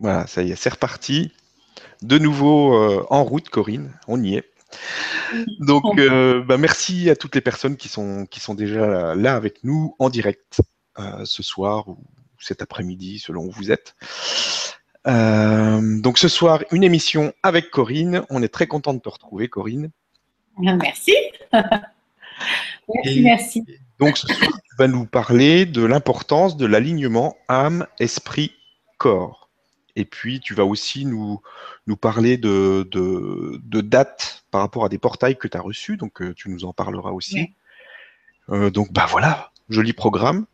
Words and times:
Voilà, 0.00 0.26
ça 0.26 0.42
y 0.42 0.50
est, 0.50 0.56
c'est 0.56 0.70
reparti. 0.70 1.30
De 2.02 2.18
nouveau 2.18 2.74
euh, 2.74 3.06
en 3.10 3.22
route, 3.22 3.50
Corinne, 3.50 3.92
on 4.08 4.22
y 4.22 4.36
est. 4.36 4.50
Donc, 5.60 5.98
euh, 5.98 6.42
bah, 6.42 6.56
merci 6.56 7.10
à 7.10 7.16
toutes 7.16 7.34
les 7.34 7.42
personnes 7.42 7.76
qui 7.76 7.88
sont, 7.88 8.26
qui 8.26 8.40
sont 8.40 8.54
déjà 8.54 9.14
là 9.14 9.36
avec 9.36 9.62
nous 9.62 9.94
en 9.98 10.08
direct 10.08 10.62
euh, 10.98 11.24
ce 11.24 11.42
soir 11.42 11.88
ou 11.88 11.98
cet 12.38 12.62
après-midi, 12.62 13.18
selon 13.18 13.44
où 13.44 13.50
vous 13.50 13.70
êtes. 13.70 13.94
donc, 15.04 16.16
ce 16.16 16.28
soir, 16.28 16.62
une 16.72 16.82
émission 16.82 17.34
avec 17.42 17.70
Corinne. 17.70 18.24
On 18.30 18.42
est 18.42 18.48
très 18.48 18.66
content 18.66 18.94
de 18.94 19.00
te 19.00 19.08
retrouver, 19.10 19.48
Corinne. 19.48 19.90
Merci. 20.58 21.14
merci, 21.52 23.20
merci. 23.20 23.64
Donc, 23.98 24.16
ce 24.16 24.26
soir, 24.28 24.50
tu 24.50 24.76
vas 24.78 24.88
nous 24.88 25.04
parler 25.04 25.66
de 25.66 25.84
l'importance 25.84 26.56
de 26.56 26.64
l'alignement 26.64 27.36
âme, 27.48 27.86
esprit, 27.98 28.52
corps. 28.96 29.49
Et 29.96 30.04
puis, 30.04 30.40
tu 30.40 30.54
vas 30.54 30.64
aussi 30.64 31.04
nous, 31.04 31.40
nous 31.86 31.96
parler 31.96 32.36
de, 32.36 32.88
de, 32.90 33.80
dates 33.80 34.44
par 34.50 34.60
rapport 34.60 34.84
à 34.84 34.88
des 34.88 34.98
portails 34.98 35.36
que 35.36 35.48
tu 35.48 35.56
as 35.56 35.60
reçus. 35.60 35.96
Donc, 35.96 36.22
euh, 36.22 36.34
tu 36.34 36.48
nous 36.50 36.64
en 36.64 36.72
parleras 36.72 37.10
aussi. 37.10 37.50
Euh, 38.50 38.70
donc, 38.70 38.92
bah 38.92 39.06
voilà, 39.08 39.52
joli 39.68 39.92
programme. 39.92 40.46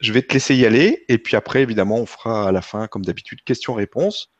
Je 0.00 0.12
vais 0.12 0.22
te 0.22 0.32
laisser 0.32 0.56
y 0.56 0.66
aller. 0.66 1.04
Et 1.08 1.18
puis 1.18 1.36
après, 1.36 1.62
évidemment, 1.62 1.96
on 1.96 2.06
fera 2.06 2.48
à 2.48 2.52
la 2.52 2.62
fin, 2.62 2.86
comme 2.88 3.04
d'habitude, 3.04 3.42
questions-réponses. 3.44 4.30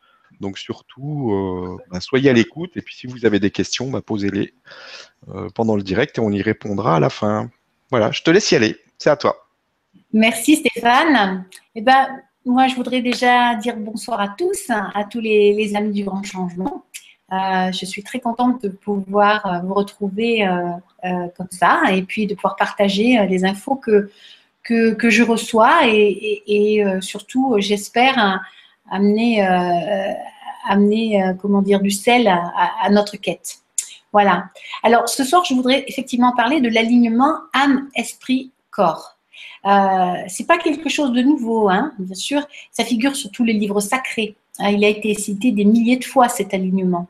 Donc, 0.40 0.58
surtout, 0.58 1.32
euh, 1.32 1.76
bah, 1.90 2.00
soyez 2.00 2.30
à 2.30 2.32
l'écoute. 2.32 2.76
Et 2.76 2.82
puis, 2.82 2.94
si 2.94 3.06
vous 3.06 3.24
avez 3.26 3.38
des 3.38 3.50
questions, 3.50 3.90
bah, 3.90 4.02
posez-les 4.02 4.54
pendant 5.54 5.76
le 5.76 5.84
direct 5.84 6.18
et 6.18 6.20
on 6.20 6.32
y 6.32 6.42
répondra 6.42 6.96
à 6.96 7.00
la 7.00 7.10
fin. 7.10 7.48
Voilà, 7.90 8.10
je 8.10 8.22
te 8.22 8.30
laisse 8.30 8.50
y 8.50 8.56
aller. 8.56 8.76
C'est 8.98 9.10
à 9.10 9.16
toi. 9.16 9.46
Merci 10.12 10.56
Stéphane. 10.56 11.46
Eh 11.74 11.80
ben, 11.80 12.08
moi, 12.44 12.66
je 12.66 12.74
voudrais 12.74 13.02
déjà 13.02 13.54
dire 13.56 13.76
bonsoir 13.76 14.20
à 14.20 14.28
tous, 14.28 14.68
à 14.70 15.04
tous 15.04 15.20
les, 15.20 15.74
amis 15.76 15.92
du 15.92 16.04
Grand 16.04 16.22
Changement. 16.22 16.84
Euh, 17.32 17.72
je 17.72 17.86
suis 17.86 18.02
très 18.02 18.20
contente 18.20 18.62
de 18.62 18.68
pouvoir 18.68 19.46
euh, 19.46 19.58
vous 19.60 19.74
retrouver 19.74 20.46
euh, 20.46 21.28
comme 21.36 21.48
ça 21.50 21.80
et 21.90 22.02
puis 22.02 22.26
de 22.26 22.34
pouvoir 22.34 22.56
partager 22.56 23.26
les 23.26 23.44
infos 23.44 23.76
que, 23.76 24.10
que, 24.62 25.08
je 25.08 25.22
reçois 25.22 25.86
et, 25.86 26.84
surtout, 27.00 27.56
j'espère, 27.58 28.40
amener, 28.90 29.42
amener 30.68 31.34
comment 31.40 31.62
dire, 31.62 31.80
du 31.80 31.90
sel 31.90 32.28
à, 32.28 32.90
notre 32.90 33.16
quête. 33.16 33.58
Voilà. 34.12 34.50
Alors, 34.82 35.08
ce 35.08 35.24
soir, 35.24 35.44
je 35.44 35.54
voudrais 35.54 35.84
effectivement 35.88 36.32
parler 36.36 36.60
de 36.60 36.68
l'alignement 36.68 37.38
âme, 37.54 37.88
esprit, 37.94 38.52
corps. 38.70 39.18
Euh, 39.64 40.14
c'est 40.28 40.46
pas 40.46 40.58
quelque 40.58 40.88
chose 40.88 41.12
de 41.12 41.22
nouveau, 41.22 41.68
hein, 41.68 41.92
bien 41.98 42.14
sûr. 42.14 42.46
Ça 42.70 42.84
figure 42.84 43.16
sur 43.16 43.30
tous 43.30 43.44
les 43.44 43.52
livres 43.52 43.80
sacrés. 43.80 44.36
Hein. 44.58 44.70
il 44.70 44.84
a 44.84 44.88
été 44.88 45.14
cité 45.14 45.50
des 45.50 45.64
milliers 45.64 45.96
de 45.96 46.04
fois 46.04 46.28
cet 46.28 46.52
alignement. 46.52 47.06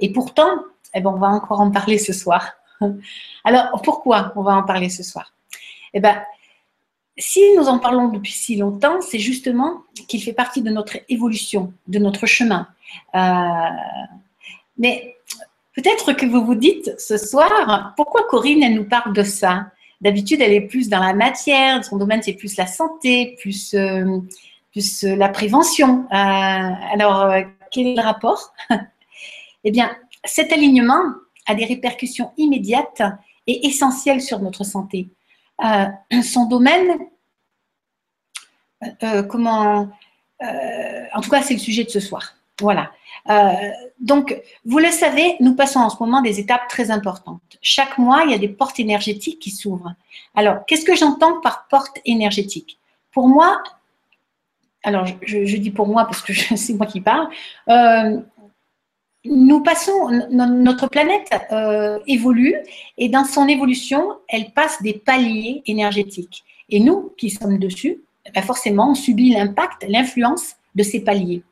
Et 0.00 0.12
pourtant, 0.12 0.50
eh 0.94 1.00
ben, 1.00 1.10
on 1.10 1.18
va 1.18 1.28
encore 1.28 1.60
en 1.60 1.70
parler 1.70 1.98
ce 1.98 2.12
soir. 2.12 2.52
Alors, 3.44 3.80
pourquoi 3.82 4.32
on 4.36 4.42
va 4.42 4.56
en 4.56 4.62
parler 4.62 4.88
ce 4.88 5.02
soir? 5.02 5.32
Eh 5.94 6.00
ben, 6.00 6.20
si 7.16 7.40
nous 7.56 7.68
en 7.68 7.78
parlons 7.78 8.08
depuis 8.08 8.32
si 8.32 8.56
longtemps, 8.56 9.00
c'est 9.00 9.18
justement 9.18 9.82
qu'il 10.08 10.22
fait 10.22 10.32
partie 10.32 10.62
de 10.62 10.70
notre 10.70 10.96
évolution, 11.08 11.72
de 11.86 11.98
notre 11.98 12.26
chemin. 12.26 12.66
Euh, 13.14 13.18
mais 14.78 15.16
peut-être 15.74 16.12
que 16.14 16.26
vous 16.26 16.44
vous 16.44 16.54
dites 16.54 16.98
ce 16.98 17.18
soir, 17.18 17.92
pourquoi 17.96 18.24
Corinne, 18.24 18.62
elle 18.62 18.74
nous 18.74 18.88
parle 18.88 19.12
de 19.12 19.22
ça? 19.22 19.66
D'habitude, 20.00 20.40
elle 20.40 20.52
est 20.52 20.62
plus 20.62 20.88
dans 20.88 21.00
la 21.00 21.12
matière, 21.12 21.84
son 21.84 21.98
domaine 21.98 22.22
c'est 22.22 22.32
plus 22.32 22.56
la 22.56 22.66
santé, 22.66 23.36
plus, 23.38 23.74
euh, 23.74 24.18
euh, 24.76 25.16
la 25.16 25.28
prévention. 25.28 26.06
Euh, 26.10 26.14
alors, 26.14 27.34
quel 27.70 27.88
est 27.88 27.96
le 27.96 28.02
rapport? 28.02 28.54
Eh 29.62 29.70
bien, 29.70 29.94
cet 30.24 30.54
alignement 30.54 31.02
a 31.44 31.54
des 31.54 31.66
répercussions 31.66 32.32
immédiates 32.38 33.02
et 33.46 33.66
essentielles 33.66 34.22
sur 34.22 34.38
notre 34.38 34.64
santé. 34.64 35.10
son 36.22 36.46
domaine, 36.46 36.98
comment, 39.28 39.90
en 40.40 41.20
tout 41.20 41.28
cas, 41.28 41.42
c'est 41.42 41.52
le 41.52 41.60
sujet 41.60 41.84
de 41.84 41.90
ce 41.90 42.00
soir. 42.00 42.36
Voilà. 42.58 42.90
Euh, 43.30 43.52
donc, 44.00 44.40
vous 44.64 44.78
le 44.78 44.90
savez, 44.90 45.36
nous 45.40 45.54
passons 45.54 45.78
en 45.80 45.90
ce 45.90 45.96
moment 46.00 46.20
des 46.20 46.40
étapes 46.40 46.68
très 46.68 46.90
importantes. 46.90 47.40
Chaque 47.62 47.98
mois, 47.98 48.22
il 48.24 48.30
y 48.30 48.34
a 48.34 48.38
des 48.38 48.48
portes 48.48 48.80
énergétiques 48.80 49.38
qui 49.38 49.50
s'ouvrent. 49.50 49.94
Alors, 50.34 50.64
qu'est-ce 50.66 50.84
que 50.84 50.96
j'entends 50.96 51.40
par 51.40 51.68
porte 51.68 51.98
énergétique? 52.04 52.78
Pour 53.12 53.28
moi, 53.28 53.62
alors 54.82 55.06
je, 55.22 55.56
dis 55.56 55.70
pour 55.70 55.86
moi 55.86 56.04
parce 56.04 56.22
que 56.22 56.32
c'est 56.56 56.74
moi 56.74 56.86
qui 56.86 57.00
parle, 57.00 57.28
euh, 57.68 58.18
nous 59.24 59.62
passons, 59.62 60.08
notre 60.30 60.88
planète 60.88 61.30
euh, 61.52 61.98
évolue 62.06 62.56
et 62.96 63.10
dans 63.10 63.24
son 63.24 63.48
évolution, 63.48 64.16
elle 64.28 64.50
passe 64.52 64.80
des 64.82 64.94
paliers 64.94 65.62
énergétiques. 65.66 66.42
Et 66.70 66.80
nous 66.80 67.12
qui 67.18 67.28
sommes 67.28 67.58
dessus, 67.58 68.00
ben 68.34 68.42
forcément, 68.42 68.92
on 68.92 68.94
subit 68.94 69.34
l'impact, 69.34 69.84
l'influence 69.88 70.54
de 70.74 70.82
ces 70.82 71.00
paliers. 71.00 71.42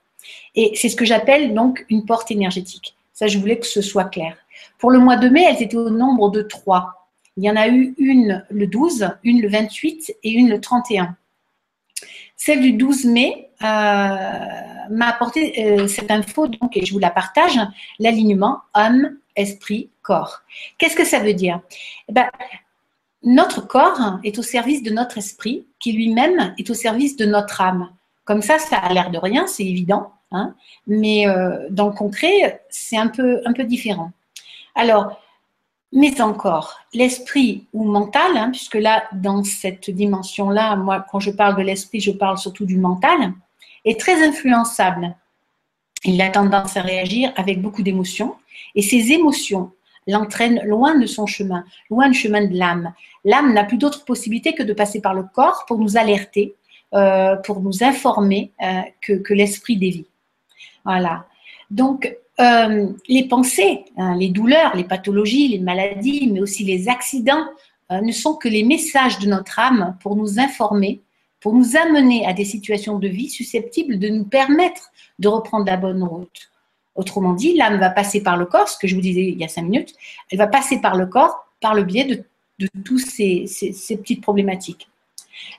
Et 0.54 0.72
c'est 0.74 0.88
ce 0.88 0.96
que 0.96 1.04
j'appelle 1.04 1.54
donc 1.54 1.84
une 1.88 2.04
porte 2.04 2.30
énergétique. 2.30 2.96
Ça, 3.12 3.26
je 3.26 3.38
voulais 3.38 3.58
que 3.58 3.66
ce 3.66 3.82
soit 3.82 4.04
clair. 4.04 4.36
Pour 4.78 4.90
le 4.90 4.98
mois 4.98 5.16
de 5.16 5.28
mai, 5.28 5.44
elles 5.48 5.62
étaient 5.62 5.76
au 5.76 5.90
nombre 5.90 6.30
de 6.30 6.42
trois. 6.42 7.08
Il 7.36 7.44
y 7.44 7.50
en 7.50 7.56
a 7.56 7.68
eu 7.68 7.94
une 7.98 8.44
le 8.50 8.66
12, 8.66 9.10
une 9.22 9.40
le 9.40 9.48
28 9.48 10.16
et 10.22 10.30
une 10.30 10.48
le 10.48 10.60
31. 10.60 11.16
Celle 12.36 12.60
du 12.60 12.72
12 12.72 13.04
mai 13.06 13.50
euh, 13.62 13.66
m'a 14.90 15.08
apporté 15.08 15.66
euh, 15.66 15.88
cette 15.88 16.10
info, 16.10 16.46
donc, 16.46 16.76
et 16.76 16.86
je 16.86 16.92
vous 16.92 17.00
la 17.00 17.10
partage, 17.10 17.58
l'alignement 17.98 18.60
homme, 18.74 19.18
esprit, 19.34 19.90
corps. 20.02 20.42
Qu'est-ce 20.78 20.96
que 20.96 21.04
ça 21.04 21.18
veut 21.18 21.34
dire? 21.34 21.60
Eh 22.08 22.12
ben, 22.12 22.28
Notre 23.24 23.66
corps 23.66 24.18
est 24.22 24.38
au 24.38 24.42
service 24.42 24.82
de 24.82 24.90
notre 24.90 25.18
esprit, 25.18 25.66
qui 25.80 25.92
lui-même 25.92 26.54
est 26.58 26.70
au 26.70 26.74
service 26.74 27.16
de 27.16 27.26
notre 27.26 27.60
âme. 27.60 27.90
Comme 28.28 28.42
ça, 28.42 28.58
ça 28.58 28.76
a 28.76 28.92
l'air 28.92 29.10
de 29.10 29.16
rien, 29.16 29.46
c'est 29.46 29.64
évident, 29.64 30.12
hein, 30.32 30.54
mais 30.86 31.26
euh, 31.26 31.66
dans 31.70 31.86
le 31.86 31.94
concret, 31.94 32.62
c'est 32.68 32.98
un 32.98 33.08
peu, 33.08 33.40
un 33.46 33.54
peu 33.54 33.64
différent. 33.64 34.12
Alors, 34.74 35.18
mais 35.92 36.20
encore, 36.20 36.78
l'esprit 36.92 37.66
ou 37.72 37.84
mental, 37.84 38.36
hein, 38.36 38.50
puisque 38.50 38.74
là, 38.74 39.04
dans 39.14 39.42
cette 39.44 39.88
dimension-là, 39.88 40.76
moi, 40.76 41.06
quand 41.10 41.20
je 41.20 41.30
parle 41.30 41.56
de 41.56 41.62
l'esprit, 41.62 42.00
je 42.00 42.10
parle 42.10 42.36
surtout 42.36 42.66
du 42.66 42.76
mental, 42.76 43.32
est 43.86 43.98
très 43.98 44.22
influençable. 44.22 45.16
Il 46.04 46.20
a 46.20 46.28
tendance 46.28 46.76
à 46.76 46.82
réagir 46.82 47.32
avec 47.34 47.62
beaucoup 47.62 47.82
d'émotions, 47.82 48.36
et 48.74 48.82
ces 48.82 49.10
émotions 49.12 49.72
l'entraînent 50.06 50.60
loin 50.66 50.98
de 50.98 51.06
son 51.06 51.24
chemin, 51.24 51.64
loin 51.88 52.10
du 52.10 52.18
chemin 52.18 52.44
de 52.44 52.54
l'âme. 52.54 52.92
L'âme 53.24 53.54
n'a 53.54 53.64
plus 53.64 53.78
d'autre 53.78 54.04
possibilité 54.04 54.54
que 54.54 54.62
de 54.62 54.74
passer 54.74 55.00
par 55.00 55.14
le 55.14 55.22
corps 55.22 55.64
pour 55.66 55.78
nous 55.78 55.96
alerter, 55.96 56.57
euh, 56.94 57.36
pour 57.36 57.60
nous 57.60 57.84
informer 57.84 58.50
euh, 58.62 58.80
que, 59.02 59.34
l'esprit 59.34 59.76
dévie. 59.76 60.06
Voilà. 60.86 61.26
Donc, 61.70 62.16
euh, 62.40 62.88
les 63.08 63.28
pensées, 63.28 63.84
hein, 63.98 64.16
les 64.16 64.30
douleurs, 64.30 64.74
les 64.74 64.84
pathologies, 64.84 65.48
les 65.48 65.58
maladies, 65.58 66.30
mais 66.32 66.40
aussi 66.40 66.64
les 66.64 66.88
accidents 66.88 67.44
ne 67.90 68.12
sont 68.12 68.36
que 68.36 68.48
les 68.48 68.64
messages 68.64 69.18
de 69.18 69.26
notre 69.26 69.58
âme 69.58 69.96
pour 70.00 70.14
nous 70.16 70.38
informer, 70.38 71.00
pour 71.40 71.54
nous 71.54 71.76
amener 71.76 72.26
à 72.26 72.32
des 72.34 72.44
situations 72.44 72.98
de 72.98 73.08
vie 73.08 73.30
susceptibles 73.30 73.98
de 73.98 74.08
nous 74.08 74.24
permettre 74.24 74.90
de 75.18 75.28
reprendre 75.28 75.66
la 75.66 75.78
bonne 75.78 76.02
route. 76.02 76.50
Autrement 76.94 77.32
dit, 77.32 77.54
l'âme 77.54 77.80
va 77.80 77.90
passer 77.90 78.22
par 78.22 78.36
le 78.36 78.44
corps, 78.44 78.68
ce 78.68 78.78
que 78.78 78.86
je 78.86 78.94
vous 78.94 79.00
disais 79.00 79.28
il 79.28 79.38
y 79.38 79.44
a 79.44 79.48
cinq 79.48 79.62
minutes, 79.62 79.94
elle 80.30 80.38
va 80.38 80.46
passer 80.46 80.80
par 80.80 80.96
le 80.96 81.06
corps 81.06 81.46
par 81.60 81.74
le 81.74 81.82
biais 81.82 82.04
de, 82.04 82.24
de 82.58 82.68
toutes 82.82 83.00
ces 83.00 83.46
petites 83.96 84.22
problématiques. 84.22 84.88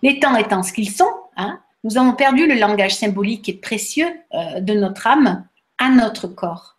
Les 0.02 0.20
temps 0.20 0.36
étant 0.36 0.64
ce 0.64 0.74
qu'ils 0.74 0.90
sont, 0.90 1.12
hein, 1.40 1.60
nous 1.84 1.98
avons 1.98 2.14
perdu 2.14 2.48
le 2.48 2.56
langage 2.56 2.96
symbolique 2.96 3.50
et 3.50 3.54
précieux 3.54 4.10
euh, 4.34 4.60
de 4.60 4.74
notre 4.74 5.08
âme 5.08 5.48
à 5.78 5.90
notre 5.90 6.28
corps. 6.28 6.78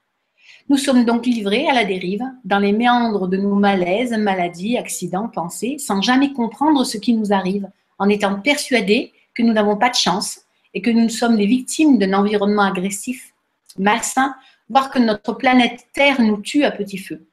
Nous 0.69 0.77
sommes 0.77 1.05
donc 1.05 1.27
livrés 1.27 1.69
à 1.69 1.75
la 1.75 1.85
dérive, 1.85 2.23
dans 2.45 2.61
les 2.61 2.73
méandres 2.73 3.27
de 3.27 3.37
nos 3.37 3.57
malaises, 3.57 4.13
maladies, 4.13 4.77
accidents, 4.77 5.29
pensées, 5.29 5.79
sans 5.79 6.01
jamais 6.01 6.33
comprendre 6.33 6.85
ce 6.85 6.97
qui 6.97 7.13
nous 7.13 7.33
arrive, 7.33 7.69
en 7.99 8.09
étant 8.09 8.41
persuadés 8.41 9.13
que 9.35 9.43
nous 9.43 9.53
n'avons 9.53 9.77
pas 9.77 9.91
de 9.91 9.97
chance 9.97 10.43
et 10.75 10.81
que 10.81 10.91
nous 10.91 11.09
sommes 11.09 11.37
les 11.37 11.47
victimes 11.47 11.99
d'un 11.99 12.13
environnement 12.13 12.63
agressif, 12.63 13.35
malsain, 13.79 14.35
voire 14.69 14.91
que 14.91 15.01
notre 15.01 15.33
planète 15.33 15.89
Terre 15.93 16.21
nous 16.21 16.41
tue 16.41 16.65
à 16.65 16.71
petit 16.71 16.99
feu, 16.99 17.27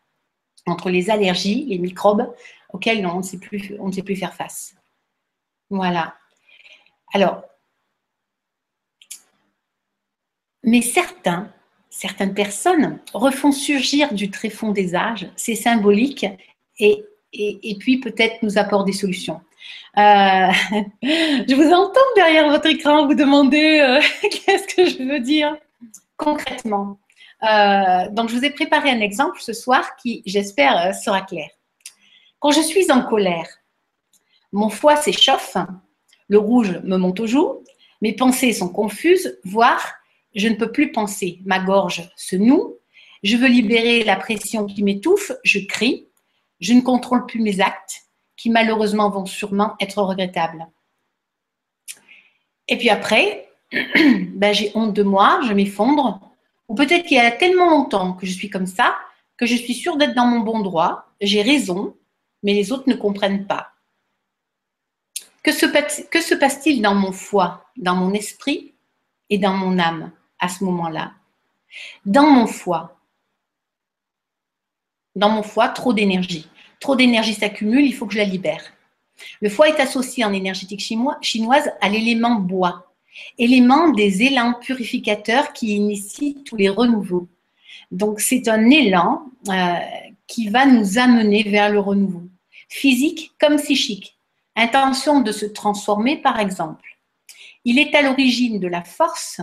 entre 0.66 0.90
les 0.90 1.10
allergies, 1.10 1.66
les 1.66 1.78
microbes 1.78 2.34
auxquels 2.74 3.06
on 3.06 3.18
ne 3.18 3.24
sait 3.24 3.38
plus, 3.38 3.76
on 3.80 3.88
ne 3.88 3.92
sait 3.92 4.04
plus 4.04 4.16
faire 4.16 4.34
face. 4.34 4.74
Voilà. 5.70 6.16
Alors, 7.14 7.44
mais 10.64 10.82
certains, 10.82 11.52
certaines 11.90 12.34
personnes 12.34 13.00
refont 13.14 13.52
surgir 13.52 14.14
du 14.14 14.30
tréfonds 14.30 14.72
des 14.72 14.96
âges, 14.96 15.30
c'est 15.36 15.56
symbolique, 15.56 16.26
et, 16.80 17.06
puis 17.80 18.00
peut-être 18.00 18.44
nous 18.44 18.58
apportent 18.58 18.86
des 18.86 18.94
solutions. 18.94 19.42
Euh, 19.98 20.02
je 21.02 21.56
vous 21.56 21.72
entends 21.72 22.00
derrière 22.16 22.50
votre 22.50 22.68
écran 22.68 23.08
vous 23.08 23.16
demander 23.16 23.80
euh, 23.80 24.02
qu'est-ce 24.30 24.76
que 24.76 24.90
je 24.90 25.04
veux 25.04 25.20
dire. 25.20 25.56
concrètement? 26.18 27.00
Euh, 27.44 28.10
donc, 28.12 28.30
je 28.30 28.36
vous 28.36 28.46
ai 28.46 28.50
préparé 28.50 28.90
un 28.90 29.00
exemple 29.00 29.40
ce 29.40 29.54
soir 29.54 29.96
qui, 29.96 30.24
j'espère, 30.26 30.94
sera 30.94 31.22
clair. 31.22 31.50
Quand 32.40 32.52
je 32.52 32.62
suis 32.62 32.92
en 32.92 33.04
colère, 33.04 33.48
mon 34.52 34.70
foie 34.70 34.96
s'échauffe, 34.96 35.58
le 36.28 36.38
rouge 36.38 36.80
me 36.84 36.98
monte 36.98 37.20
aux 37.20 37.28
joues, 37.28 37.64
mes 38.02 38.14
pensées 38.14 38.54
sont 38.54 38.70
confuses, 38.70 39.40
voire 39.44 39.94
je 40.36 40.48
ne 40.48 40.56
peux 40.56 40.72
plus 40.72 40.92
penser, 40.92 41.40
ma 41.46 41.60
gorge 41.60 42.10
se 42.16 42.36
noue, 42.36 42.76
je 43.24 43.38
veux 43.38 43.48
libérer 43.48 44.04
la 44.04 44.16
pression 44.16 44.66
qui 44.66 44.84
m'étouffe, 44.84 45.32
je 45.44 45.60
crie, 45.60 46.08
je 46.60 46.74
ne 46.74 46.82
contrôle 46.82 47.26
plus 47.26 47.42
mes 47.42 47.60
actes, 47.60 48.04
qui 48.36 48.50
malheureusement 48.50 49.10
vont 49.10 49.26
sûrement 49.26 49.76
être 49.80 50.02
regrettables. 50.02 50.68
Et 52.68 52.78
puis 52.78 52.90
après, 52.90 53.50
ben, 53.72 54.54
j'ai 54.54 54.72
honte 54.76 54.94
de 54.94 55.04
moi, 55.04 55.42
je 55.48 55.54
m'effondre, 55.54 56.22
ou 56.68 56.76
peut-être 56.76 57.06
qu'il 57.06 57.18
y 57.18 57.22
a 57.22 57.32
tellement 57.32 57.70
longtemps 57.70 58.14
que 58.14 58.26
je 58.26 58.34
suis 58.34 58.50
comme 58.50 58.68
ça, 58.68 58.96
que 59.38 59.46
je 59.46 59.56
suis 59.56 59.74
sûre 59.74 59.98
d'être 59.98 60.16
dans 60.16 60.26
mon 60.26 60.42
bon 60.42 60.60
droit, 60.60 61.06
j'ai 61.22 61.42
raison, 61.42 61.96
mais 62.44 62.54
les 62.54 62.72
autres 62.72 62.88
ne 62.88 62.96
comprennent 62.96 63.48
pas. 63.48 63.72
Que 65.48 65.54
se, 65.54 66.36
passe-t-il 66.36 66.82
dans 66.82 66.94
mon 66.94 67.14
foie, 67.14 67.64
dans 67.78 67.96
mon 67.96 68.14
esprit 68.14 68.74
et 69.30 69.38
dans 69.38 69.54
mon 69.54 69.80
âme 69.80 70.12
à 70.40 70.50
ce 70.50 70.66
moment-là? 70.66 71.14
Dans 72.06 72.30
mon 72.30 72.48
foie, 72.48 73.00
dans 75.16 75.30
mon 75.30 75.44
foie, 75.44 75.70
trop 75.70 75.94
d'énergie. 75.94 76.50
Trop 76.82 76.98
d'énergie 76.98 77.34
s'accumule, 77.34 77.86
il 77.86 77.94
faut 77.94 78.06
que 78.06 78.14
je 78.14 78.18
la 78.18 78.26
libère. 78.26 78.74
Le 79.40 79.48
foie 79.48 79.70
est 79.70 79.80
associé 79.80 80.26
en 80.26 80.34
énergétique 80.34 80.82
chinoise 81.22 81.72
à 81.80 81.88
l'élément 81.88 82.36
bois, 82.36 82.92
élément 83.38 83.92
des 83.92 84.24
élans 84.24 84.54
purificateurs 84.54 85.54
qui 85.54 85.78
initie 85.78 86.44
tous 86.44 86.58
les 86.58 86.68
renouveaux. 86.68 87.30
Donc 87.92 88.20
c'est 88.20 88.50
un 88.50 88.70
élan 88.70 89.24
euh, 89.48 89.76
qui 90.28 90.50
va 90.50 90.66
nous 90.66 91.00
amener 91.00 91.44
vers 91.44 91.72
le 91.72 91.80
renouveau, 91.80 92.24
physique 92.68 93.32
comme 93.40 93.56
psychique. 93.56 94.17
Intention 94.58 95.22
de 95.22 95.32
se 95.32 95.46
transformer 95.46 96.18
par 96.18 96.40
exemple. 96.40 96.98
Il 97.64 97.80
est 97.80 97.96
à 97.96 98.02
l'origine 98.02 98.60
de 98.60 98.68
la 98.68 98.84
force, 98.84 99.40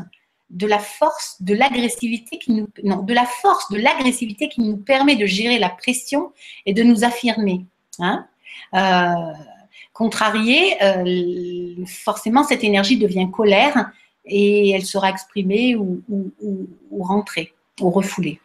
de 0.51 0.67
la 0.67 0.79
force, 0.79 1.41
de 1.41 1.55
l'agressivité 1.55 2.39
qui 2.39 2.53
nous, 2.53 2.69
non, 2.83 3.07
qui 3.07 4.61
nous 4.61 4.77
permet 4.77 5.17
de 5.17 5.27
gérer 5.27 5.59
la 5.59 5.71
pression 5.71 6.33
et 6.67 6.75
de 6.75 6.83
nous 6.83 7.05
affirmer. 7.05 7.65
Hein 7.99 8.27
euh, 8.75 9.33
contrarié, 9.93 10.83
euh, 10.83 11.87
forcément 11.87 12.45
cette 12.45 12.65
énergie 12.65 12.99
devient 12.99 13.29
colère 13.33 13.93
et 14.25 14.71
elle 14.71 14.85
sera 14.85 15.11
exprimée 15.11 15.77
ou, 15.77 16.03
ou 16.09 17.03
rentrée 17.03 17.55
ou 17.81 17.91
refoulée. 17.91 18.41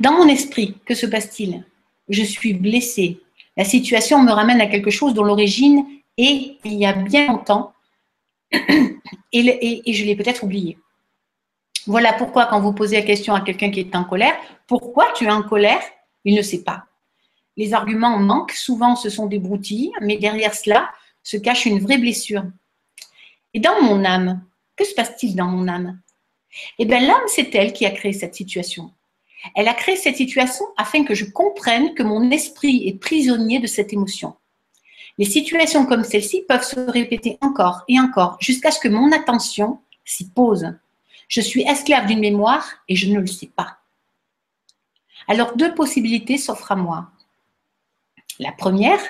Dans 0.00 0.12
mon 0.12 0.28
esprit, 0.28 0.76
que 0.86 0.94
se 0.94 1.04
passe-t-il? 1.04 1.64
Je 2.08 2.22
suis 2.22 2.54
blessée. 2.54 3.20
La 3.60 3.66
situation 3.66 4.22
me 4.22 4.32
ramène 4.32 4.62
à 4.62 4.66
quelque 4.68 4.88
chose 4.88 5.12
dont 5.12 5.22
l'origine 5.22 5.84
est 6.16 6.56
il 6.64 6.72
y 6.72 6.86
a 6.86 6.94
bien 6.94 7.26
longtemps 7.26 7.74
et, 8.52 9.92
je 9.92 10.04
l'ai 10.06 10.16
peut-être 10.16 10.44
oublié. 10.44 10.78
Voilà 11.86 12.14
pourquoi 12.14 12.46
quand 12.46 12.58
vous 12.62 12.72
posez 12.72 12.96
la 12.96 13.02
question 13.02 13.34
à 13.34 13.42
quelqu'un 13.42 13.70
qui 13.70 13.80
est 13.80 13.94
en 13.94 14.04
colère, 14.04 14.34
pourquoi 14.66 15.12
tu 15.14 15.26
es 15.26 15.30
en 15.30 15.42
colère 15.42 15.82
Il 16.24 16.36
ne 16.36 16.40
sait 16.40 16.64
pas. 16.64 16.86
Les 17.58 17.74
arguments 17.74 18.18
manquent, 18.18 18.52
souvent 18.52 18.96
ce 18.96 19.10
sont 19.10 19.26
des 19.26 19.38
broutilles, 19.38 19.92
mais 20.00 20.16
derrière 20.16 20.54
cela 20.54 20.90
se 21.22 21.36
cache 21.36 21.66
une 21.66 21.80
vraie 21.80 21.98
blessure. 21.98 22.44
Et 23.52 23.60
dans 23.60 23.82
mon 23.82 24.06
âme, 24.06 24.42
que 24.74 24.86
se 24.86 24.94
passe-t-il 24.94 25.36
dans 25.36 25.48
mon 25.48 25.68
âme? 25.68 26.00
Eh 26.78 26.86
bien 26.86 27.00
l'âme, 27.00 27.26
c'est 27.26 27.54
elle 27.54 27.74
qui 27.74 27.84
a 27.84 27.90
créé 27.90 28.14
cette 28.14 28.34
situation. 28.34 28.90
Elle 29.54 29.68
a 29.68 29.74
créé 29.74 29.96
cette 29.96 30.16
situation 30.16 30.64
afin 30.76 31.04
que 31.04 31.14
je 31.14 31.24
comprenne 31.24 31.94
que 31.94 32.02
mon 32.02 32.30
esprit 32.30 32.86
est 32.88 32.98
prisonnier 32.98 33.58
de 33.58 33.66
cette 33.66 33.92
émotion. 33.92 34.36
Les 35.18 35.24
situations 35.24 35.86
comme 35.86 36.04
celle-ci 36.04 36.44
peuvent 36.48 36.64
se 36.64 36.78
répéter 36.78 37.38
encore 37.40 37.82
et 37.88 37.98
encore 37.98 38.36
jusqu'à 38.40 38.70
ce 38.70 38.80
que 38.80 38.88
mon 38.88 39.12
attention 39.12 39.80
s'y 40.04 40.30
pose. 40.30 40.74
Je 41.28 41.40
suis 41.40 41.62
esclave 41.62 42.06
d'une 42.06 42.20
mémoire 42.20 42.66
et 42.88 42.96
je 42.96 43.08
ne 43.08 43.20
le 43.20 43.26
sais 43.26 43.50
pas. 43.54 43.78
Alors 45.28 45.56
deux 45.56 45.74
possibilités 45.74 46.38
s'offrent 46.38 46.72
à 46.72 46.76
moi. 46.76 47.10
La 48.38 48.52
première, 48.52 49.00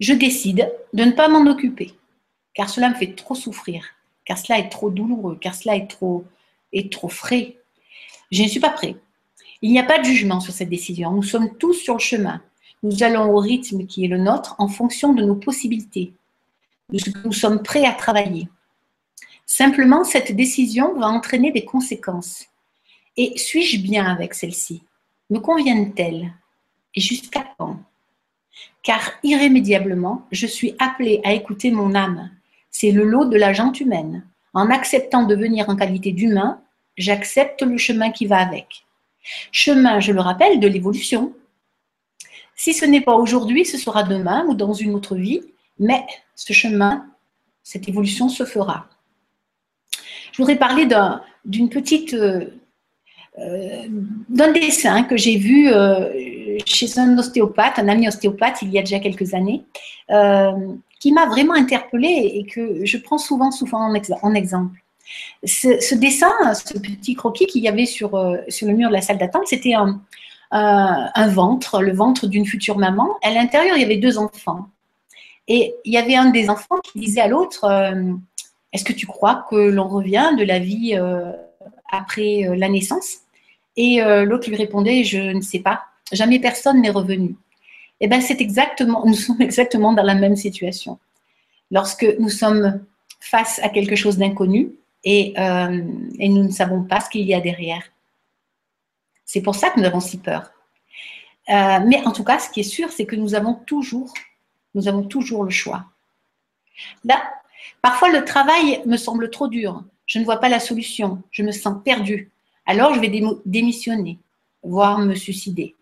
je 0.00 0.14
décide 0.14 0.72
de 0.92 1.04
ne 1.04 1.12
pas 1.12 1.28
m'en 1.28 1.48
occuper, 1.50 1.94
car 2.54 2.68
cela 2.68 2.88
me 2.88 2.94
fait 2.94 3.14
trop 3.14 3.34
souffrir, 3.34 3.84
car 4.24 4.38
cela 4.38 4.58
est 4.58 4.70
trop 4.70 4.90
douloureux, 4.90 5.38
car 5.40 5.54
cela 5.54 5.76
est 5.76 5.88
trop, 5.88 6.24
est 6.72 6.90
trop 6.90 7.08
frais. 7.08 7.58
Je 8.30 8.42
ne 8.42 8.48
suis 8.48 8.60
pas 8.60 8.70
prêt. 8.70 8.96
Il 9.64 9.72
n'y 9.72 9.78
a 9.78 9.84
pas 9.84 9.98
de 9.98 10.04
jugement 10.04 10.40
sur 10.40 10.52
cette 10.52 10.68
décision. 10.68 11.10
Nous 11.12 11.22
sommes 11.22 11.56
tous 11.56 11.72
sur 11.72 11.94
le 11.94 11.98
chemin. 11.98 12.42
Nous 12.82 13.02
allons 13.02 13.30
au 13.30 13.38
rythme 13.38 13.86
qui 13.86 14.04
est 14.04 14.08
le 14.08 14.18
nôtre 14.18 14.54
en 14.58 14.68
fonction 14.68 15.14
de 15.14 15.24
nos 15.24 15.36
possibilités, 15.36 16.12
de 16.90 16.98
ce 16.98 17.08
que 17.08 17.18
nous 17.24 17.32
sommes 17.32 17.62
prêts 17.62 17.86
à 17.86 17.92
travailler. 17.92 18.46
Simplement, 19.46 20.04
cette 20.04 20.36
décision 20.36 20.92
va 20.98 21.06
entraîner 21.06 21.50
des 21.50 21.64
conséquences. 21.64 22.44
Et 23.16 23.38
suis-je 23.38 23.78
bien 23.78 24.04
avec 24.04 24.34
celle-ci? 24.34 24.82
Me 25.30 25.38
conviennent-elles? 25.38 26.30
Et 26.94 27.00
jusqu'à 27.00 27.46
quand? 27.56 27.78
Car 28.82 29.12
irrémédiablement, 29.22 30.26
je 30.30 30.46
suis 30.46 30.74
appelée 30.78 31.22
à 31.24 31.32
écouter 31.32 31.70
mon 31.70 31.94
âme. 31.94 32.28
C'est 32.70 32.90
le 32.90 33.04
lot 33.04 33.24
de 33.24 33.38
la 33.38 33.54
gente 33.54 33.80
humaine. 33.80 34.26
En 34.52 34.68
acceptant 34.68 35.22
de 35.22 35.34
venir 35.34 35.70
en 35.70 35.76
qualité 35.76 36.12
d'humain, 36.12 36.60
j'accepte 36.98 37.62
le 37.62 37.78
chemin 37.78 38.10
qui 38.10 38.26
va 38.26 38.40
avec. 38.40 38.84
Chemin, 39.52 40.00
je 40.00 40.12
le 40.12 40.20
rappelle, 40.20 40.60
de 40.60 40.68
l'évolution, 40.68 41.32
si 42.56 42.72
ce 42.72 42.84
n'est 42.84 43.00
pas 43.00 43.14
aujourd'hui, 43.14 43.64
ce 43.64 43.78
sera 43.78 44.02
demain 44.02 44.44
ou 44.46 44.54
dans 44.54 44.72
une 44.72 44.94
autre 44.94 45.16
vie, 45.16 45.40
mais 45.78 46.04
ce 46.34 46.52
chemin, 46.52 47.06
cette 47.62 47.88
évolution 47.88 48.28
se 48.28 48.44
fera. 48.44 48.86
Je 50.32 50.38
voudrais 50.38 50.56
parler 50.56 50.88
d'une 51.44 51.68
petite, 51.68 52.14
euh, 52.14 52.46
euh, 53.38 53.82
d'un 54.28 54.52
dessin 54.52 55.04
que 55.04 55.16
j'ai 55.16 55.36
vu 55.36 55.70
euh, 55.72 56.58
chez 56.66 56.98
un 56.98 57.18
ostéopathe, 57.18 57.78
un 57.78 57.88
ami 57.88 58.06
ostéopathe, 58.08 58.62
il 58.62 58.70
y 58.70 58.78
a 58.78 58.82
déjà 58.82 59.00
quelques 59.00 59.34
années, 59.34 59.64
qui 61.00 61.12
m'a 61.12 61.26
vraiment 61.26 61.54
interpellée 61.54 62.32
et 62.34 62.46
que 62.46 62.84
je 62.84 62.96
prends 62.98 63.18
souvent, 63.18 63.50
souvent 63.50 63.92
en, 64.22 64.34
exemple. 64.34 64.83
Ce, 65.44 65.94
dessin, 65.94 66.32
ce 66.54 66.78
petit 66.78 67.14
croquis 67.14 67.46
qu'il 67.46 67.62
y 67.62 67.68
avait 67.68 67.86
sur, 67.86 68.10
sur 68.48 68.66
le 68.66 68.74
mur 68.74 68.88
de 68.88 68.94
la 68.94 69.00
salle 69.00 69.18
d'attente, 69.18 69.46
c'était 69.46 69.74
un, 69.74 70.00
un 70.50 71.28
ventre, 71.28 71.82
le 71.82 71.92
ventre 71.92 72.26
d'une 72.26 72.46
future 72.46 72.78
maman. 72.78 73.16
À 73.22 73.30
l'intérieur, 73.30 73.76
il 73.76 73.82
y 73.82 73.84
avait 73.84 73.98
deux 73.98 74.18
enfants. 74.18 74.68
Et 75.48 75.74
il 75.84 75.92
y 75.92 75.98
avait 75.98 76.14
un 76.14 76.30
des 76.30 76.48
enfants 76.48 76.78
qui 76.82 76.98
disait 76.98 77.20
à 77.20 77.28
l'autre, 77.28 77.64
euh, 77.64 78.12
est-ce 78.72 78.84
que 78.84 78.92
tu 78.92 79.06
crois 79.06 79.46
que 79.50 79.56
l'on 79.56 79.88
revient 79.88 80.30
de 80.38 80.44
la 80.44 80.58
vie 80.58 80.96
euh, 80.96 81.32
après 81.90 82.46
euh, 82.46 82.56
la 82.56 82.68
naissance? 82.68 83.18
Et 83.76 84.00
l'autre 84.24 84.48
lui 84.48 84.54
répondait, 84.54 85.02
je 85.02 85.18
ne 85.18 85.40
sais 85.40 85.58
pas, 85.58 85.82
jamais 86.12 86.38
personne 86.38 86.80
n'est 86.80 86.90
revenu. 86.90 87.30
Et 88.00 88.04
eh 88.04 88.06
bien, 88.06 88.20
c'est 88.20 88.40
exactement, 88.40 89.04
nous 89.04 89.14
sommes 89.14 89.42
exactement 89.42 89.92
dans 89.92 90.04
la 90.04 90.14
même 90.14 90.36
situation. 90.36 91.00
Lorsque 91.72 92.06
nous 92.20 92.28
sommes 92.28 92.84
face 93.18 93.58
à 93.64 93.68
quelque 93.68 93.96
chose 93.96 94.16
d'inconnu 94.16 94.70
et, 95.04 95.34
et 95.36 96.28
nous 96.28 96.42
ne 96.42 96.50
savons 96.50 96.82
pas 96.82 97.00
ce 97.00 97.10
qu'il 97.10 97.26
y 97.26 97.34
a 97.34 97.40
derrière. 97.40 97.82
C'est 99.24 99.42
pour 99.42 99.54
ça 99.54 99.70
que 99.70 99.80
nous 99.80 99.86
avons 99.86 100.00
si 100.00 100.18
peur. 100.18 100.50
Euh, 101.48 101.80
mais 101.86 102.04
en 102.06 102.12
tout 102.12 102.24
cas, 102.24 102.38
ce 102.38 102.50
qui 102.50 102.60
est 102.60 102.62
sûr, 102.62 102.90
c'est 102.90 103.06
que 103.06 103.16
nous 103.16 103.34
avons 103.34 103.54
toujours, 103.54 104.12
nous 104.74 104.88
avons 104.88 105.02
toujours 105.02 105.44
le 105.44 105.50
choix. 105.50 105.84
Là, 107.04 107.22
parfois 107.82 108.10
le 108.10 108.24
travail 108.24 108.82
me 108.86 108.96
semble 108.96 109.30
trop 109.30 109.48
dur. 109.48 109.84
Je 110.06 110.18
ne 110.18 110.24
vois 110.24 110.38
pas 110.38 110.48
la 110.48 110.60
solution. 110.60 111.22
Je 111.30 111.42
me 111.42 111.52
sens 111.52 111.82
perdue. 111.84 112.30
Alors 112.66 112.94
je 112.94 113.00
vais 113.00 113.12
démissionner, 113.44 114.18
voire 114.62 114.98
me 114.98 115.14
suicider. 115.14 115.74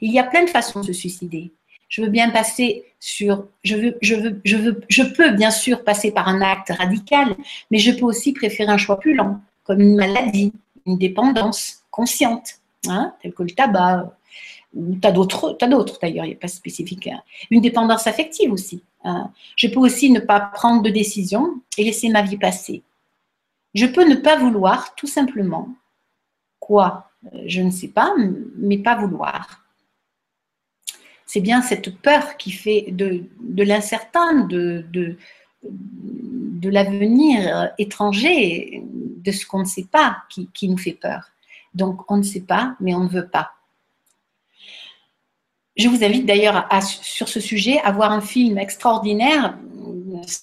Il 0.00 0.12
y 0.12 0.18
a 0.18 0.24
plein 0.24 0.44
de 0.44 0.50
façons 0.50 0.80
de 0.80 0.86
se 0.86 0.92
suicider. 0.92 1.50
Je 1.90 2.02
veux 2.02 2.08
bien 2.08 2.30
passer 2.30 2.84
sur, 3.00 3.46
je 3.62 3.76
veux, 3.76 3.98
je 4.00 4.14
veux, 4.14 4.40
je 4.44 4.56
veux, 4.56 4.80
je 4.88 5.02
peux 5.02 5.32
bien 5.32 5.50
sûr 5.50 5.84
passer 5.84 6.12
par 6.12 6.28
un 6.28 6.40
acte 6.40 6.70
radical, 6.70 7.36
mais 7.70 7.78
je 7.78 7.90
peux 7.90 8.06
aussi 8.06 8.32
préférer 8.32 8.72
un 8.72 8.78
choix 8.78 8.98
plus 8.98 9.14
lent, 9.14 9.40
comme 9.64 9.80
une 9.80 9.96
maladie, 9.96 10.52
une 10.86 10.96
dépendance 10.96 11.82
consciente 11.90 12.60
hein, 12.88 13.12
tel 13.20 13.34
que 13.34 13.42
le 13.42 13.50
tabac, 13.50 14.16
ou 14.74 14.96
tu 15.02 15.06
as 15.06 15.12
d'autres 15.12 15.98
d'ailleurs, 16.00 16.24
il 16.24 16.28
n'y 16.28 16.34
a 16.34 16.38
pas 16.38 16.48
spécifique. 16.48 17.08
Hein. 17.08 17.20
Une 17.50 17.60
dépendance 17.60 18.06
affective 18.06 18.52
aussi. 18.52 18.82
Hein. 19.02 19.32
Je 19.56 19.66
peux 19.66 19.80
aussi 19.80 20.10
ne 20.10 20.20
pas 20.20 20.38
prendre 20.40 20.82
de 20.82 20.90
décision 20.90 21.60
et 21.76 21.84
laisser 21.84 22.08
ma 22.08 22.22
vie 22.22 22.36
passer. 22.36 22.82
Je 23.74 23.86
peux 23.86 24.08
ne 24.08 24.14
pas 24.14 24.36
vouloir, 24.36 24.94
tout 24.94 25.06
simplement. 25.06 25.68
Quoi? 26.60 27.10
Je 27.46 27.62
ne 27.62 27.70
sais 27.70 27.88
pas, 27.88 28.14
mais 28.56 28.78
pas 28.78 28.94
vouloir. 28.94 29.64
C'est 31.32 31.40
bien 31.40 31.62
cette 31.62 31.96
peur 31.96 32.36
qui 32.38 32.50
fait 32.50 32.86
de, 32.88 33.24
l'incertain, 33.62 34.48
de, 34.48 35.16
l'avenir 36.64 37.70
étranger, 37.78 38.82
de 38.84 39.30
ce 39.30 39.46
qu'on 39.46 39.60
ne 39.60 39.64
sait 39.64 39.86
pas 39.88 40.24
qui, 40.28 40.48
qui 40.52 40.68
nous 40.68 40.76
fait 40.76 40.98
peur. 41.00 41.30
Donc, 41.72 42.10
on 42.10 42.16
ne 42.16 42.24
sait 42.24 42.40
pas, 42.40 42.74
mais 42.80 42.96
on 42.96 43.04
ne 43.04 43.08
veut 43.08 43.28
pas. 43.28 43.52
Je 45.76 45.86
vous 45.86 46.02
invite 46.02 46.26
d'ailleurs 46.26 46.68
sur 46.82 47.28
ce 47.28 47.38
sujet 47.38 47.78
à 47.84 47.92
voir 47.92 48.10
un 48.10 48.22
film 48.22 48.58
extraordinaire. 48.58 49.56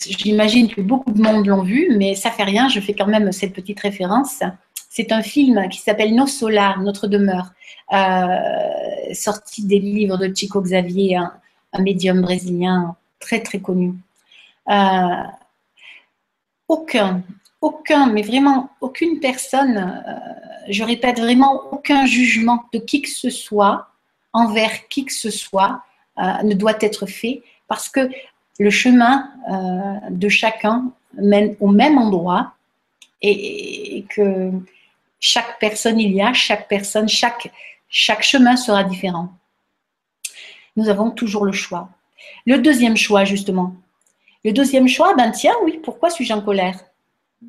J'imagine 0.08 0.70
que 0.70 0.79
beaucoup 0.79 1.12
de 1.12 1.22
monde 1.22 1.48
l'ont 1.48 1.63
vu, 1.63 1.98
mais 1.98 2.15
ça 2.15 2.32
fait 2.32 2.46
rien, 2.46 2.70
je 2.70 2.79
fais 2.79 2.94
quand 2.94 3.08
même 3.08 3.34
cette 3.34 3.51
petite 3.51 3.82
référence. 3.82 4.41
C'est 4.98 5.12
un 5.12 5.22
film 5.22 5.70
qui 5.70 5.77
s'appelle 5.77 6.16
Nos 6.16 6.25
Solar, 6.25 6.82
Notre 6.82 7.06
demeure, 7.06 7.51
euh, 7.94 9.13
sorti 9.13 9.63
des 9.63 9.77
livres 9.77 10.18
de 10.18 10.36
Chico 10.36 10.60
Xavier, 10.60 11.18
un, 11.18 11.32
médium 11.84 12.20
brésilien 12.22 12.96
très 13.20 13.44
très 13.44 13.60
connu. 13.60 13.94
Euh, 14.68 15.24
aucun, 16.68 17.22
aucun, 17.62 18.08
mais 18.08 18.24
vraiment 18.24 18.72
aucune 18.82 19.20
personne, 19.20 19.77
euh, 19.77 20.72
je 20.72 20.84
répète 20.84 21.20
vraiment 21.20 21.72
aucun 21.72 22.08
jugement 22.08 22.63
de 22.74 22.80
qui 22.80 23.04
que 23.04 23.10
ce 23.10 23.30
soit 23.30 23.89
envers 24.34 24.88
qui 24.88 25.06
que 25.06 25.13
ce 25.13 25.30
soit 25.30 25.84
ne 26.44 26.56
doit 26.56 26.77
être 26.82 27.06
fait 27.06 27.44
parce 27.68 27.88
que 27.88 28.10
le 28.58 28.72
chemin 28.72 29.30
de 30.10 30.27
chacun 30.27 30.92
mène 31.13 31.56
au 31.60 31.68
même 31.68 32.00
endroit 32.00 32.54
et, 33.22 34.04
que 34.10 34.51
chaque 35.19 35.59
personne 35.59 36.00
il 36.00 36.12
y 36.12 36.21
a, 36.21 36.33
chaque 36.33 36.67
personne, 36.67 37.09
chaque, 37.09 37.51
chemin 37.89 38.55
sera 38.55 38.83
différent. 38.83 39.29
Nous 40.75 40.89
avons 40.89 41.12
toujours 41.12 41.45
le 41.45 41.51
choix. 41.51 41.89
Le 42.45 42.59
deuxième 42.59 42.97
choix, 42.97 43.25
justement. 43.25 43.75
Le 44.43 44.51
deuxième 44.51 44.88
choix, 44.88 45.15
ben 45.15 45.31
tiens, 45.31 45.55
oui, 45.63 45.79
pourquoi 45.83 46.09
suis-je 46.09 46.33
en 46.33 46.41
colère? 46.41 46.79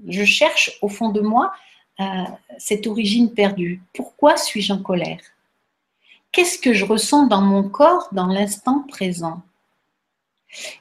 Je 0.06 0.25
cherche 0.25 0.78
au 0.82 0.88
fond 0.88 1.10
de 1.10 1.20
moi 1.20 1.52
euh, 2.00 2.25
cette 2.58 2.87
origine 2.87 3.32
perdue. 3.32 3.82
Pourquoi 3.92 4.37
suis-je 4.37 4.72
en 4.72 4.82
colère? 4.82 5.20
Qu'est-ce 6.32 6.58
que 6.58 6.72
je 6.72 6.84
ressens 6.84 7.26
dans 7.26 7.40
mon 7.40 7.68
corps 7.68 8.08
dans 8.12 8.26
l'instant 8.26 8.84
présent? 8.88 9.42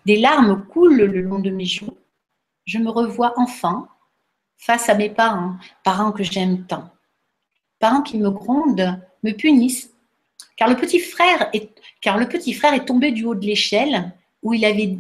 Des 0.06 0.18
larmes 0.18 0.66
coulent 0.68 0.96
le 0.96 1.22
long 1.22 1.40
de 1.40 1.50
mes 1.50 1.66
joues. 1.66 1.98
Je 2.66 2.78
me 2.78 2.90
revois 2.90 3.34
enfant 3.38 3.88
face 4.58 4.90
à 4.90 4.96
mes 4.96 5.10
parents, 5.10 5.56
parents 5.84 6.12
que 6.12 6.24
j'aime 6.24 6.66
tant. 6.66 6.90
Parents 7.80 8.02
qui 8.02 8.18
me 8.18 8.30
grondent, 8.30 9.00
me 9.24 9.32
punissent. 9.32 9.92
Car 10.56 10.68
le 10.68 10.76
petit 10.76 11.00
frère 11.00 11.50
est, 11.54 11.70
car 12.02 12.18
le 12.18 12.28
petit 12.28 12.54
frère 12.54 12.74
est 12.74 12.86
tombé 12.86 13.12
du 13.12 13.26
haut 13.26 13.36
de 13.36 13.46
l'échelle 13.46 14.12
où 14.42 14.54
il 14.54 14.66
avait. 14.66 14.98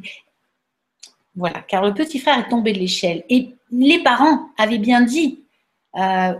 Voilà, 1.35 1.61
car 1.61 1.83
le 1.83 1.93
petit 1.93 2.19
frère 2.19 2.39
est 2.39 2.49
tombé 2.49 2.73
de 2.73 2.79
l'échelle. 2.79 3.23
Et 3.29 3.53
les 3.71 4.03
parents 4.03 4.49
avaient 4.57 4.77
bien 4.77 5.01
dit, 5.01 5.43
euh, 5.95 6.33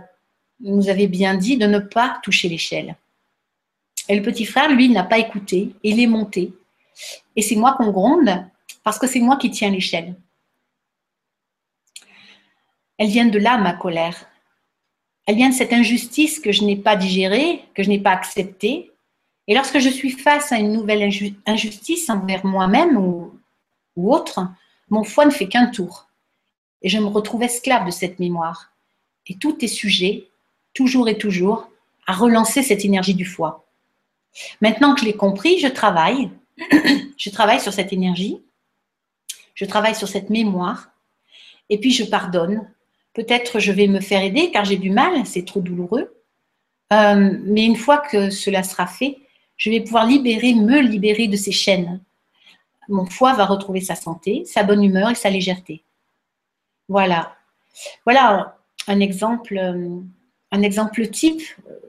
nous 0.60 0.88
avaient 0.88 1.06
bien 1.06 1.34
dit 1.34 1.56
de 1.56 1.66
ne 1.66 1.78
pas 1.78 2.20
toucher 2.22 2.48
l'échelle. 2.48 2.96
Et 4.08 4.16
le 4.16 4.22
petit 4.22 4.44
frère, 4.44 4.70
lui, 4.70 4.88
n'a 4.88 5.04
pas 5.04 5.18
écouté, 5.18 5.74
il 5.82 6.00
est 6.00 6.06
monté. 6.06 6.52
Et 7.36 7.42
c'est 7.42 7.56
moi 7.56 7.74
qu'on 7.76 7.90
gronde 7.90 8.44
parce 8.82 8.98
que 8.98 9.06
c'est 9.06 9.20
moi 9.20 9.36
qui 9.36 9.50
tiens 9.50 9.70
l'échelle. 9.70 10.14
Elle 12.98 13.08
vient 13.08 13.26
de 13.26 13.38
là, 13.38 13.56
ma 13.58 13.72
colère. 13.72 14.26
Elle 15.26 15.36
vient 15.36 15.50
de 15.50 15.54
cette 15.54 15.72
injustice 15.72 16.40
que 16.40 16.52
je 16.52 16.64
n'ai 16.64 16.76
pas 16.76 16.96
digérée, 16.96 17.64
que 17.74 17.82
je 17.82 17.88
n'ai 17.88 18.00
pas 18.00 18.10
acceptée. 18.10 18.90
Et 19.46 19.54
lorsque 19.54 19.78
je 19.78 19.88
suis 19.88 20.10
face 20.10 20.52
à 20.52 20.58
une 20.58 20.72
nouvelle 20.72 21.10
injustice 21.46 22.10
envers 22.10 22.44
moi-même 22.44 22.96
ou, 22.96 23.32
autre, 23.96 24.40
mon 24.90 25.04
foie 25.04 25.26
ne 25.26 25.30
fait 25.30 25.48
qu'un 25.48 25.66
tour. 25.66 26.08
Et 26.82 26.88
je 26.88 26.98
me 26.98 27.06
retrouve 27.06 27.42
esclave 27.42 27.86
de 27.86 27.90
cette 27.90 28.18
mémoire. 28.18 28.72
Et 29.26 29.36
tout 29.36 29.64
est 29.64 29.68
sujet, 29.68 30.28
toujours 30.74 31.08
et 31.08 31.18
toujours, 31.18 31.68
à 32.06 32.14
relancer 32.14 32.62
cette 32.62 32.84
énergie 32.84 33.14
du 33.14 33.24
foie. 33.24 33.66
Maintenant 34.60 34.94
que 34.94 35.00
je 35.00 35.06
l'ai 35.06 35.16
compris, 35.16 35.58
je 35.58 35.68
travaille. 35.68 36.30
je 37.16 37.30
travaille 37.30 37.60
sur 37.60 37.72
cette 37.72 37.92
énergie. 37.92 38.40
Je 39.54 39.64
travaille 39.64 39.94
sur 39.94 40.08
cette 40.08 40.30
mémoire. 40.30 40.90
Et 41.68 41.78
puis 41.78 41.90
je 41.90 42.04
pardonne. 42.04 42.66
Peut-être 43.18 43.58
je 43.58 43.72
vais 43.72 43.88
me 43.88 43.98
faire 43.98 44.22
aider 44.22 44.52
car 44.52 44.64
j'ai 44.64 44.76
du 44.76 44.90
mal, 44.90 45.26
c'est 45.26 45.44
trop 45.44 45.58
douloureux. 45.58 46.14
Euh, 46.92 47.36
mais 47.42 47.64
une 47.64 47.74
fois 47.74 47.98
que 47.98 48.30
cela 48.30 48.62
sera 48.62 48.86
fait, 48.86 49.18
je 49.56 49.70
vais 49.70 49.80
pouvoir 49.80 50.06
libérer, 50.06 50.54
me 50.54 50.78
libérer 50.78 51.26
de 51.26 51.34
ces 51.34 51.50
chaînes. 51.50 52.00
Mon 52.88 53.06
foie 53.06 53.32
va 53.32 53.44
retrouver 53.44 53.80
sa 53.80 53.96
santé, 53.96 54.44
sa 54.44 54.62
bonne 54.62 54.84
humeur 54.84 55.10
et 55.10 55.16
sa 55.16 55.30
légèreté. 55.30 55.82
Voilà. 56.88 57.34
Voilà 58.04 58.56
un 58.86 59.00
exemple, 59.00 59.58
euh, 59.58 59.98
un 60.52 60.62
exemple 60.62 61.04
type 61.08 61.42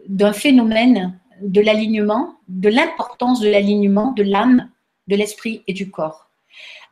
d'un 0.07 0.33
phénomène 0.33 1.19
de 1.43 1.61
l'alignement, 1.61 2.39
de 2.47 2.69
l'importance 2.69 3.39
de 3.39 3.49
l'alignement 3.49 4.13
de 4.13 4.23
l'âme, 4.23 4.71
de 5.07 5.15
l'esprit 5.15 5.61
et 5.67 5.73
du 5.73 5.91
corps. 5.91 6.31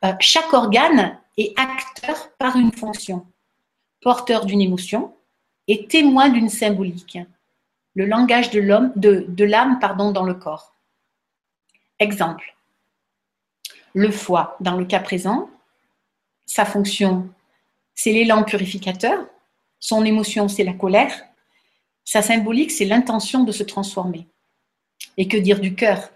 Euh, 0.06 0.14
chaque 0.20 0.54
organe 0.54 1.18
est 1.40 1.60
acteur 1.60 2.30
par 2.38 2.56
une 2.56 2.72
fonction, 2.72 3.26
porteur 4.02 4.46
d'une 4.46 4.62
émotion 4.62 5.14
et 5.68 5.88
témoin 5.88 6.30
d'une 6.30 6.50
symbolique. 6.50 7.18
Le 7.96 8.06
langage 8.06 8.52
de 8.52 8.60
l'âme, 8.60 8.94
dans 8.96 10.24
le 10.24 10.34
corps. 10.34 10.76
Exemple. 12.00 12.56
Le 13.94 14.12
foie, 14.12 14.56
dans 14.60 14.76
le 14.76 14.86
cas 14.86 15.00
présent, 15.00 15.50
sa 16.46 16.64
fonction, 16.64 17.28
c'est 17.96 18.12
l'élan 18.12 18.44
purificateur. 18.44 19.26
Son 19.80 20.06
émotion, 20.06 20.48
c'est 20.48 20.64
la 20.64 20.74
colère. 20.74 21.14
Sa 22.06 22.22
symbolique, 22.22 22.72
c'est 22.72 22.86
l'intention 22.86 23.44
de 23.44 23.52
se 23.52 23.64
transformer. 23.64 24.28
Et 25.18 25.28
que 25.28 25.38
dire 25.38 25.60
du 25.60 25.74
cœur? 25.74 26.12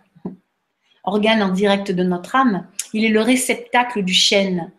Organe 1.04 1.42
en 1.42 1.50
direct 1.50 1.92
de 1.92 2.04
notre 2.04 2.36
âme, 2.36 2.68
il 2.94 3.04
est 3.04 3.10
le 3.10 3.22
réceptacle 3.22 4.04
du 4.04 4.14
chêne, 4.14 4.72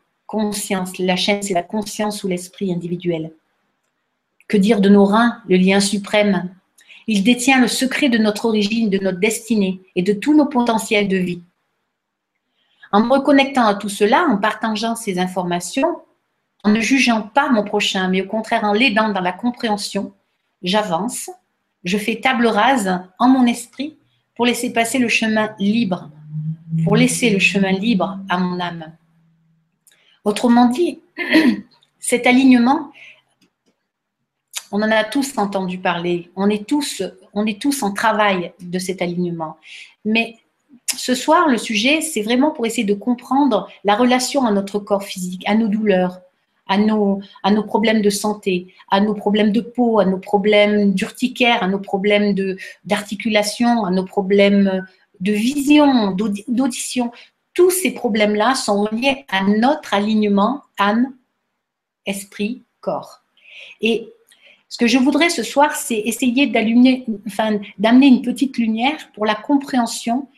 La 0.99 1.17
chaîne, 1.17 1.43
c'est 1.43 1.53
la 1.53 1.63
conscience 1.63 2.25
ou 2.25 2.29
l'esprit 2.29 2.73
individuel. 2.73 3.33
Que 4.49 4.57
dire 4.57 4.81
de 4.81 4.89
nos 4.89 5.05
reins, 5.05 5.43
le 5.49 5.57
lien 5.57 5.81
suprême? 5.81 6.55
Il 7.07 7.23
détient 7.23 7.61
le 7.61 7.69
secret 7.69 8.09
de 8.09 8.19
notre 8.19 8.47
origine, 8.47 8.89
de 8.89 8.99
notre 8.99 9.19
destinée 9.19 9.81
et 9.95 10.03
de 10.03 10.13
tous 10.13 10.35
nos 10.35 10.47
potentiels 10.47 11.09
de 11.09 11.17
vie. 11.17 11.43
En 12.93 13.01
me 13.01 13.13
reconnectant 13.13 13.67
à 13.67 13.75
tout 13.75 13.89
cela, 13.89 14.25
en 14.29 14.39
partageant 14.39 14.95
ces 14.95 15.19
informations, 15.19 15.99
en 16.65 16.71
ne 16.71 16.81
jugeant 16.81 17.23
pas 17.23 17.51
mon 17.51 17.65
prochain, 17.65 18.09
mais 18.09 18.23
au 18.23 18.27
contraire 18.27 18.65
en 18.65 18.73
l'aidant 18.73 19.11
dans 19.11 19.21
la 19.21 19.33
compréhension, 19.33 20.13
j'avance, 20.63 21.29
je 21.85 21.99
fais 21.99 22.21
table 22.21 22.47
rase 22.47 23.01
en 23.19 23.29
mon 23.29 23.47
esprit 23.47 23.99
pour 24.35 24.47
laisser 24.47 24.73
passer 24.73 24.99
le 24.99 25.09
chemin 25.09 25.55
libre, 25.59 26.11
pour 26.85 26.97
laisser 26.97 27.31
le 27.31 27.39
chemin 27.39 27.73
libre 27.73 28.19
à 28.29 28.39
mon 28.39 28.61
âme. 28.61 28.93
Autrement 30.25 30.67
dit, 30.67 31.01
cet 31.99 32.27
alignement, 32.27 32.93
on 34.73 34.81
en 34.83 34.91
a 34.91 35.05
tous 35.05 35.37
entendu 35.37 35.79
parler, 35.79 36.31
on 36.35 36.49
est 36.49 36.67
tous, 36.67 37.03
en 37.83 37.93
travail 37.93 38.53
de 38.61 38.79
cet 38.79 39.03
alignement. 39.03 39.59
Mais 40.05 40.37
ce 40.97 41.15
soir, 41.15 41.49
le 41.49 41.59
sujet, 41.59 42.01
c'est 42.01 42.23
vraiment 42.23 42.51
pour 42.51 42.65
essayer 42.67 42.87
de 42.87 42.95
comprendre 42.95 43.69
la 43.85 43.95
relation 43.95 44.47
à 44.47 44.51
notre 44.51 44.79
corps 44.79 45.03
physique, 45.03 45.43
à 45.47 45.55
nos 45.55 45.69
douleurs, 45.69 46.21
à 46.67 46.79
nos, 46.79 47.21
à 47.43 47.51
nos 47.51 47.65
problèmes 47.65 48.01
de 48.01 48.09
santé, 48.09 48.73
à 48.91 49.01
nos 49.01 49.15
problèmes 49.15 49.53
de 49.53 49.61
peau, 49.61 49.99
à 49.99 50.07
nos 50.07 50.19
problèmes 50.19 50.95
d'urticaire, 50.95 51.63
à 51.63 51.69
nos 51.69 51.81
problèmes 51.81 52.35
d'articulation, 52.85 53.85
à 53.85 53.91
nos 53.91 54.05
problèmes 54.05 54.87
de 55.21 55.33
vision, 55.33 56.13
d'audition. 56.13 57.13
Tous 57.55 57.71
ces 57.71 57.93
problèmes-là 57.93 58.55
sont 58.55 58.83
reliés 58.83 59.25
à 59.29 59.45
notre 59.45 59.95
alignement 59.95 60.63
âme, 60.79 61.15
esprit, 62.07 62.63
corps. 62.81 63.23
Et 63.81 64.09
ce 64.69 64.79
que 64.79 64.87
je 64.87 64.99
voudrais 64.99 65.29
ce 65.29 65.43
soir, 65.43 65.77
c'est 65.77 65.99
essayer 65.99 66.47
d'allumer, 66.47 67.05
enfin, 67.27 67.61
d'amener 67.79 68.07
une 68.07 68.23
petite 68.23 68.57
lumière 68.57 69.11
pour 69.15 69.27
la 69.27 69.35
compréhension. 69.35 70.29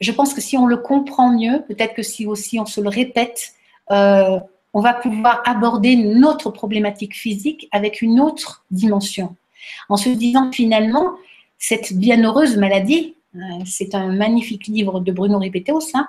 Je 0.00 0.12
pense 0.12 0.34
que 0.34 0.42
si 0.42 0.58
on 0.58 0.66
le 0.66 0.76
comprend 0.76 1.30
mieux, 1.32 1.62
peut-être 1.66 1.94
que 1.94 2.02
si 2.02 2.26
aussi 2.26 2.60
on 2.60 2.66
se 2.66 2.82
le 2.82 2.90
répète, 2.90 3.54
euh, 3.90 4.38
on 4.74 4.80
va 4.80 4.92
pouvoir 4.92 5.40
aborder 5.46 5.96
notre 5.96 6.50
problématique 6.50 7.14
physique 7.14 7.68
avec 7.72 8.02
une 8.02 8.20
autre 8.20 8.66
dimension. 8.70 9.34
En 9.88 9.96
se 9.96 10.10
disant 10.10 10.52
finalement, 10.52 11.14
cette 11.58 11.94
bienheureuse 11.94 12.58
maladie, 12.58 13.14
euh, 13.34 13.38
c'est 13.64 13.94
un 13.94 14.12
magnifique 14.12 14.66
livre 14.66 15.00
de 15.00 15.10
Bruno 15.10 15.38
Ripéteos, 15.38 15.90
hein, 15.94 16.08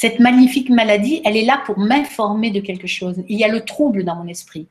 cette 0.00 0.20
magnifique 0.20 0.70
maladie, 0.70 1.20
elle 1.24 1.36
est 1.36 1.44
là 1.44 1.60
pour 1.66 1.76
m'informer 1.76 2.52
de 2.52 2.60
quelque 2.60 2.86
chose. 2.86 3.16
Il 3.28 3.36
y 3.36 3.42
a 3.42 3.48
le 3.48 3.64
trouble 3.64 4.04
dans 4.04 4.14
mon 4.14 4.28
esprit. 4.28 4.68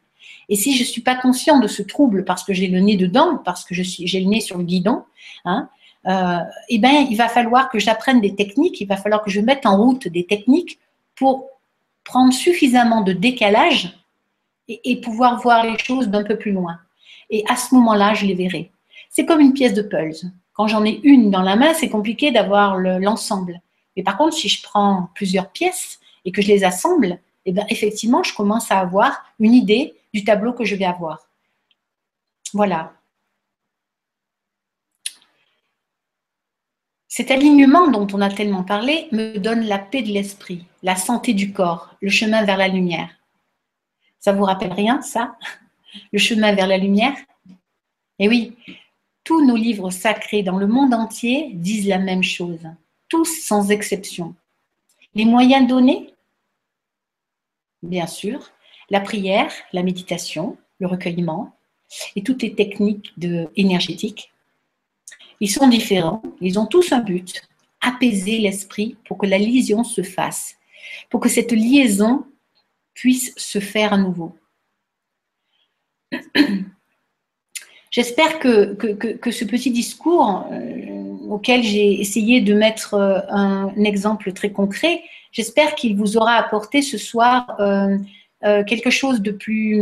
Et 0.48 0.56
si 0.56 0.74
je 0.74 0.84
ne 0.84 0.88
suis 0.88 1.02
pas 1.02 1.16
conscient 1.16 1.60
de 1.60 1.68
ce 1.68 1.82
trouble 1.82 2.24
parce 2.24 2.46
que 2.46 2.54
j'ai 2.54 2.70
le 2.70 2.80
nez 2.80 2.96
dedans, 2.96 3.42
parce 3.44 3.66
que 3.66 3.76
j'ai 3.76 4.22
le 4.22 4.30
nez 4.30 4.40
sur 4.40 4.58
le 4.58 4.64
guidon, 4.64 5.04
hein, 5.44 5.68
euh, 6.08 6.40
eh 6.70 6.80
ben, 6.80 7.06
il 7.10 7.18
va 7.18 7.28
falloir 7.28 7.70
que 7.70 7.78
j'apprenne 7.78 8.22
des 8.22 8.36
techniques, 8.36 8.80
il 8.80 8.88
va 8.88 8.96
falloir 8.96 9.22
que 9.22 9.30
je 9.30 9.42
mette 9.42 9.66
en 9.66 9.76
route 9.76 10.08
des 10.08 10.26
techniques 10.26 10.80
pour 11.14 11.50
prendre 12.06 12.32
suffisamment 12.32 13.02
de 13.02 13.12
décalage 13.12 14.00
et, 14.70 15.02
pouvoir 15.02 15.42
voir 15.42 15.66
les 15.66 15.78
choses 15.78 16.08
d'un 16.08 16.24
peu 16.24 16.38
plus 16.38 16.54
loin. 16.54 16.80
Et 17.30 17.44
à 17.50 17.58
ce 17.58 17.76
moment-là, 17.76 18.14
je 18.14 18.26
les 18.26 18.34
verrai. 18.34 18.72
C'est 19.10 19.26
comme 19.26 19.42
une 19.42 19.52
pièce 19.52 19.74
de 19.74 19.82
puzzle. 19.82 20.32
Quand 20.54 20.68
j'en 20.68 20.86
ai 20.86 21.02
une 21.04 21.32
dans 21.32 21.42
la 21.42 21.58
main, 21.58 21.74
c'est 21.74 21.90
compliqué 21.90 22.32
d'avoir 22.32 22.78
l'ensemble. 22.78 23.60
Mais 23.98 24.04
par 24.04 24.16
contre, 24.16 24.36
si 24.38 24.48
je 24.48 24.62
prends 24.62 25.10
plusieurs 25.16 25.52
pièces 25.52 26.00
et 26.24 26.32
que 26.32 26.42
je 26.42 26.48
les 26.48 26.64
assemble, 26.64 27.20
eh 27.46 27.52
bien, 27.52 27.66
effectivement, 27.70 28.24
je 28.24 28.34
commence 28.36 28.72
à 28.72 28.80
avoir 28.80 29.26
une 29.40 29.54
idée 29.54 29.96
du 30.14 30.24
tableau 30.24 30.54
que 30.54 30.64
je 30.64 30.76
vais 30.76 30.86
avoir. 30.86 31.28
Voilà. 32.54 32.94
Cet 37.08 37.32
alignement 37.32 37.88
dont 37.88 38.08
on 38.14 38.22
a 38.22 38.30
tellement 38.30 38.64
parlé 38.64 39.08
me 39.12 39.40
donne 39.40 39.66
la 39.66 39.80
paix 39.80 40.04
de 40.04 40.12
l'esprit, 40.12 40.66
la 40.84 40.96
santé 40.96 41.34
du 41.34 41.52
corps, 41.52 41.96
le 42.00 42.10
chemin 42.10 42.46
vers 42.46 42.58
la 42.58 42.68
lumière. 42.68 43.10
Ça 44.20 44.34
vous 44.34 44.44
rappelle 44.44 44.74
rien, 44.74 45.02
ça? 45.02 45.36
Le 46.12 46.20
chemin 46.20 46.54
vers 46.54 46.68
la 46.68 46.78
lumière? 46.78 47.16
Eh 48.20 48.28
oui, 48.28 48.56
tous 49.24 49.44
nos 49.44 49.56
livres 49.56 49.90
sacrés 49.90 50.44
dans 50.44 50.58
le 50.58 50.68
monde 50.68 50.94
entier 50.94 51.52
disent 51.54 51.88
la 51.88 51.98
même 51.98 52.24
chose, 52.24 52.68
tous 53.10 53.26
sans 53.26 53.72
exception. 53.72 54.36
Les 55.16 55.26
moyens 55.26 55.68
donnés 55.68 56.14
Bien 57.84 58.08
sûr, 58.08 58.52
la 58.90 59.00
prière, 59.00 59.52
la 59.72 59.84
méditation, 59.84 60.58
le 60.80 60.88
recueillement 60.88 61.56
et 62.16 62.24
toutes 62.24 62.42
les 62.42 62.56
techniques 62.56 63.14
énergétiques 63.56 64.32
ils 65.40 65.52
sont 65.52 65.68
différents, 65.68 66.24
ils 66.42 66.58
ont 66.58 66.66
tous 66.66 66.92
un 66.92 67.00
but, 67.00 67.44
apaiser 67.82 68.40
l'esprit 68.40 68.98
pour 69.06 69.18
que 69.18 69.28
la 69.28 69.38
liaison 69.38 69.84
se 69.84 70.02
fasse, 70.02 70.56
pour 71.10 71.20
que 71.20 71.30
cette 71.30 71.52
liaison 71.52 72.26
puisse 72.94 73.34
se 73.38 73.60
faire 73.60 73.94
à 73.94 73.98
nouveau. 73.98 74.36
J'espère 77.92 78.40
que, 78.40 78.74
que, 78.74 79.32
ce 79.32 79.46
petit 79.46 79.72
discours 79.72 80.46
euh, 80.52 81.17
auquel 81.30 81.64
j'ai 81.64 82.00
essayé 82.00 82.42
de 82.42 82.54
mettre 82.54 82.94
euh, 82.94 83.20
un, 83.30 83.74
exemple 83.84 84.32
très 84.34 84.52
concret, 84.52 85.02
j'espère 85.32 85.76
qu'il 85.76 85.96
vous 85.96 86.18
aura 86.18 86.34
apporté 86.34 86.82
ce 86.82 86.98
soir 86.98 87.58
euh, 87.60 87.98
quelque 88.66 88.90
chose 88.90 89.22
de 89.22 89.32
plus, 89.32 89.82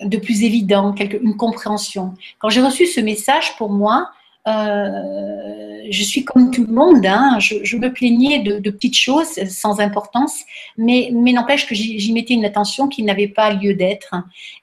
de 0.00 0.16
plus 0.16 0.44
évident, 0.44 0.94
une 1.22 1.36
compréhension. 1.36 2.14
Quand 2.38 2.48
j'ai 2.50 2.62
reçu 2.62 2.86
ce 2.86 3.00
message, 3.00 3.56
pour 3.56 3.70
moi, 3.70 4.10
euh, 4.48 5.86
je 5.90 6.02
suis 6.02 6.24
comme 6.24 6.50
tout 6.50 6.64
le 6.66 6.72
monde, 6.72 7.04
hein. 7.04 7.38
je, 7.38 7.76
me 7.76 7.92
plaignais 7.92 8.38
de, 8.40 8.70
petites 8.70 8.96
choses 8.96 9.42
sans 9.48 9.80
importance, 9.80 10.42
mais, 10.76 11.10
n'empêche 11.12 11.66
que 11.66 11.74
j'y 11.74 12.12
mettais 12.12 12.34
une 12.34 12.44
attention 12.44 12.88
qui 12.88 13.02
n'avait 13.02 13.28
pas 13.28 13.52
lieu 13.52 13.74
d'être. 13.74 14.14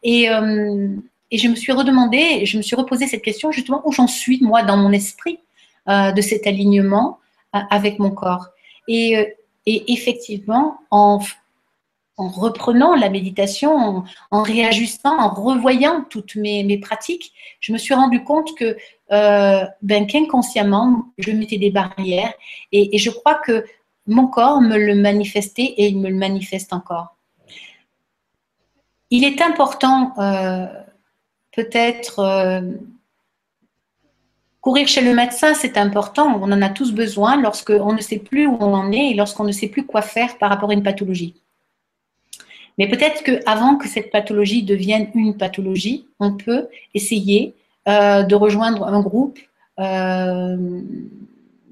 Et, 0.04 0.30
euh, 0.30 0.88
et, 1.32 1.38
je 1.38 1.48
me 1.48 1.56
suis 1.56 1.72
redemandé, 1.72 2.46
je 2.46 2.58
me 2.58 2.64
suis 2.64 2.76
reposé 2.76 3.08
cette 3.08 3.22
question 3.22 3.52
justement 3.52 3.82
où 3.86 3.92
j'en 3.92 4.08
suis, 4.08 4.40
moi, 4.42 4.64
dans 4.64 4.78
mon 4.78 4.92
esprit, 4.92 5.40
euh, 5.88 6.12
de 6.12 6.22
cet 6.22 6.48
alignement 6.48 7.20
avec 7.52 8.00
mon 8.00 8.12
corps. 8.12 8.48
Et, 8.88 9.36
et 9.66 9.94
effectivement, 9.94 10.78
en, 10.92 11.20
en 12.18 12.30
reprenant 12.30 12.96
la 12.96 13.10
méditation, 13.10 14.04
en, 14.32 14.42
réajustant, 14.42 15.18
en 15.20 15.30
revoyant 15.30 16.06
toutes 16.10 16.36
mes, 16.36 16.78
pratiques, 16.80 17.34
je 17.60 17.74
me 17.74 17.78
suis 17.78 17.94
rendu 17.94 18.24
compte 18.24 18.56
que 18.58 18.78
euh, 19.12 19.66
ben, 19.82 20.08
qu'inconsciemment, 20.08 21.06
je 21.18 21.32
mettais 21.32 21.58
des 21.58 21.72
barrières 21.72 22.34
et, 22.72 22.98
je 22.98 23.10
crois 23.10 23.36
que 23.36 23.66
mon 24.08 24.28
corps 24.28 24.62
me 24.62 24.78
le 24.78 24.96
manifestait 24.96 25.74
et 25.78 25.88
il 25.88 26.00
me 26.00 26.10
le 26.10 26.16
manifeste 26.16 26.72
encore. 26.74 27.16
Il 29.10 29.24
est 29.24 29.42
important, 29.42 30.14
euh, 30.18 30.68
peut-être, 31.52 32.20
euh, 32.20 32.62
courir 34.66 34.88
chez 34.88 35.02
le 35.02 35.14
médecin, 35.14 35.54
c'est 35.54 35.78
important, 35.78 36.42
on 36.42 36.52
en 36.52 36.60
a 36.64 36.70
tous 36.70 36.92
besoin 36.92 37.40
lorsqu'on 37.40 37.94
ne 37.94 38.02
sait 38.02 38.18
plus 38.18 38.48
où 38.48 38.58
on 38.60 38.74
en 38.74 38.92
est 38.92 39.12
et 39.12 39.14
lorsqu'on 39.14 39.44
ne 39.44 39.52
sait 39.52 39.68
plus 39.68 39.86
quoi 39.86 40.02
faire 40.02 40.40
par 40.40 40.50
rapport 40.50 40.72
à 40.72 40.74
une 40.74 40.82
pathologie. 40.82 41.36
Mais 42.80 42.90
peut-être 42.90 43.22
qu'avant 43.22 43.76
que 43.76 43.88
cette 43.88 44.10
pathologie 44.10 44.64
devienne 44.64 45.12
une 45.14 45.38
pathologie, 45.38 46.08
on 46.20 46.36
peut 46.36 46.68
essayer 46.96 47.54
euh, 47.88 48.24
de 48.24 48.34
rejoindre 48.34 48.88
un 48.88 49.02
groupe, 49.02 49.38
euh, 49.80 50.82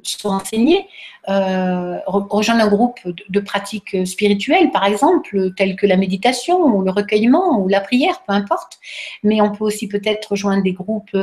se 0.03 0.27
renseigner, 0.27 0.85
euh, 1.29 1.97
rejoindre 2.05 2.63
un 2.63 2.69
groupe 2.69 2.99
de, 3.27 3.39
pratiques 3.39 4.05
spirituelles, 4.05 4.69
par 4.69 4.85
exemple, 4.85 5.51
telles 5.57 5.77
que 5.77 5.87
la 5.87 5.97
méditation 5.97 6.59
ou 6.61 6.83
le 6.83 6.91
recueillement 6.91 7.59
ou 7.59 7.67
la 7.67 7.81
prière, 7.81 8.21
peu 8.27 8.33
importe. 8.33 8.77
Mais 9.23 9.41
on 9.41 9.51
peut 9.51 9.63
aussi 9.63 9.87
peut-être 9.87 10.33
rejoindre 10.33 10.61
des 10.61 10.73
groupes 10.73 11.17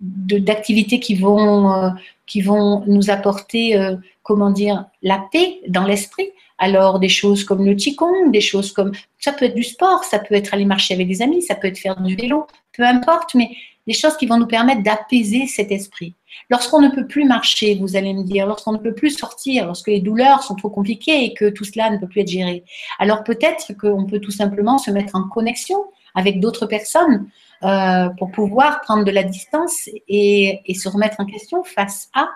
d'activités 0.00 0.98
qui 0.98 1.14
vont 1.14 1.92
qui 2.26 2.40
vont 2.40 2.82
nous 2.86 3.10
apporter 3.10 3.78
comment 4.22 4.50
dire 4.50 4.86
la 5.02 5.22
paix 5.30 5.60
dans 5.68 5.84
l'esprit 5.84 6.30
alors 6.60 7.00
des 7.00 7.08
choses 7.08 7.42
comme 7.42 7.64
le 7.64 7.74
qigong, 7.74 8.30
des 8.30 8.42
choses 8.42 8.72
comme 8.72 8.92
ça 9.18 9.32
peut 9.32 9.46
être 9.46 9.54
du 9.54 9.64
sport, 9.64 10.04
ça 10.04 10.18
peut 10.18 10.34
être 10.34 10.54
aller 10.54 10.66
marcher 10.66 10.94
avec 10.94 11.08
des 11.08 11.22
amis, 11.22 11.42
ça 11.42 11.54
peut 11.54 11.66
être 11.66 11.78
faire 11.78 12.00
du 12.00 12.14
vélo, 12.14 12.46
peu 12.76 12.84
importe, 12.84 13.34
mais 13.34 13.50
des 13.86 13.94
choses 13.94 14.16
qui 14.16 14.26
vont 14.26 14.38
nous 14.38 14.46
permettre 14.46 14.82
d'apaiser 14.82 15.46
cet 15.46 15.72
esprit. 15.72 16.14
Lorsqu'on 16.50 16.80
ne 16.80 16.90
peut 16.90 17.06
plus 17.06 17.24
marcher, 17.24 17.76
vous 17.80 17.96
allez 17.96 18.12
me 18.12 18.22
dire, 18.22 18.46
lorsqu'on 18.46 18.72
ne 18.72 18.78
peut 18.78 18.94
plus 18.94 19.10
sortir, 19.10 19.66
lorsque 19.66 19.88
les 19.88 20.00
douleurs 20.00 20.42
sont 20.42 20.54
trop 20.54 20.68
compliquées 20.68 21.24
et 21.24 21.34
que 21.34 21.48
tout 21.48 21.64
cela 21.64 21.90
ne 21.90 21.96
peut 21.96 22.06
plus 22.06 22.20
être 22.20 22.28
géré, 22.28 22.62
alors 22.98 23.24
peut-être 23.24 23.72
qu'on 23.80 24.04
peut 24.04 24.20
tout 24.20 24.30
simplement 24.30 24.76
se 24.76 24.90
mettre 24.90 25.16
en 25.16 25.28
connexion 25.28 25.78
avec 26.14 26.40
d'autres 26.40 26.66
personnes 26.66 27.26
euh, 27.62 28.08
pour 28.18 28.30
pouvoir 28.30 28.80
prendre 28.80 29.04
de 29.04 29.10
la 29.10 29.22
distance 29.22 29.90
et, 30.08 30.62
se 30.74 30.88
remettre 30.88 31.20
en 31.20 31.26
question 31.26 31.62
face 31.62 32.08
à. 32.14 32.26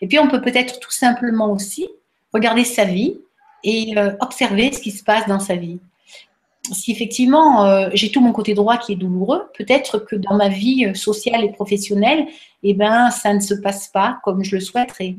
Et 0.00 0.06
puis 0.06 0.18
on 0.20 0.28
peut 0.28 0.40
peut-être 0.40 0.78
tout 0.78 0.92
simplement 0.92 1.50
aussi 1.50 1.88
regarder 2.32 2.64
sa 2.64 2.84
vie, 2.84 3.18
et 3.64 3.98
euh, 3.98 4.12
observer 4.20 4.72
ce 4.72 4.78
qui 4.78 4.90
se 4.90 5.02
passe 5.02 5.26
dans 5.26 5.40
sa 5.40 5.56
vie. 5.56 5.80
Si 6.72 6.92
effectivement 6.92 7.64
euh, 7.64 7.90
j'ai 7.94 8.10
tout 8.10 8.20
mon 8.20 8.32
côté 8.32 8.54
droit 8.54 8.78
qui 8.78 8.92
est 8.92 8.96
douloureux, 8.96 9.50
peut-être 9.58 9.98
que 9.98 10.14
dans 10.14 10.36
ma 10.36 10.48
vie 10.48 10.94
sociale 10.94 11.44
et 11.44 11.50
professionnelle, 11.50 12.26
eh 12.62 12.72
ben, 12.72 13.10
ça 13.10 13.34
ne 13.34 13.40
se 13.40 13.54
passe 13.54 13.88
pas 13.88 14.20
comme 14.22 14.44
je 14.44 14.54
le 14.54 14.60
souhaiterais. 14.60 15.16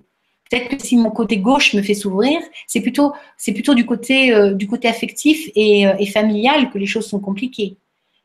Peut-être 0.50 0.70
que 0.70 0.82
si 0.82 0.96
mon 0.96 1.12
côté 1.12 1.38
gauche 1.38 1.74
me 1.74 1.82
fait 1.82 1.94
s'ouvrir, 1.94 2.40
c'est 2.68 2.82
plutôt, 2.82 3.14
c'est 3.38 3.52
plutôt 3.52 3.74
du 3.76 3.86
côté, 3.86 4.34
du 4.54 4.68
côté 4.68 4.88
affectif 4.88 5.50
et, 5.56 6.06
familial 6.08 6.70
que 6.72 6.78
les 6.78 6.86
choses 6.86 7.08
sont 7.08 7.20
compliquées. 7.20 7.78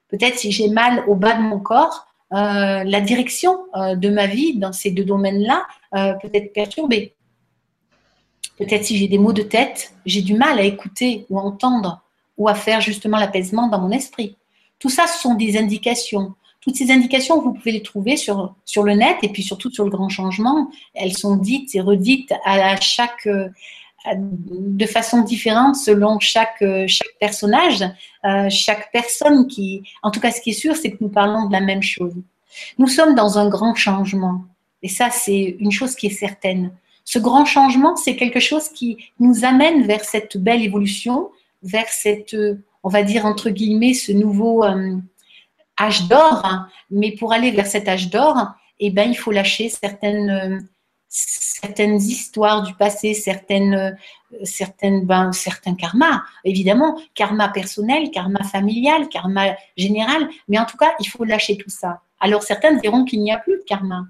Peut-être 0.09 0.39
si 0.39 0.53
j'ai 0.53 0.69
mal 0.69 1.05
au 1.09 1.15
bas 1.15 1.35
de 1.35 1.43
mon 1.43 1.59
corps, 1.59 2.07
la 2.31 3.01
direction 3.01 3.59
de 3.75 4.09
ma 4.09 4.27
vie 4.27 4.57
dans 4.57 4.73
ces 4.73 4.91
deux 4.91 5.05
domaines-là 5.05 5.67
peut 5.93 6.31
être 6.35 6.53
perturbée. 6.53 7.15
Peut-être 8.59 8.85
si 8.85 8.97
j'ai 8.97 9.09
des 9.09 9.19
maux 9.19 9.33
de 9.33 9.43
tête, 9.43 9.93
j'ai 10.07 10.23
du 10.23 10.35
mal 10.35 10.59
à 10.59 10.63
écouter 10.63 11.27
ou 11.29 11.39
à 11.39 11.43
entendre 11.43 12.03
ou 12.39 12.49
à 12.49 12.55
faire 12.55 12.81
justement 12.81 13.19
l'apaisement 13.19 13.69
dans 13.69 13.81
mon 13.81 13.91
esprit. 13.91 14.37
Tout 14.79 14.91
ça, 14.91 15.07
ce 15.07 15.21
sont 15.21 15.35
des 15.35 15.59
indications. 15.59 16.35
Toutes 16.61 16.77
ces 16.77 16.91
indications, 16.91 17.41
vous 17.41 17.53
pouvez 17.53 17.73
les 17.73 17.83
trouver 17.83 18.17
sur 18.17 18.55
le 18.77 18.93
net 18.95 19.17
et 19.23 19.29
puis 19.29 19.43
surtout 19.43 19.71
sur 19.71 19.85
le 19.85 19.91
grand 19.91 20.09
changement. 20.09 20.71
Elles 20.95 21.17
sont 21.17 21.37
dites 21.37 21.75
et 21.75 21.81
redites 21.81 22.33
à 22.45 22.81
chaque, 22.81 23.29
de 24.15 24.87
façon 24.87 25.23
différente 25.23 25.77
selon 25.77 26.21
chaque, 26.21 26.63
chaque 26.87 27.17
personnage, 27.19 27.85
euh, 28.25 28.49
chaque 28.51 28.91
personne 28.93 29.47
qui, 29.47 29.83
en 30.03 30.11
tout 30.11 30.21
cas, 30.21 30.31
ce 30.31 30.41
qui 30.41 30.51
est 30.51 30.61
sûr, 30.61 30.77
c'est 30.77 30.91
que 30.93 30.99
nous 31.01 31.09
parlons 31.09 31.47
de 31.47 31.53
la 31.53 31.61
même 31.61 31.83
chose. 31.83 32.15
Nous 32.79 32.89
sommes 32.89 33.15
dans 33.15 33.39
un 33.39 33.49
grand 33.49 33.75
changement. 33.75 34.45
Et 34.83 34.89
ça, 34.89 35.11
c'est 35.11 35.57
une 35.61 35.73
chose 35.73 35.95
qui 35.95 36.07
est 36.07 36.11
certaine. 36.11 36.73
Ce 37.05 37.19
grand 37.19 37.45
changement, 37.45 37.97
c'est 37.97 38.17
quelque 38.17 38.41
chose 38.41 38.69
qui 38.69 38.97
nous 39.21 39.45
amène 39.45 39.87
vers 39.87 40.05
cette 40.05 40.37
belle 40.37 40.63
évolution, 40.63 41.31
vers 41.63 41.89
cette, 41.89 42.37
on 42.83 42.89
va 42.89 43.03
dire 43.03 43.27
entre 43.27 43.51
guillemets, 43.51 43.95
ce 43.95 44.13
nouveau 44.13 44.65
euh, 44.65 44.97
âge 45.81 46.09
d'or. 46.09 46.67
Mais 46.91 47.13
pour 47.13 47.33
aller 47.33 47.51
vers 47.51 47.67
cet 47.67 47.89
âge 47.89 48.11
d'or, 48.11 48.37
eh 48.81 48.91
ben, 48.91 49.09
il 49.09 49.17
faut 49.17 49.33
lâcher 49.33 49.69
certaines, 49.69 50.31
euh, 50.31 50.59
certaines 51.09 51.97
histoires 51.97 52.63
du 52.63 52.75
passé, 52.75 53.15
certaines, 53.15 53.75
euh, 53.75 53.91
certaines, 54.45 55.07
ben, 55.07 55.33
certains 55.33 55.75
karmas, 55.75 56.23
évidemment, 56.45 57.01
karma 57.15 57.49
personnel, 57.49 58.11
karma 58.11 58.43
familial, 58.45 59.09
karma 59.09 59.57
général, 59.77 60.29
mais 60.49 60.59
en 60.59 60.65
tout 60.65 60.77
cas, 60.77 60.93
il 61.01 61.09
faut 61.09 61.25
lâcher 61.25 61.57
tout 61.57 61.71
ça. 61.71 62.03
Alors 62.21 62.43
certains 62.43 62.75
diront 62.75 63.05
qu'il 63.05 63.21
n'y 63.21 63.33
a 63.33 63.39
plus 63.39 63.59
de 63.59 63.63
karma. 63.63 64.07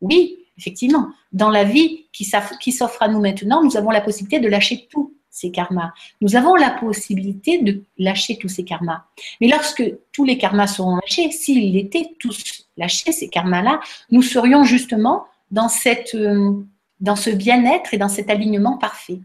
Oui, 0.00 0.46
effectivement, 0.56 1.08
dans 1.32 1.50
la 1.50 1.64
vie 1.64 2.06
qui 2.12 2.24
s'offre 2.24 3.02
à 3.02 3.08
nous 3.08 3.20
maintenant, 3.20 3.62
nous 3.62 3.76
avons 3.76 3.90
la 3.90 4.00
possibilité 4.00 4.40
de 4.40 4.48
lâcher 4.48 4.88
tous 4.90 5.14
ces 5.30 5.50
karmas. 5.50 5.92
Nous 6.20 6.36
avons 6.36 6.56
la 6.56 6.70
possibilité 6.70 7.62
de 7.62 7.84
lâcher 7.98 8.36
tous 8.36 8.48
ces 8.48 8.64
karmas. 8.64 9.04
Mais 9.40 9.48
lorsque 9.48 9.82
tous 10.12 10.24
les 10.24 10.36
karmas 10.36 10.66
seront 10.66 10.96
lâchés, 10.96 11.30
s'ils 11.30 11.76
étaient 11.76 12.14
tous 12.18 12.66
lâchés, 12.76 13.12
ces 13.12 13.28
karmas-là, 13.28 13.80
nous 14.10 14.22
serions 14.22 14.64
justement 14.64 15.24
dans, 15.50 15.68
cette, 15.68 16.14
euh, 16.14 16.64
dans 17.00 17.16
ce 17.16 17.30
bien-être 17.30 17.94
et 17.94 17.98
dans 17.98 18.08
cet 18.08 18.30
alignement 18.30 18.78
parfait. 18.78 19.20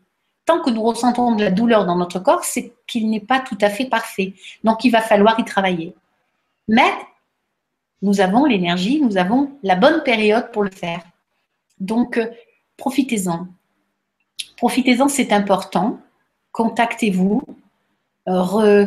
tant 0.45 0.61
que 0.61 0.69
nous 0.69 0.83
ressentons 0.83 1.35
de 1.35 1.43
la 1.43 1.49
douleur 1.49 1.85
dans 1.85 1.95
notre 1.95 2.19
corps, 2.19 2.43
c'est 2.43 2.73
qu'il 2.85 3.09
n'est 3.09 3.19
pas 3.19 3.39
tout 3.39 3.57
à 3.61 3.69
fait 3.69 3.85
parfait. 3.85 4.35
Donc, 4.63 4.83
il 4.83 4.91
va 4.91 5.01
falloir 5.01 5.39
y 5.39 5.43
travailler. 5.43 5.95
Mais 6.67 6.91
nous 8.03 8.21
avons 8.21 8.45
l'énergie, 8.45 9.01
nous 9.01 9.17
avons 9.17 9.57
la 9.63 9.75
bonne 9.75 10.03
période 10.03 10.51
pour 10.51 10.63
le 10.63 10.69
faire. 10.69 11.01
Donc, 11.79 12.17
euh, 12.17 12.27
profitez-en. 12.77 13.47
Profitez-en, 14.57 15.07
c'est 15.07 15.31
important. 15.31 15.99
Contactez-vous. 16.51 17.41
Euh, 18.27 18.85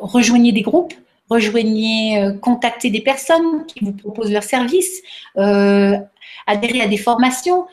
rejoignez 0.00 0.52
des 0.52 0.62
groupes. 0.62 0.94
Rejoignez, 1.32 2.36
contactez 2.40 2.90
des 2.90 3.00
personnes 3.00 3.64
qui 3.66 3.84
vous 3.84 3.92
proposent 3.92 4.32
leurs 4.32 4.42
services. 4.42 5.02
adhérez 5.34 6.80
à 6.82 6.88
des 6.88 6.96
formations. 6.96 7.66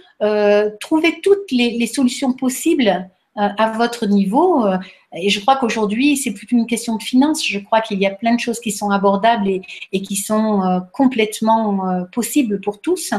trouvez 0.79 1.21
toutes 1.21 1.51
les 1.51 1.87
solutions 1.87 2.33
possibles 2.33 3.09
à 3.35 3.71
votre 3.71 4.05
niveau. 4.05 4.65
Euh, 4.65 4.77
et 5.13 5.29
je 5.29 5.39
crois 5.39 5.55
qu'aujourd'hui, 5.55 6.17
c'est 6.17 6.33
plus 6.33 6.45
qu'une 6.45 6.67
question 6.67 6.97
de 6.97 7.03
finances. 7.03 7.45
Je 7.45 7.59
crois 7.59 7.81
qu'il 7.81 7.99
y 7.99 8.05
a 8.05 8.11
plein 8.11 8.35
de 8.35 8.39
choses 8.39 8.59
qui 8.59 8.71
sont 8.71 8.89
abordables 8.89 9.47
et, 9.47 10.01
qui 10.01 10.15
sont 10.15 10.63
euh, 10.63 10.79
complètement 10.93 11.89
euh, 11.89 12.03
possibles 12.05 12.59
pour 12.61 12.81
tous. 12.81 13.13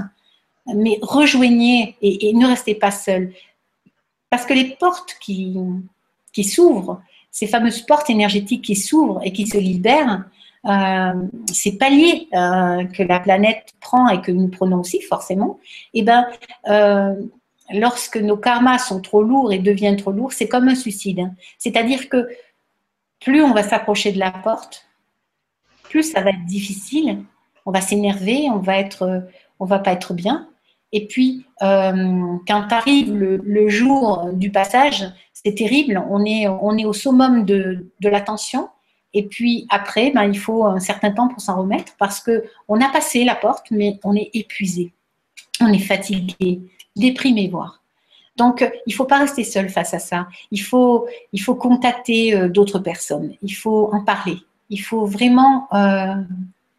Mais 0.74 0.98
rejoignez 1.03 1.96
et, 2.03 2.33
ne 2.35 2.46
restez 2.46 2.74
pas 2.74 2.90
seul. 2.90 3.33
Parce 4.29 4.44
que 4.44 4.55
les 4.55 4.76
portes 4.79 5.16
qui 5.20 6.44
s'ouvrent, 6.44 7.03
ces 7.31 7.47
fameuses 7.47 7.83
portes 7.83 8.11
énergétiques 8.11 8.64
qui 8.64 8.77
s'ouvrent 8.77 9.21
et 9.25 9.33
qui 9.33 9.47
se 9.47 9.59
libèrent, 9.59 10.25
ces 11.53 11.79
paliers 11.79 12.29
que 12.31 13.03
la 13.03 13.21
planète 13.21 13.73
prend 13.81 14.09
et 14.09 14.21
que 14.21 14.31
nous 14.31 14.49
prenons 14.49 14.81
aussi 14.81 15.01
forcément, 15.01 15.59
et 15.95 16.01
eh 16.01 16.03
ben, 16.03 16.27
lorsque 17.73 18.16
nos 18.16 18.37
karmas 18.37 18.79
sont 18.79 19.01
trop 19.01 19.23
lourds 19.23 19.53
et 19.53 19.59
deviennent 19.59 19.97
trop 19.97 20.12
lourds, 20.12 20.33
c'est 20.33 20.49
comme 20.49 20.69
un 20.69 20.75
suicide. 20.75 21.21
Hein. 21.21 21.33
C'est-à-dire 21.59 22.09
que 22.09 22.29
plus 23.21 23.43
on 23.43 23.53
va 23.53 23.62
s'approcher 23.62 24.12
de 24.12 24.19
la 24.19 24.31
porte, 24.31 24.87
plus 25.85 26.03
ça 26.03 26.21
va 26.21 26.31
être 26.31 26.45
difficile. 26.47 27.23
On 27.66 27.71
va 27.71 27.81
s'énerver, 27.81 28.49
on 28.51 28.59
va 28.59 28.79
être, 28.79 29.25
on 29.59 29.64
va 29.64 29.79
pas 29.79 29.93
être 29.93 30.14
bien. 30.14 30.49
Et 30.92 31.07
puis, 31.07 31.46
euh, 31.62 32.37
quand 32.46 32.72
arrive 32.72 33.14
le, 33.14 33.68
jour 33.68 34.31
du 34.33 34.50
passage, 34.50 35.05
c'est 35.33 35.55
terrible. 35.55 36.03
On 36.11 36.24
est, 36.24 36.48
on 36.48 36.76
est 36.76 36.85
au 36.85 36.92
summum 36.92 37.44
de, 37.44 37.87
de 38.00 38.09
la. 38.09 38.24
Et 39.12 39.26
puis 39.26 39.66
après, 39.70 40.11
ben, 40.12 40.24
il 40.24 40.38
faut 40.38 40.64
un 40.64 40.81
certain 40.81 41.11
temps 41.11 41.29
pour 41.29 41.40
s'en 41.40 41.61
remettre 41.61 41.94
parce 41.98 42.20
que 42.20 42.44
on 42.68 42.81
a 42.81 42.88
passé 42.88 43.24
la 43.24 43.35
porte, 43.35 43.66
mais 43.70 43.98
on 44.05 44.14
est 44.14 44.31
épuisé, 44.35 44.92
on 45.61 45.72
est 45.72 45.79
fatigué, 45.79 46.61
déprimé, 46.96 47.48
voire. 47.48 47.81
Donc, 48.37 48.61
il 48.87 48.90
ne 48.90 48.94
faut 48.94 49.05
pas 49.05 49.18
rester 49.18 49.44
seul 49.44 49.68
face 49.68 49.92
à 49.92 49.98
ça. 49.98 50.26
Il 50.50 50.62
faut, 50.62 51.07
il 51.33 51.42
faut 51.42 51.55
contacter 51.55 52.35
euh, 52.35 52.48
d'autres 52.48 52.79
personnes. 52.79 53.35
Il 53.42 53.53
faut 53.53 53.90
en 53.92 54.03
parler. 54.03 54.38
Il 54.70 54.79
faut 54.79 55.05
vraiment, 55.05 55.68
euh, 55.74 56.14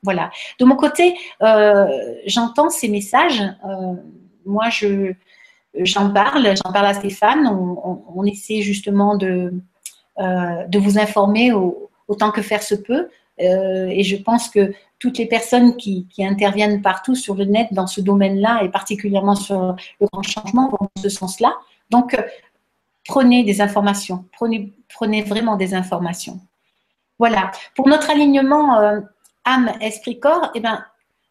voilà. 0.03 0.31
De 0.59 0.65
mon 0.65 0.75
côté, 0.75 1.15
euh, 1.41 1.87
j'entends 2.25 2.69
ces 2.69 2.87
messages. 2.87 3.43
moi, 4.45 4.69
je, 4.69 5.13
j'en 5.75 6.11
parle, 6.11 6.55
j'en 6.63 6.71
parle 6.71 6.87
à 6.87 6.93
Stéphane. 6.93 7.47
On, 7.47 8.25
essaie 8.25 8.61
justement 8.61 9.15
de, 9.15 9.53
de 10.17 10.79
vous 10.79 10.97
informer 10.97 11.51
autant 12.07 12.31
que 12.31 12.41
faire 12.41 12.63
se 12.63 12.75
peut. 12.75 13.09
et 13.37 14.03
je 14.03 14.15
pense 14.17 14.49
que 14.49 14.73
toutes 15.01 15.17
les 15.17 15.25
personnes 15.25 15.75
qui, 15.77 16.07
interviennent 16.19 16.81
partout 16.81 17.15
sur 17.15 17.33
le 17.33 17.45
net 17.45 17.67
dans 17.71 17.87
ce 17.87 17.99
domaine-là 18.01 18.61
et 18.63 18.69
particulièrement 18.69 19.35
sur 19.35 19.75
le 19.99 20.07
grand 20.13 20.21
changement 20.21 20.69
vont 20.69 20.77
dans 20.95 21.01
ce 21.01 21.09
sens-là. 21.09 21.55
Donc, 21.89 22.13
euh, 22.13 22.21
prenez 23.07 23.43
des 23.43 23.61
informations, 23.61 24.25
prenez, 24.31 24.71
vraiment 25.23 25.55
des 25.55 25.73
informations. 25.73 26.39
Voilà. 27.17 27.51
Pour 27.75 27.87
notre 27.87 28.11
alignement 28.11 28.77
euh, 28.77 28.99
âme, 29.45 29.71
esprit, 29.81 30.19
corps, 30.19 30.51
eh 30.55 30.59
ben, 30.59 30.83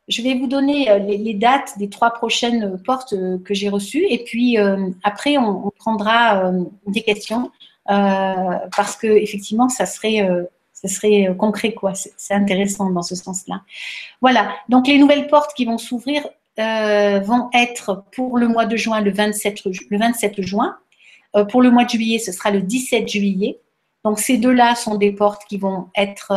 je 0.08 0.22
vais 0.22 0.34
vous 0.34 0.46
donner 0.46 0.90
euh, 0.90 0.98
les, 0.98 1.34
dates 1.34 1.78
des 1.78 1.88
trois 1.88 2.10
prochaines 2.10 2.80
portes 2.82 3.14
que 3.44 3.54
j'ai 3.54 3.68
reçues 3.68 4.04
et 4.08 4.24
puis 4.24 4.56
après 5.04 5.36
on, 5.38 5.70
prendra 5.78 6.50
des 6.86 7.02
questions 7.02 7.50
parce 7.86 8.96
que 8.96 9.06
effectivement 9.06 9.68
ça 9.68 9.86
serait 9.86 10.28
ce 10.80 10.88
serait 10.88 11.28
euh, 11.28 11.34
concret, 11.34 11.72
quoi. 11.72 11.92
C'est 11.94 12.34
intéressant 12.34 12.90
dans 12.90 13.02
ce 13.02 13.14
sens-là. 13.14 13.62
Voilà. 14.20 14.54
Donc, 14.68 14.86
les 14.86 14.98
nouvelles 14.98 15.26
portes 15.26 15.52
qui 15.54 15.64
vont 15.64 15.78
s'ouvrir 15.78 16.26
euh, 16.58 17.20
vont 17.20 17.48
être 17.54 18.04
pour 18.12 18.38
le 18.38 18.48
mois 18.48 18.66
de 18.66 18.76
juin, 18.76 19.00
le 19.00 19.10
27, 19.10 19.64
le 19.90 19.98
27 19.98 20.40
juin. 20.42 20.76
Euh, 21.36 21.44
pour 21.44 21.62
le 21.62 21.70
mois 21.70 21.84
de 21.84 21.90
juillet, 21.90 22.18
ce 22.18 22.32
sera 22.32 22.50
le 22.50 22.62
17 22.62 23.08
juillet. 23.08 23.58
Donc, 24.04 24.18
ces 24.18 24.38
deux-là 24.38 24.74
sont 24.74 24.94
des 24.94 25.12
portes 25.12 25.42
qui 25.48 25.58
vont 25.58 25.88
être, 25.94 26.32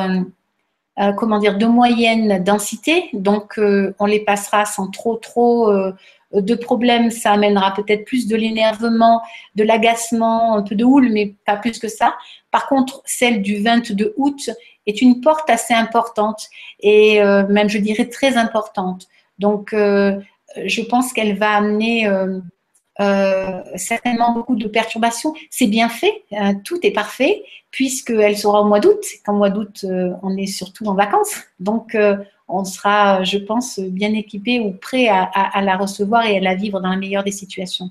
comment 1.18 1.40
dire, 1.40 1.58
de 1.58 1.66
moyenne 1.66 2.44
densité. 2.44 3.10
Donc, 3.14 3.58
on 3.58 4.06
les 4.06 4.20
passera 4.20 4.66
sans 4.66 4.90
trop, 4.90 5.16
trop 5.16 5.72
de 6.34 6.56
problèmes. 6.56 7.12
Ça 7.12 7.32
amènera 7.32 7.74
peut-être 7.74 8.06
plus 8.06 8.28
de 8.28 8.36
l'énervement, 8.36 9.22
de 9.56 9.64
l'agacement, 9.64 10.56
un 10.56 10.62
peu 10.64 10.76
de 10.76 10.84
houle, 10.84 11.10
mais 11.12 11.36
pas 11.46 11.58
plus 11.58 11.80
que 11.80 11.88
ça. 11.88 12.16
Par 12.52 12.68
contre, 12.68 13.02
celle 13.06 13.42
du 13.42 13.62
22 13.62 14.14
août 14.18 14.50
est 14.86 15.02
une 15.02 15.22
porte 15.22 15.50
assez 15.50 15.74
importante 15.74 16.48
et 16.80 17.22
euh, 17.22 17.48
même, 17.48 17.70
je 17.70 17.78
dirais, 17.78 18.10
très 18.10 18.38
importante. 18.38 19.08
Donc, 19.40 19.74
euh, 19.74 20.20
je 20.66 20.82
pense 20.82 21.14
qu'elle 21.14 21.38
va 21.38 21.52
amener 21.52 22.08
euh, 23.00 23.62
certainement 23.76 24.34
beaucoup 24.34 24.56
de 24.56 24.68
perturbations. 24.68 25.34
C'est 25.50 25.68
bien 25.68 25.90
fait, 25.90 26.24
tout 26.64 26.80
est 26.84 26.92
parfait, 26.92 27.44
puisqu'elle 27.72 28.38
sera 28.38 28.62
au 28.62 28.66
mois 28.66 28.80
d'août. 28.80 29.04
Qu'en 29.26 29.34
mois 29.34 29.50
d'août, 29.50 29.86
on 30.22 30.38
est 30.38 30.48
surtout 30.48 30.86
en 30.86 30.94
vacances. 30.94 31.36
Donc, 31.60 31.98
on 32.48 32.66
sera, 32.66 33.24
je 33.24 33.38
pense, 33.38 33.80
bien 33.80 34.14
équipé 34.14 34.60
ou 34.60 34.74
prêt 34.74 35.08
à, 35.08 35.62
la 35.62 35.78
recevoir 35.78 36.26
et 36.26 36.38
à 36.38 36.40
la 36.40 36.56
vivre 36.56 36.80
dans 36.80 36.90
la 36.90 36.98
meilleure 36.98 37.24
des 37.24 37.32
situations. 37.32 37.90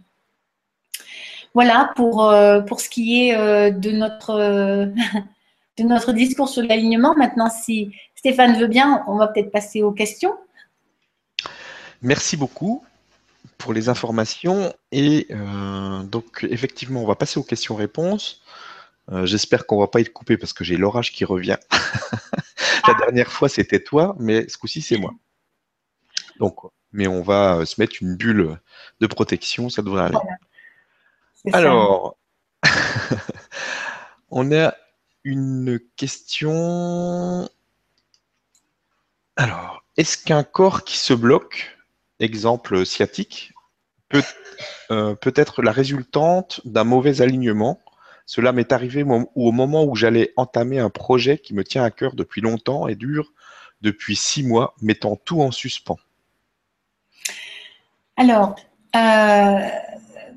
Voilà 1.54 1.92
pour, 1.96 2.30
euh, 2.30 2.60
pour 2.60 2.80
ce 2.80 2.88
qui 2.88 3.28
est 3.28 3.36
euh, 3.36 3.70
de, 3.70 3.90
notre, 3.90 4.30
euh, 4.30 4.86
de 5.78 5.84
notre 5.84 6.12
discours 6.12 6.48
sur 6.48 6.62
l'alignement. 6.62 7.14
Maintenant, 7.14 7.50
si 7.50 7.92
Stéphane 8.14 8.58
veut 8.58 8.68
bien, 8.68 9.04
on 9.06 9.16
va 9.16 9.28
peut-être 9.28 9.50
passer 9.50 9.82
aux 9.82 9.92
questions. 9.92 10.34
Merci 12.00 12.36
beaucoup 12.36 12.82
pour 13.62 13.72
les 13.72 13.88
informations. 13.88 14.75
Et 14.90 15.29
donc, 16.05 16.44
effectivement, 16.51 17.03
on 17.03 17.07
va 17.07 17.14
passer 17.14 17.38
aux 17.38 17.44
questions-réponses. 17.44 18.42
J'espère 19.22 19.66
qu'on 19.66 19.79
va 19.79 19.87
pas 19.87 20.01
être 20.01 20.12
coupé 20.12 20.37
parce 20.37 20.53
que 20.53 20.64
j'ai 20.64 20.77
l'orage 20.77 21.12
qui 21.12 21.25
revient. 21.25 21.59
La 22.88 22.94
dernière 22.94 23.31
fois, 23.31 23.48
c'était 23.48 23.81
toi, 23.81 24.16
mais 24.18 24.48
ce 24.48 24.59
coup-ci, 24.59 24.83
c'est 24.83 24.98
moi. 24.98 25.12
Donc, 26.40 26.57
mais 26.92 27.07
on 27.07 27.22
va 27.22 27.64
se 27.64 27.81
mettre 27.81 27.96
une 28.01 28.16
bulle 28.16 28.59
de 29.01 29.07
protection, 29.07 29.70
ça 29.70 29.83
devrait 29.83 30.05
aller. 30.05 30.18
Alors, 31.53 32.16
on 34.31 34.53
a 34.53 34.75
une 35.25 35.81
question. 35.96 37.48
Alors, 39.37 39.85
est-ce 39.96 40.18
qu'un 40.18 40.42
corps 40.42 40.85
qui 40.85 40.96
se 40.98 41.14
bloque, 41.14 41.77
exemple 42.20 42.85
sciatique, 42.85 43.51
peut, 44.12 44.22
euh, 44.90 45.14
peut 45.14 45.33
être 45.37 45.62
la 45.62 45.72
résultante 45.72 46.61
d'un 46.64 46.85
mauvais 46.85 47.20
alignement 47.20 47.81
Cela 48.27 48.53
m'est 48.53 48.72
arrivé 48.72 49.05
au 49.35 49.53
moment 49.53 49.85
où 49.85 49.96
j'allais 49.96 50.33
entamer 50.37 50.79
un 50.79 50.90
projet 50.90 51.38
qui 51.38 51.55
me 51.55 51.64
tient 51.64 51.83
à 51.83 51.90
cœur 51.90 52.14
depuis 52.14 52.40
longtemps 52.40 52.87
et 52.88 52.94
dure 52.94 53.33
depuis 53.81 54.14
six 54.14 54.44
mois, 54.44 54.75
mettant 54.81 55.16
tout 55.16 55.42
en 55.42 55.51
suspens. 55.51 55.98
Alors, 58.16 58.55
euh, 58.94 59.68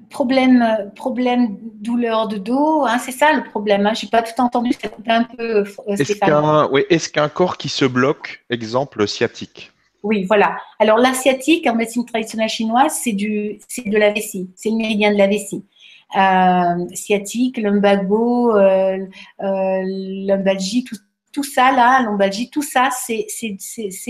problème, 0.10 0.92
problème 0.96 1.58
douleur 1.60 2.28
de 2.28 2.38
dos, 2.38 2.86
hein, 2.86 2.98
c'est 3.00 3.12
ça 3.12 3.34
le 3.34 3.44
problème. 3.44 3.86
Hein. 3.86 3.94
Je 3.94 4.06
n'ai 4.06 4.10
pas 4.10 4.24
tout 4.24 4.40
entendu, 4.42 4.72
ça 4.74 4.90
un 5.08 5.24
peu. 5.24 5.64
Euh, 5.88 6.86
est-ce 6.90 7.10
qu'un 7.10 7.30
corps 7.30 7.58
qui 7.58 7.70
se 7.70 7.86
bloque, 7.86 8.44
exemple 8.50 9.08
sciatique? 9.08 9.72
Oui, 10.06 10.24
voilà. 10.26 10.56
Alors 10.78 11.00
la 11.00 11.16
sciatique 11.16 11.66
en 11.66 11.74
médecine 11.74 12.06
traditionnelle 12.06 12.48
chinoise, 12.48 12.94
c'est 13.02 13.14
de 13.14 13.98
la 13.98 14.12
vessie, 14.12 14.52
c'est 14.56 14.70
le 14.70 14.76
méridien 14.76 15.12
de 15.12 15.18
la 15.18 15.26
vessie. 15.26 15.66
Euh, 16.16 16.86
sciatique, 16.94 17.58
lumbago, 17.58 18.56
euh, 18.56 19.00
euh 19.42 20.64
tout, 21.34 21.44
ça 21.44 21.72
là, 21.72 22.08
tout 22.52 22.62
ça, 22.62 22.90
c'est 22.92 23.26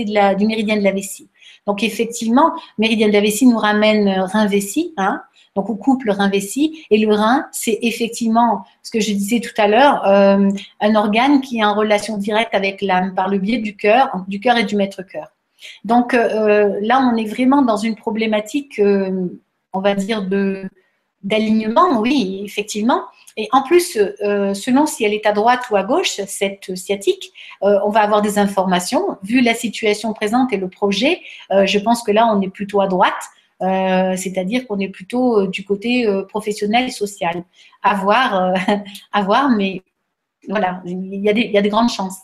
du 0.04 0.46
méridien 0.46 0.76
de 0.76 0.82
la 0.82 0.92
vessie. 0.92 1.30
Donc 1.66 1.82
effectivement, 1.82 2.52
méridien 2.76 3.08
de 3.08 3.14
la 3.14 3.22
vessie 3.22 3.46
nous 3.46 3.56
ramène 3.56 4.20
rein 4.20 4.46
vessie, 4.46 4.92
hein, 4.98 5.22
donc, 5.56 5.70
on 5.70 5.76
coupe 5.76 6.04
le 6.04 6.12
rein 6.12 6.28
vessie. 6.28 6.84
Et 6.90 6.98
le 6.98 7.12
rein, 7.12 7.46
c'est 7.50 7.78
effectivement 7.80 8.64
ce 8.82 8.90
que 8.90 9.00
je 9.00 9.10
disais 9.12 9.40
tout 9.40 9.54
à 9.56 9.66
l'heure, 9.66 10.06
euh, 10.06 10.50
un 10.80 10.94
organe 10.94 11.40
qui 11.40 11.58
est 11.58 11.64
en 11.64 11.74
relation 11.74 12.18
directe 12.18 12.54
avec 12.54 12.82
l'âme 12.82 13.14
par 13.14 13.28
le 13.28 13.38
biais 13.38 13.58
du 13.58 13.74
cœur, 13.74 14.10
du 14.28 14.38
cœur 14.38 14.58
et 14.58 14.64
du 14.64 14.76
maître-cœur. 14.76 15.35
Donc 15.84 16.14
euh, 16.14 16.78
là, 16.80 17.00
on 17.00 17.16
est 17.16 17.26
vraiment 17.26 17.62
dans 17.62 17.76
une 17.76 17.96
problématique, 17.96 18.78
euh, 18.78 19.28
on 19.72 19.80
va 19.80 19.94
dire, 19.94 20.26
d'alignement, 21.22 22.00
oui, 22.00 22.42
effectivement. 22.44 23.02
Et 23.36 23.48
en 23.52 23.62
plus, 23.62 23.98
euh, 23.98 24.54
selon 24.54 24.86
si 24.86 25.04
elle 25.04 25.12
est 25.12 25.26
à 25.26 25.32
droite 25.32 25.64
ou 25.70 25.76
à 25.76 25.82
gauche, 25.82 26.20
cette 26.26 26.74
sciatique, 26.74 27.32
euh, 27.62 27.78
on 27.84 27.90
va 27.90 28.00
avoir 28.00 28.22
des 28.22 28.38
informations. 28.38 29.18
Vu 29.22 29.42
la 29.42 29.52
situation 29.54 30.14
présente 30.14 30.52
et 30.54 30.56
le 30.56 30.68
projet, 30.68 31.20
euh, 31.50 31.66
je 31.66 31.78
pense 31.78 32.02
que 32.02 32.12
là, 32.12 32.26
on 32.32 32.40
est 32.40 32.48
plutôt 32.48 32.80
à 32.80 32.86
droite. 32.86 33.12
c'est-à-dire 33.60 34.66
qu'on 34.66 34.78
est 34.80 34.88
plutôt 34.88 35.46
du 35.46 35.64
côté 35.64 36.06
professionnel 36.28 36.88
et 36.88 36.90
social. 36.90 37.44
À 37.82 37.94
voir, 37.94 38.54
à 39.12 39.22
voir, 39.22 39.48
mais 39.50 39.82
voilà, 40.48 40.82
il 40.84 41.24
y, 41.24 41.28
a 41.30 41.32
il 41.32 41.50
y 41.50 41.58
a 41.58 41.62
des 41.62 41.70
grandes 41.70 41.90
chances. 41.90 42.18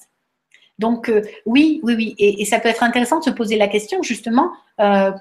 Donc 0.79 1.13
oui, 1.47 1.81
oui, 1.85 1.95
oui, 1.97 2.15
et, 2.19 2.45
ça 2.45 2.59
peut 2.59 2.69
être 2.69 2.83
intéressant 2.83 3.19
de 3.19 3.25
se 3.25 3.31
poser 3.31 3.57
la 3.57 3.69
question 3.69 4.03
justement 4.03 4.51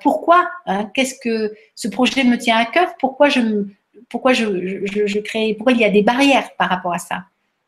pourquoi, 0.02 0.50
hein, 0.66 0.90
qu'est-ce 0.94 1.16
que 1.22 1.54
ce 1.76 1.88
projet 1.88 2.24
me 2.24 2.38
tient 2.38 2.58
à 2.58 2.66
cœur, 2.66 2.96
pourquoi 3.00 3.30
je 3.30 3.68
pourquoi 4.12 4.34
je, 4.34 5.20
crée, 5.20 5.56
pourquoi 5.56 5.72
il 5.72 5.80
y 5.80 5.86
a 5.86 5.90
des 5.90 6.04
barrières 6.04 6.50
par 6.58 6.70
rapport 6.70 6.94
à 6.94 7.00
ça. 7.00 7.24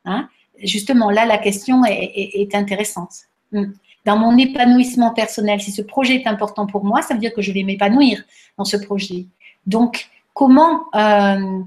Hein? 0.05 0.27
Justement, 0.61 1.09
là, 1.09 1.25
la 1.25 1.37
question 1.37 1.83
est, 1.85 2.53
intéressante. 2.53 3.13
Hmm. 3.51 3.71
Dans 4.05 4.17
mon 4.17 4.37
épanouissement 4.37 5.13
personnel, 5.13 5.61
si 5.61 5.71
ce 5.71 5.81
projet 5.81 6.15
est 6.15 6.27
important 6.27 6.67
pour 6.67 6.83
moi, 6.83 7.01
ça 7.01 7.13
veut 7.13 7.19
dire 7.21 7.33
que 7.33 7.41
je 7.41 7.53
vais 7.53 7.63
m'épanouir 7.63 8.21
dans 8.57 8.65
ce 8.65 8.75
projet. 8.75 9.25
Donc, 9.65 10.09
comment, 10.33 10.83
euh, 10.93 11.59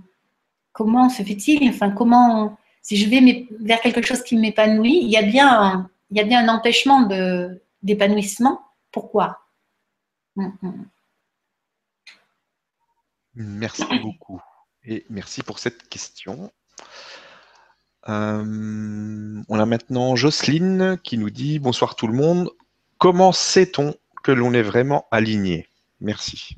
comment 0.72 1.08
se 1.08 1.22
fait-il? 1.22 1.68
Enfin, 1.70 1.90
comment, 1.90 2.58
si 2.82 2.96
je 2.96 3.08
vais 3.08 3.46
vers 3.60 3.80
quelque 3.80 4.02
chose 4.02 4.22
qui 4.22 4.36
m'épanouit, 4.36 4.98
il 5.02 5.08
y 5.08 5.16
a 5.16 5.22
bien 5.22 5.88
il 6.10 6.16
y 6.16 6.20
a 6.20 6.24
bien 6.24 6.48
un 6.48 6.54
empêchement 6.54 7.08
d'épanouissement. 7.82 8.60
Pourquoi? 8.92 9.40
Hmm, 10.36 10.50
hmm. 10.62 10.84
Merci 13.34 13.84
beaucoup 14.00 14.40
et 14.84 15.04
merci 15.10 15.42
pour 15.42 15.58
cette 15.58 15.88
question. 15.88 16.50
Euh, 18.08 19.42
on 19.48 19.58
a 19.58 19.66
maintenant 19.66 20.14
Jocelyne 20.16 20.98
qui 21.02 21.18
nous 21.18 21.30
dit 21.30 21.58
Bonsoir 21.58 21.96
tout 21.96 22.06
le 22.06 22.14
monde. 22.14 22.50
Comment 22.98 23.32
sait-on 23.32 23.94
que 24.22 24.32
l'on 24.32 24.54
est 24.54 24.62
vraiment 24.62 25.06
aligné? 25.10 25.68
Merci. 26.00 26.56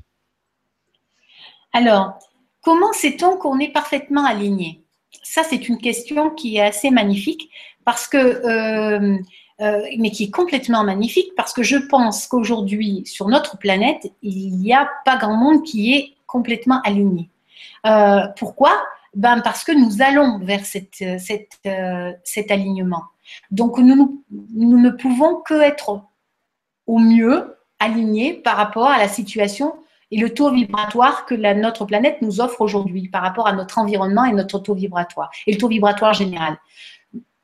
Alors, 1.73 2.19
comment 2.61 2.93
sait-on 2.93 3.37
qu'on 3.37 3.59
est 3.59 3.71
parfaitement 3.71 4.25
aligné? 4.25 4.85
Ça, 5.23 5.43
c'est 5.43 5.67
une 5.67 5.79
question 5.79 6.29
qui 6.29 6.57
est 6.57 6.61
assez 6.61 6.91
magnifique 6.91 7.49
parce 7.83 8.07
que, 8.07 8.17
euh, 8.17 9.17
euh, 9.61 9.81
mais 9.97 10.11
qui 10.11 10.25
est 10.25 10.31
complètement 10.31 10.83
magnifique 10.83 11.33
parce 11.35 11.53
que 11.53 11.63
je 11.63 11.75
pense 11.75 12.27
qu'aujourd'hui, 12.27 13.03
sur 13.05 13.27
notre 13.27 13.57
planète, 13.57 14.11
il 14.21 14.57
n'y 14.57 14.73
a 14.73 14.89
pas 15.03 15.17
grand 15.17 15.35
monde 15.35 15.63
qui 15.63 15.93
est 15.93 16.13
complètement 16.27 16.81
aligné. 16.83 17.29
Euh, 17.85 18.21
pourquoi? 18.37 18.71
Ben 19.15 19.41
Parce 19.41 19.63
que 19.63 19.71
nous 19.71 20.01
allons 20.01 20.39
vers 20.39 20.61
euh, 21.05 22.11
cet 22.23 22.51
alignement. 22.51 23.03
Donc, 23.51 23.79
nous, 23.79 24.23
nous 24.31 24.79
ne 24.79 24.89
pouvons 24.91 25.41
que 25.45 25.59
être 25.61 26.03
au 26.87 26.97
mieux 26.97 27.57
alignés 27.79 28.33
par 28.33 28.55
rapport 28.55 28.87
à 28.87 28.97
la 28.97 29.07
situation 29.07 29.75
et 30.11 30.17
le 30.17 30.33
taux 30.33 30.51
vibratoire 30.51 31.25
que 31.25 31.35
la, 31.35 31.53
notre 31.53 31.85
planète 31.85 32.21
nous 32.21 32.41
offre 32.41 32.61
aujourd'hui 32.61 33.09
par 33.09 33.21
rapport 33.21 33.47
à 33.47 33.53
notre 33.53 33.77
environnement 33.77 34.25
et 34.25 34.31
notre 34.33 34.59
taux 34.59 34.73
vibratoire 34.73 35.29
et 35.45 35.51
le 35.51 35.57
taux 35.57 35.67
vibratoire 35.67 36.13
général 36.13 36.57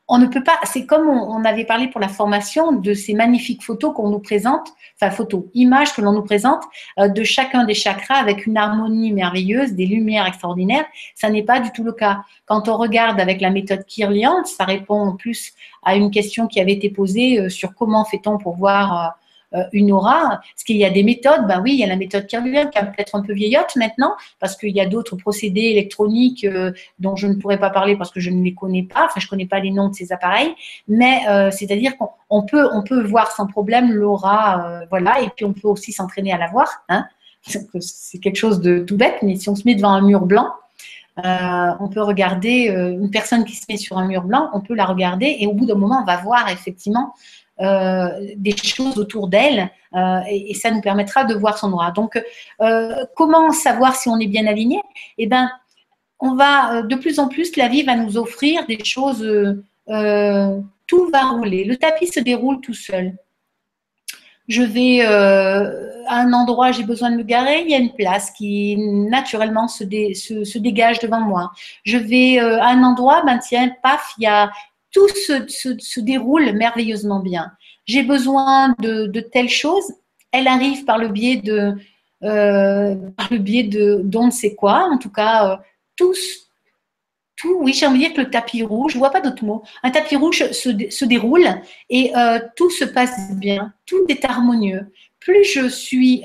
on 0.08 0.20
ne 0.20 0.28
peut 0.28 0.44
pas, 0.44 0.60
c'est 0.66 0.86
comme 0.86 1.10
on, 1.10 1.44
avait 1.46 1.66
parlé 1.66 1.88
pour 1.88 2.00
la 2.00 2.08
formation 2.08 2.72
de 2.72 2.94
ces 2.94 3.16
magnifiques 3.16 3.64
photos 3.64 3.94
qu'on 3.96 4.10
nous 4.10 4.20
présente, 4.20 4.70
enfin 4.96 5.10
photos, 5.10 5.46
images 5.56 5.94
que 5.94 6.02
l'on 6.02 6.12
nous 6.12 6.22
présente 6.22 6.62
euh, 7.00 7.08
de 7.08 7.24
chacun 7.24 7.64
des 7.66 7.74
chakras 7.74 8.16
avec 8.16 8.46
une 8.46 8.56
harmonie 8.56 9.12
merveilleuse, 9.14 9.74
des 9.74 9.88
lumières 9.88 10.28
extraordinaires. 10.28 10.86
Ça 11.16 11.30
n'est 11.30 11.44
pas 11.44 11.60
du 11.60 11.72
tout 11.72 11.84
le 11.84 11.92
cas. 11.92 12.22
Quand 12.46 12.70
on 12.70 12.78
regarde 12.78 13.20
avec 13.20 13.42
la 13.42 13.50
méthode 13.50 13.84
Kirlian, 13.86 14.44
ça 14.44 14.66
répond 14.66 15.00
en 15.00 15.16
plus 15.16 15.54
à 15.84 15.96
une 15.96 16.12
question 16.12 16.48
qui 16.48 16.60
avait 16.60 16.74
été 16.74 16.92
posée 16.92 17.40
euh, 17.40 17.50
sur 17.50 17.74
comment 17.74 18.06
fait-on 18.06 18.38
pour 18.38 18.56
voir 18.58 19.06
euh, 19.06 19.10
une 19.74 19.92
aura. 19.92 20.42
Est-ce 20.56 20.66
qu'il 20.66 20.78
y 20.78 20.86
a 20.86 20.90
des 20.90 21.04
méthodes 21.04 21.48
Ben 21.48 21.62
oui, 21.62 21.74
il 21.74 21.80
y 21.80 21.84
a 21.84 21.88
la 21.88 21.96
méthode 21.96 22.28
Kirlian 22.28 22.70
qui 22.70 22.78
est 22.78 22.84
peut-être 22.84 23.16
un 23.16 23.22
peu 23.22 23.34
vieillotte 23.34 23.76
maintenant, 23.76 24.16
parce 24.40 24.56
qu'il 24.56 24.76
y 24.76 24.82
a 24.82 24.86
d'autres 24.86 25.16
procédés 25.16 25.62
électroniques 25.62 26.44
euh, 26.44 26.72
dont 27.00 27.16
je 27.16 27.28
ne 27.28 27.36
pourrais 27.36 27.60
pas 27.60 27.70
parler 27.70 27.96
parce 27.96 28.12
que 28.12 28.20
je 28.20 28.30
ne 28.30 28.44
les 28.44 28.54
connais 28.54 28.84
pas. 28.84 29.06
Enfin, 29.06 29.20
je 29.20 29.26
ne 29.26 29.30
connais 29.30 29.46
pas 29.46 29.60
les 29.60 29.72
noms 29.72 29.90
de 29.90 29.96
ces 29.96 30.12
appareils, 30.12 30.54
mais 30.88 31.20
euh, 31.30 31.52
c'est-à-dire 31.52 31.94
qu'on 31.98 32.44
peut, 32.44 32.68
on 32.74 32.84
peut 32.84 33.04
voir 33.04 33.32
sans 33.32 33.48
problème 33.48 33.92
l'aura, 33.92 34.82
voilà, 34.90 35.22
et 35.22 35.30
puis 35.36 35.46
on 35.46 35.54
peut 35.54 35.68
aussi 35.68 35.92
s'entraîner 35.92 36.32
à 36.32 36.38
la 36.38 36.48
voir. 36.48 36.84
Hein. 36.90 37.06
c'est 37.44 38.20
quelque 38.20 38.38
chose 38.38 38.62
de 38.62 38.80
tout 38.80 38.98
bête, 38.98 39.18
mais 39.22 39.36
si 39.36 39.50
on 39.50 39.56
se 39.56 39.64
met 39.66 39.76
devant 39.76 39.92
un 39.92 40.02
mur 40.02 40.26
blanc, 40.26 40.50
on 41.18 41.90
peut 41.90 42.02
regarder 42.02 42.68
une 42.68 43.10
personne 43.10 43.46
qui 43.46 43.56
se 43.56 43.66
met 43.70 43.78
sur 43.78 43.98
un 43.98 44.08
mur 44.08 44.24
blanc, 44.24 44.50
on 44.54 44.62
peut 44.62 44.76
la 44.76 44.86
regarder 44.86 45.38
et 45.40 45.48
au 45.48 45.54
bout 45.54 45.66
d'un 45.66 45.76
moment, 45.76 46.00
on 46.02 46.06
va 46.06 46.18
voir 46.18 46.50
effectivement 46.50 47.14
euh, 47.14 47.45
des 47.60 48.56
choses 48.58 48.98
autour 48.98 49.28
d'elle 49.28 49.72
euh, 49.96 50.20
et, 50.30 50.54
ça 50.54 50.72
nous 50.72 50.82
permettra 50.82 51.24
de 51.24 51.34
voir 51.34 51.58
son 51.58 51.72
aura. 51.72 51.92
Donc, 51.92 52.22
euh, 52.62 53.06
comment 53.16 53.52
savoir 53.52 53.96
si 53.96 54.10
on 54.10 54.20
est 54.20 54.28
bien 54.28 54.46
aligné? 54.46 54.82
Eh 55.18 55.28
bien, 55.28 55.50
on 56.20 56.36
va 56.36 56.82
de 56.82 56.96
plus 56.96 57.20
en 57.20 57.28
plus, 57.28 57.56
la 57.56 57.68
vie 57.68 57.84
va 57.84 57.96
nous 57.96 58.18
offrir 58.18 58.66
des 58.66 58.84
choses. 58.84 59.26
tout 60.88 61.10
va 61.12 61.24
rouler. 61.30 61.64
Le 61.64 61.78
tapis 61.78 62.08
se 62.08 62.20
déroule 62.20 62.62
tout 62.62 62.74
seul. 62.74 63.16
Je 64.48 64.62
vais 64.62 65.02
à 65.04 66.20
un 66.22 66.34
endroit, 66.34 66.72
j'ai 66.72 66.84
besoin 66.84 67.10
de 67.10 67.18
me 67.18 67.24
garer, 67.24 67.62
il 67.62 67.72
y 67.72 67.74
a 67.74 67.80
une 67.80 67.94
place 67.94 68.30
qui 68.32 68.78
naturellement 68.78 69.68
se, 69.68 69.84
se, 70.14 70.58
dégage 70.60 71.00
devant 71.00 71.22
moi. 71.22 71.52
Je 71.84 71.98
vais 71.98 72.38
à 72.38 72.68
un 72.68 72.84
endroit, 72.84 73.24
ben 73.26 73.40
tiens, 73.40 73.72
paf, 73.82 74.14
il 74.20 74.24
y 74.24 74.28
a, 74.28 74.52
tout 74.96 75.10
se, 75.10 76.00
déroule 76.00 76.54
merveilleusement 76.54 77.20
bien. 77.20 77.52
J'ai 77.86 78.02
besoin 78.02 78.74
de, 78.80 79.20
telles 79.20 79.50
choses, 79.50 79.94
elle 80.32 80.48
arrive 80.48 80.86
par 80.86 80.98
le 80.98 81.10
biais 81.10 81.36
de, 81.36 81.74
euh, 82.24 82.96
par 83.18 83.28
le 83.30 83.38
biais 83.40 83.64
de 83.64 84.00
d'on 84.06 84.28
ne 84.28 84.32
sait 84.32 84.56
quoi, 84.56 84.88
en 84.90 84.98
tout 84.98 85.12
cas, 85.12 85.52
euh, 85.52 85.58
tous, 85.98 86.50
tout, 87.36 87.58
oui, 87.60 87.74
j'ai 87.74 87.86
envie 87.86 88.00
de 88.00 88.06
dire 88.06 88.14
que 88.14 88.22
le 88.22 88.30
tapis 88.30 88.64
rouge, 88.64 88.94
je 88.94 88.98
vois 88.98 89.12
pas 89.12 89.20
d'autre 89.20 89.44
mot, 89.44 89.64
un 89.84 89.92
tapis 89.92 90.16
rouge 90.16 90.50
se, 90.52 91.04
déroule 91.06 91.50
et 91.90 92.16
euh, 92.16 92.40
tout 92.56 92.70
se 92.70 92.86
passe 92.86 93.36
bien, 93.36 93.74
tout 93.86 94.06
est 94.08 94.24
harmonieux. 94.24 94.94
Plus 95.20 95.44
je 95.44 95.68
suis 95.68 96.24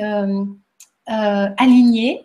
alignée 1.06 2.22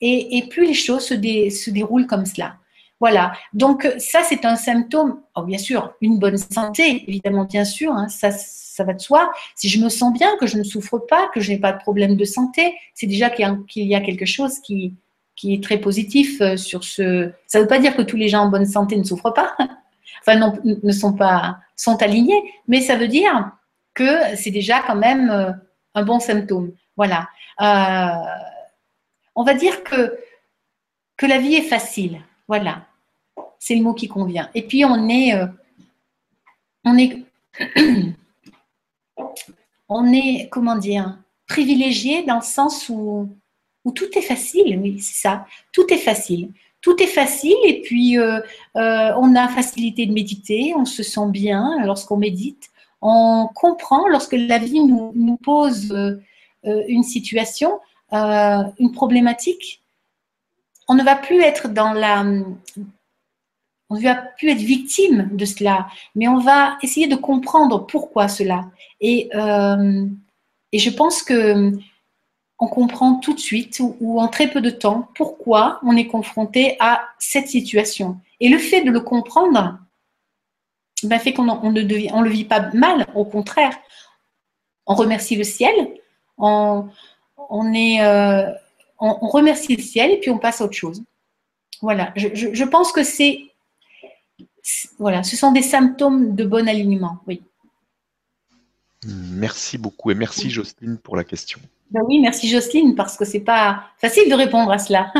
et, 0.00 0.44
plus 0.48 0.66
les 0.66 0.74
choses 0.74 1.04
se 1.04 1.70
déroulent 1.70 2.06
comme 2.06 2.26
cela. 2.26 2.59
Voilà. 3.00 3.32
Donc, 3.54 3.90
ça, 3.98 4.22
c'est 4.22 4.44
un 4.44 4.56
symptôme. 4.56 5.22
Oh, 5.34 5.42
bien 5.42 5.56
sûr, 5.56 5.94
une 6.02 6.18
bonne 6.18 6.36
santé, 6.36 7.04
évidemment, 7.08 7.46
bien 7.46 7.64
sûr, 7.64 7.92
hein, 7.92 8.08
ça, 8.08 8.30
va 8.84 8.92
de 8.92 9.00
soi. 9.00 9.32
Si 9.56 9.68
je 9.68 9.82
me 9.82 9.88
sens 9.88 10.12
bien, 10.12 10.36
que 10.38 10.46
je 10.46 10.56
ne 10.56 10.62
souffre 10.62 10.98
pas, 10.98 11.28
que 11.34 11.40
je 11.40 11.50
n'ai 11.50 11.58
pas 11.58 11.72
de 11.72 11.78
problème 11.78 12.16
de 12.16 12.24
santé, 12.24 12.74
c'est 12.94 13.06
déjà 13.06 13.30
qu'il 13.30 13.46
y, 13.76 13.94
a 13.94 14.00
quelque 14.00 14.26
chose 14.26 14.58
qui, 14.60 14.94
est 15.44 15.62
très 15.62 15.78
positif 15.78 16.40
euh, 16.42 16.56
sur 16.58 16.84
ce. 16.84 17.32
Ça 17.46 17.58
ne 17.58 17.64
veut 17.64 17.68
pas 17.68 17.78
dire 17.78 17.96
que 17.96 18.02
tous 18.02 18.16
les 18.16 18.28
gens 18.28 18.40
en 18.40 18.48
bonne 18.48 18.66
santé 18.66 18.96
ne 18.96 19.04
souffrent 19.04 19.32
pas, 19.32 19.54
enfin, 20.20 20.52
ne 20.62 20.92
sont 20.92 21.14
pas 21.14 21.58
sont 21.76 22.02
alignés, 22.02 22.42
mais 22.68 22.82
ça 22.82 22.96
veut 22.96 23.08
dire 23.08 23.50
que 23.94 24.36
c'est 24.36 24.50
déjà 24.50 24.80
quand 24.80 24.96
même 24.96 25.30
euh, 25.30 25.52
un 25.94 26.02
bon 26.02 26.20
symptôme. 26.20 26.72
Voilà. 26.96 27.28
Euh, 27.62 28.30
on 29.34 29.44
va 29.44 29.54
dire 29.54 29.82
que 29.84 30.16
la 31.22 31.38
vie 31.38 31.54
est 31.54 31.68
facile. 31.68 32.20
Voilà 32.48 32.82
c'est 33.60 33.76
le 33.76 33.82
mot 33.82 33.94
qui 33.94 34.08
convient. 34.08 34.50
Et 34.56 34.62
puis 34.62 34.84
on 34.84 35.08
est, 35.08 35.34
euh, 35.34 35.46
on 36.84 36.98
est, 36.98 37.22
on 39.88 40.12
est, 40.12 40.48
comment 40.50 40.76
dire, 40.76 41.18
privilégié 41.46 42.24
dans 42.24 42.36
le 42.36 42.42
sens 42.42 42.88
où, 42.88 43.28
où 43.84 43.92
tout 43.92 44.08
est 44.16 44.22
facile. 44.22 44.78
Oui, 44.82 44.98
c'est 44.98 45.28
ça. 45.28 45.46
Tout 45.72 45.86
est 45.92 45.98
facile. 45.98 46.50
Tout 46.80 47.00
est 47.02 47.06
facile 47.06 47.56
et 47.64 47.82
puis 47.82 48.18
euh, 48.18 48.40
euh, 48.76 49.12
on 49.18 49.36
a 49.36 49.48
facilité 49.48 50.06
de 50.06 50.14
méditer, 50.14 50.72
on 50.74 50.86
se 50.86 51.02
sent 51.02 51.28
bien 51.28 51.84
lorsqu'on 51.84 52.16
médite, 52.16 52.70
on 53.02 53.50
comprend 53.54 54.08
lorsque 54.08 54.32
la 54.32 54.56
vie 54.56 54.82
nous, 54.82 55.12
nous 55.14 55.36
pose 55.36 55.94
une 56.64 57.02
situation, 57.02 57.80
une 58.12 58.92
problématique, 58.94 59.82
on 60.88 60.94
ne 60.94 61.02
va 61.02 61.16
plus 61.16 61.40
être 61.42 61.68
dans 61.68 61.92
la, 61.92 62.24
on 63.90 63.96
ne 63.96 64.02
va 64.02 64.14
plus 64.14 64.50
être 64.50 64.58
victime 64.58 65.28
de 65.32 65.44
cela, 65.44 65.88
mais 66.14 66.28
on 66.28 66.38
va 66.38 66.78
essayer 66.82 67.08
de 67.08 67.16
comprendre 67.16 67.86
pourquoi 67.86 68.28
cela. 68.28 68.66
Et, 69.00 69.28
euh, 69.34 70.06
et 70.72 70.78
je 70.78 70.90
pense 70.90 71.22
que 71.22 71.72
on 72.62 72.68
comprend 72.68 73.16
tout 73.16 73.34
de 73.34 73.40
suite 73.40 73.80
ou, 73.80 74.20
en 74.20 74.28
très 74.28 74.48
peu 74.48 74.60
de 74.60 74.70
temps 74.70 75.08
pourquoi 75.14 75.80
on 75.82 75.96
est 75.96 76.06
confronté 76.06 76.76
à 76.78 77.00
cette 77.18 77.48
situation. 77.48 78.18
Et 78.38 78.48
le 78.48 78.58
fait 78.58 78.82
de 78.82 78.90
le 78.90 79.00
comprendre 79.00 79.78
ben, 81.02 81.18
fait 81.18 81.32
qu'on 81.32 81.48
on 81.48 81.72
ne 81.72 82.12
on 82.12 82.20
le 82.20 82.30
vit 82.30 82.44
pas 82.44 82.70
mal, 82.74 83.06
au 83.14 83.24
contraire. 83.24 83.76
On 84.86 84.94
remercie 84.94 85.36
le 85.36 85.44
ciel, 85.44 85.74
on, 86.36 86.90
est, 87.72 88.02
euh, 88.02 88.50
on 88.98 89.28
remercie 89.28 89.76
le 89.76 89.82
ciel 89.82 90.10
et 90.10 90.20
puis 90.20 90.30
on 90.30 90.38
passe 90.38 90.60
à 90.60 90.64
autre 90.64 90.74
chose. 90.74 91.02
Voilà, 91.82 92.12
je, 92.16 92.64
pense 92.64 92.92
que 92.92 93.02
c'est. 93.02 93.49
Voilà, 94.98 95.22
ce 95.22 95.36
sont 95.36 95.52
des 95.52 95.62
symptômes 95.62 96.34
de 96.34 96.44
bon 96.44 96.68
alignement, 96.68 97.20
oui. 97.26 97.42
Merci 99.06 99.78
beaucoup 99.78 100.10
et 100.10 100.14
merci 100.14 100.50
Jocelyne 100.50 100.98
pour 100.98 101.16
la 101.16 101.24
question. 101.24 101.58
Ben 101.90 102.02
oui, 102.06 102.20
merci 102.20 102.48
Jocelyne 102.48 102.94
parce 102.94 103.16
que 103.16 103.24
c'est 103.24 103.40
pas 103.40 103.84
facile 103.98 104.28
de 104.28 104.34
répondre 104.34 104.70
à 104.70 104.78
cela. 104.78 105.12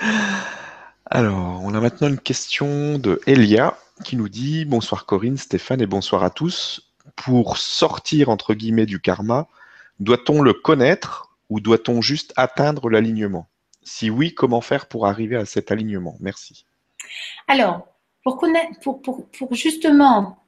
Alors, 1.06 1.62
on 1.64 1.74
a 1.74 1.80
maintenant 1.80 2.08
une 2.08 2.18
question 2.18 2.98
de 2.98 3.20
Elia 3.26 3.76
qui 4.04 4.16
nous 4.16 4.28
dit 4.28 4.64
Bonsoir 4.64 5.04
Corinne, 5.04 5.36
Stéphane 5.36 5.80
et 5.80 5.86
bonsoir 5.86 6.22
à 6.22 6.30
tous. 6.30 6.92
Pour 7.16 7.56
sortir 7.56 8.28
entre 8.28 8.54
guillemets 8.54 8.86
du 8.86 9.00
karma, 9.00 9.48
doit-on 9.98 10.42
le 10.42 10.52
connaître 10.52 11.36
ou 11.48 11.60
doit-on 11.60 12.02
juste 12.02 12.32
atteindre 12.36 12.88
l'alignement? 12.88 13.48
Si 13.82 14.10
oui, 14.10 14.34
comment 14.34 14.60
faire 14.60 14.86
pour 14.86 15.06
arriver 15.06 15.36
à 15.36 15.46
cet 15.46 15.72
alignement? 15.72 16.16
Merci. 16.20 16.66
Alors, 17.46 17.86
pour, 18.22 18.44
justement, 19.52 20.38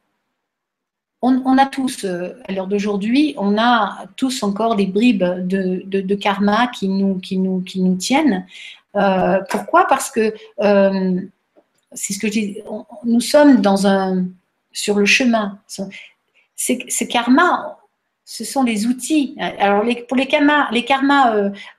on, 1.23 1.59
a 1.59 1.67
tous, 1.67 2.05
euh, 2.05 2.35
à 2.49 2.53
l'heure 2.53 2.67
d'aujourd'hui, 2.67 3.35
on 3.37 3.59
a 3.59 4.07
tous 4.17 4.43
encore 4.43 4.77
des 4.77 4.87
bribes 4.87 5.25
de, 5.25 6.15
karma 6.15 6.69
qui 6.69 6.89
nous, 6.89 7.21
tiennent. 7.99 8.47
Euh, 8.97 9.39
pourquoi? 9.51 9.87
Parce 9.87 10.11
que 10.11 10.35
euh, 10.61 11.21
c'est 11.93 12.13
ce 12.13 12.19
que 12.19 12.27
je 12.29 12.33
dis, 12.33 12.59
nous 13.05 13.21
sommes 13.21 13.61
dans 13.61 13.87
un, 13.87 14.25
sur 14.73 14.99
le 14.99 15.07
chemin. 15.07 15.59
Ces, 16.57 17.09
karmas, 17.09 17.77
ce 18.25 18.45
sont 18.45 18.65
des 18.65 18.87
outils. 18.87 19.37
Alors, 19.39 19.85
pour 20.09 20.17
les 20.17 20.27
karmas, 20.27 20.71
les 20.71 20.87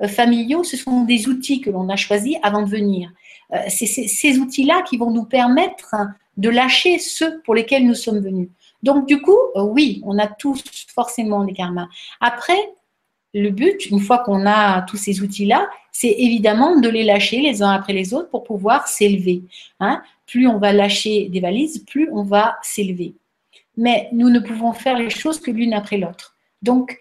familiaux, 0.07 0.63
ce 0.63 0.77
sont 0.77 1.03
des 1.03 1.27
outils 1.27 1.61
que 1.61 1.69
l'on 1.69 1.89
a 1.89 1.95
choisis 1.95 2.37
avant 2.43 2.61
de 2.61 2.69
venir. 2.69 3.11
Euh, 3.53 3.57
c'est 3.67 3.85
ces 3.85 4.39
outils-là 4.39 4.81
qui 4.83 4.97
vont 4.97 5.11
nous 5.11 5.25
permettre 5.25 5.95
de 6.37 6.49
lâcher 6.49 6.99
ceux 6.99 7.41
pour 7.41 7.55
lesquels 7.55 7.85
nous 7.85 7.95
sommes 7.95 8.19
venus. 8.19 8.49
Donc, 8.83 9.07
du 9.07 9.21
coup, 9.21 9.37
euh, 9.55 9.63
oui, 9.63 10.01
on 10.05 10.17
a 10.17 10.27
tous 10.27 10.63
forcément 10.93 11.43
des 11.43 11.53
karmas. 11.53 11.87
Après, 12.19 12.57
le 13.33 13.49
but, 13.49 13.85
une 13.87 13.99
fois 13.99 14.19
qu'on 14.19 14.45
a 14.45 14.81
tous 14.83 14.97
ces 14.97 15.21
outils-là, 15.21 15.69
c'est 15.91 16.15
évidemment 16.17 16.79
de 16.79 16.89
les 16.89 17.03
lâcher 17.03 17.39
les 17.41 17.61
uns 17.61 17.71
après 17.71 17.93
les 17.93 18.13
autres 18.13 18.29
pour 18.29 18.43
pouvoir 18.43 18.87
s'élever. 18.87 19.43
Hein. 19.79 20.01
Plus 20.25 20.47
on 20.47 20.57
va 20.57 20.73
lâcher 20.73 21.29
des 21.29 21.39
valises, 21.39 21.79
plus 21.79 22.09
on 22.11 22.23
va 22.23 22.57
s'élever. 22.61 23.13
Mais 23.77 24.09
nous 24.11 24.29
ne 24.29 24.39
pouvons 24.39 24.73
faire 24.73 24.97
les 24.97 25.09
choses 25.09 25.39
que 25.39 25.51
l'une 25.51 25.73
après 25.73 25.97
l'autre. 25.97 26.35
Donc, 26.61 26.97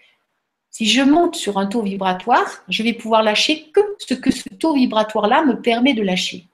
si 0.71 0.85
je 0.85 1.01
monte 1.01 1.35
sur 1.35 1.57
un 1.57 1.67
taux 1.67 1.81
vibratoire, 1.81 2.63
je 2.69 2.81
vais 2.81 2.93
pouvoir 2.93 3.23
lâcher 3.23 3.69
que 3.71 3.81
ce 3.99 4.13
que 4.13 4.31
ce 4.31 4.49
taux 4.49 4.73
vibratoire-là 4.73 5.43
me 5.43 5.61
permet 5.61 5.93
de 5.93 6.01
lâcher, 6.01 6.47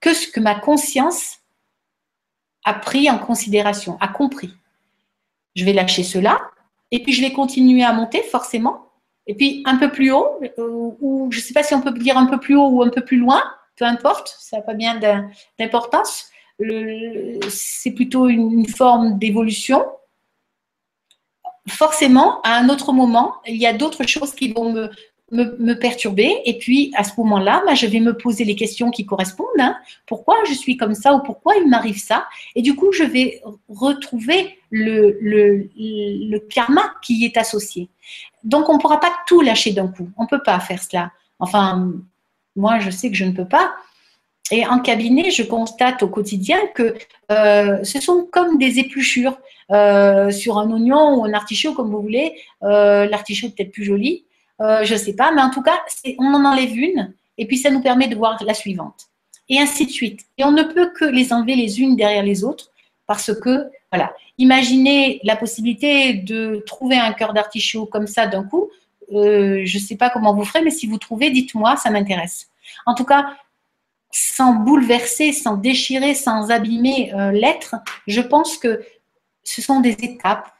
que 0.00 0.14
ce 0.14 0.28
que 0.28 0.40
ma 0.40 0.54
conscience 0.54 1.38
a 2.64 2.74
pris 2.74 3.10
en 3.10 3.18
considération, 3.18 3.98
a 4.00 4.08
compris. 4.08 4.54
Je 5.56 5.64
vais 5.64 5.72
lâcher 5.72 6.04
cela, 6.04 6.40
et 6.92 7.02
puis 7.02 7.12
je 7.12 7.20
vais 7.20 7.32
continuer 7.32 7.82
à 7.82 7.92
monter 7.92 8.22
forcément, 8.22 8.88
et 9.26 9.34
puis 9.34 9.62
un 9.66 9.76
peu 9.76 9.90
plus 9.90 10.12
haut, 10.12 10.38
euh, 10.58 10.92
ou 11.00 11.28
je 11.30 11.38
ne 11.38 11.42
sais 11.42 11.52
pas 11.52 11.64
si 11.64 11.74
on 11.74 11.80
peut 11.80 11.92
dire 11.92 12.16
un 12.16 12.26
peu 12.26 12.38
plus 12.38 12.56
haut 12.56 12.68
ou 12.68 12.82
un 12.82 12.90
peu 12.90 13.04
plus 13.04 13.18
loin, 13.18 13.42
peu 13.76 13.84
importe, 13.84 14.36
ça 14.38 14.58
n'a 14.58 14.62
pas 14.62 14.74
bien 14.74 15.00
d'importance. 15.58 16.30
C'est 17.48 17.92
plutôt 17.92 18.28
une 18.28 18.66
forme 18.66 19.18
d'évolution. 19.18 19.84
Forcément, 21.68 22.40
à 22.42 22.56
un 22.56 22.68
autre 22.68 22.92
moment, 22.92 23.36
il 23.46 23.56
y 23.56 23.66
a 23.66 23.72
d'autres 23.72 24.06
choses 24.06 24.32
qui 24.34 24.52
vont 24.52 24.72
me, 24.72 24.90
me, 25.30 25.74
perturber. 25.74 26.40
Et 26.44 26.58
puis, 26.58 26.92
à 26.96 27.04
ce 27.04 27.12
moment-là, 27.18 27.62
bah, 27.66 27.74
je 27.74 27.86
vais 27.86 28.00
me 28.00 28.16
poser 28.16 28.44
les 28.44 28.56
questions 28.56 28.90
qui 28.90 29.04
correspondent. 29.04 29.48
Hein. 29.58 29.76
Pourquoi 30.06 30.36
je 30.48 30.54
suis 30.54 30.76
comme 30.76 30.94
ça 30.94 31.14
ou 31.14 31.20
pourquoi 31.22 31.56
il 31.56 31.68
m'arrive 31.68 31.98
ça? 31.98 32.26
Et 32.54 32.62
du 32.62 32.74
coup, 32.74 32.92
je 32.92 33.04
vais 33.04 33.42
retrouver 33.68 34.58
le, 34.70 35.18
le, 35.20 35.68
le 35.76 36.38
karma 36.38 36.94
qui 37.02 37.14
y 37.18 37.24
est 37.24 37.36
associé. 37.36 37.88
Donc, 38.44 38.68
on 38.68 38.74
ne 38.74 38.78
pourra 38.78 39.00
pas 39.00 39.12
tout 39.26 39.40
lâcher 39.40 39.72
d'un 39.72 39.88
coup. 39.88 40.10
On 40.16 40.24
ne 40.24 40.28
peut 40.28 40.42
pas 40.42 40.58
faire 40.60 40.82
cela. 40.82 41.12
Enfin, 41.38 41.92
moi, 42.56 42.78
je 42.80 42.90
sais 42.90 43.10
que 43.10 43.16
je 43.16 43.24
ne 43.24 43.32
peux 43.32 43.46
pas. 43.46 43.72
Et 44.50 44.66
en 44.66 44.78
cabinet, 44.78 45.30
je 45.30 45.42
constate 45.42 46.02
au 46.02 46.08
quotidien 46.08 46.58
que 46.74 46.94
euh, 47.30 47.84
ce 47.84 48.00
sont 48.00 48.26
comme 48.30 48.58
des 48.58 48.78
épluchures 48.78 49.38
euh, 49.70 50.30
sur 50.30 50.56
un 50.58 50.70
oignon 50.70 51.16
ou 51.16 51.24
un 51.24 51.34
artichaut, 51.34 51.74
comme 51.74 51.90
vous 51.90 52.00
voulez. 52.00 52.34
Euh, 52.62 53.06
l'artichaut 53.06 53.50
peut-être 53.50 53.72
plus 53.72 53.84
joli. 53.84 54.24
Euh, 54.60 54.84
je 54.84 54.94
ne 54.94 54.98
sais 54.98 55.14
pas, 55.14 55.30
mais 55.32 55.42
en 55.42 55.50
tout 55.50 55.62
cas, 55.62 55.78
on 56.18 56.34
en 56.34 56.44
enlève 56.44 56.76
une 56.76 57.14
et 57.36 57.46
puis 57.46 57.58
ça 57.58 57.70
nous 57.70 57.82
permet 57.82 58.08
de 58.08 58.16
voir 58.16 58.42
la 58.44 58.54
suivante. 58.54 59.08
Et 59.48 59.58
ainsi 59.58 59.86
de 59.86 59.90
suite. 59.90 60.22
Et 60.38 60.44
on 60.44 60.52
ne 60.52 60.62
peut 60.62 60.90
que 60.98 61.04
les 61.04 61.32
enlever 61.32 61.54
les 61.54 61.80
unes 61.80 61.96
derrière 61.96 62.22
les 62.22 62.44
autres 62.44 62.70
parce 63.06 63.32
que, 63.34 63.70
voilà, 63.92 64.12
imaginez 64.38 65.20
la 65.22 65.36
possibilité 65.36 66.14
de 66.14 66.62
trouver 66.66 66.96
un 66.96 67.12
cœur 67.12 67.32
d'artichaut 67.32 67.86
comme 67.86 68.06
ça 68.06 68.26
d'un 68.26 68.44
coup. 68.44 68.68
Je 69.10 69.60
ne 69.62 69.80
sais 69.80 69.96
pas 69.96 70.10
comment 70.10 70.34
vous 70.34 70.44
ferez, 70.44 70.62
mais 70.62 70.70
si 70.70 70.86
vous 70.86 70.98
trouvez, 70.98 71.30
dites-moi, 71.30 71.76
ça 71.76 71.90
m'intéresse. 71.90 72.48
En 72.84 72.94
tout 72.94 73.04
cas, 73.04 73.36
sans 74.10 74.54
bouleverser, 74.54 75.32
sans 75.32 75.56
déchirer, 75.56 76.14
sans 76.14 76.50
abîmer 76.50 77.12
euh, 77.14 77.30
l'être, 77.30 77.76
je 78.06 78.20
pense 78.20 78.56
que 78.56 78.82
ce 79.44 79.62
sont 79.62 79.80
des 79.80 79.92
étapes 79.92 80.50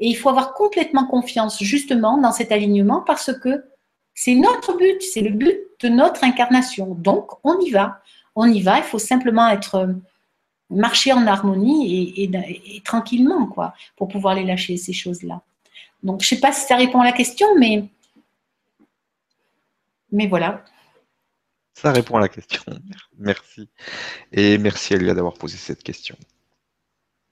et 0.00 0.08
il 0.08 0.14
faut 0.14 0.28
avoir 0.28 0.54
complètement 0.54 1.06
confiance 1.06 1.62
justement 1.62 2.18
dans 2.18 2.32
cet 2.32 2.52
alignement 2.52 3.02
parce 3.02 3.32
que 3.38 3.64
c'est 4.14 4.34
notre 4.34 4.76
but, 4.76 5.02
c'est 5.02 5.20
le 5.20 5.30
but 5.30 5.58
de 5.80 5.88
notre 5.88 6.24
incarnation. 6.24 6.94
Donc, 6.94 7.32
on 7.42 7.58
y 7.60 7.70
va. 7.70 8.00
On 8.36 8.46
y 8.46 8.62
va. 8.62 8.78
Il 8.78 8.84
faut 8.84 8.98
simplement 8.98 9.48
être 9.48 9.74
euh, 9.74 9.92
marcher 10.70 11.12
en 11.12 11.26
harmonie 11.26 12.14
et, 12.16 12.80
tranquillement, 12.84 13.46
quoi, 13.46 13.74
pour 13.96 14.08
pouvoir 14.08 14.34
les 14.34 14.44
lâcher, 14.44 14.76
ces 14.76 14.92
choses-là. 14.92 15.42
Donc, 16.02 16.22
je 16.22 16.26
ne 16.26 16.28
sais 16.36 16.40
pas 16.40 16.52
si 16.52 16.66
ça 16.66 16.76
répond 16.76 17.00
à 17.00 17.04
la 17.04 17.12
question, 17.12 17.46
mais, 17.58 17.84
mais 20.12 20.26
voilà. 20.26 20.64
Ça 21.74 21.92
répond 21.92 22.16
à 22.16 22.20
la 22.20 22.28
question. 22.28 22.62
Merci. 23.18 23.68
Et 24.32 24.58
merci 24.58 24.94
Elia 24.94 25.14
d'avoir 25.14 25.34
posé 25.34 25.56
cette 25.56 25.82
question. 25.82 26.16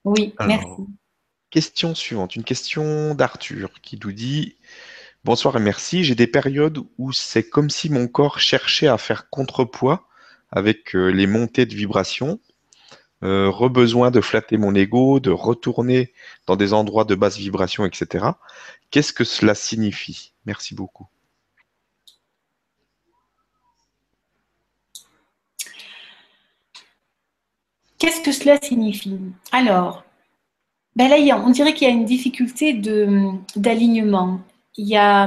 Oui, 0.03 0.35
merci. 0.39 0.85
Question 1.49 1.95
suivante, 1.95 2.35
une 2.35 2.43
question 2.43 3.15
d'Arthur 3.15 3.71
qui 3.81 3.99
nous 4.03 4.11
dit 4.11 4.57
Bonsoir 5.23 5.55
et 5.55 5.61
merci. 5.61 6.03
J'ai 6.03 6.15
des 6.15 6.27
périodes 6.27 6.79
où 6.97 7.13
c'est 7.13 7.47
comme 7.47 7.69
si 7.69 7.89
mon 7.89 8.07
corps 8.07 8.39
cherchait 8.39 8.87
à 8.87 8.97
faire 8.97 9.29
contrepoids 9.29 10.07
avec 10.51 10.95
euh, 10.95 11.07
les 11.07 11.27
montées 11.27 11.65
de 11.65 11.73
vibrations. 11.73 12.39
Euh, 13.23 13.49
rebesoin 13.49 14.11
de 14.11 14.19
flatter 14.19 14.57
mon 14.57 14.75
ego, 14.75 15.21
de 15.21 15.31
retourner 15.31 16.11
dans 16.45 16.57
des 16.57 16.73
endroits 16.73 17.05
de 17.05 17.15
basse 17.15 17.37
vibration, 17.37 17.85
etc. 17.85 18.25
Qu'est-ce 18.91 19.13
que 19.13 19.23
cela 19.23 19.55
signifie? 19.55 20.33
Merci 20.45 20.75
beaucoup. 20.75 21.07
Qu'est-ce 28.03 28.19
que 28.19 28.33
cela 28.33 28.59
signifie? 28.61 29.17
Alors, 29.53 30.03
ben 30.97 31.07
là, 31.07 31.15
on 31.37 31.51
dirait 31.51 31.73
qu'il 31.73 31.87
y 31.87 31.89
a 31.89 31.93
une 31.93 32.03
difficulté 32.03 32.73
d'alignement. 33.55 34.41
Il 34.75 34.89
y 34.89 34.97
a, 34.97 35.25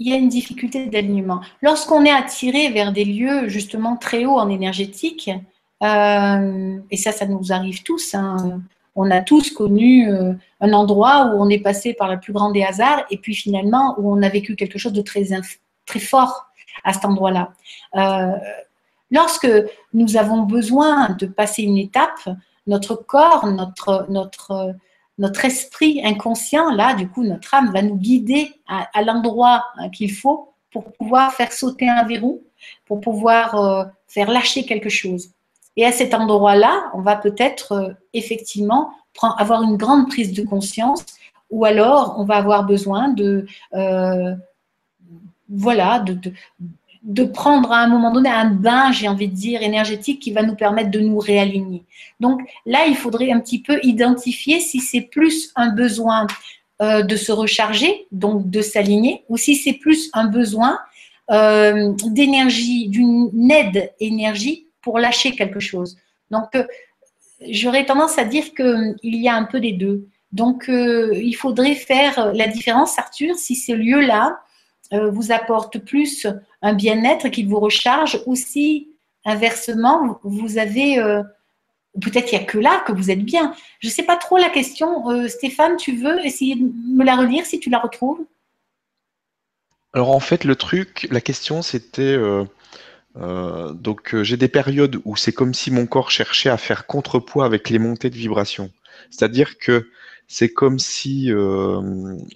il 0.00 0.08
y 0.08 0.12
a 0.12 0.16
une 0.16 0.28
difficulté 0.28 0.86
d'alignement. 0.86 1.42
Lorsqu'on 1.62 2.04
est 2.04 2.10
attiré 2.10 2.70
vers 2.70 2.92
des 2.92 3.04
lieux 3.04 3.46
justement 3.46 3.96
très 3.96 4.24
hauts 4.24 4.40
en 4.40 4.48
énergétique, 4.48 5.30
euh, 5.84 6.80
et 6.90 6.96
ça, 6.96 7.12
ça 7.12 7.26
nous 7.26 7.52
arrive 7.52 7.84
tous, 7.84 8.12
hein, 8.16 8.60
on 8.96 9.12
a 9.12 9.20
tous 9.20 9.52
connu 9.52 10.10
euh, 10.10 10.32
un 10.60 10.72
endroit 10.72 11.26
où 11.26 11.40
on 11.40 11.50
est 11.50 11.60
passé 11.60 11.94
par 11.94 12.10
le 12.10 12.18
plus 12.18 12.32
grand 12.32 12.50
des 12.50 12.64
hasards 12.64 13.04
et 13.12 13.18
puis 13.18 13.36
finalement 13.36 13.94
où 13.98 14.12
on 14.12 14.20
a 14.24 14.28
vécu 14.28 14.56
quelque 14.56 14.80
chose 14.80 14.92
de 14.92 15.02
très, 15.02 15.26
très 15.86 16.00
fort 16.00 16.46
à 16.82 16.92
cet 16.92 17.04
endroit-là. 17.04 17.52
Euh, 17.94 18.32
lorsque 19.10 19.48
nous 19.92 20.16
avons 20.16 20.42
besoin 20.42 21.10
de 21.10 21.26
passer 21.26 21.62
une 21.62 21.78
étape, 21.78 22.28
notre 22.66 22.94
corps, 22.94 23.46
notre, 23.46 24.06
notre, 24.08 24.74
notre 25.18 25.44
esprit 25.44 26.00
inconscient, 26.04 26.70
là, 26.70 26.94
du 26.94 27.08
coup, 27.08 27.22
notre 27.22 27.54
âme 27.54 27.72
va 27.72 27.82
nous 27.82 27.96
guider 27.96 28.52
à, 28.66 29.02
l'endroit 29.02 29.64
hein, 29.76 29.90
qu'il 29.90 30.12
faut 30.12 30.54
pour 30.72 30.92
pouvoir 30.92 31.32
faire 31.32 31.52
sauter 31.52 31.88
un 31.88 32.04
verrou, 32.04 32.42
pour 32.86 33.00
pouvoir 33.00 33.54
euh, 33.54 33.84
faire 34.08 34.30
lâcher 34.30 34.64
quelque 34.64 34.88
chose. 34.88 35.30
Et 35.76 35.84
à 35.84 35.92
cet 35.92 36.14
endroit-là, 36.14 36.90
on 36.94 37.00
va 37.00 37.16
peut-être 37.16 37.72
euh, 37.72 37.92
effectivement 38.12 38.90
avoir 39.38 39.62
une 39.62 39.76
grande 39.76 40.08
prise 40.08 40.32
de 40.32 40.42
conscience, 40.42 41.04
ou 41.50 41.64
alors 41.64 42.16
on 42.18 42.24
va 42.24 42.36
avoir 42.36 42.64
besoin 42.64 43.10
de, 43.10 43.46
euh, 43.74 44.34
voilà, 45.48 46.00
de 46.00 46.32
prendre 47.32 47.72
à 47.72 47.78
un 47.78 47.88
moment 47.88 48.10
donné 48.10 48.30
un 48.30 48.46
bain, 48.46 48.92
j'ai 48.92 49.08
envie 49.08 49.28
de 49.28 49.34
dire, 49.34 49.62
énergétique 49.62 50.20
qui 50.20 50.32
va 50.32 50.42
nous 50.42 50.54
permettre 50.54 50.90
de 50.90 51.00
nous 51.00 51.18
réaligner. 51.18 51.84
Donc 52.20 52.40
là, 52.64 52.86
il 52.86 52.96
faudrait 52.96 53.30
un 53.30 53.40
petit 53.40 53.60
peu 53.60 53.78
identifier 53.82 54.60
si 54.60 54.80
c'est 54.80 55.02
plus 55.02 55.52
un 55.56 55.70
besoin 55.70 56.26
euh, 56.82 57.02
de 57.02 57.16
se 57.16 57.30
recharger, 57.30 58.06
donc 58.10 58.50
de 58.50 58.62
s'aligner, 58.62 59.24
ou 59.28 59.36
si 59.36 59.54
c'est 59.54 59.74
plus 59.74 60.10
un 60.12 60.26
besoin 60.26 60.78
d'énergie, 61.26 62.88
d'une 62.88 63.50
aide 63.50 63.94
énergie 63.98 64.66
pour 64.82 64.98
lâcher 64.98 65.30
quelque 65.32 65.58
chose. 65.58 65.96
Donc, 66.30 66.54
j'aurais 67.48 67.86
tendance 67.86 68.18
à 68.18 68.24
dire 68.24 68.52
qu'il 68.54 68.96
y 69.02 69.26
a 69.26 69.34
un 69.34 69.44
peu 69.44 69.58
des 69.58 69.72
deux. 69.72 70.06
Donc, 70.32 70.66
il 70.68 71.32
faudrait 71.32 71.76
faire 71.76 72.34
la 72.34 72.46
différence, 72.46 72.98
Arthur, 72.98 73.36
si 73.36 73.56
ce 73.56 73.72
lieu-là 73.72 74.38
vous 74.92 75.32
apporte 75.32 75.78
plus 75.78 76.26
un 76.64 76.72
bien-être 76.72 77.28
qui 77.28 77.44
vous 77.44 77.60
recharge 77.60 78.20
ou 78.26 78.34
si, 78.34 78.88
inversement, 79.24 80.18
vous 80.24 80.58
avez 80.58 80.98
Peut-être 82.00 82.26
qu'il 82.26 82.38
n'y 82.38 82.44
a 82.44 82.46
que 82.46 82.58
là 82.58 82.82
que 82.86 82.92
vous 82.92 83.10
êtes 83.10 83.24
bien. 83.24 83.54
Je 83.78 83.86
ne 83.86 83.92
sais 83.92 84.02
pas 84.02 84.16
trop 84.16 84.36
la 84.36 84.50
question. 84.50 85.10
Euh, 85.10 85.28
Stéphane, 85.28 85.76
tu 85.76 85.96
veux 85.96 86.24
essayer 86.24 86.56
de 86.56 86.68
me 86.88 87.04
la 87.04 87.14
relire 87.14 87.46
si 87.46 87.60
tu 87.60 87.70
la 87.70 87.78
retrouves? 87.78 88.24
Alors 89.92 90.10
en 90.10 90.20
fait, 90.20 90.44
le 90.44 90.56
truc, 90.56 91.06
la 91.10 91.20
question 91.20 91.62
c'était... 91.62 92.02
Euh, 92.02 92.44
euh, 93.16 93.72
donc 93.72 94.20
j'ai 94.22 94.36
des 94.36 94.48
périodes 94.48 95.00
où 95.04 95.14
c'est 95.14 95.30
comme 95.30 95.54
si 95.54 95.70
mon 95.70 95.86
corps 95.86 96.10
cherchait 96.10 96.50
à 96.50 96.56
faire 96.56 96.86
contrepoids 96.86 97.44
avec 97.44 97.70
les 97.70 97.78
montées 97.78 98.10
de 98.10 98.16
vibration. 98.16 98.72
C'est-à-dire 99.10 99.56
que 99.58 99.88
c'est 100.34 100.48
comme 100.48 100.78
si, 100.78 101.30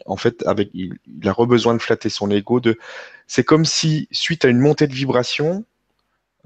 en 0.07 0.17
fait, 0.17 0.47
avec, 0.47 0.71
il, 0.75 0.95
il, 1.23 1.29
a 1.29 1.35
besoin 1.47 1.75
de 1.75 1.79
flatter 1.79 2.09
son 2.09 2.31
ego. 2.31 2.61
De, 2.61 2.79
c'est 3.27 3.45
comme 3.45 3.65
si, 3.65 4.09
suite 4.11 4.45
à 4.45 4.49
une 4.49 4.61
montée 4.61 4.87
de 4.87 4.95
vibration, 4.95 5.65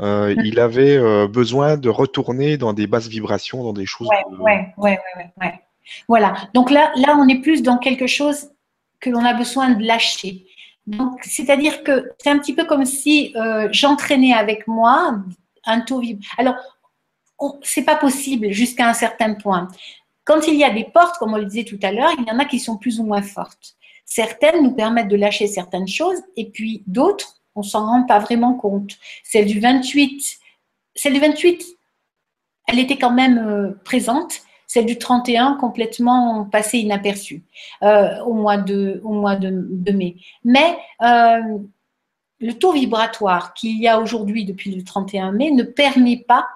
euh, 0.00 0.34
il 0.44 0.59
avait 0.59 0.96
euh, 0.96 1.28
besoin 1.28 1.76
de 1.76 1.88
retourner 1.88 2.57
dans 2.57 2.72
des 2.72 2.86
basses 2.86 3.09
vibrations, 3.09 3.62
dans 3.62 3.72
des 3.72 3.86
choses. 3.86 4.09
Oui, 4.11 4.38
ouais, 4.40 4.74
ouais, 4.78 4.98
ouais, 5.40 5.61
Voilà. 6.09 6.34
Donc 6.55 6.70
là, 6.70 6.92
là, 6.96 7.16
on 7.18 7.28
est 7.28 7.40
plus 7.40 7.62
dans 7.62 7.78
quelque 7.78 8.07
chose 8.07 8.50
que 9.00 9.11
l'on 9.11 9.24
a 9.24 9.34
besoin 9.34 9.70
de 9.70 9.84
lâcher. 9.84 10.46
Donc, 10.86 11.20
c'est-à-dire 11.22 11.84
que 11.84 12.11
c'est 12.18 12.30
un 12.30 12.38
petit 12.38 12.55
peu 12.55 12.64
comme 12.64 12.84
si 12.84 13.32
euh, 13.36 13.68
j'entraînais 13.70 14.32
avec 14.32 14.66
moi 14.66 15.20
un 15.64 15.80
taux 15.80 16.00
vibratoire. 16.00 16.34
Alors, 16.38 17.59
c'est 17.62 17.84
pas 17.84 17.96
possible 17.96 18.50
jusqu'à 18.50 18.88
un 18.88 18.94
certain 18.94 19.34
point. 19.34 19.68
Quand 20.25 20.47
il 20.47 20.55
y 20.55 20.64
a 20.64 20.70
des 20.70 20.85
portes, 20.85 21.18
comme 21.18 21.35
on 21.35 21.39
le 21.39 21.47
disait 21.47 21.64
tout 21.64 21.79
à 21.83 21.93
l'heure, 21.93 22.12
il 22.18 22.25
y 22.27 22.31
en 22.31 22.39
a 22.39 22.45
qui 22.45 22.61
sont 22.61 22.77
plus 22.77 23.01
ou 23.01 23.05
moins 23.05 23.23
fortes. 23.23 23.77
Certaines 24.05 24.62
nous 24.62 24.73
permettent 24.73 25.09
de 25.09 25.16
lâcher 25.16 25.47
certaines 25.47 25.89
choses, 25.89 26.20
et 26.37 26.51
puis 26.51 26.83
d'autres 26.87 27.43
on 27.55 27.62
s'en 27.62 27.87
rend 27.87 28.05
pas 28.05 28.18
vraiment 28.18 28.55
compte. 28.55 28.99
Celle 29.25 29.47
du 29.47 29.61
28, 29.61 30.39
celle 30.95 31.14
du 31.14 31.20
28, 31.20 31.64
elle 32.68 32.79
était 32.79 32.99
quand 32.99 33.11
même 33.11 33.39
euh, 33.39 33.73
présente. 33.85 34.41
Celle 34.66 34.87
du 34.87 34.97
31, 34.97 35.57
complètement 35.57 36.47
passée 36.51 36.79
inaperçue 36.79 37.43
euh, 37.83 38.23
au 38.25 38.33
mois, 38.33 38.57
de, 38.57 39.03
au 39.05 39.12
mois 39.12 39.37
de, 39.37 39.93
mai. 39.93 40.16
Mais 40.45 40.79
euh, 41.03 41.59
le 42.41 42.53
taux 42.55 42.73
vibratoire 42.73 43.53
qu'il 43.53 43.79
y 43.79 43.87
a 43.87 44.01
aujourd'hui 44.01 44.47
depuis 44.47 44.75
le 44.75 44.83
31 44.83 45.33
mai 45.33 45.51
ne 45.51 45.62
permet 45.62 46.25
pas 46.27 46.49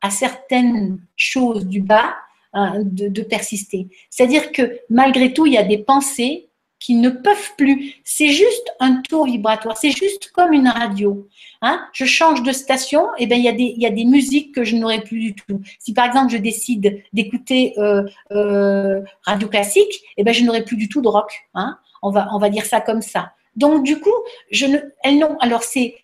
à 0.00 0.10
certaines 0.10 0.98
choses 1.14 1.66
du 1.66 1.80
bas 1.80 2.16
de, 2.54 3.08
de 3.08 3.22
persister. 3.22 3.88
C'est-à-dire 4.10 4.52
que 4.52 4.80
malgré 4.90 5.32
tout, 5.32 5.46
il 5.46 5.54
y 5.54 5.58
a 5.58 5.62
des 5.62 5.78
pensées 5.78 6.50
qui 6.82 6.96
ne 6.96 7.10
peuvent 7.10 7.54
plus. 7.56 7.94
C'est 8.04 8.30
juste 8.30 8.72
un 8.80 9.02
tour 9.02 9.26
vibratoire, 9.26 9.76
c'est 9.76 9.92
juste 9.92 10.30
comme 10.32 10.52
une 10.52 10.68
radio. 10.68 11.28
Hein. 11.60 11.80
Je 11.92 12.04
change 12.04 12.42
de 12.42 12.50
station, 12.52 13.06
et 13.18 13.24
eh 13.24 13.26
ben 13.26 13.38
il 13.38 13.44
y, 13.44 13.48
a 13.48 13.52
des, 13.52 13.74
y 13.76 13.86
a 13.86 13.90
des 13.90 14.04
musiques 14.04 14.52
que 14.52 14.64
je 14.64 14.74
n'aurai 14.76 15.00
plus 15.02 15.20
du 15.20 15.34
tout. 15.34 15.60
Si 15.78 15.94
par 15.94 16.06
exemple 16.06 16.32
je 16.32 16.38
décide 16.38 17.02
d'écouter 17.12 17.74
euh, 17.78 18.02
euh, 18.32 19.00
radio 19.22 19.48
classique, 19.48 19.94
et 19.94 20.18
eh 20.18 20.24
ben 20.24 20.34
je 20.34 20.42
n'aurai 20.42 20.64
plus 20.64 20.76
du 20.76 20.88
tout 20.88 21.00
de 21.00 21.08
rock. 21.08 21.32
Hein. 21.54 21.78
On, 22.02 22.10
va, 22.10 22.28
on 22.32 22.38
va 22.38 22.50
dire 22.50 22.64
ça 22.64 22.80
comme 22.80 23.02
ça. 23.02 23.32
Donc 23.54 23.84
du 23.84 24.00
coup, 24.00 24.10
je 24.50 24.66
ne, 24.66 24.78
elles 25.04 25.18
n'ont. 25.18 25.38
Alors 25.38 25.62
c'est, 25.62 25.94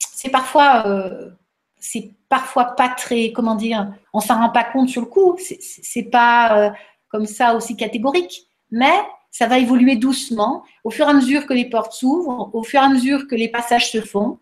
c'est 0.00 0.30
parfois, 0.30 0.84
euh, 0.86 1.30
c'est 1.78 2.10
parfois 2.32 2.74
pas 2.76 2.88
très, 2.88 3.30
comment 3.30 3.56
dire, 3.56 3.92
on 4.14 4.20
s'en 4.20 4.38
rend 4.38 4.48
pas 4.48 4.64
compte 4.64 4.88
sur 4.88 5.02
le 5.02 5.06
coup. 5.06 5.36
C'est, 5.38 6.04
pas 6.04 6.72
comme 7.08 7.26
ça 7.26 7.54
aussi 7.54 7.76
catégorique, 7.76 8.46
mais 8.70 8.94
ça 9.30 9.46
va 9.46 9.58
évoluer 9.58 9.96
doucement. 9.96 10.64
Au 10.82 10.88
fur 10.88 11.06
et 11.06 11.10
à 11.10 11.12
mesure 11.12 11.46
que 11.46 11.52
les 11.52 11.66
portes 11.66 11.92
s'ouvrent, 11.92 12.48
au 12.54 12.62
fur 12.62 12.80
et 12.80 12.84
à 12.84 12.88
mesure 12.88 13.28
que 13.28 13.34
les 13.34 13.48
passages 13.48 13.90
se 13.90 14.00
font, 14.00 14.38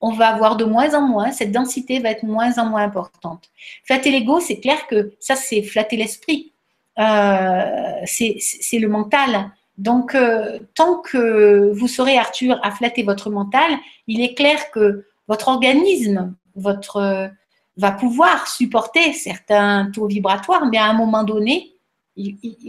on 0.00 0.10
va 0.10 0.26
avoir 0.26 0.56
de 0.56 0.64
moins 0.64 0.92
en 0.94 1.02
moins, 1.02 1.30
cette 1.30 1.52
densité 1.52 2.00
va 2.00 2.10
être 2.10 2.24
moins 2.24 2.58
en 2.58 2.66
moins 2.66 2.82
importante. 2.82 3.48
Flatter 3.84 4.10
l'ego, 4.10 4.40
c'est 4.40 4.58
clair 4.58 4.88
que 4.88 5.12
ça, 5.20 5.36
c'est 5.36 5.62
flatter 5.62 5.96
l'esprit. 5.96 6.52
Euh, 6.98 8.00
c'est 8.06 8.78
le 8.80 8.88
mental. 8.88 9.52
Donc, 9.78 10.16
euh, 10.16 10.58
tant 10.74 10.96
que 10.96 11.70
vous 11.72 11.86
serez, 11.86 12.18
Arthur, 12.18 12.58
à 12.64 12.72
flatter 12.72 13.04
votre 13.04 13.30
mental, 13.30 13.70
il 14.08 14.20
est 14.20 14.34
clair 14.34 14.72
que 14.72 15.06
votre 15.28 15.46
organisme 15.46 16.34
votre, 16.56 17.30
va 17.76 17.92
pouvoir 17.92 18.46
supporter 18.46 19.12
certains 19.12 19.90
taux 19.92 20.06
vibratoires, 20.06 20.66
mais 20.66 20.78
à 20.78 20.84
un 20.84 20.92
moment 20.92 21.24
donné, 21.24 21.74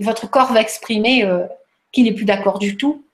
votre 0.01 0.29
corps 0.29 0.53
va 0.53 0.61
exprimer 0.61 1.23
euh, 1.25 1.45
qu'il 1.91 2.05
n'est 2.05 2.13
plus 2.13 2.25
d'accord 2.25 2.59
du 2.59 2.77
tout. 2.77 3.05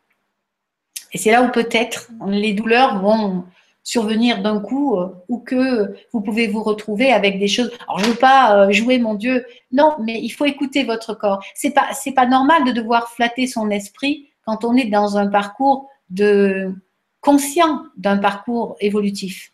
Et 1.13 1.18
c'est 1.18 1.32
là 1.32 1.41
où 1.41 1.49
peut-être 1.49 2.09
les 2.28 2.53
douleurs 2.53 3.01
vont 3.01 3.45
survenir 3.84 4.41
d'un 4.41 4.59
coup 4.59 4.97
euh, 4.97 5.07
ou 5.30 5.39
que 5.39 5.95
vous 6.11 6.22
pouvez 6.22 6.47
vous 6.47 6.61
retrouver 6.61 7.11
avec 7.11 7.39
des 7.39 7.47
choses. 7.47 7.72
Alors, 7.88 7.99
je 7.99 8.05
ne 8.05 8.11
veux 8.11 8.18
pas 8.18 8.68
euh, 8.68 8.72
jouer 8.72 8.99
mon 8.99 9.15
Dieu. 9.15 9.45
Non, 9.72 9.95
mais 9.99 10.20
il 10.22 10.30
faut 10.30 10.45
écouter 10.45 10.84
votre 10.84 11.13
corps. 11.13 11.43
C'est 11.55 11.72
pas, 11.72 11.93
c'est 11.93 12.11
pas 12.11 12.26
normal 12.26 12.65
de 12.65 12.72
devoir 12.72 13.09
flatter 13.09 13.47
son 13.47 13.72
esprit 13.72 14.30
quand 14.45 14.65
on 14.65 14.76
est 14.76 14.89
dans 14.89 15.18
un 15.18 15.28
parcours 15.28 15.89
de 16.09 16.74
conscient 17.22 17.84
d'un 17.97 18.18
parcours 18.18 18.76
évolutif. 18.80 19.51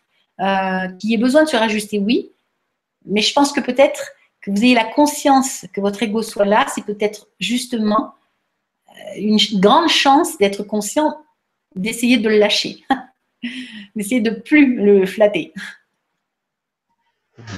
Qui 1.00 1.14
ait 1.14 1.18
besoin 1.18 1.44
de 1.44 1.50
se 1.50 1.56
rajuster, 1.56 2.00
oui, 2.00 2.32
mais 3.06 3.22
je 3.22 3.34
pense 3.34 3.52
que 3.52 3.60
peut-être 3.60 4.12
que 4.41 4.52
vous 4.52 4.64
ayez 4.64 4.76
la 4.76 4.86
conscience 4.86 5.66
que 5.74 5.82
votre 5.82 6.04
ego 6.04 6.22
soit 6.22 6.46
là, 6.46 6.66
c'est 6.74 6.86
peut-être 6.86 7.28
justement 7.39 8.14
euh, 8.89 8.94
une 9.18 9.39
grande 9.54 9.89
chance 9.89 10.38
d'être 10.38 10.64
conscient, 10.64 11.18
d'essayer 11.76 12.18
de 12.18 12.30
le 12.30 12.38
lâcher, 12.38 12.84
d'essayer 13.96 14.22
de 14.22 14.32
plus 14.32 14.76
le 14.76 15.06
flatter. 15.06 15.54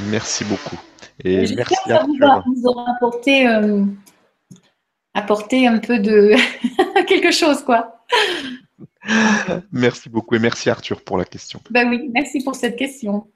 Merci 0.08 0.46
beaucoup. 0.46 0.80
Et 1.24 1.38
merci 1.56 1.76
que 1.86 1.90
ça 1.90 2.06
vous, 2.06 2.68
aura 2.68 2.92
apporté, 2.92 3.48
euh, 3.48 3.84
apporté 5.14 5.68
un 5.68 5.80
peu 5.80 6.00
de 6.00 6.36
quelque 7.08 7.32
chose, 7.32 7.64
quoi. 7.64 8.06
Merci 9.72 10.10
beaucoup 10.10 10.36
et 10.36 10.40
merci 10.40 10.70
Arthur 10.70 11.02
pour 11.02 11.18
la 11.18 11.26
question. 11.26 11.62
Ben 11.70 11.90
oui, 11.90 12.10
merci 12.14 12.44
pour 12.44 12.56
cette 12.56 12.76
question. 12.76 13.28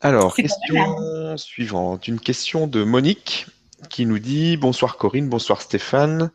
Alors, 0.00 0.34
question 0.34 1.36
suivante. 1.36 2.06
Une 2.06 2.20
question 2.20 2.66
de 2.66 2.84
Monique 2.84 3.46
qui 3.88 4.06
nous 4.06 4.18
dit 4.18 4.56
Bonsoir 4.56 4.96
Corinne, 4.96 5.28
bonsoir 5.28 5.62
Stéphane. 5.62 6.30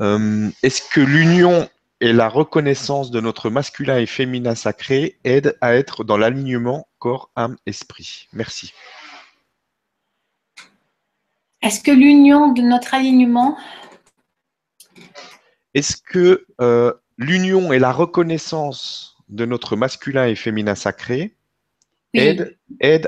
Euh, 0.00 0.48
est-ce 0.62 0.82
que 0.82 1.00
l'union 1.00 1.68
et 2.00 2.12
la 2.12 2.28
reconnaissance 2.28 3.10
de 3.10 3.20
notre 3.20 3.50
masculin 3.50 3.98
et 3.98 4.06
féminin 4.06 4.54
sacré 4.54 5.18
aident 5.24 5.56
à 5.60 5.74
être 5.74 6.04
dans 6.04 6.16
l'alignement 6.16 6.86
corps, 6.98 7.30
âme, 7.36 7.56
esprit? 7.66 8.28
Merci. 8.32 8.72
Est-ce 11.62 11.80
que 11.80 11.90
l'union 11.90 12.52
de 12.52 12.62
notre 12.62 12.94
alignement? 12.94 13.58
Est-ce 15.74 15.96
que 15.96 16.46
euh, 16.60 16.92
l'union 17.18 17.72
et 17.72 17.78
la 17.78 17.92
reconnaissance 17.92 19.16
de 19.28 19.44
notre 19.44 19.76
masculin 19.76 20.26
et 20.26 20.36
féminin 20.36 20.74
sacré 20.74 21.34
aide, 22.14 22.56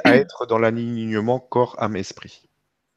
à 0.05 0.17
être 0.17 0.47
dans 0.47 0.59
l'alignement 0.59 1.39
corps, 1.39 1.77
âme, 1.79 1.97
esprit. 1.97 2.43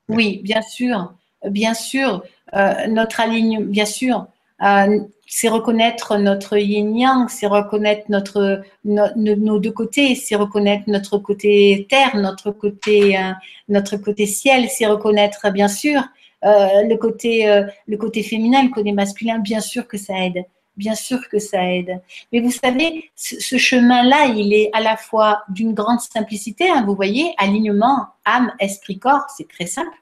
Oui, 0.10 0.42
bien 0.44 0.62
sûr. 0.62 1.14
Bien 1.50 1.74
sûr, 1.74 2.24
euh, 2.56 2.88
notre 2.88 3.20
alignement, 3.20 3.66
bien 3.66 3.86
sûr, 3.86 4.28
euh, 4.62 5.00
c'est 5.28 5.50
reconnaître 5.50 6.18
notre 6.18 6.58
yin-yang, 6.58 7.28
c'est 7.30 7.48
reconnaître 7.48 8.06
notre, 8.10 8.62
nos 8.86 9.60
deux 9.60 9.72
côtés, 9.72 10.16
c'est 10.16 10.36
reconnaître 10.36 10.84
notre 10.88 11.18
côté 11.18 11.86
terre, 11.90 12.16
notre 12.16 12.52
côté, 12.52 13.18
euh, 13.18 13.32
notre 13.68 13.98
côté 13.98 14.26
ciel, 14.26 14.70
c'est 14.70 14.86
reconnaître, 14.86 15.50
bien 15.52 15.68
sûr, 15.68 16.02
le, 16.44 16.96
côté, 16.96 17.64
le 17.88 17.98
côté 17.98 18.22
féminin, 18.22 18.64
le 18.64 18.70
côté 18.70 18.92
masculin, 18.92 19.40
bien 19.40 19.62
sûr 19.62 19.88
que 19.88 19.98
ça 19.98 20.14
aide 20.26 20.44
bien 20.76 20.96
sûr 20.96 21.28
que 21.30 21.40
ça 21.40 21.64
aide. 21.72 22.02
Mais 22.32 22.40
vous 22.40 22.52
savez, 22.52 23.12
ce, 23.16 23.58
chemin-là, 23.58 24.28
il 24.28 24.54
est 24.54 24.70
à 24.74 24.82
la 24.82 24.98
fois 24.98 25.44
d'une 25.50 25.74
grande 25.74 26.00
simplicité, 26.02 26.70
hein, 26.70 26.84
vous 26.86 26.96
voyez, 26.96 27.34
alignement 27.38 28.08
âme, 28.26 28.54
esprit, 28.60 29.00
corps, 29.00 29.26
c'est 29.36 29.48
très 29.48 29.66
simple, 29.66 29.96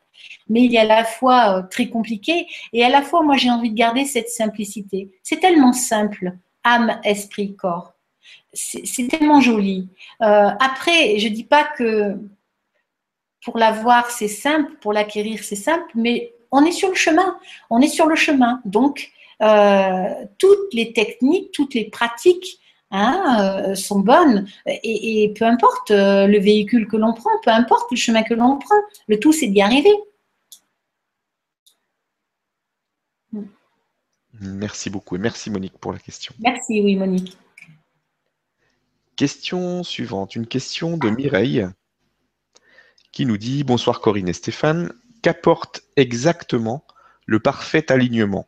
mais 0.50 0.64
il 0.64 0.76
est 0.76 0.80
à 0.80 0.86
la 0.86 1.04
fois 1.04 1.58
euh, 1.58 1.62
très 1.64 1.90
compliqué 1.90 2.48
et 2.74 2.84
à 2.84 2.90
la 2.90 3.02
fois, 3.02 3.24
moi, 3.24 3.38
j'ai 3.38 3.50
envie 3.50 3.70
de 3.70 3.76
garder 3.76 4.06
cette 4.06 4.30
simplicité. 4.30 5.12
C'est 5.24 5.40
tellement 5.40 5.74
simple, 5.74 6.34
âme, 6.64 7.00
esprit, 7.04 7.56
corps. 7.56 7.94
C'est 8.54 9.08
tellement 9.08 9.40
joli. 9.40 9.88
Euh, 10.22 10.50
après, 10.60 11.18
je 11.20 11.30
ne 11.30 11.34
dis 11.34 11.46
pas 11.46 11.64
que 11.64 12.18
pour 13.44 13.58
l'avoir, 13.58 14.12
c'est 14.12 14.28
simple, 14.28 14.74
pour 14.82 14.94
l'acquérir, 14.94 15.44
c'est 15.44 15.56
simple, 15.56 15.90
mais 15.96 16.34
on 16.52 16.66
est 16.66 16.72
sur 16.72 16.90
le 16.90 16.96
chemin. 16.96 17.38
On 17.70 17.80
est 17.80 17.88
sur 17.88 18.08
le 18.08 18.16
chemin. 18.16 18.62
Donc, 18.66 19.12
toutes 20.38 20.74
les 20.74 20.94
techniques, 20.94 21.52
toutes 21.52 21.74
les 21.74 21.86
pratiques 21.86 22.60
hein, 22.92 23.74
sont 23.76 24.00
bonnes. 24.00 24.48
Et, 24.66 25.34
peu 25.38 25.46
importe 25.46 25.90
le 25.92 26.40
véhicule 26.40 26.88
que 26.88 26.98
l'on 26.98 27.14
prend, 27.14 27.32
peu 27.44 27.52
importe 27.52 27.90
le 27.92 27.98
chemin 27.98 28.24
que 28.24 28.34
l'on 28.34 28.58
prend, 28.58 28.76
le 29.08 29.20
tout 29.20 29.34
c'est 29.34 29.48
d'y 29.48 29.62
arriver. 29.62 29.94
Merci 34.42 34.90
beaucoup 34.90 35.16
et 35.16 35.20
merci 35.20 35.52
Monique 35.52 35.78
pour 35.78 35.94
la 35.94 36.00
question. 36.00 36.34
Merci, 36.40 36.82
oui 36.82 36.96
Monique. 36.96 37.38
Question 39.16 39.84
suivante, 39.84 40.36
une 40.36 40.48
question 40.48 40.98
de 40.98 41.10
Mireille 41.10 41.68
qui 43.12 43.26
nous 43.26 43.38
dit 43.38 43.64
Bonsoir 43.64 44.02
Corinne 44.02 44.30
et 44.30 44.34
Stéphane, 44.34 44.92
qu'apporte 45.22 45.84
exactement 45.96 46.84
le 47.28 47.40
parfait 47.40 47.92
alignement? 47.92 48.48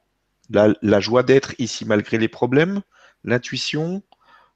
La, 0.54 1.00
joie 1.00 1.24
d'être 1.24 1.54
ici 1.60 1.86
malgré 1.86 2.18
les 2.18 2.28
problèmes, 2.28 2.82
l'intuition, 3.24 4.02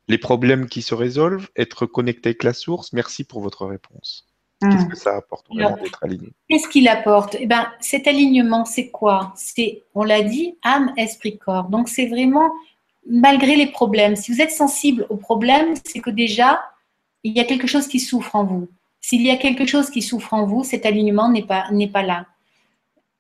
les 0.08 0.18
problèmes 0.18 0.68
qui 0.68 0.82
se 0.82 0.96
résolvent, 0.96 1.50
être 1.56 1.86
connecté 1.86 2.30
avec 2.30 2.44
la 2.44 2.54
source 2.54 2.94
Merci 2.94 3.24
pour 3.24 3.42
votre 3.42 3.66
réponse. 3.66 4.26
Qu'est-ce 4.62 4.86
hmm. 4.86 4.90
que 4.90 4.98
ça 4.98 5.16
apporte 5.16 5.48
vraiment 5.50 5.78
d'être 5.78 6.04
aligné? 6.04 6.34
Qu'est-ce 6.50 6.68
qu'il 6.68 6.88
apporte? 6.88 7.38
Eh 7.40 7.46
ben, 7.46 7.68
Cet 7.80 8.08
alignement, 8.08 8.66
c'est 8.66 8.90
quoi? 8.90 9.34
C'est, 9.36 9.84
on 9.94 10.04
l'a 10.04 10.24
dit, 10.24 10.56
âme, 10.64 10.94
esprit, 10.98 11.38
corps. 11.38 11.70
Donc, 11.70 11.90
c'est 11.90 12.08
vraiment 12.08 12.52
malgré 13.08 13.56
les 13.56 13.68
problèmes. 13.68 14.16
Si 14.16 14.34
vous 14.34 14.42
êtes 14.42 14.52
sensible 14.52 15.06
aux 15.10 15.18
problèmes, 15.18 15.74
c'est 15.86 16.00
que 16.00 16.10
déjà, 16.10 16.60
il 17.24 17.34
y 17.34 17.40
a 17.40 17.44
quelque 17.44 17.68
chose 17.68 17.88
qui 17.88 18.00
souffre 18.00 18.36
en 18.36 18.46
vous. 18.46 18.68
S'il 19.00 19.22
y 19.22 19.30
a 19.30 19.38
quelque 19.38 19.66
chose 19.66 19.92
qui 19.92 20.02
souffre 20.02 20.34
en 20.34 20.46
vous, 20.46 20.64
cet 20.64 20.86
alignement 20.86 21.30
n'est 21.30 21.46
pas, 21.46 21.70
n'est 21.72 21.88
pas 21.88 22.04
là. 22.04 22.26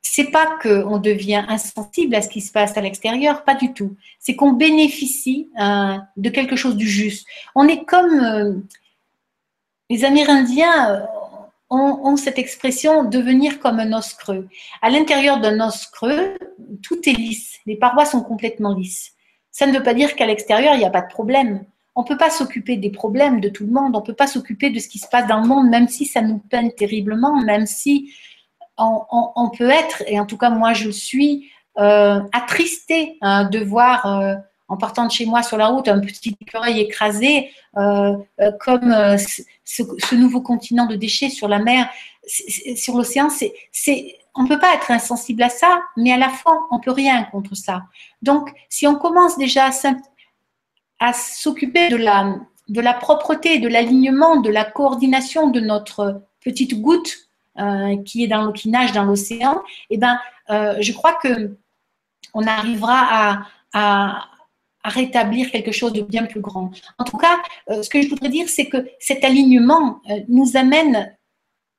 C'est 0.09 0.31
pas 0.31 0.57
qu'on 0.61 0.97
devient 0.97 1.43
insensible 1.47 2.15
à 2.15 2.21
ce 2.21 2.29
qui 2.29 2.41
se 2.41 2.51
passe 2.51 2.75
à 2.77 2.81
l'extérieur, 2.81 3.43
pas 3.43 3.55
du 3.55 3.73
tout. 3.73 3.95
C'est 4.19 4.35
qu'on 4.35 4.53
bénéficie 4.53 5.49
euh, 5.61 5.97
de 6.15 6.29
quelque 6.29 6.55
chose 6.55 6.75
du 6.75 6.87
juste. 6.87 7.27
On 7.53 7.67
est 7.67 7.83
comme 7.83 8.19
euh, 8.19 8.53
les 9.89 10.05
Amérindiens 10.05 10.91
euh, 10.91 11.05
ont, 11.69 11.99
ont, 12.03 12.15
cette 12.15 12.39
expression 12.39 13.03
devenir 13.03 13.59
comme 13.59 13.79
un 13.79 13.93
os 13.95 14.13
creux. 14.13 14.47
À 14.81 14.89
l'intérieur 14.89 15.39
d'un 15.39 15.59
os 15.67 15.85
creux, 15.87 16.37
tout 16.81 16.97
est 17.07 17.13
lisse. 17.13 17.57
Les 17.65 17.75
parois 17.75 18.05
sont 18.05 18.21
complètement 18.21 18.73
lisses. 18.73 19.11
Ça 19.51 19.67
ne 19.67 19.77
veut 19.77 19.83
pas 19.83 19.93
dire 19.93 20.15
qu'à 20.15 20.25
l'extérieur, 20.25 20.73
il 20.73 20.79
n'y 20.79 20.85
a 20.85 20.89
pas 20.89 21.01
de 21.01 21.11
problème. 21.11 21.63
On 21.95 22.01
ne 22.01 22.07
peut 22.07 22.17
pas 22.17 22.29
s'occuper 22.29 22.77
des 22.77 22.91
problèmes 22.91 23.39
de 23.39 23.49
tout 23.49 23.65
le 23.65 23.71
monde, 23.71 23.95
on 23.95 23.99
ne 23.99 24.05
peut 24.05 24.13
pas 24.13 24.27
s'occuper 24.27 24.69
de 24.69 24.79
ce 24.79 24.87
qui 24.87 24.99
se 24.99 25.07
passe 25.07 25.27
dans 25.27 25.41
le 25.41 25.47
monde, 25.47 25.69
même 25.69 25.87
si 25.87 26.05
ça 26.05 26.21
nous 26.21 26.37
peine 26.37 26.71
terriblement, 26.71 27.41
même 27.41 27.65
si 27.65 28.13
on, 28.77 29.49
peut 29.57 29.69
être, 29.69 30.03
et 30.07 30.19
en 30.19 30.25
tout 30.25 30.37
cas 30.37 30.49
moi 30.49 30.73
je 30.73 30.89
suis, 30.89 31.49
euh, 31.79 32.19
attristé 32.31 33.17
hein, 33.21 33.45
de 33.45 33.59
voir, 33.59 34.05
euh, 34.05 34.33
en 34.67 34.77
partant 34.77 35.05
de 35.05 35.11
chez 35.11 35.27
moi 35.27 35.43
sur 35.43 35.57
la 35.57 35.67
route, 35.67 35.87
un 35.87 35.99
petit 35.99 36.35
écureuil 36.41 36.79
écrasé, 36.79 37.51
euh, 37.77 38.17
comme 38.59 38.93
ce, 39.63 40.15
nouveau 40.15 40.41
continent 40.41 40.87
de 40.87 40.95
déchets 40.95 41.29
sur 41.29 41.47
la 41.47 41.59
mer, 41.59 41.87
sur 42.75 42.97
l'océan, 42.97 43.29
c'est 43.29 44.17
on 44.37 44.43
ne 44.43 44.47
peut 44.47 44.59
pas 44.59 44.73
être 44.75 44.91
insensible 44.91 45.41
à 45.41 45.49
ça, 45.49 45.81
mais 45.95 46.11
à 46.11 46.17
la 46.17 46.29
fois, 46.29 46.67
on 46.69 46.79
peut 46.79 46.91
rien 46.91 47.23
contre 47.25 47.55
ça. 47.55 47.83
Donc, 48.21 48.49
si 48.69 48.85
on 48.85 48.95
commence 48.95 49.37
déjà 49.37 49.69
à 50.99 51.13
s'occuper 51.13 51.89
de 51.89 51.95
la, 51.95 52.35
de 52.67 52.81
la 52.81 52.93
propreté, 52.93 53.59
de 53.59 53.67
l'alignement, 53.67 54.37
de 54.37 54.49
la 54.51 54.63
coordination 54.63 55.47
de 55.47 55.59
notre 55.59 56.21
petite 56.39 56.79
goutte 56.79 57.15
euh, 57.15 57.26
qui 58.05 58.23
est 58.23 58.27
dans 58.27 58.51
qui 58.51 58.69
nage 58.69 58.91
dans 58.91 59.03
l'océan, 59.03 59.61
eh 59.89 59.97
ben, 59.97 60.19
euh, 60.49 60.75
je 60.79 60.93
crois 60.93 61.13
que 61.21 61.57
on 62.33 62.45
arrivera 62.45 63.43
à, 63.73 64.27
rétablir 64.85 65.51
quelque 65.51 65.73
chose 65.73 65.91
de 65.91 66.01
bien 66.01 66.25
plus 66.25 66.39
grand. 66.39 66.71
En 66.97 67.03
tout 67.03 67.17
cas, 67.17 67.37
euh, 67.69 67.83
ce 67.83 67.89
que 67.89 68.01
je 68.01 68.07
voudrais 68.07 68.29
dire, 68.29 68.47
c'est 68.47 68.67
que 68.67 68.87
cet 68.99 69.25
alignement 69.25 70.01
nous 70.29 70.55
amène 70.55 71.13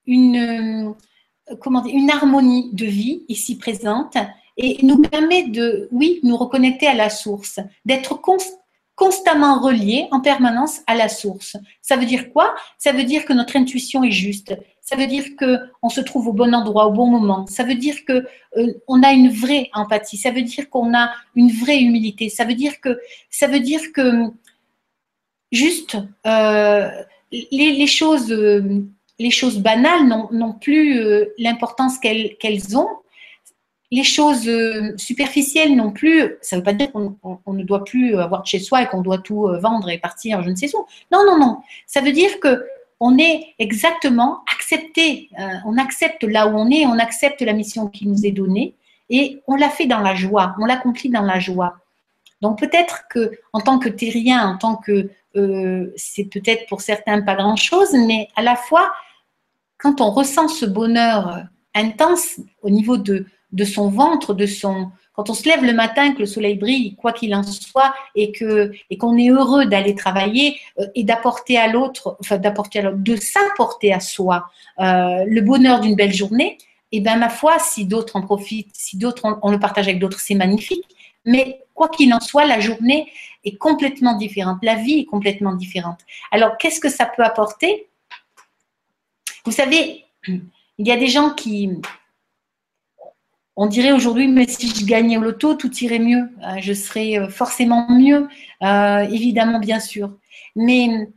une 0.04 0.94
comment 1.60 1.80
dire, 1.80 1.94
une 1.94 2.10
harmonie 2.10 2.70
de 2.72 2.84
vie 2.84 3.24
ici 3.28 3.56
présente 3.56 4.16
et 4.56 4.78
nous 4.82 5.00
permet 5.00 5.44
de, 5.44 5.88
oui, 5.92 6.20
nous 6.22 6.36
reconnecter 6.36 6.86
à 6.86 6.94
la 6.94 7.10
source, 7.10 7.60
d'être 7.84 8.20
constamment 8.96 9.60
reliés 9.60 10.08
en 10.10 10.20
permanence 10.20 10.80
à 10.86 10.94
la 10.94 11.08
source. 11.08 11.56
Ça 11.80 11.96
veut 11.96 12.06
dire 12.06 12.30
quoi? 12.32 12.54
Ça 12.76 12.92
veut 12.92 13.04
dire 13.04 13.24
que 13.24 13.32
notre 13.32 13.56
intuition 13.56 14.02
est 14.02 14.10
juste. 14.10 14.54
Ça 14.88 14.96
veut 14.96 15.06
dire 15.06 15.36
que 15.36 15.58
on 15.82 15.90
se 15.90 16.00
trouve 16.00 16.28
au 16.28 16.32
bon 16.32 16.54
endroit 16.54 16.86
au 16.86 16.92
bon 16.92 17.08
moment. 17.08 17.46
Ça 17.46 17.62
veut 17.62 17.74
dire 17.74 18.06
que 18.06 18.24
euh, 18.56 18.72
on 18.86 19.02
a 19.02 19.12
une 19.12 19.28
vraie 19.28 19.68
empathie. 19.74 20.16
Ça 20.16 20.30
veut 20.30 20.40
dire 20.40 20.70
qu'on 20.70 20.96
a 20.96 21.10
une 21.34 21.50
vraie 21.50 21.78
humilité. 21.78 22.30
Ça 22.30 22.46
veut 22.46 22.54
dire 22.54 22.80
que 22.80 22.98
ça 23.28 23.48
veut 23.48 23.60
dire 23.60 23.82
que 23.92 24.32
juste 25.52 25.98
euh, 26.26 26.88
les, 27.30 27.86
choses 27.86 28.30
les 28.30 29.30
choses 29.30 29.58
banales 29.58 30.06
n'ont 30.32 30.54
plus 30.54 30.98
euh, 31.00 31.34
l'importance 31.36 31.98
qu'elles 31.98 32.78
ont. 32.78 32.88
Les 33.90 34.04
choses 34.04 34.48
euh, 34.48 34.94
superficielles 34.96 35.76
non 35.76 35.92
plus, 35.92 36.38
ça 36.40 36.56
ne 36.56 36.60
veut 36.60 36.64
pas 36.64 36.72
dire 36.72 36.90
qu'on 36.92 37.52
ne 37.52 37.62
doit 37.62 37.84
plus 37.84 38.16
avoir 38.16 38.40
de 38.40 38.46
chez 38.46 38.58
soi 38.58 38.84
et 38.84 38.86
qu'on 38.86 39.02
doit 39.02 39.18
tout 39.18 39.48
vendre 39.60 39.90
et 39.90 39.98
partir, 39.98 40.42
je 40.42 40.48
ne 40.48 40.56
sais 40.56 40.74
où. 40.74 40.86
Non, 41.12 41.26
non, 41.26 41.38
non. 41.38 41.58
Ça 41.86 42.00
veut 42.00 42.12
dire 42.12 42.40
que 42.40 42.64
on 43.00 43.18
est 43.18 43.54
exactement 43.58 44.40
accepté. 44.52 45.30
on 45.64 45.78
accepte 45.78 46.24
là 46.24 46.48
où 46.48 46.56
on 46.56 46.70
est, 46.70 46.86
on 46.86 46.98
accepte 46.98 47.40
la 47.42 47.52
mission 47.52 47.86
qui 47.88 48.06
nous 48.06 48.26
est 48.26 48.32
donnée 48.32 48.74
et 49.10 49.40
on 49.46 49.54
l'a 49.54 49.70
fait 49.70 49.86
dans 49.86 50.00
la 50.00 50.14
joie, 50.14 50.54
on 50.60 50.64
l'accomplit 50.64 51.08
dans 51.08 51.22
la 51.22 51.38
joie. 51.38 51.78
Donc 52.40 52.58
peut-être 52.58 53.04
que 53.08 53.32
en 53.52 53.60
tant 53.60 53.78
que 53.78 53.88
terrien, 53.88 54.48
en 54.48 54.58
tant 54.58 54.76
que 54.76 55.10
c'est 55.96 56.24
peut-être 56.24 56.66
pour 56.66 56.80
certains 56.80 57.22
pas 57.22 57.36
grand-chose, 57.36 57.92
mais 57.92 58.28
à 58.34 58.42
la 58.42 58.56
fois 58.56 58.92
quand 59.78 60.00
on 60.00 60.10
ressent 60.10 60.48
ce 60.48 60.66
bonheur 60.66 61.44
intense 61.74 62.40
au 62.62 62.70
niveau 62.70 62.96
de, 62.96 63.26
de 63.52 63.64
son 63.64 63.88
ventre, 63.88 64.34
de 64.34 64.46
son, 64.46 64.90
quand 65.14 65.30
on 65.30 65.34
se 65.34 65.48
lève 65.48 65.64
le 65.64 65.72
matin, 65.72 66.12
que 66.12 66.20
le 66.20 66.26
soleil 66.26 66.56
brille, 66.56 66.94
quoi 66.96 67.12
qu'il 67.12 67.34
en 67.34 67.42
soit, 67.42 67.94
et 68.14 68.30
que 68.30 68.72
et 68.90 68.98
qu'on 68.98 69.16
est 69.16 69.30
heureux 69.30 69.66
d'aller 69.66 69.94
travailler 69.94 70.58
euh, 70.78 70.86
et 70.94 71.04
d'apporter 71.04 71.58
à 71.58 71.68
l'autre, 71.68 72.16
enfin 72.20 72.38
d'apporter 72.38 72.80
à 72.80 72.92
de 72.92 73.16
s'apporter 73.16 73.92
à 73.92 74.00
soi 74.00 74.46
euh, 74.80 75.24
le 75.26 75.40
bonheur 75.40 75.80
d'une 75.80 75.96
belle 75.96 76.12
journée, 76.12 76.58
et 76.90 76.98
eh 76.98 77.00
bien 77.00 77.16
ma 77.16 77.28
foi, 77.28 77.58
si 77.58 77.84
d'autres 77.84 78.16
en 78.16 78.22
profitent, 78.22 78.70
si 78.72 78.96
d'autres 78.96 79.38
on, 79.42 79.50
le 79.50 79.58
partage 79.58 79.88
avec 79.88 79.98
d'autres, 79.98 80.20
c'est 80.20 80.34
magnifique. 80.34 80.84
Mais 81.24 81.60
quoi 81.74 81.88
qu'il 81.88 82.14
en 82.14 82.20
soit, 82.20 82.46
la 82.46 82.60
journée 82.60 83.10
est 83.44 83.56
complètement 83.56 84.16
différente, 84.16 84.58
la 84.62 84.76
vie 84.76 85.00
est 85.00 85.04
complètement 85.04 85.54
différente. 85.54 85.98
Alors 86.30 86.56
qu'est-ce 86.56 86.80
que 86.80 86.88
ça 86.88 87.04
peut 87.04 87.24
apporter? 87.24 87.88
Vous 89.44 89.52
savez, 89.52 90.04
il 90.26 90.86
y 90.86 90.92
a 90.92 90.96
des 90.96 91.08
gens 91.08 91.30
qui, 91.30 91.70
on 93.60 93.66
dirait 93.66 93.92
aujourd'hui, 93.92 94.28
mais 94.28 94.46
si 94.46 94.68
je 94.68 94.86
gagnais 94.86 95.18
au 95.18 95.20
loto, 95.20 95.54
tout 95.54 95.74
irait 95.78 95.98
mieux. 95.98 96.30
Euh, 96.42 96.56
je 96.60 96.72
serais 96.72 97.18
euh, 97.18 97.28
forcément 97.28 97.90
mieux, 97.90 98.28
euh, 98.62 99.00
évidemment, 99.00 99.58
bien 99.58 99.80
sûr. 99.80 100.12
Mais 100.54 101.08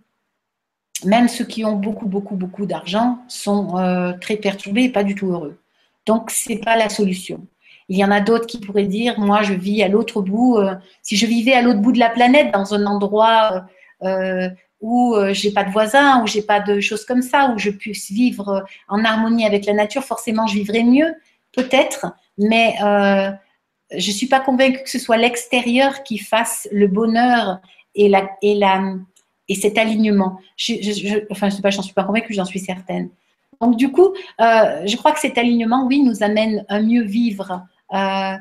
même 1.06 1.28
ceux 1.28 1.46
qui 1.46 1.64
ont 1.66 1.76
beaucoup, 1.76 2.08
beaucoup, 2.08 2.36
beaucoup 2.36 2.66
d'argent 2.66 3.20
sont 3.28 3.74
très 4.22 4.36
perturbés 4.36 4.84
et 4.84 4.90
pas 4.90 5.04
du 5.04 5.16
tout 5.16 5.28
heureux. 5.32 5.58
Donc, 6.06 6.30
ce 6.30 6.50
n'est 6.50 6.60
pas 6.60 6.76
la 6.76 6.90
solution. 6.90 7.48
Il 7.90 7.98
y 7.98 8.06
en 8.06 8.12
a 8.12 8.22
d'autres 8.22 8.46
qui 8.46 8.60
pourraient 8.60 8.86
dire, 8.86 9.20
moi, 9.20 9.42
je 9.42 9.54
vis 9.54 9.82
à 9.82 9.88
l'autre 9.88 10.22
bout, 10.22 10.60
si 11.02 11.18
je 11.18 11.26
vivais 11.26 11.54
à 11.54 11.62
l'autre 11.62 11.80
bout 11.80 11.92
de 11.92 12.00
la 12.00 12.10
planète, 12.10 12.52
dans 12.54 12.74
un 12.76 12.86
endroit 12.86 13.66
où 14.82 15.16
euh, 15.16 15.34
j'ai 15.34 15.52
pas 15.52 15.64
de 15.64 15.72
voisins, 15.72 16.22
où 16.22 16.28
j'ai 16.28 16.42
pas 16.42 16.60
de 16.60 16.80
choses 16.80 17.06
comme 17.06 17.22
ça, 17.22 17.52
où 17.52 17.60
je 17.60 17.70
puisse 17.70 18.12
vivre 18.12 18.66
en 18.90 19.06
harmonie 19.06 19.46
avec 19.46 19.66
la 19.66 19.74
nature, 19.74 20.04
forcément 20.04 20.48
je 20.48 20.56
vivrai 20.56 20.84
mieux, 20.84 21.14
peut-être, 21.54 22.08
mais 22.42 22.76
euh, 22.84 23.32
je 23.98 24.12
suis 24.12 24.28
pas 24.28 24.40
convaincue 24.40 24.84
que 24.84 24.90
ce 24.90 25.00
soit 25.00 25.18
l'extérieur 25.18 26.04
qui 26.04 26.18
fasse 26.18 26.68
le 26.72 26.88
bonheur 26.88 27.60
et 27.96 28.10
la 28.10 28.30
et 28.42 28.56
la 28.56 28.96
et 29.48 29.56
cet 29.56 29.78
alignement. 29.78 30.40
Je, 30.58 30.76
je, 30.82 31.26
enfin, 31.30 31.50
je 31.50 31.56
sais 31.56 31.62
pas, 31.62 31.72
j'en 31.72 31.82
suis 31.82 31.94
pas 31.94 32.04
convaincue, 32.04 32.34
j'en 32.34 32.46
suis 32.46 32.60
certaine. 32.60 33.10
Donc 33.60 33.76
du 33.78 33.92
coup, 33.92 34.14
euh, 34.40 34.86
je 34.86 34.96
crois 34.98 35.12
que 35.12 35.20
cet 35.20 35.38
alignement, 35.38 35.86
oui, 35.86 36.02
nous 36.02 36.24
amène 36.24 36.66
à 36.68 36.82
mieux 36.82 37.04
vivre. 37.04 37.66
Euh, 37.94 38.36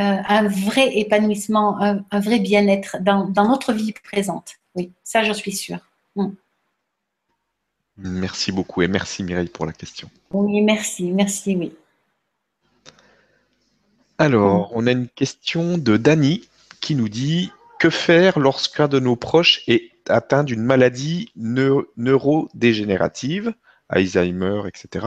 un 0.00 0.46
vrai 0.46 0.96
épanouissement, 0.96 1.82
un, 1.82 2.04
un 2.12 2.20
vrai 2.20 2.38
bien-être 2.38 2.98
dans, 3.00 3.24
dans 3.24 3.48
notre 3.48 3.72
vie 3.72 3.92
présente. 4.04 4.52
Oui, 4.76 4.92
ça, 5.02 5.24
je 5.24 5.32
suis 5.32 5.50
sûre. 5.50 5.80
Mm. 6.14 6.28
Merci 7.96 8.52
beaucoup 8.52 8.80
et 8.82 8.86
merci 8.86 9.24
Mireille 9.24 9.48
pour 9.48 9.66
la 9.66 9.72
question. 9.72 10.08
Oui, 10.30 10.60
merci, 10.60 11.10
merci, 11.10 11.56
oui. 11.56 11.72
Alors, 14.20 14.72
on 14.74 14.88
a 14.88 14.90
une 14.90 15.06
question 15.06 15.78
de 15.78 15.96
Dany 15.96 16.42
qui 16.80 16.96
nous 16.96 17.08
dit 17.08 17.52
Que 17.78 17.88
faire 17.88 18.40
lorsqu'un 18.40 18.88
de 18.88 18.98
nos 18.98 19.14
proches 19.14 19.62
est 19.68 19.92
atteint 20.08 20.42
d'une 20.42 20.62
maladie 20.62 21.30
neurodégénérative, 21.36 23.54
Alzheimer, 23.88 24.62
etc. 24.66 25.06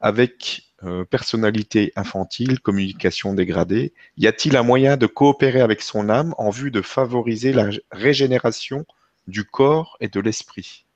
avec 0.00 0.62
euh, 0.82 1.04
personnalité 1.04 1.92
infantile, 1.96 2.60
communication 2.60 3.34
dégradée, 3.34 3.92
y 4.16 4.26
a-t-il 4.26 4.56
un 4.56 4.62
moyen 4.62 4.96
de 4.96 5.06
coopérer 5.06 5.60
avec 5.60 5.82
son 5.82 6.08
âme 6.08 6.34
en 6.38 6.48
vue 6.48 6.70
de 6.70 6.80
favoriser 6.80 7.52
la 7.52 7.68
régénération 7.92 8.86
du 9.28 9.44
corps 9.44 9.98
et 10.00 10.08
de 10.08 10.18
l'esprit? 10.18 10.86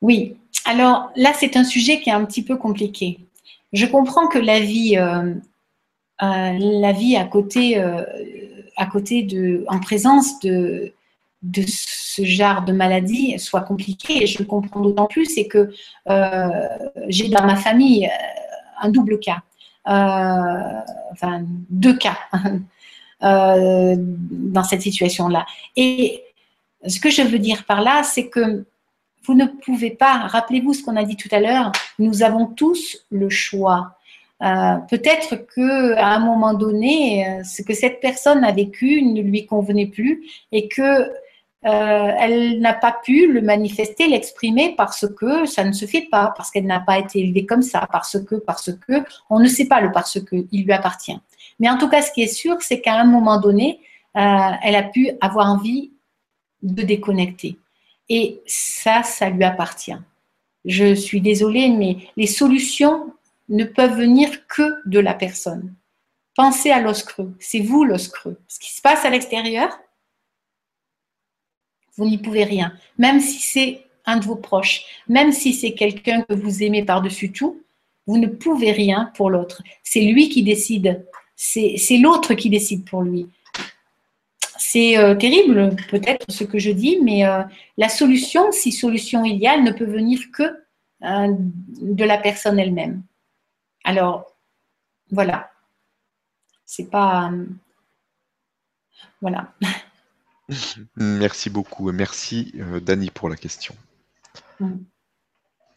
Oui, 0.00 0.36
alors 0.64 1.10
là 1.16 1.32
c'est 1.36 1.56
un 1.56 1.64
sujet 1.64 2.00
qui 2.00 2.10
est 2.10 2.12
un 2.12 2.24
petit 2.24 2.44
peu 2.44 2.56
compliqué. 2.56 3.18
Je 3.72 3.86
comprends 3.86 4.28
que 4.28 4.38
la 4.38 4.60
vie, 4.60 4.96
euh, 4.96 5.34
la 6.20 6.92
vie 6.92 7.16
à 7.16 7.24
côté, 7.24 7.82
à 8.80 8.86
côté 8.86 9.22
de, 9.22 9.64
en 9.68 9.78
présence 9.78 10.40
de, 10.40 10.92
ce 11.66 12.24
genre 12.24 12.62
de 12.62 12.72
maladie 12.72 13.38
soit 13.38 13.60
compliquée. 13.60 14.22
Et 14.22 14.26
je 14.26 14.38
le 14.38 14.44
comprends 14.46 14.80
d'autant 14.80 15.06
plus, 15.06 15.26
c'est 15.26 15.46
que 15.46 15.70
euh, 16.08 16.68
j'ai 17.08 17.28
dans 17.28 17.44
ma 17.44 17.56
famille 17.56 18.06
euh, 18.06 18.82
un 18.82 18.90
double 18.90 19.20
cas, 19.20 19.42
euh, 19.88 20.80
enfin 21.12 21.42
deux 21.68 21.96
cas 21.96 22.18
dans 23.22 24.64
cette 24.64 24.82
situation-là. 24.82 25.44
Et 25.76 26.22
ce 26.86 26.98
que 26.98 27.10
je 27.10 27.22
veux 27.22 27.38
dire 27.38 27.64
par 27.64 27.82
là, 27.82 28.02
c'est 28.02 28.28
que 28.28 28.64
vous 29.24 29.34
ne 29.34 29.44
pouvez 29.44 29.90
pas, 29.90 30.26
rappelez-vous 30.26 30.72
ce 30.72 30.82
qu'on 30.82 30.96
a 30.96 31.04
dit 31.04 31.16
tout 31.16 31.28
à 31.30 31.40
l'heure, 31.40 31.72
nous 31.98 32.22
avons 32.22 32.46
tous 32.46 33.04
le 33.10 33.28
choix. 33.28 33.98
Peut-être 34.40 35.36
que 35.36 35.94
à 35.96 36.08
un 36.14 36.18
moment 36.18 36.54
donné, 36.54 37.40
ce 37.44 37.62
que 37.62 37.74
cette 37.74 38.00
personne 38.00 38.42
a 38.42 38.52
vécu 38.52 39.02
ne 39.02 39.20
lui 39.20 39.46
convenait 39.46 39.86
plus 39.86 40.24
et 40.50 40.68
que 40.68 41.10
euh, 41.66 42.12
elle 42.18 42.60
n'a 42.60 42.72
pas 42.72 42.96
pu 43.04 43.30
le 43.30 43.42
manifester, 43.42 44.08
l'exprimer 44.08 44.74
parce 44.76 45.06
que 45.14 45.44
ça 45.44 45.62
ne 45.62 45.72
se 45.72 45.84
fait 45.84 46.08
pas, 46.10 46.32
parce 46.34 46.50
qu'elle 46.50 46.64
n'a 46.64 46.80
pas 46.80 46.98
été 46.98 47.20
élevée 47.20 47.44
comme 47.44 47.60
ça, 47.60 47.86
parce 47.92 48.18
que, 48.24 48.36
parce 48.36 48.72
que, 48.72 49.04
on 49.28 49.40
ne 49.40 49.46
sait 49.46 49.66
pas 49.66 49.82
le 49.82 49.92
parce 49.92 50.18
que, 50.20 50.46
il 50.52 50.64
lui 50.64 50.72
appartient. 50.72 51.18
Mais 51.58 51.68
en 51.68 51.76
tout 51.76 51.88
cas, 51.88 52.00
ce 52.00 52.12
qui 52.12 52.22
est 52.22 52.34
sûr, 52.34 52.56
c'est 52.60 52.80
qu'à 52.80 52.94
un 52.98 53.04
moment 53.04 53.38
donné, 53.38 53.80
euh, 54.16 54.50
elle 54.62 54.74
a 54.74 54.84
pu 54.84 55.10
avoir 55.20 55.50
envie 55.50 55.92
de 56.62 56.82
déconnecter. 56.82 57.58
Et 58.08 58.40
ça, 58.46 59.02
ça 59.02 59.28
lui 59.28 59.44
appartient. 59.44 59.96
Je 60.64 60.94
suis 60.94 61.20
désolée, 61.20 61.68
mais 61.68 61.98
les 62.16 62.26
solutions 62.26 63.12
ne 63.50 63.64
peuvent 63.64 63.96
venir 63.96 64.46
que 64.46 64.76
de 64.86 64.98
la 64.98 65.14
personne. 65.14 65.74
Pensez 66.34 66.70
à 66.70 66.80
l'os 66.80 67.02
creux. 67.02 67.34
C'est 67.38 67.60
vous 67.60 67.84
l'os 67.84 68.08
creux. 68.08 68.40
Ce 68.48 68.58
qui 68.58 68.72
se 68.72 68.80
passe 68.80 69.04
à 69.04 69.10
l'extérieur, 69.10 69.78
vous 71.96 72.06
n'y 72.06 72.18
pouvez 72.18 72.44
rien. 72.44 72.72
Même 72.96 73.20
si 73.20 73.40
c'est 73.40 73.84
un 74.06 74.16
de 74.16 74.24
vos 74.24 74.36
proches, 74.36 74.84
même 75.08 75.32
si 75.32 75.52
c'est 75.52 75.74
quelqu'un 75.74 76.22
que 76.22 76.34
vous 76.34 76.62
aimez 76.62 76.84
par-dessus 76.84 77.32
tout, 77.32 77.62
vous 78.06 78.16
ne 78.16 78.26
pouvez 78.26 78.72
rien 78.72 79.12
pour 79.14 79.30
l'autre. 79.30 79.62
C'est 79.82 80.00
lui 80.00 80.28
qui 80.28 80.42
décide. 80.42 81.04
C'est 81.36 81.98
l'autre 82.00 82.34
qui 82.34 82.50
décide 82.50 82.84
pour 82.84 83.02
lui. 83.02 83.28
C'est 84.58 84.98
euh, 84.98 85.14
terrible, 85.14 85.74
peut-être, 85.90 86.30
ce 86.30 86.44
que 86.44 86.58
je 86.58 86.70
dis, 86.70 86.98
mais 87.02 87.26
euh, 87.26 87.42
la 87.76 87.88
solution, 87.88 88.52
si 88.52 88.72
solution 88.72 89.24
il 89.24 89.36
y 89.38 89.46
a, 89.46 89.58
ne 89.58 89.72
peut 89.72 89.86
venir 89.86 90.20
que 90.32 90.42
euh, 91.02 91.34
de 91.80 92.04
la 92.04 92.18
personne 92.18 92.58
elle-même. 92.58 93.02
Alors, 93.84 94.36
voilà. 95.10 95.50
C'est 96.64 96.90
pas. 96.90 97.32
voilà. 99.20 99.52
Merci 100.96 101.50
beaucoup. 101.50 101.90
Merci, 101.92 102.52
euh, 102.56 102.80
Dani, 102.80 103.10
pour 103.10 103.28
la 103.28 103.36
question. 103.36 103.74
Mm. 104.60 104.76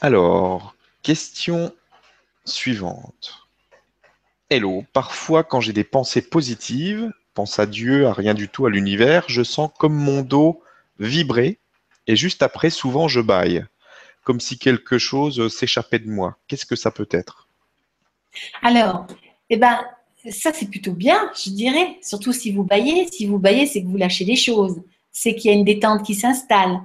Alors, 0.01 0.75
question 1.01 1.73
suivante. 2.45 3.47
Hello, 4.49 4.85
parfois 4.93 5.43
quand 5.43 5.61
j'ai 5.61 5.73
des 5.73 5.83
pensées 5.83 6.21
positives, 6.21 7.11
pense 7.33 7.57
à 7.59 7.65
Dieu, 7.65 8.07
à 8.07 8.13
rien 8.13 8.33
du 8.33 8.49
tout, 8.49 8.65
à 8.65 8.69
l'univers, 8.69 9.25
je 9.27 9.43
sens 9.43 9.71
comme 9.77 9.95
mon 9.95 10.21
dos 10.21 10.61
vibrer 10.99 11.59
et 12.07 12.15
juste 12.15 12.43
après, 12.43 12.69
souvent, 12.69 13.07
je 13.07 13.21
baille, 13.21 13.65
comme 14.23 14.39
si 14.39 14.57
quelque 14.57 14.97
chose 14.97 15.53
s'échappait 15.53 15.99
de 15.99 16.09
moi. 16.09 16.37
Qu'est-ce 16.47 16.65
que 16.65 16.75
ça 16.75 16.91
peut 16.91 17.07
être? 17.11 17.42
Alors, 18.61 19.05
eh 19.49 19.57
ben, 19.57 19.79
ça, 20.29 20.51
c'est 20.53 20.69
plutôt 20.69 20.93
bien, 20.93 21.29
je 21.35 21.49
dirais. 21.49 21.97
Surtout 22.01 22.33
si 22.33 22.51
vous 22.51 22.63
baillez. 22.63 23.07
Si 23.11 23.25
vous 23.25 23.39
baillez, 23.39 23.65
c'est 23.65 23.81
que 23.81 23.87
vous 23.87 23.97
lâchez 23.97 24.25
des 24.25 24.35
choses. 24.35 24.81
C'est 25.11 25.35
qu'il 25.35 25.51
y 25.51 25.53
a 25.53 25.57
une 25.57 25.65
détente 25.65 26.03
qui 26.03 26.15
s'installe. 26.15 26.81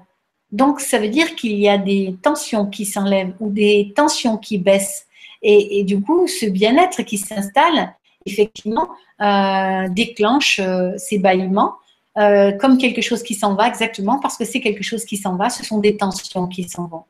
Donc, 0.50 0.80
ça 0.80 0.98
veut 0.98 1.08
dire 1.08 1.34
qu'il 1.36 1.58
y 1.58 1.68
a 1.68 1.78
des 1.78 2.16
tensions 2.22 2.66
qui 2.66 2.84
s'enlèvent 2.84 3.34
ou 3.40 3.50
des 3.50 3.92
tensions 3.94 4.38
qui 4.38 4.58
baissent. 4.58 5.06
Et, 5.42 5.84
du 5.84 6.00
coup, 6.00 6.26
ce 6.26 6.46
bien-être 6.46 7.02
qui 7.02 7.16
s'installe, 7.16 7.94
effectivement, 8.26 8.88
euh, 9.20 9.88
déclenche 9.88 10.58
euh, 10.58 10.92
ces 10.96 11.18
bâillements 11.18 11.74
euh, 12.18 12.50
comme 12.52 12.78
quelque 12.78 13.00
chose 13.00 13.22
qui 13.22 13.34
s'en 13.34 13.54
va, 13.54 13.68
exactement 13.68 14.18
parce 14.18 14.36
que 14.36 14.44
c'est 14.44 14.60
quelque 14.60 14.82
chose 14.82 15.04
qui 15.04 15.16
s'en 15.16 15.36
va. 15.36 15.50
Ce 15.50 15.64
sont 15.64 15.78
des 15.78 15.96
tensions 15.96 16.48
qui 16.48 16.64
s'en 16.64 16.86
vont, 16.86 17.04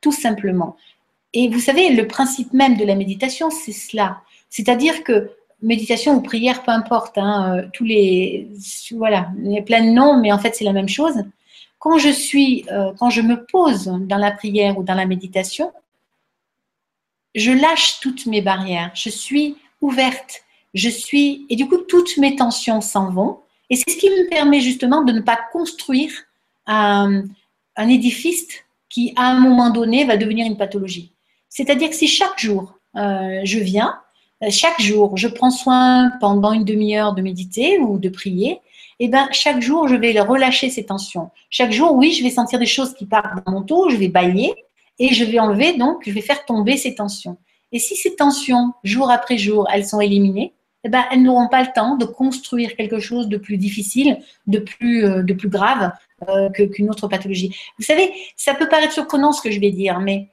tout 0.00 0.12
simplement. 0.12 0.76
Et 1.34 1.48
vous 1.48 1.60
savez, 1.60 1.90
le 1.90 2.06
principe 2.06 2.52
même 2.52 2.76
de 2.76 2.84
la 2.84 2.94
méditation, 2.94 3.50
c'est 3.50 3.72
cela. 3.72 4.20
C'est-à-dire 4.50 5.02
que 5.02 5.30
méditation 5.62 6.16
ou 6.16 6.20
prière, 6.20 6.62
peu 6.62 6.72
importe, 6.72 7.16
hein, 7.16 7.56
euh, 7.56 7.68
tous 7.72 7.84
les, 7.84 8.50
voilà, 8.92 9.28
il 9.42 9.52
y 9.52 9.58
a 9.58 9.62
plein 9.62 9.84
de 9.84 9.90
noms, 9.90 10.20
mais 10.20 10.32
en 10.32 10.38
fait 10.38 10.54
c'est 10.54 10.64
la 10.64 10.72
même 10.72 10.88
chose. 10.88 11.24
Quand 11.78 11.98
je 11.98 12.10
suis, 12.10 12.66
euh, 12.70 12.92
quand 12.98 13.10
je 13.10 13.22
me 13.22 13.46
pose 13.46 13.86
dans 14.00 14.18
la 14.18 14.32
prière 14.32 14.78
ou 14.78 14.82
dans 14.82 14.94
la 14.94 15.06
méditation, 15.06 15.72
je 17.34 17.52
lâche 17.52 18.00
toutes 18.00 18.26
mes 18.26 18.42
barrières, 18.42 18.90
je 18.94 19.08
suis 19.08 19.56
ouverte, 19.80 20.42
je 20.74 20.88
suis, 20.88 21.46
et 21.48 21.56
du 21.56 21.66
coup 21.68 21.78
toutes 21.78 22.16
mes 22.18 22.36
tensions 22.36 22.80
s'en 22.80 23.10
vont, 23.10 23.38
et 23.70 23.76
c'est 23.76 23.90
ce 23.90 23.96
qui 23.96 24.10
me 24.10 24.28
permet 24.28 24.60
justement 24.60 25.02
de 25.02 25.12
ne 25.12 25.20
pas 25.20 25.38
construire 25.52 26.12
un, 26.66 27.22
un 27.76 27.88
édifice 27.88 28.48
qui, 28.88 29.14
à 29.16 29.30
un 29.30 29.40
moment 29.40 29.70
donné, 29.70 30.04
va 30.04 30.18
devenir 30.18 30.46
une 30.46 30.58
pathologie. 30.58 31.11
C'est-à-dire 31.52 31.90
que 31.90 31.94
si 31.94 32.08
chaque 32.08 32.38
jour 32.38 32.78
euh, 32.96 33.42
je 33.44 33.58
viens, 33.58 34.00
euh, 34.42 34.48
chaque 34.48 34.80
jour, 34.80 35.18
je 35.18 35.28
prends 35.28 35.50
soin 35.50 36.10
pendant 36.18 36.52
une 36.52 36.64
demi-heure 36.64 37.12
de 37.12 37.20
méditer 37.20 37.78
ou 37.78 37.98
de 37.98 38.08
prier, 38.08 38.52
et 38.98 39.06
eh 39.06 39.08
ben 39.08 39.28
chaque 39.32 39.60
jour, 39.60 39.86
je 39.86 39.94
vais 39.96 40.18
relâcher 40.20 40.70
ces 40.70 40.86
tensions. 40.86 41.30
Chaque 41.50 41.72
jour, 41.72 41.92
oui, 41.94 42.12
je 42.12 42.22
vais 42.22 42.30
sentir 42.30 42.58
des 42.58 42.66
choses 42.66 42.94
qui 42.94 43.04
partent 43.04 43.44
dans 43.44 43.52
mon 43.52 43.60
dos, 43.60 43.90
je 43.90 43.96
vais 43.96 44.08
bailler 44.08 44.54
et 44.98 45.12
je 45.12 45.24
vais 45.24 45.40
enlever, 45.40 45.76
donc 45.76 46.02
je 46.06 46.12
vais 46.12 46.22
faire 46.22 46.44
tomber 46.46 46.78
ces 46.78 46.94
tensions. 46.94 47.36
Et 47.72 47.78
si 47.78 47.96
ces 47.96 48.14
tensions, 48.14 48.72
jour 48.82 49.10
après 49.10 49.36
jour, 49.36 49.66
elles 49.72 49.84
sont 49.84 50.00
éliminées, 50.00 50.54
eh 50.84 50.88
ben, 50.88 51.04
elles 51.10 51.22
n'auront 51.22 51.48
pas 51.48 51.62
le 51.62 51.72
temps 51.74 51.96
de 51.96 52.06
construire 52.06 52.76
quelque 52.76 52.98
chose 52.98 53.28
de 53.28 53.36
plus 53.36 53.58
difficile, 53.58 54.18
de 54.46 54.58
plus, 54.58 55.04
euh, 55.04 55.22
de 55.22 55.34
plus 55.34 55.48
grave 55.48 55.92
euh, 56.28 56.48
qu'une 56.50 56.88
autre 56.88 57.08
pathologie. 57.08 57.54
Vous 57.78 57.84
savez, 57.84 58.10
ça 58.36 58.54
peut 58.54 58.68
paraître 58.68 58.92
surprenant 58.92 59.32
ce 59.32 59.42
que 59.42 59.50
je 59.50 59.60
vais 59.60 59.70
dire, 59.70 60.00
mais 60.00 60.28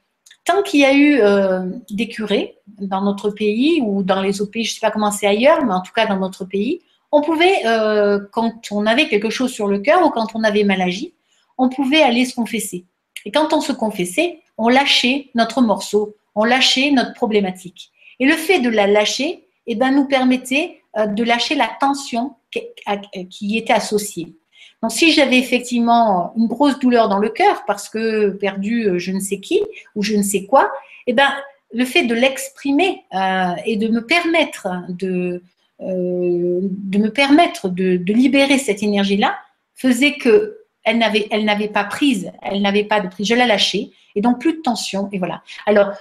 tant 0.46 0.62
qu'il 0.64 0.82
y 0.82 0.86
a 0.86 0.94
eu 0.94 1.20
euh, 1.22 1.66
des 1.90 2.08
curés 2.08 2.58
dans 2.68 3.02
notre 3.02 3.30
pays 3.30 3.82
ou 3.82 4.04
dans 4.04 4.22
les 4.22 4.42
autres 4.42 4.52
pays, 4.52 4.64
je 4.64 4.72
ne 4.72 4.74
sais 4.76 4.80
pas 4.80 4.92
comment 4.92 5.12
c'est 5.12 5.28
ailleurs, 5.28 5.66
mais 5.66 5.74
en 5.74 5.82
tout 5.82 5.94
cas 5.94 6.06
dans 6.06 6.18
notre 6.18 6.46
pays, 6.46 6.82
on 7.12 7.22
pouvait, 7.22 7.66
euh, 7.66 8.20
quand 8.32 8.54
on 8.72 8.86
avait 8.86 9.08
quelque 9.08 9.30
chose 9.30 9.52
sur 9.52 9.68
le 9.68 9.80
cœur 9.80 10.06
ou 10.06 10.10
quand 10.10 10.28
on 10.36 10.44
avait 10.44 10.64
mal 10.64 10.82
agi, 10.82 11.14
on 11.58 11.70
pouvait 11.70 12.02
aller 12.02 12.26
se 12.26 12.36
confesser. 12.36 12.86
Et 13.26 13.32
quand 13.32 13.54
on 13.54 13.62
se 13.62 13.72
confessait, 13.72 14.40
on 14.58 14.70
lâchait 14.70 15.30
notre 15.36 15.62
morceau, 15.62 16.16
on 16.36 16.44
lâchait 16.44 16.92
notre 16.92 17.14
problématique. 17.14 17.92
Et 18.20 18.26
le 18.26 18.34
fait 18.34 18.60
de 18.60 18.70
la 18.70 18.88
lâcher, 18.88 19.46
eh 19.68 19.76
ben, 19.76 19.92
nous 19.92 20.06
permettait 20.06 20.82
euh, 20.98 21.06
de 21.06 21.24
lâcher 21.24 21.56
la 21.56 21.70
tension 21.80 22.36
qui 22.52 23.48
y 23.48 23.58
était 23.58 23.74
associée. 23.74 24.36
Donc, 24.82 24.92
si 24.92 25.12
j'avais 25.12 25.38
effectivement 25.38 26.34
une 26.38 26.48
grosse 26.48 26.80
douleur 26.80 27.10
dans 27.10 27.20
le 27.20 27.30
cœur 27.30 27.66
parce 27.66 27.90
que 27.90 28.30
perdu 28.30 28.88
euh, 28.88 29.00
je 29.00 29.12
ne 29.12 29.20
sais 29.20 29.40
qui 29.40 29.62
ou 29.96 30.04
je 30.04 30.16
ne 30.16 30.22
sais 30.22 30.46
quoi, 30.46 30.72
eh 31.08 31.14
ben, 31.14 31.30
le 31.74 31.86
fait 31.86 32.04
de 32.04 32.16
l'exprimer 32.16 33.04
euh, 33.14 33.56
et 33.66 33.76
de 33.76 33.90
me 33.90 34.06
permettre 34.06 34.68
de, 34.90 35.44
euh, 35.82 36.62
me 36.62 37.08
permettre 37.10 37.68
de, 37.68 38.02
libérer 38.08 38.58
cette 38.58 38.82
énergie-là 38.82 39.38
faisait 39.76 40.14
que 40.14 40.56
elle 40.84 40.98
n'avait 40.98 41.68
pas 41.68 41.84
prise, 41.84 42.32
elle 42.42 42.62
n'avait 42.62 42.86
pas 42.86 43.02
de 43.02 43.10
prise. 43.10 43.28
Je 43.28 43.36
la 43.36 43.46
lâchais 43.46 43.92
et 44.16 44.22
donc 44.22 44.40
plus 44.40 44.54
de 44.54 44.62
tension 44.62 45.10
et 45.12 45.20
voilà. 45.20 45.44
Alors, 45.68 45.92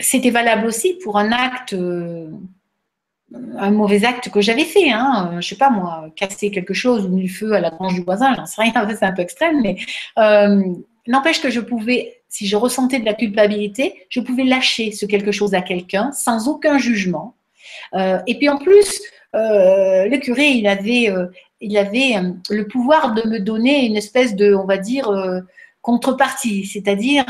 c'était 0.00 0.30
valable 0.30 0.66
aussi 0.66 0.94
pour 0.94 1.18
un 1.18 1.30
acte 1.30 1.76
un 3.34 3.70
mauvais 3.70 4.04
acte 4.04 4.30
que 4.30 4.40
j'avais 4.40 4.64
fait, 4.64 4.90
hein, 4.90 5.32
euh, 5.32 5.40
je 5.40 5.48
sais 5.48 5.56
pas 5.56 5.70
moi, 5.70 6.06
casser 6.16 6.50
quelque 6.50 6.74
chose 6.74 7.06
ou 7.06 7.18
le 7.18 7.28
feu 7.28 7.52
à 7.52 7.60
la 7.60 7.70
branche 7.70 7.94
du 7.94 8.02
voisin, 8.02 8.34
j'en 8.34 8.46
sais 8.46 8.62
rien, 8.62 8.72
c'est 8.88 9.04
un 9.04 9.12
peu 9.12 9.22
extrême, 9.22 9.60
mais 9.60 9.76
euh, 10.18 10.62
n'empêche 11.06 11.40
que 11.40 11.50
je 11.50 11.60
pouvais, 11.60 12.20
si 12.28 12.46
je 12.46 12.56
ressentais 12.56 13.00
de 13.00 13.04
la 13.04 13.14
culpabilité, 13.14 14.06
je 14.08 14.20
pouvais 14.20 14.44
lâcher 14.44 14.92
ce 14.92 15.06
quelque 15.06 15.32
chose 15.32 15.54
à 15.54 15.60
quelqu'un 15.60 16.10
sans 16.12 16.48
aucun 16.48 16.78
jugement. 16.78 17.34
Euh, 17.94 18.18
et 18.26 18.36
puis 18.38 18.48
en 18.48 18.58
plus, 18.58 19.00
le 19.34 20.16
curé, 20.18 20.48
il 20.48 20.66
avait, 20.66 21.12
il 21.60 21.76
avait 21.76 22.14
le 22.50 22.66
pouvoir 22.66 23.14
de 23.14 23.28
me 23.28 23.38
donner 23.38 23.86
une 23.86 23.96
espèce 23.96 24.34
de, 24.34 24.54
on 24.54 24.64
va 24.64 24.78
dire, 24.78 25.12
contrepartie, 25.80 26.64
c'est-à-dire 26.64 27.26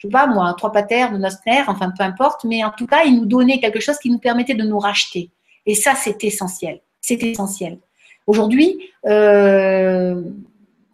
je 0.00 0.06
sais 0.06 0.10
pas 0.10 0.26
moi, 0.26 0.54
trois 0.56 0.72
patères 0.72 1.12
Nostner, 1.18 1.62
enfin 1.66 1.92
peu 1.96 2.02
importe, 2.02 2.44
mais 2.44 2.64
en 2.64 2.70
tout 2.70 2.86
cas, 2.86 3.04
il 3.04 3.16
nous 3.16 3.26
donnait 3.26 3.60
quelque 3.60 3.80
chose 3.80 3.98
qui 3.98 4.08
nous 4.08 4.18
permettait 4.18 4.54
de 4.54 4.64
nous 4.64 4.78
racheter. 4.78 5.30
Et 5.66 5.74
ça, 5.74 5.94
c'est 5.94 6.24
essentiel. 6.24 6.80
C'est 7.02 7.22
essentiel. 7.22 7.78
Aujourd'hui, 8.26 8.80
euh, 9.06 10.22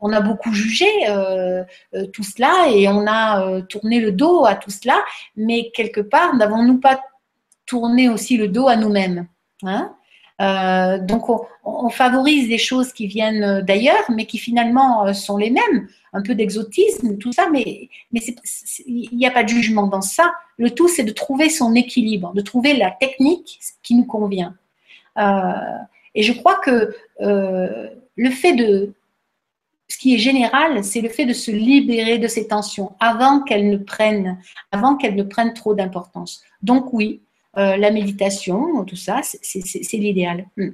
on 0.00 0.12
a 0.12 0.20
beaucoup 0.20 0.52
jugé 0.52 0.86
euh, 1.08 1.62
euh, 1.94 2.06
tout 2.06 2.24
cela 2.24 2.68
et 2.74 2.88
on 2.88 3.06
a 3.06 3.62
tourné 3.62 4.00
le 4.00 4.10
dos 4.10 4.44
à 4.44 4.56
tout 4.56 4.70
cela, 4.70 4.96
mais 5.36 5.70
quelque 5.72 6.00
part, 6.00 6.34
n'avons-nous 6.34 6.78
pas 6.78 7.00
tourné 7.64 8.08
aussi 8.08 8.36
le 8.36 8.48
dos 8.48 8.66
à 8.66 8.76
nous-mêmes 8.76 9.28
hein? 9.62 9.92
Donc 11.02 11.30
on, 11.64 11.88
favorise 11.88 12.48
des 12.48 12.58
choses 12.58 12.92
qui 12.92 13.06
viennent 13.06 13.62
d'ailleurs, 13.62 14.04
mais 14.10 14.26
qui 14.26 14.36
finalement 14.36 15.14
sont 15.14 15.38
les 15.38 15.50
mêmes, 15.50 15.88
un 16.16 16.22
peu 16.22 16.34
d'exotisme, 16.34 17.18
tout 17.18 17.32
ça, 17.32 17.48
mais 17.50 17.88
il 18.12 19.10
n'y 19.12 19.26
a 19.26 19.30
pas 19.30 19.44
de 19.44 19.48
jugement 19.48 19.86
dans 19.86 20.00
ça. 20.00 20.32
Le 20.58 20.70
tout, 20.70 20.88
c'est 20.88 21.04
de 21.04 21.12
trouver 21.12 21.50
son 21.50 21.74
équilibre, 21.74 22.32
de 22.34 22.40
trouver 22.40 22.74
la 22.74 22.90
technique 22.90 23.60
qui 23.82 23.94
nous 23.94 24.06
convient. 24.06 24.54
Et 26.16 26.22
je 26.22 26.32
crois 26.32 26.56
que 26.56 26.94
euh, 27.20 27.88
le 28.16 28.30
fait 28.30 28.54
de, 28.54 28.94
ce 29.88 29.98
qui 29.98 30.14
est 30.14 30.18
général, 30.18 30.82
c'est 30.82 31.02
le 31.02 31.08
fait 31.08 31.26
de 31.26 31.32
se 31.32 31.50
libérer 31.50 32.18
de 32.18 32.26
ces 32.26 32.48
tensions 32.48 32.92
avant 32.98 33.42
qu'elles 33.42 33.70
ne 33.70 33.76
prennent, 33.76 34.38
avant 34.72 34.96
qu'elles 34.96 35.14
ne 35.14 35.22
prennent 35.22 35.54
trop 35.54 35.74
d'importance. 35.74 36.42
Donc 36.62 36.92
oui, 36.92 37.20
euh, 37.58 37.76
la 37.76 37.90
méditation, 37.90 38.84
tout 38.84 38.96
ça, 38.96 39.20
c'est 39.22 39.96
l'idéal. 39.96 40.46
Hmm. 40.56 40.70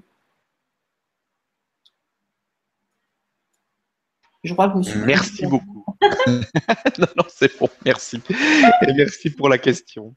Je 4.45 4.55
crois 4.55 4.69
que 4.69 4.79
vous 4.79 5.05
Merci 5.07 5.47
beaucoup. 5.47 5.85
non, 6.27 7.07
non, 7.17 7.25
c'est 7.29 7.59
bon, 7.59 7.69
merci. 7.85 8.21
Et 8.29 8.93
merci 8.93 9.31
pour 9.31 9.49
la 9.49 9.59
question. 9.59 10.15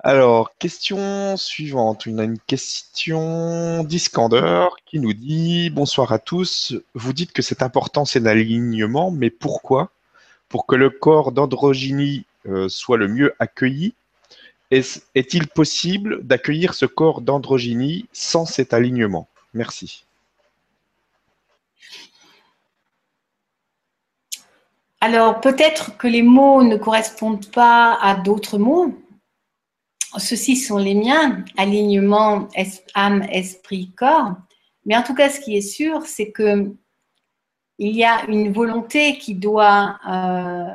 Alors, 0.00 0.54
question 0.58 1.38
suivante. 1.38 2.06
On 2.06 2.18
a 2.18 2.24
une 2.24 2.38
question 2.38 3.82
d'Iskander 3.84 4.66
qui 4.84 5.00
nous 5.00 5.14
dit 5.14 5.70
Bonsoir 5.70 6.12
à 6.12 6.18
tous. 6.18 6.74
Vous 6.92 7.14
dites 7.14 7.32
que 7.32 7.40
c'est 7.40 7.62
important, 7.62 8.04
c'est 8.04 8.20
l'alignement, 8.20 9.10
mais 9.10 9.30
pourquoi? 9.30 9.90
Pour 10.50 10.66
que 10.66 10.76
le 10.76 10.90
corps 10.90 11.32
d'androgynie 11.32 12.26
euh, 12.46 12.68
soit 12.68 12.98
le 12.98 13.08
mieux 13.08 13.34
accueilli 13.38 13.94
Est-il 14.70 15.46
possible 15.46 16.22
d'accueillir 16.22 16.74
ce 16.74 16.84
corps 16.84 17.22
d'androgynie 17.22 18.06
sans 18.12 18.44
cet 18.44 18.74
alignement? 18.74 19.28
Merci. 19.54 20.04
Alors, 25.06 25.42
peut-être 25.42 25.98
que 25.98 26.08
les 26.08 26.22
mots 26.22 26.62
ne 26.62 26.76
correspondent 26.76 27.50
pas 27.50 27.98
à 28.00 28.14
d'autres 28.14 28.56
mots 28.56 28.94
ceux-ci 30.16 30.56
sont 30.56 30.78
les 30.78 30.94
miens, 30.94 31.44
alignement 31.58 32.48
âme, 32.94 33.26
esprit, 33.30 33.90
corps. 33.98 34.32
Mais 34.86 34.96
en 34.96 35.02
tout 35.02 35.14
cas, 35.14 35.28
ce 35.28 35.40
qui 35.40 35.58
est 35.58 35.68
sûr, 35.76 36.06
c'est 36.06 36.30
que 36.30 36.74
il 37.78 37.94
y 37.94 38.02
a 38.02 38.24
une 38.28 38.50
volonté 38.50 39.18
qui 39.18 39.34
doit, 39.34 39.98
euh, 40.08 40.72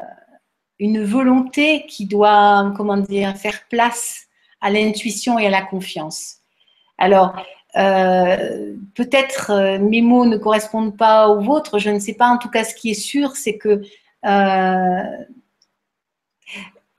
une 0.78 1.08
faire 3.34 3.68
place 3.68 4.28
à 4.62 4.70
l'intuition 4.70 5.40
et 5.40 5.48
à 5.48 5.50
la 5.50 5.64
confiance. 5.64 6.36
Alors, 7.00 7.34
euh, 7.78 8.76
peut-être 8.94 9.52
euh, 9.52 9.80
mes 9.80 10.04
mots 10.04 10.28
ne 10.28 10.38
correspondent 10.38 10.96
pas 10.96 11.30
aux 11.30 11.42
vôtres, 11.42 11.80
je 11.80 11.90
ne 11.90 11.98
sais 11.98 12.14
pas. 12.14 12.28
En 12.28 12.38
tout 12.38 12.50
cas, 12.50 12.64
ce 12.64 12.76
qui 12.76 12.92
est 12.92 13.02
sûr, 13.02 13.36
c'est 13.36 13.58
que 13.58 13.82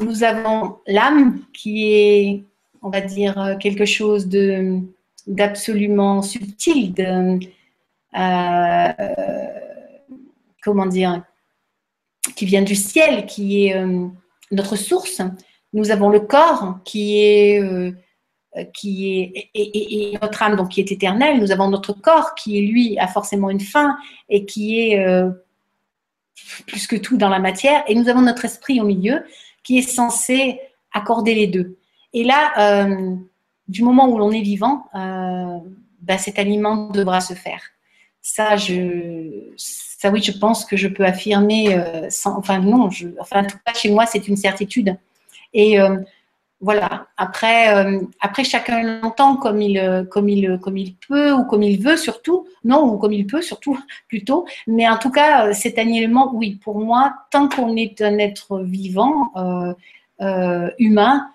nous 0.01 0.25
avons 0.25 0.79
l'âme 0.87 1.41
qui 1.53 1.93
est, 1.93 2.45
on 2.83 2.91
va 2.91 3.01
dire, 3.01 3.57
quelque 3.61 3.85
chose 3.85 4.29
de 4.29 4.81
d'absolument 5.27 6.23
subtil, 6.23 6.93
de, 6.95 7.39
euh, 8.19 8.93
comment 10.63 10.87
dire, 10.87 11.23
qui 12.37 12.45
vient 12.47 12.63
du 12.63 12.75
ciel, 12.75 13.27
qui 13.27 13.67
est 13.67 13.77
euh, 13.77 14.07
notre 14.51 14.77
source. 14.77 15.23
Nous 15.73 15.91
avons 15.91 16.09
le 16.09 16.21
corps 16.21 16.79
qui 16.85 17.21
est 17.21 17.63
euh, 17.63 17.93
qui 18.75 19.21
est 19.21 19.51
et, 19.55 20.19
notre 20.21 20.43
âme 20.43 20.57
donc 20.57 20.71
qui 20.71 20.81
est 20.81 20.91
éternelle. 20.91 21.39
Nous 21.39 21.53
avons 21.53 21.69
notre 21.69 21.93
corps 21.93 22.35
qui 22.35 22.67
lui 22.67 22.99
a 22.99 23.07
forcément 23.07 23.49
une 23.49 23.61
fin 23.61 23.97
et 24.29 24.45
qui 24.45 24.81
est 24.81 25.07
plus 26.67 26.87
que 26.87 26.97
tout 26.97 27.17
dans 27.17 27.29
la 27.29 27.39
matière. 27.39 27.85
Et 27.89 27.95
nous 27.95 28.09
avons 28.09 28.23
notre 28.23 28.45
esprit 28.45 28.81
au 28.81 28.85
milieu 28.85 29.25
qui 29.63 29.79
est 29.79 29.83
censé 29.83 30.61
accorder 30.93 31.35
les 31.35 31.47
deux. 31.47 31.77
Et 32.13 32.25
là, 32.25 32.53
euh, 32.59 33.15
du 33.69 33.83
moment 33.83 34.09
où 34.09 34.19
l'on 34.19 34.33
est 34.33 34.41
vivant, 34.41 34.87
euh, 34.95 35.59
bah, 36.01 36.19
cet 36.19 36.39
aliment 36.39 36.89
devra 36.89 37.21
se 37.21 37.35
faire. 37.35 37.63
Ça, 38.23 38.57
je, 38.57 39.53
ça 39.57 40.11
oui, 40.11 40.23
je 40.23 40.33
pense 40.33 40.65
que 40.65 40.77
je 40.77 40.89
peux 40.89 41.05
affirmer 41.05 41.75
euh, 41.75 42.09
sans, 42.11 42.37
enfin 42.37 42.59
non, 42.59 42.89
enfin 43.21 43.45
en 43.45 43.47
tout 43.47 43.59
cas 43.65 43.73
chez 43.75 43.91
moi, 43.91 44.07
c'est 44.07 44.29
une 44.29 44.37
certitude. 44.37 44.97
Et 45.53 45.79
voilà. 46.61 47.07
Après, 47.17 47.75
euh, 47.75 48.01
après 48.21 48.45
chacun 48.45 49.01
l'entend 49.01 49.37
comme 49.37 49.63
il, 49.63 49.79
euh, 49.79 50.05
comme 50.05 50.29
il, 50.29 50.59
peut 51.09 51.33
ou 51.33 51.45
comme 51.45 51.63
il 51.63 51.83
veut 51.83 51.97
surtout. 51.97 52.47
Non, 52.65 52.85
ou 52.85 52.99
comme 52.99 53.15
il 53.15 53.27
peut 53.27 53.41
surtout 53.41 53.79
plutôt. 54.09 54.47
Mais 54.67 54.89
en 54.89 54.99
tout 54.99 55.11
cas, 55.11 55.49
euh, 55.49 55.53
cet 55.55 55.79
alignement, 55.79 56.33
oui, 56.35 56.57
pour 56.63 56.79
moi, 56.79 57.15
tant 57.31 57.49
qu'on 57.49 57.77
est 57.77 58.03
un 58.03 58.19
être 58.19 58.61
vivant, 58.61 59.33
humain, 60.79 61.31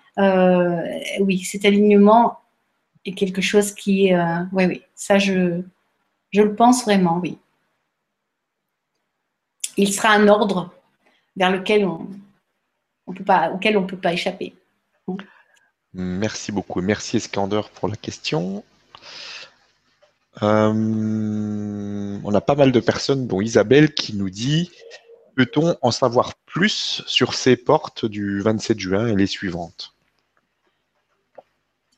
oui, 1.20 1.38
cet 1.40 1.64
alignement 1.64 2.38
est 3.04 3.12
quelque 3.12 3.40
chose 3.42 3.72
qui 3.72 4.08
est, 4.08 4.16
oui, 4.52 4.66
oui, 4.66 4.82
ça 4.94 5.18
je, 5.18 5.60
je 6.30 6.42
le 6.42 6.54
pense 6.54 6.84
vraiment, 6.84 7.18
oui. 7.20 7.38
Il 9.76 9.92
sera 9.92 10.10
un 10.10 10.28
ordre 10.28 10.70
vers 11.36 11.50
lequel 11.50 11.84
on, 11.84 12.06
on 13.06 13.12
peut 13.12 13.24
pas, 13.24 13.50
auquel 13.50 13.76
on 13.76 13.82
ne 13.82 13.86
peut 13.86 13.96
pas 13.98 14.12
échapper. 14.12 14.54
Merci 15.92 16.52
beaucoup. 16.52 16.80
Merci 16.80 17.16
Eskander 17.16 17.62
pour 17.74 17.88
la 17.88 17.96
question. 17.96 18.64
Euh, 20.42 22.20
on 22.22 22.34
a 22.34 22.40
pas 22.40 22.54
mal 22.54 22.72
de 22.72 22.80
personnes, 22.80 23.26
dont 23.26 23.40
Isabelle, 23.40 23.94
qui 23.94 24.14
nous 24.14 24.30
dit 24.30 24.70
Peut-on 25.36 25.76
en 25.82 25.90
savoir 25.90 26.34
plus 26.46 27.02
sur 27.06 27.34
ces 27.34 27.56
portes 27.56 28.06
du 28.06 28.40
27 28.40 28.78
juin 28.78 29.06
et 29.06 29.16
les 29.16 29.26
suivantes? 29.26 29.94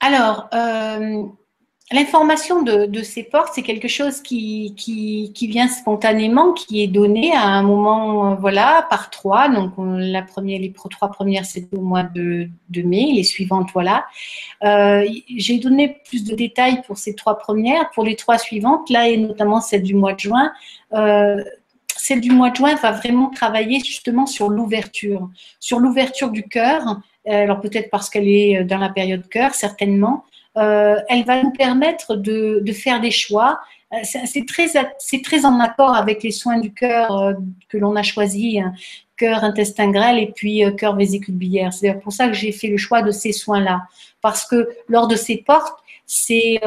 Alors, 0.00 0.48
euh, 0.54 1.24
L'information 1.90 2.62
de, 2.62 3.02
ces 3.02 3.22
portes, 3.22 3.52
c'est 3.54 3.62
quelque 3.62 3.88
chose 3.88 4.20
qui, 4.20 5.32
vient 5.40 5.68
spontanément, 5.68 6.52
qui 6.52 6.82
est 6.82 6.86
donné 6.86 7.32
à 7.32 7.44
un 7.44 7.62
moment, 7.62 8.32
euh, 8.32 8.34
voilà, 8.34 8.86
par 8.90 9.08
trois. 9.08 9.48
Donc, 9.48 9.72
la 9.78 10.20
première, 10.20 10.60
les 10.60 10.70
trois 10.70 11.10
premières, 11.10 11.46
c'est 11.46 11.66
au 11.72 11.80
mois 11.80 12.02
de, 12.02 12.50
mai, 12.76 13.12
les 13.14 13.22
suivantes, 13.22 13.70
voilà. 13.72 14.04
Euh, 14.64 15.08
j'ai 15.34 15.58
donné 15.58 15.96
plus 16.06 16.24
de 16.24 16.34
détails 16.34 16.82
pour 16.86 16.98
ces 16.98 17.14
trois 17.14 17.38
premières. 17.38 17.88
Pour 17.90 18.04
les 18.04 18.16
trois 18.16 18.36
suivantes, 18.36 18.90
là, 18.90 19.08
et 19.08 19.16
notamment 19.16 19.62
celle 19.62 19.82
du 19.82 19.94
mois 19.94 20.12
de 20.12 20.20
juin, 20.20 20.52
euh, 20.92 21.42
celle 21.96 22.20
du 22.20 22.30
mois 22.30 22.50
de 22.50 22.56
juin 22.56 22.74
va 22.74 22.92
vraiment 22.92 23.30
travailler 23.30 23.80
justement 23.80 24.26
sur 24.26 24.50
l'ouverture, 24.50 25.30
sur 25.58 25.80
l'ouverture 25.80 26.30
du 26.30 26.42
cœur. 26.42 27.00
Alors, 27.26 27.60
peut-être 27.60 27.88
parce 27.88 28.10
qu'elle 28.10 28.28
est 28.28 28.64
dans 28.64 28.78
la 28.78 28.90
période 28.90 29.26
cœur, 29.28 29.54
certainement. 29.54 30.26
Euh, 30.56 30.96
elle 31.08 31.24
va 31.24 31.42
nous 31.42 31.50
permettre 31.50 32.16
de, 32.16 32.62
faire 32.72 33.00
des 33.00 33.10
choix. 33.10 33.60
Euh, 33.92 33.98
c'est 34.02 34.46
très, 34.46 34.68
très 35.22 35.44
en 35.44 35.60
accord 35.60 35.94
avec 35.94 36.22
les 36.22 36.30
soins 36.30 36.58
du 36.58 36.72
cœur 36.72 37.16
euh, 37.16 37.34
que 37.68 37.78
l'on 37.78 37.96
a 37.96 38.02
choisi, 38.02 38.60
hein. 38.60 38.72
cœur, 39.16 39.44
intestin 39.44 39.90
grêle 39.90 40.18
et 40.18 40.32
puis 40.34 40.62
cœur, 40.76 40.96
vésicule 40.96 41.34
biliaire. 41.34 41.72
C'est 41.72 41.94
pour 42.00 42.12
ça 42.12 42.28
que 42.28 42.34
j'ai 42.34 42.52
fait 42.52 42.68
le 42.68 42.76
choix 42.76 43.02
de 43.02 43.10
ces 43.10 43.32
soins-là. 43.32 43.82
Parce 44.20 44.46
que 44.46 44.68
lors 44.88 45.06
de 45.06 45.16
ces 45.16 45.38
portes, 45.38 45.78
ces, 46.06 46.60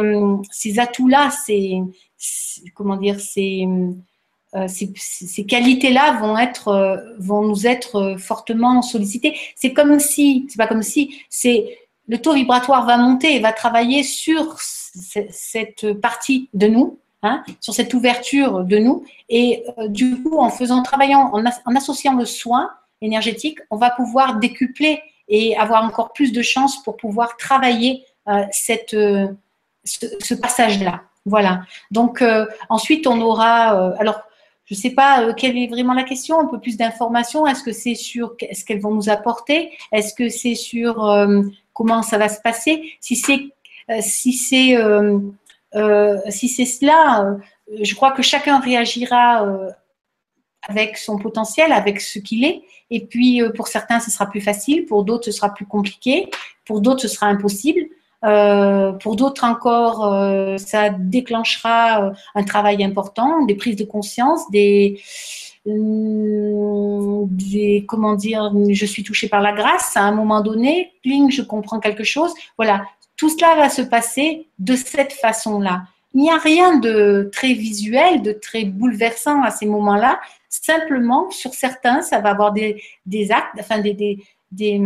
ces 0.52 0.80
atouts-là, 0.80 1.32
ces, 1.32 1.82
comment 2.76 2.96
dire, 2.96 3.20
ces, 3.20 3.68
ces, 4.68 5.46
qualités-là 5.46 6.20
vont 6.22 6.38
être, 6.38 7.04
vont 7.18 7.42
nous 7.42 7.66
être 7.66 8.16
fortement 8.20 8.82
sollicitées. 8.84 9.36
C'est 9.56 9.74
comme 9.74 10.00
si, 10.00 10.46
c'est 10.50 10.58
pas 10.58 10.68
comme 10.68 10.84
si, 10.84 11.24
c'est 11.30 11.81
le 12.08 12.18
taux 12.18 12.34
vibratoire 12.34 12.86
va 12.86 12.98
monter 12.98 13.36
et 13.36 13.40
va 13.40 13.54
travailler 13.54 14.04
sur 14.04 14.58
cette 14.60 15.94
partie 16.02 16.50
de 16.54 16.68
nous, 16.68 17.00
hein, 17.24 17.44
sur 17.60 17.74
cette 17.74 17.94
ouverture 17.94 18.64
de 18.64 18.78
nous. 18.78 19.04
Et 19.30 19.64
euh, 19.78 19.88
du 19.88 20.22
coup, 20.22 20.40
en 20.40 20.50
faisant, 20.50 20.82
travaillant, 20.84 21.32
en, 21.34 21.76
associant 21.76 22.16
le 22.16 22.26
soin 22.26 22.72
énergétique, 23.02 23.60
on 23.70 23.78
va 23.78 23.90
pouvoir 23.90 24.40
décupler 24.40 25.02
et 25.28 25.56
avoir 25.56 25.84
encore 25.84 26.14
plus 26.14 26.32
de 26.32 26.42
chances 26.42 26.84
pour 26.84 26.98
pouvoir 26.98 27.38
travailler 27.38 28.04
euh, 28.28 28.44
cette, 28.52 28.94
euh, 28.94 29.28
ce, 29.86 30.34
passage-là. 30.34 31.02
Voilà. 31.26 31.64
Donc 31.92 32.24
ensuite, 32.70 33.06
on 33.06 33.22
aura. 33.22 33.96
alors, 34.00 34.22
Je 34.66 34.74
ne 34.74 34.80
sais 34.80 34.90
pas 34.90 35.34
quelle 35.34 35.56
est 35.56 35.68
vraiment 35.68 35.94
la 35.94 36.04
question, 36.04 36.40
un 36.40 36.48
peu 36.48 36.60
plus 36.60 36.78
d'informations. 36.78 37.46
Est-ce 37.46 37.62
que 37.64 37.72
c'est 37.72 37.94
sur 37.94 38.36
ce 38.52 38.66
qu'elles 38.66 38.82
vont 38.82 38.94
nous 38.94 39.08
apporter? 39.08 39.72
Est-ce 39.92 40.16
que 40.16 40.30
c'est 40.30 40.56
sur 40.56 40.96
comment 41.74 42.02
ça 42.02 42.18
va 42.18 42.30
se 42.30 42.42
passer 42.42 42.94
Si 43.00 43.16
c'est 43.16 43.50
si 44.02 44.34
c'est 44.34 44.76
si 46.30 46.50
c'est 46.50 46.66
cela, 46.66 47.38
je 47.82 47.96
crois 47.96 48.12
que 48.12 48.22
chacun 48.22 48.60
réagira 48.60 49.46
avec 50.68 50.98
son 50.98 51.18
potentiel, 51.18 51.72
avec 51.72 52.02
ce 52.02 52.20
qu'il 52.20 52.44
est. 52.44 52.62
Et 52.90 53.06
puis, 53.06 53.42
pour 53.56 53.68
certains, 53.68 54.00
ce 54.00 54.12
sera 54.12 54.28
plus 54.28 54.42
facile, 54.42 54.86
pour 54.86 55.04
d'autres, 55.04 55.26
ce 55.26 55.32
sera 55.32 55.54
plus 55.54 55.66
compliqué, 55.66 56.30
pour 56.66 56.82
d'autres, 56.82 57.02
ce 57.02 57.08
sera 57.08 57.28
impossible. 57.28 57.82
Euh, 58.24 58.92
pour 58.94 59.16
d'autres 59.16 59.44
encore, 59.44 60.06
euh, 60.06 60.58
ça 60.58 60.90
déclenchera 60.90 62.04
euh, 62.04 62.12
un 62.36 62.44
travail 62.44 62.84
important, 62.84 63.44
des 63.46 63.56
prises 63.56 63.76
de 63.76 63.84
conscience, 63.84 64.50
des, 64.52 65.02
des, 65.66 67.86
comment 67.88 68.16
dire, 68.16 68.52
je 68.70 68.86
suis 68.86 69.04
touchée 69.04 69.30
par 69.30 69.42
la 69.42 69.54
grâce 69.54 69.96
à 69.96 70.02
un 70.02 70.12
moment 70.12 70.42
donné, 70.42 70.92
pling, 71.04 71.32
je 71.32 71.42
comprends 71.42 71.80
quelque 71.80 72.04
chose. 72.04 72.34
Voilà, 72.58 72.86
tout 73.16 73.30
cela 73.30 73.56
va 73.56 73.70
se 73.70 73.82
passer 73.82 74.48
de 74.60 74.76
cette 74.76 75.14
façon-là. 75.14 75.84
Il 76.14 76.22
n'y 76.22 76.32
a 76.32 76.38
rien 76.38 76.80
de 76.80 77.30
très 77.32 77.54
visuel, 77.54 78.22
de 78.22 78.34
très 78.34 78.66
bouleversant 78.66 79.44
à 79.44 79.52
ces 79.52 79.66
moments-là. 79.66 80.20
Simplement, 80.50 81.30
sur 81.30 81.54
certains, 81.54 82.02
ça 82.02 82.20
va 82.20 82.32
avoir 82.32 82.52
des, 82.52 82.82
des 83.06 83.32
actes, 83.32 83.56
enfin 83.60 83.80
des, 83.80 83.94
des, 83.94 84.22
des 84.52 84.82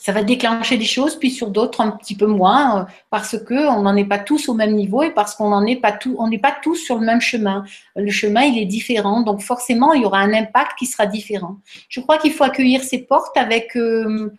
ça 0.00 0.12
va 0.12 0.22
déclencher 0.22 0.78
des 0.78 0.86
choses, 0.86 1.16
puis 1.16 1.30
sur 1.30 1.50
d'autres 1.50 1.82
un 1.82 1.90
petit 1.90 2.16
peu 2.16 2.26
moins, 2.26 2.80
euh, 2.80 2.84
parce 3.10 3.38
que 3.38 3.68
on 3.68 3.82
n'en 3.82 3.94
est 3.96 4.06
pas 4.06 4.18
tous 4.18 4.48
au 4.48 4.54
même 4.54 4.72
niveau 4.74 5.02
et 5.02 5.10
parce 5.10 5.34
qu'on 5.34 5.50
n'en 5.50 5.66
est 5.66 5.76
pas 5.76 5.92
tout, 5.92 6.16
on 6.18 6.28
n'est 6.28 6.38
pas 6.38 6.56
tous 6.62 6.76
sur 6.76 6.98
le 6.98 7.04
même 7.04 7.20
chemin. 7.20 7.64
Le 7.94 8.10
chemin, 8.10 8.40
il 8.44 8.58
est 8.58 8.64
différent, 8.64 9.20
donc 9.20 9.42
forcément, 9.42 9.92
il 9.92 10.00
y 10.00 10.06
aura 10.06 10.20
un 10.20 10.32
impact 10.32 10.78
qui 10.78 10.86
sera 10.86 11.04
différent. 11.04 11.56
Je 11.90 12.00
crois 12.00 12.16
qu'il 12.16 12.32
faut 12.32 12.44
accueillir 12.44 12.82
ces 12.82 13.00
portes 13.02 13.36
avec 13.36 13.76
euh, 13.76 14.32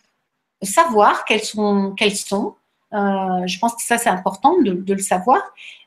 savoir 0.63 1.25
quelles 1.25 1.43
sont, 1.43 1.93
quelles 1.95 2.15
sont. 2.15 2.55
Euh, 2.93 3.45
je 3.45 3.59
pense 3.59 3.75
que 3.75 3.83
ça, 3.83 3.99
c'est 3.99 4.09
important 4.09 4.57
de, 4.63 4.83
le 4.93 4.99
savoir, 4.99 5.43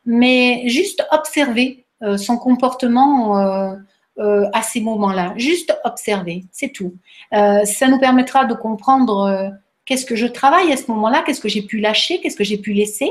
mais 0.07 0.63
juste 0.69 1.05
observer 1.11 1.85
son 2.17 2.37
comportement. 2.37 3.77
à 4.17 4.63
ces 4.63 4.81
moments-là. 4.81 5.33
Juste 5.37 5.77
observer, 5.83 6.45
c'est 6.53 6.69
tout. 6.69 6.95
ça 7.33 7.89
nous 7.89 7.99
permettra 7.99 8.45
de 8.45 8.55
comprendre 8.55 9.53
Qu'est-ce 9.87 10.07
que 10.07 10.17
je 10.17 10.27
travaille 10.27 10.73
à 10.73 10.77
ce 10.77 10.91
moment-là 10.91 11.23
Qu'est-ce 11.25 11.41
que 11.41 11.49
j'ai 11.49 11.63
pu 11.63 11.79
lâcher 11.79 12.21
Qu'est-ce 12.21 12.37
que 12.37 12.45
j'ai 12.45 12.59
pu 12.59 12.73
laisser 12.73 13.11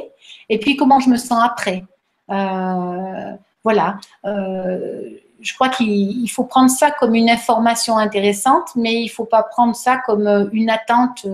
Et 0.49 0.59
puis 0.59 0.75
comment 0.75 0.99
je 0.99 1.09
me 1.09 1.17
sens 1.17 1.43
après 1.43 1.83
euh, 2.31 3.31
Voilà. 3.63 3.97
Euh, 4.25 5.09
je 5.39 5.53
crois 5.53 5.69
qu'il 5.69 6.29
faut 6.31 6.45
prendre 6.45 6.69
ça 6.69 6.89
comme 6.89 7.15
une 7.15 7.29
information 7.29 7.97
intéressante, 7.97 8.69
mais 8.75 9.01
il 9.01 9.05
ne 9.05 9.11
faut 9.11 9.25
pas 9.25 9.43
prendre 9.43 9.75
ça 9.75 9.97
comme 9.97 10.25
euh, 10.25 10.45
une 10.53 10.69
attente 10.69 11.27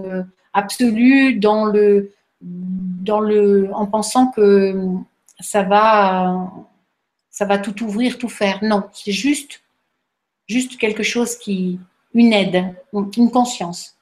absolue 0.53 1.35
dans 1.35 1.65
le, 1.65 2.11
dans 2.41 3.19
le, 3.19 3.69
en 3.73 3.85
pensant 3.85 4.27
que 4.27 4.75
ça 5.39 5.63
va, 5.63 6.51
ça 7.29 7.45
va 7.45 7.57
tout 7.57 7.83
ouvrir, 7.83 8.17
tout 8.17 8.29
faire. 8.29 8.59
Non, 8.63 8.83
c'est 8.93 9.11
juste, 9.11 9.61
juste 10.47 10.77
quelque 10.77 11.03
chose 11.03 11.37
qui, 11.37 11.79
une 12.13 12.33
aide, 12.33 12.73
une 12.93 13.31
conscience. 13.31 13.95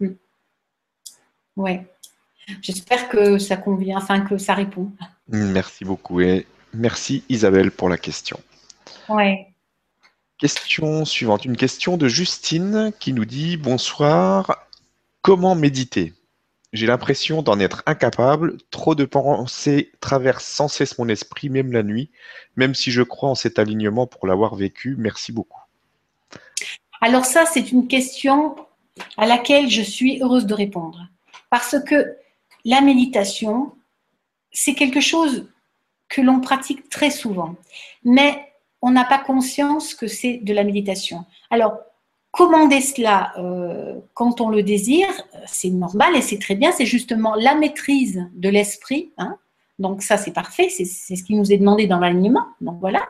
Oui. 1.58 1.80
J'espère 2.62 3.10
que 3.10 3.39
ça 3.39 3.58
convient, 3.58 3.97
enfin 3.97 4.22
que 4.22 4.38
ça 4.38 4.53
répond. 4.53 4.91
Merci 5.28 5.84
beaucoup 5.84 6.22
et 6.22 6.47
merci 6.74 7.24
Isabelle 7.28 7.72
pour 7.72 7.89
la 7.89 7.97
question. 7.97 8.39
Oui. 9.10 9.36
Question 10.38 11.03
suivante, 11.03 11.45
une 11.45 11.58
question 11.58 11.97
de 11.97 12.08
Justine 12.08 12.93
qui 12.99 13.12
nous 13.12 13.26
dit 13.26 13.58
Bonsoir, 13.58 14.68
comment 15.22 15.55
méditer? 15.55 16.14
J'ai 16.74 16.86
l'impression 16.86 17.41
d'en 17.41 17.60
être 17.60 17.82
incapable, 17.86 18.58
trop 18.70 18.93
de 18.93 19.05
pensées 19.05 19.91
traversent 19.99 20.45
sans 20.45 20.68
cesse 20.68 20.99
mon 20.99 21.10
esprit, 21.10 21.49
même 21.49 21.72
la 21.72 21.82
nuit, 21.82 22.12
même 22.55 22.76
si 22.76 22.91
je 22.91 23.01
crois 23.01 23.30
en 23.30 23.36
cet 23.36 23.58
alignement 23.58 24.05
pour 24.05 24.28
l'avoir 24.28 24.55
vécu. 24.55 24.95
Merci 24.97 25.32
beaucoup. 25.32 25.62
Alors 27.01 27.26
ça, 27.26 27.45
c'est 27.45 27.72
une 27.72 27.88
question 27.88 28.55
à 29.18 29.26
laquelle 29.26 29.70
je 29.70 29.82
suis 29.82 30.22
heureuse 30.22 30.45
de 30.45 30.53
répondre. 30.53 31.08
Parce 31.50 31.76
que 31.86 32.18
la 32.66 32.82
méditation, 32.82 33.74
c'est 34.52 34.74
quelque 34.74 35.02
chose 35.02 35.48
que 36.10 36.22
l'on 36.22 36.39
pratique 36.39 36.89
très 36.89 37.10
souvent, 37.10 37.56
mais 38.04 38.54
on 38.82 38.91
n'a 38.91 39.06
pas 39.06 39.20
conscience 39.20 39.93
que 39.93 40.08
c'est 40.08 40.38
de 40.38 40.54
la 40.54 40.64
méditation. 40.64 41.26
Alors, 41.50 41.78
commander 42.32 42.82
cela 42.82 43.34
euh, 43.38 44.00
quand 44.14 44.41
on 44.41 44.50
le 44.50 44.64
désire, 44.64 45.10
c'est 45.45 45.70
normal 45.70 46.16
et 46.16 46.22
c'est 46.22 46.39
très 46.39 46.56
bien, 46.56 46.72
c'est 46.72 46.86
justement 46.86 47.36
la 47.36 47.56
maîtrise 47.56 48.26
de 48.34 48.50
l'esprit. 48.50 49.12
Hein. 49.18 49.38
Donc 49.80 50.02
ça, 50.02 50.18
c'est 50.18 50.32
parfait, 50.32 50.70
c'est 50.70 50.86
ce 50.86 51.24
qui 51.24 51.36
nous 51.36 51.52
est 51.52 51.58
demandé 51.58 51.88
dans 51.88 52.00
l'alignement. 52.00 52.45
Donc 52.62 52.80
voilà. 52.80 53.08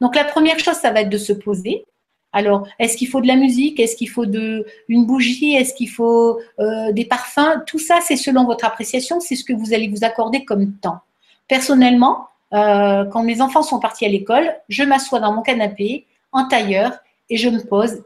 Donc 0.00 0.14
la 0.14 0.24
première 0.24 0.58
chose, 0.58 0.74
ça 0.74 0.90
va 0.90 1.00
être 1.02 1.10
de 1.10 1.18
se 1.18 1.32
poser, 1.32 1.84
alors, 2.32 2.68
est-ce 2.78 2.98
qu'il 2.98 3.08
faut 3.08 3.20
de 3.22 3.26
la 3.26 3.36
musique? 3.36 3.80
Est-ce 3.80 3.96
qu'il 3.96 4.10
faut 4.10 4.24
une 4.24 5.06
bougie? 5.06 5.54
Est-ce 5.54 5.72
qu'il 5.72 5.88
faut 5.88 6.38
euh, 6.58 6.92
des 6.92 7.06
parfums? 7.06 7.62
Tout 7.66 7.78
ça, 7.78 8.00
c'est 8.02 8.16
selon 8.16 8.44
votre 8.44 8.64
appréciation, 8.64 9.20
c'est 9.20 9.36
ce 9.36 9.44
que 9.44 9.54
vous 9.54 9.72
allez 9.72 9.88
vous 9.88 10.04
accorder 10.04 10.44
comme 10.44 10.74
temps. 10.74 10.98
Personnellement, 11.48 12.28
euh, 12.52 13.04
quand 13.06 13.22
mes 13.22 13.40
enfants 13.40 13.62
sont 13.62 13.80
partis 13.80 14.04
à 14.04 14.08
l'école, 14.08 14.54
je 14.68 14.82
m'assois 14.82 15.20
dans 15.20 15.32
mon 15.32 15.42
canapé 15.42 16.04
en 16.32 16.46
tailleur 16.46 16.98
et 17.30 17.36
je 17.36 17.48
me 17.48 17.64
pose 17.64 18.02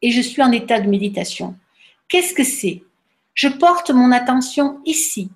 et 0.00 0.10
je 0.10 0.20
suis 0.20 0.42
en 0.42 0.52
état 0.52 0.80
de 0.80 0.88
méditation. 0.88 1.56
Qu'est-ce 2.08 2.34
que 2.34 2.44
c'est? 2.44 2.82
Je 3.34 3.48
porte 3.48 3.90
mon 3.90 4.12
attention 4.12 4.80
ici, 4.84 5.30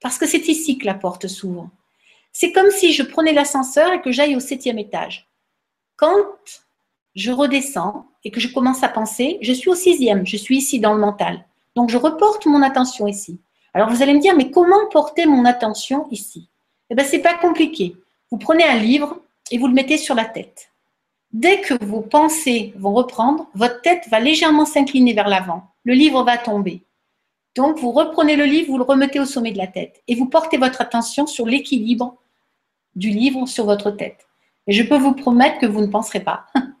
parce 0.00 0.18
que 0.18 0.26
c'est 0.26 0.48
ici 0.48 0.78
que 0.78 0.86
la 0.86 0.94
porte 0.94 1.26
s'ouvre. 1.26 1.70
C'est 2.32 2.52
comme 2.52 2.70
si 2.70 2.92
je 2.92 3.02
prenais 3.02 3.32
l'ascenseur 3.32 3.92
et 3.92 4.00
que 4.00 4.12
j'aille 4.12 4.36
au 4.36 4.40
septième 4.40 4.78
étage. 4.78 5.28
Quand 5.96 6.14
je 7.18 7.32
redescends 7.32 8.06
et 8.22 8.30
que 8.30 8.38
je 8.38 8.46
commence 8.46 8.84
à 8.84 8.88
penser, 8.88 9.38
je 9.42 9.52
suis 9.52 9.68
au 9.68 9.74
sixième, 9.74 10.24
je 10.24 10.36
suis 10.36 10.58
ici 10.58 10.78
dans 10.78 10.94
le 10.94 11.00
mental. 11.00 11.44
Donc 11.74 11.90
je 11.90 11.96
reporte 11.96 12.46
mon 12.46 12.62
attention 12.62 13.08
ici. 13.08 13.40
Alors 13.74 13.90
vous 13.90 14.02
allez 14.02 14.14
me 14.14 14.20
dire, 14.20 14.36
mais 14.36 14.52
comment 14.52 14.88
porter 14.92 15.26
mon 15.26 15.44
attention 15.44 16.06
ici? 16.12 16.48
Eh 16.90 16.94
bien, 16.94 17.04
c'est 17.04 17.18
pas 17.18 17.34
compliqué. 17.34 17.96
Vous 18.30 18.38
prenez 18.38 18.62
un 18.62 18.76
livre 18.76 19.20
et 19.50 19.58
vous 19.58 19.66
le 19.66 19.74
mettez 19.74 19.98
sur 19.98 20.14
la 20.14 20.26
tête. 20.26 20.70
Dès 21.32 21.60
que 21.60 21.84
vos 21.84 22.02
pensées 22.02 22.72
vont 22.76 22.94
reprendre, 22.94 23.48
votre 23.52 23.82
tête 23.82 24.04
va 24.10 24.20
légèrement 24.20 24.64
s'incliner 24.64 25.12
vers 25.12 25.28
l'avant. 25.28 25.64
Le 25.82 25.94
livre 25.94 26.22
va 26.22 26.38
tomber. 26.38 26.84
Donc 27.56 27.78
vous 27.78 27.90
reprenez 27.90 28.36
le 28.36 28.44
livre, 28.44 28.70
vous 28.70 28.78
le 28.78 28.84
remettez 28.84 29.18
au 29.18 29.24
sommet 29.24 29.50
de 29.50 29.58
la 29.58 29.66
tête 29.66 30.02
et 30.06 30.14
vous 30.14 30.26
portez 30.26 30.56
votre 30.56 30.80
attention 30.80 31.26
sur 31.26 31.46
l'équilibre 31.46 32.16
du 32.94 33.10
livre 33.10 33.46
sur 33.46 33.64
votre 33.64 33.90
tête. 33.90 34.28
Et 34.68 34.72
je 34.72 34.84
peux 34.84 34.98
vous 34.98 35.14
promettre 35.14 35.58
que 35.58 35.66
vous 35.66 35.80
ne 35.80 35.88
penserez 35.88 36.20
pas. 36.20 36.46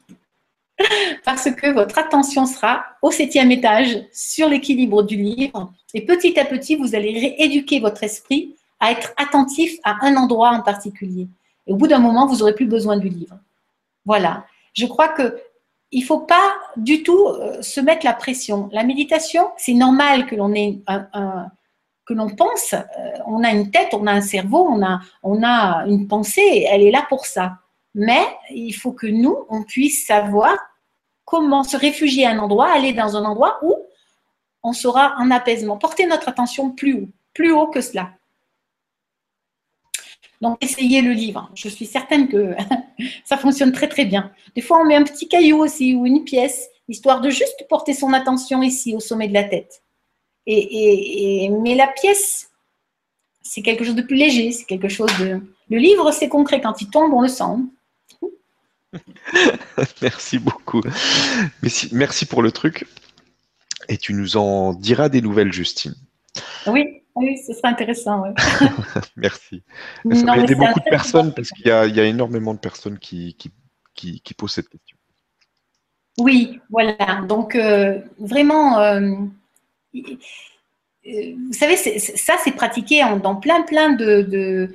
parce 1.24 1.50
que 1.50 1.70
votre 1.72 1.98
attention 1.98 2.46
sera 2.46 2.84
au 3.02 3.10
septième 3.10 3.50
étage 3.50 3.98
sur 4.12 4.48
l'équilibre 4.48 5.02
du 5.02 5.16
livre 5.16 5.72
et 5.94 6.04
petit 6.04 6.38
à 6.38 6.44
petit, 6.44 6.76
vous 6.76 6.94
allez 6.94 7.12
rééduquer 7.36 7.80
votre 7.80 8.04
esprit 8.04 8.54
à 8.80 8.92
être 8.92 9.12
attentif 9.16 9.78
à 9.84 9.96
un 10.02 10.16
endroit 10.16 10.50
en 10.50 10.62
particulier. 10.62 11.26
Et 11.66 11.72
au 11.72 11.76
bout 11.76 11.88
d'un 11.88 11.98
moment, 11.98 12.26
vous 12.26 12.36
n'aurez 12.36 12.54
plus 12.54 12.66
besoin 12.66 12.96
du 12.96 13.08
livre. 13.08 13.36
Voilà. 14.04 14.44
Je 14.74 14.86
crois 14.86 15.08
que 15.08 15.38
il 15.90 16.00
ne 16.00 16.06
faut 16.06 16.20
pas 16.20 16.54
du 16.76 17.02
tout 17.02 17.28
euh, 17.28 17.62
se 17.62 17.80
mettre 17.80 18.04
la 18.04 18.12
pression. 18.12 18.68
La 18.72 18.84
méditation, 18.84 19.48
c'est 19.56 19.72
normal 19.72 20.26
que 20.26 20.36
l'on 20.36 20.54
ait 20.54 20.80
que 22.04 22.14
l'on 22.14 22.28
pense. 22.28 22.74
Euh, 22.74 22.84
on 23.26 23.42
a 23.42 23.50
une 23.50 23.70
tête, 23.70 23.94
on 23.94 24.06
a 24.06 24.12
un 24.12 24.20
cerveau, 24.20 24.68
on 24.68 25.42
a 25.42 25.84
une 25.86 26.06
pensée. 26.06 26.66
Elle 26.70 26.82
est 26.82 26.90
là 26.90 27.06
pour 27.08 27.24
ça. 27.26 27.58
Mais 27.98 28.24
il 28.50 28.72
faut 28.72 28.92
que 28.92 29.08
nous, 29.08 29.36
on 29.48 29.64
puisse 29.64 30.06
savoir 30.06 30.56
comment 31.24 31.64
se 31.64 31.76
réfugier 31.76 32.26
à 32.26 32.30
un 32.30 32.38
endroit, 32.38 32.70
aller 32.70 32.92
dans 32.92 33.16
un 33.16 33.24
endroit 33.24 33.58
où 33.62 33.74
on 34.62 34.72
sera 34.72 35.16
en 35.18 35.32
apaisement. 35.32 35.78
Porter 35.78 36.06
notre 36.06 36.28
attention 36.28 36.70
plus 36.70 36.94
haut, 36.94 37.08
plus 37.34 37.50
haut 37.50 37.66
que 37.66 37.80
cela. 37.80 38.12
Donc, 40.40 40.62
essayez 40.62 41.02
le 41.02 41.10
livre. 41.10 41.50
Je 41.56 41.68
suis 41.68 41.86
certaine 41.86 42.28
que 42.28 42.54
ça 43.24 43.36
fonctionne 43.36 43.72
très, 43.72 43.88
très 43.88 44.04
bien. 44.04 44.32
Des 44.54 44.62
fois, 44.62 44.80
on 44.80 44.84
met 44.84 44.94
un 44.94 45.02
petit 45.02 45.26
caillou 45.26 45.58
aussi 45.58 45.96
ou 45.96 46.06
une 46.06 46.22
pièce, 46.22 46.68
histoire 46.86 47.20
de 47.20 47.30
juste 47.30 47.66
porter 47.68 47.94
son 47.94 48.12
attention 48.12 48.62
ici, 48.62 48.94
au 48.94 49.00
sommet 49.00 49.26
de 49.26 49.34
la 49.34 49.42
tête. 49.42 49.82
Et, 50.46 51.50
mais 51.50 51.74
la 51.74 51.88
pièce, 51.88 52.48
c'est 53.42 53.62
quelque 53.62 53.82
chose 53.82 53.96
de 53.96 54.02
plus 54.02 54.16
léger, 54.16 54.52
c'est 54.52 54.66
quelque 54.66 54.88
chose 54.88 55.10
de... 55.18 55.42
Le 55.68 55.78
livre, 55.78 56.12
c'est 56.12 56.28
concret. 56.28 56.60
Quand 56.60 56.80
il 56.80 56.90
tombe, 56.90 57.12
on 57.12 57.22
le 57.22 57.28
sent. 57.28 57.56
merci 60.02 60.38
beaucoup. 60.38 60.82
Merci 61.92 62.26
pour 62.26 62.42
le 62.42 62.52
truc. 62.52 62.86
Et 63.88 63.96
tu 63.96 64.12
nous 64.14 64.36
en 64.36 64.74
diras 64.74 65.08
des 65.08 65.20
nouvelles, 65.20 65.52
Justine. 65.52 65.94
Oui, 66.66 67.02
oui, 67.14 67.38
ce 67.38 67.52
serait 67.52 67.68
intéressant. 67.68 68.22
merci. 69.16 69.62
Ça 70.12 70.24
va 70.24 70.38
aider 70.38 70.54
beaucoup 70.54 70.80
de 70.80 70.90
personnes 70.90 71.32
parce 71.32 71.50
qu'il 71.50 71.66
y, 71.66 71.70
a 71.70 72.04
énormément 72.04 72.54
de 72.54 72.58
personnes 72.58 72.98
qui, 72.98 73.36
qui, 73.94 74.34
pose 74.34 74.52
cette 74.52 74.68
question. 74.68 74.96
Oui, 76.18 76.60
voilà. 76.70 77.22
Donc, 77.28 77.54
euh, 77.54 78.00
vraiment, 78.18 78.78
euh, 78.80 79.14
vous 81.04 81.52
savez, 81.52 81.76
ça, 81.76 82.34
c'est 82.42 82.52
pratiqué 82.52 83.02
dans 83.22 83.36
plein, 83.36 83.62
plein 83.62 83.90
de, 83.90 84.68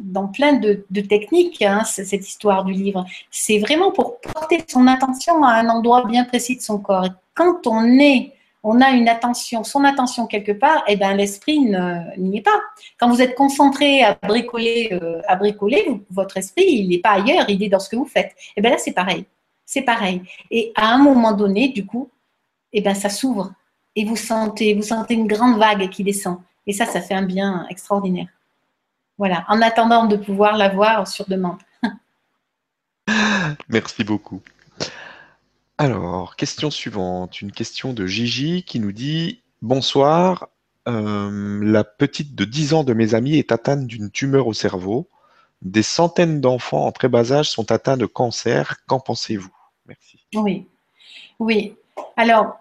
dans 0.00 0.28
plein 0.28 0.54
de, 0.54 1.00
techniques, 1.00 1.62
hein, 1.62 1.82
cette 1.84 2.26
histoire 2.26 2.64
du 2.64 2.72
livre. 2.72 3.04
C'est 3.30 3.58
vraiment 3.58 3.90
pour 3.92 4.20
porter 4.20 4.62
son 4.66 4.86
attention 4.86 5.42
à 5.44 5.54
un 5.54 5.68
endroit 5.68 6.06
bien 6.06 6.24
précis 6.24 6.56
de 6.56 6.62
son 6.62 6.78
corps. 6.78 7.08
Quand 7.34 7.66
on 7.66 7.98
est 7.98 8.32
on 8.64 8.80
a 8.80 8.90
une 8.90 9.08
attention, 9.08 9.64
son 9.64 9.84
attention 9.84 10.26
quelque 10.26 10.52
part, 10.52 10.84
et 10.86 10.92
eh 10.92 10.96
ben 10.96 11.14
l'esprit 11.14 11.58
n'y 11.58 12.38
est 12.38 12.42
pas. 12.42 12.60
Quand 12.98 13.08
vous 13.08 13.20
êtes 13.20 13.34
concentré 13.34 14.04
à 14.04 14.16
bricoler, 14.22 14.90
euh, 14.92 15.20
à 15.26 15.36
bricoler, 15.36 16.00
votre 16.10 16.36
esprit, 16.36 16.66
il 16.66 16.88
n'est 16.88 16.98
pas 16.98 17.12
ailleurs, 17.12 17.46
il 17.48 17.62
est 17.62 17.68
dans 17.68 17.80
ce 17.80 17.88
que 17.88 17.96
vous 17.96 18.06
faites. 18.06 18.30
Et 18.30 18.52
eh 18.58 18.60
ben 18.60 18.70
là, 18.70 18.78
c'est 18.78 18.92
pareil. 18.92 19.24
C'est 19.66 19.82
pareil. 19.82 20.22
Et 20.50 20.72
à 20.76 20.92
un 20.94 20.98
moment 20.98 21.32
donné, 21.32 21.68
du 21.68 21.84
coup, 21.86 22.08
et 22.72 22.78
eh 22.78 22.80
ben 22.82 22.94
ça 22.94 23.08
s'ouvre 23.08 23.52
et 23.96 24.04
vous 24.04 24.16
sentez, 24.16 24.74
vous 24.74 24.82
sentez 24.82 25.14
une 25.14 25.26
grande 25.26 25.58
vague 25.58 25.88
qui 25.90 26.04
descend. 26.04 26.38
Et 26.66 26.72
ça, 26.72 26.86
ça 26.86 27.00
fait 27.00 27.14
un 27.14 27.22
bien 27.22 27.66
extraordinaire. 27.68 28.28
Voilà. 29.18 29.44
En 29.48 29.60
attendant 29.60 30.06
de 30.06 30.16
pouvoir 30.16 30.56
l'avoir 30.56 31.06
sur 31.08 31.28
demande. 31.28 31.58
Merci 33.68 34.04
beaucoup. 34.04 34.40
Alors, 35.78 36.36
question 36.36 36.70
suivante, 36.70 37.40
une 37.40 37.52
question 37.52 37.92
de 37.92 38.06
Gigi 38.06 38.62
qui 38.62 38.78
nous 38.78 38.92
dit 38.92 39.40
Bonsoir, 39.62 40.48
euh, 40.88 41.60
la 41.62 41.84
petite 41.84 42.34
de 42.34 42.44
10 42.44 42.74
ans 42.74 42.84
de 42.84 42.94
mes 42.94 43.14
amis 43.14 43.36
est 43.36 43.52
atteinte 43.52 43.86
d'une 43.86 44.10
tumeur 44.10 44.46
au 44.46 44.52
cerveau. 44.52 45.08
Des 45.62 45.82
centaines 45.82 46.40
d'enfants 46.40 46.86
en 46.86 46.92
très 46.92 47.08
bas 47.08 47.32
âge 47.32 47.50
sont 47.50 47.70
atteints 47.70 47.96
de 47.96 48.06
cancer. 48.06 48.84
Qu'en 48.86 49.00
pensez-vous? 49.00 49.52
Merci. 49.86 50.18
Oui, 50.34 50.66
oui. 51.38 51.76
Alors, 52.16 52.58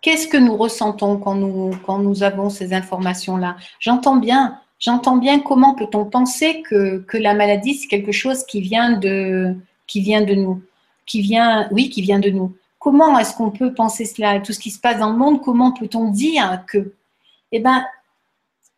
qu'est-ce 0.00 0.28
que 0.28 0.36
nous 0.36 0.56
ressentons 0.56 1.18
quand 1.18 1.34
nous, 1.34 2.22
avons 2.22 2.50
ces 2.50 2.72
informations-là? 2.72 3.56
J'entends 3.78 4.16
bien, 4.16 4.58
j'entends 4.78 5.16
bien 5.16 5.40
comment 5.40 5.74
peut-on 5.74 6.04
penser 6.04 6.62
que, 6.62 6.98
que 6.98 7.16
la 7.16 7.34
maladie, 7.34 7.74
c'est 7.74 7.88
quelque 7.88 8.12
chose 8.12 8.44
qui 8.44 8.60
vient 8.60 8.92
de, 8.92 9.56
qui 9.86 10.00
vient 10.00 10.22
de 10.22 10.34
nous, 10.34 10.62
qui 11.06 11.20
vient, 11.20 11.68
oui, 11.70 11.90
qui 11.90 12.02
vient 12.02 12.18
de 12.18 12.30
nous. 12.30 12.54
Comment 12.78 13.18
est-ce 13.18 13.36
qu'on 13.36 13.50
peut 13.50 13.74
penser 13.74 14.06
cela? 14.06 14.40
Tout 14.40 14.52
ce 14.52 14.58
qui 14.58 14.70
se 14.70 14.80
passe 14.80 14.98
dans 14.98 15.10
le 15.10 15.18
monde, 15.18 15.42
comment 15.42 15.72
peut-on 15.72 16.10
dire 16.10 16.64
que? 16.66 16.94
Eh 17.52 17.60
bien, 17.60 17.84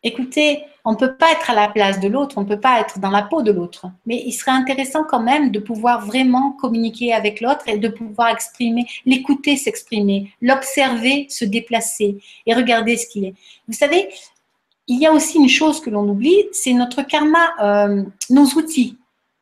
écoutez, 0.03 0.63
on 0.85 0.91
ne 0.91 0.97
peut 0.97 1.15
pas 1.15 1.31
être 1.31 1.49
à 1.49 1.55
la 1.55 1.69
place 1.69 1.99
de 1.99 2.09
l'autre, 2.09 2.37
on 2.37 2.41
ne 2.41 2.47
peut 2.47 2.59
pas 2.59 2.79
être 2.81 2.99
dans 2.99 3.09
la 3.09 3.23
peau 3.23 3.41
de 3.41 3.51
l'autre. 3.51 3.87
Mais 4.05 4.21
il 4.25 4.33
serait 4.33 4.51
intéressant 4.51 5.03
quand 5.03 5.21
même 5.21 5.51
de 5.51 5.59
pouvoir 5.59 6.05
vraiment 6.05 6.51
communiquer 6.51 7.13
avec 7.13 7.39
l'autre 7.39 7.67
et 7.67 7.77
de 7.77 7.87
pouvoir 7.87 8.29
exprimer, 8.29 8.85
l'écouter 9.05 9.55
s'exprimer, 9.55 10.31
l'observer 10.41 11.27
se 11.29 11.45
déplacer 11.45 12.17
et 12.45 12.53
regarder 12.53 12.97
ce 12.97 13.07
qu'il 13.07 13.25
est. 13.25 13.35
Vous 13.67 13.73
savez, 13.73 14.09
il 14.87 14.99
y 14.99 15.05
a 15.05 15.13
aussi 15.13 15.37
une 15.37 15.49
chose 15.49 15.79
que 15.79 15.89
l'on 15.89 16.07
oublie, 16.07 16.43
c'est 16.51 16.73
notre 16.73 17.01
karma, 17.03 17.53
euh, 17.61 18.03
nos 18.29 18.45
outils, 18.45 18.97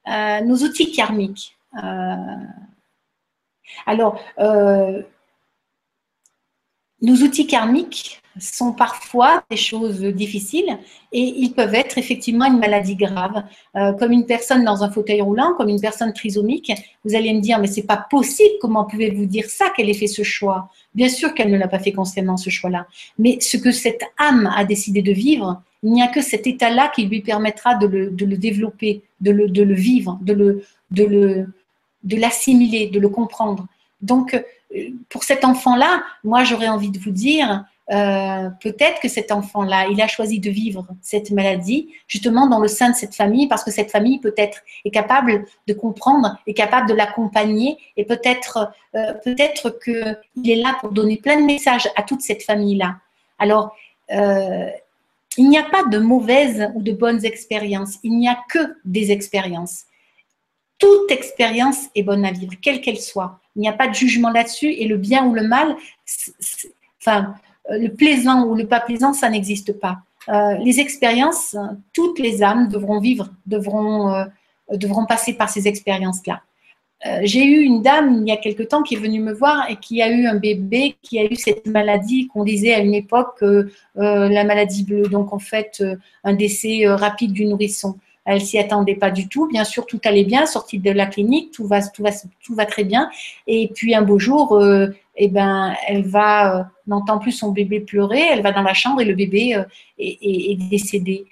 euh, 0.07 0.41
nos 0.41 0.57
outils 0.57 0.91
karmiques. 0.91 1.57
Euh, 1.83 2.15
alors, 3.87 4.21
nos 7.01 7.15
outils 7.15 7.47
karmiques 7.47 8.20
sont 8.39 8.71
parfois 8.71 9.43
des 9.49 9.57
choses 9.57 10.01
difficiles 10.01 10.77
et 11.11 11.21
ils 11.21 11.53
peuvent 11.53 11.75
être 11.75 11.97
effectivement 11.97 12.45
une 12.45 12.59
maladie 12.59 12.95
grave. 12.95 13.43
Euh, 13.75 13.93
comme 13.93 14.11
une 14.11 14.25
personne 14.25 14.63
dans 14.63 14.83
un 14.83 14.89
fauteuil 14.89 15.21
roulant, 15.21 15.53
comme 15.57 15.69
une 15.69 15.81
personne 15.81 16.13
trisomique, 16.13 16.71
vous 17.03 17.15
allez 17.15 17.33
me 17.33 17.41
dire, 17.41 17.59
mais 17.59 17.67
c'est 17.67 17.83
pas 17.83 18.05
possible, 18.09 18.53
comment 18.61 18.85
pouvez-vous 18.85 19.25
dire 19.25 19.49
ça, 19.49 19.69
qu'elle 19.75 19.89
ait 19.89 19.93
fait 19.93 20.07
ce 20.07 20.23
choix? 20.23 20.69
Bien 20.95 21.09
sûr 21.09 21.33
qu'elle 21.33 21.51
ne 21.51 21.57
l'a 21.57 21.67
pas 21.67 21.79
fait 21.79 21.91
consciemment, 21.91 22.37
ce 22.37 22.49
choix-là. 22.49 22.87
Mais 23.19 23.39
ce 23.41 23.57
que 23.57 23.71
cette 23.71 24.03
âme 24.17 24.51
a 24.55 24.63
décidé 24.63 25.01
de 25.01 25.11
vivre, 25.11 25.61
il 25.83 25.91
n'y 25.91 26.03
a 26.03 26.07
que 26.07 26.21
cet 26.21 26.47
état-là 26.47 26.91
qui 26.95 27.05
lui 27.05 27.21
permettra 27.21 27.75
de 27.75 27.87
le, 27.87 28.09
développer, 28.37 29.01
de 29.19 29.31
le, 29.31 29.49
de 29.49 29.63
le, 29.63 29.73
vivre, 29.73 30.19
de 30.21 30.33
le, 30.33 30.63
de 30.91 31.03
le, 31.03 31.47
de 32.03 32.15
l'assimiler, 32.17 32.87
de 32.87 32.99
le 32.99 33.09
comprendre. 33.09 33.67
Donc, 34.01 34.33
euh, 34.33 34.89
pour 35.09 35.23
cet 35.23 35.43
enfant-là, 35.43 36.03
moi, 36.23 36.43
j'aurais 36.43 36.67
envie 36.67 36.91
de 36.91 36.99
vous 36.99 37.11
dire, 37.11 37.65
euh, 37.91 38.49
peut-être 38.61 39.01
que 39.01 39.07
cet 39.07 39.31
enfant-là, 39.31 39.87
il 39.89 40.01
a 40.01 40.07
choisi 40.07 40.39
de 40.39 40.49
vivre 40.49 40.87
cette 41.01 41.31
maladie 41.31 41.89
justement 42.07 42.47
dans 42.47 42.59
le 42.59 42.67
sein 42.67 42.89
de 42.89 42.95
cette 42.95 43.15
famille 43.15 43.47
parce 43.47 43.63
que 43.63 43.71
cette 43.71 43.91
famille 43.91 44.19
peut-être 44.19 44.61
est 44.85 44.91
capable 44.91 45.45
de 45.67 45.73
comprendre, 45.73 46.37
est 46.47 46.53
capable 46.53 46.87
de 46.87 46.93
l'accompagner 46.93 47.77
et 47.97 48.05
peut-être 48.05 48.71
euh, 48.95 49.13
peut-être 49.23 49.77
qu'il 49.83 50.49
est 50.49 50.55
là 50.55 50.77
pour 50.79 50.91
donner 50.91 51.17
plein 51.17 51.39
de 51.39 51.45
messages 51.45 51.89
à 51.95 52.03
toute 52.03 52.21
cette 52.21 52.43
famille-là. 52.43 52.97
Alors, 53.39 53.75
il 55.37 55.47
n'y 55.49 55.57
a 55.57 55.63
pas 55.63 55.85
de 55.85 55.97
mauvaises 55.97 56.69
ou 56.75 56.81
de 56.81 56.91
bonnes 56.91 57.23
expériences, 57.23 57.97
il 58.03 58.17
n'y 58.17 58.27
a 58.27 58.37
que 58.49 58.75
des 58.83 59.11
expériences 59.11 59.85
toute 60.81 61.11
expérience 61.11 61.89
est 61.93 62.01
bonne 62.01 62.25
à 62.25 62.31
vivre, 62.31 62.53
quelle 62.59 62.81
qu'elle 62.81 62.99
soit. 62.99 63.39
Il 63.55 63.61
n'y 63.61 63.69
a 63.69 63.73
pas 63.73 63.87
de 63.87 63.93
jugement 63.93 64.31
là-dessus 64.31 64.71
et 64.71 64.87
le 64.87 64.97
bien 64.97 65.25
ou 65.25 65.33
le 65.33 65.43
mal, 65.43 65.75
enfin, 66.99 67.35
euh, 67.35 67.50
le 67.77 67.89
plaisant 67.89 68.45
ou 68.45 68.55
le 68.55 68.67
pas 68.67 68.79
plaisant, 68.79 69.13
ça 69.13 69.29
n'existe 69.29 69.73
pas. 69.79 69.99
Euh, 70.29 70.53
les 70.63 70.79
expériences, 70.79 71.55
toutes 71.93 72.19
les 72.19 72.43
âmes 72.43 72.67
devront 72.67 72.99
vivre, 72.99 73.29
devront, 73.45 74.13
euh, 74.13 74.25
devront 74.73 75.05
passer 75.05 75.33
par 75.33 75.49
ces 75.49 75.67
expériences-là. 75.67 76.41
J'ai 77.23 77.43
eu 77.43 77.61
une 77.61 77.81
dame 77.81 78.21
il 78.21 78.27
y 78.27 78.31
a 78.31 78.37
quelque 78.37 78.61
temps 78.61 78.83
qui 78.83 78.93
est 78.93 78.99
venue 78.99 79.19
me 79.19 79.33
voir 79.33 79.67
et 79.71 79.77
qui 79.77 80.03
a 80.03 80.11
eu 80.11 80.27
un 80.27 80.35
bébé 80.35 80.97
qui 81.01 81.17
a 81.17 81.25
eu 81.25 81.35
cette 81.35 81.65
maladie 81.65 82.27
qu'on 82.27 82.43
disait 82.43 82.75
à 82.75 82.77
une 82.77 82.93
époque 82.93 83.43
la 83.95 84.43
maladie 84.43 84.83
bleue, 84.83 85.07
donc 85.09 85.33
en 85.33 85.39
fait 85.39 85.83
un 86.23 86.33
décès 86.33 86.85
rapide 86.85 87.33
du 87.33 87.45
nourrisson. 87.47 87.95
Elle 88.25 88.41
s'y 88.41 88.59
attendait 88.59 88.95
pas 88.95 89.09
du 89.09 89.27
tout. 89.27 89.47
Bien 89.47 89.63
sûr, 89.63 89.85
tout 89.85 89.99
allait 90.03 90.23
bien, 90.23 90.45
sortie 90.45 90.77
de 90.77 90.91
la 90.91 91.07
clinique, 91.07 91.51
tout 91.51 91.65
va, 91.65 91.81
tout 91.87 92.03
va, 92.03 92.11
tout 92.43 92.55
va 92.55 92.65
très 92.65 92.83
bien. 92.83 93.09
Et 93.47 93.71
puis 93.73 93.95
un 93.95 94.03
beau 94.03 94.19
jour, 94.19 94.55
euh, 94.55 94.87
eh 95.15 95.27
ben, 95.27 95.75
elle 95.87 96.03
va, 96.03 96.59
euh, 96.59 96.63
n'entend 96.87 97.19
plus 97.19 97.31
son 97.31 97.51
bébé 97.51 97.79
pleurer. 97.79 98.21
Elle 98.31 98.41
va 98.41 98.51
dans 98.51 98.61
la 98.61 98.73
chambre 98.73 99.01
et 99.01 99.05
le 99.05 99.15
bébé 99.15 99.55
euh, 99.55 99.63
est, 99.97 100.55
décédé. 100.69 101.25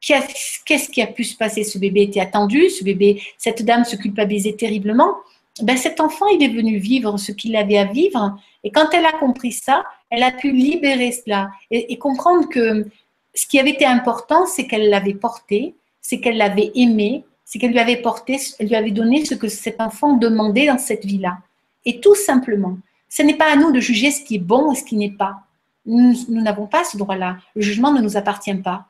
Qu'est-ce 0.00 0.88
qui 0.88 1.02
a 1.02 1.06
pu 1.06 1.24
se 1.24 1.36
passer? 1.36 1.62
Ce 1.62 1.78
bébé 1.78 2.02
était 2.02 2.20
attendu. 2.20 2.70
Ce 2.70 2.82
bébé, 2.82 3.22
cette 3.36 3.62
dame 3.64 3.84
se 3.84 3.96
culpabilisait 3.96 4.54
terriblement. 4.54 5.14
Ben, 5.62 5.76
cet 5.76 6.00
enfant, 6.00 6.26
il 6.28 6.42
est 6.42 6.48
venu 6.48 6.78
vivre 6.78 7.18
ce 7.18 7.32
qu'il 7.32 7.54
avait 7.56 7.76
à 7.76 7.84
vivre. 7.84 8.38
Et 8.64 8.70
quand 8.70 8.88
elle 8.92 9.04
a 9.04 9.12
compris 9.12 9.52
ça, 9.52 9.84
elle 10.08 10.22
a 10.22 10.30
pu 10.30 10.52
libérer 10.52 11.12
cela 11.12 11.50
et 11.70 11.96
comprendre 11.98 12.48
que 12.48 12.86
ce 13.34 13.46
qui 13.46 13.58
avait 13.58 13.70
été 13.70 13.84
important, 13.84 14.46
c'est 14.46 14.66
qu'elle 14.66 14.88
l'avait 14.88 15.14
porté, 15.14 15.74
c'est 16.00 16.20
qu'elle 16.20 16.36
l'avait 16.36 16.72
aimé, 16.74 17.24
c'est 17.44 17.58
qu'elle 17.58 17.72
lui 17.72 17.78
avait 17.78 17.96
porté, 17.96 18.38
elle 18.58 18.68
lui 18.68 18.76
avait 18.76 18.90
donné 18.90 19.24
ce 19.24 19.34
que 19.34 19.48
cet 19.48 19.80
enfant 19.80 20.14
demandait 20.16 20.66
dans 20.66 20.78
cette 20.78 21.04
vie-là. 21.04 21.38
Et 21.84 22.00
tout 22.00 22.14
simplement, 22.14 22.78
ce 23.10 23.22
n'est 23.22 23.36
pas 23.36 23.52
à 23.52 23.56
nous 23.56 23.72
de 23.72 23.80
juger 23.80 24.10
ce 24.10 24.24
qui 24.24 24.36
est 24.36 24.38
bon 24.38 24.72
et 24.72 24.76
ce 24.76 24.84
qui 24.84 24.96
n'est 24.96 25.10
pas. 25.10 25.40
Nous 25.84 26.14
n'avons 26.28 26.66
pas 26.66 26.84
ce 26.84 26.96
droit-là. 26.96 27.36
Le 27.54 27.60
jugement 27.60 27.92
ne 27.92 28.00
nous 28.00 28.16
appartient 28.16 28.54
pas. 28.54 28.86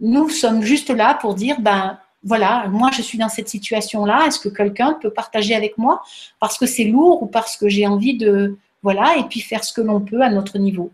Nous 0.00 0.28
sommes 0.30 0.62
juste 0.62 0.90
là 0.90 1.14
pour 1.14 1.34
dire, 1.34 1.60
ben 1.60 1.98
voilà, 2.24 2.66
moi 2.68 2.90
je 2.92 3.02
suis 3.02 3.18
dans 3.18 3.28
cette 3.28 3.48
situation-là, 3.48 4.26
est-ce 4.26 4.40
que 4.40 4.48
quelqu'un 4.48 4.94
peut 5.00 5.10
partager 5.10 5.54
avec 5.54 5.78
moi 5.78 6.02
parce 6.40 6.58
que 6.58 6.66
c'est 6.66 6.84
lourd 6.84 7.22
ou 7.22 7.26
parce 7.26 7.56
que 7.56 7.68
j'ai 7.68 7.86
envie 7.86 8.16
de, 8.16 8.56
voilà, 8.82 9.16
et 9.18 9.24
puis 9.24 9.40
faire 9.40 9.62
ce 9.62 9.72
que 9.72 9.82
l'on 9.82 10.00
peut 10.00 10.22
à 10.22 10.30
notre 10.30 10.58
niveau? 10.58 10.90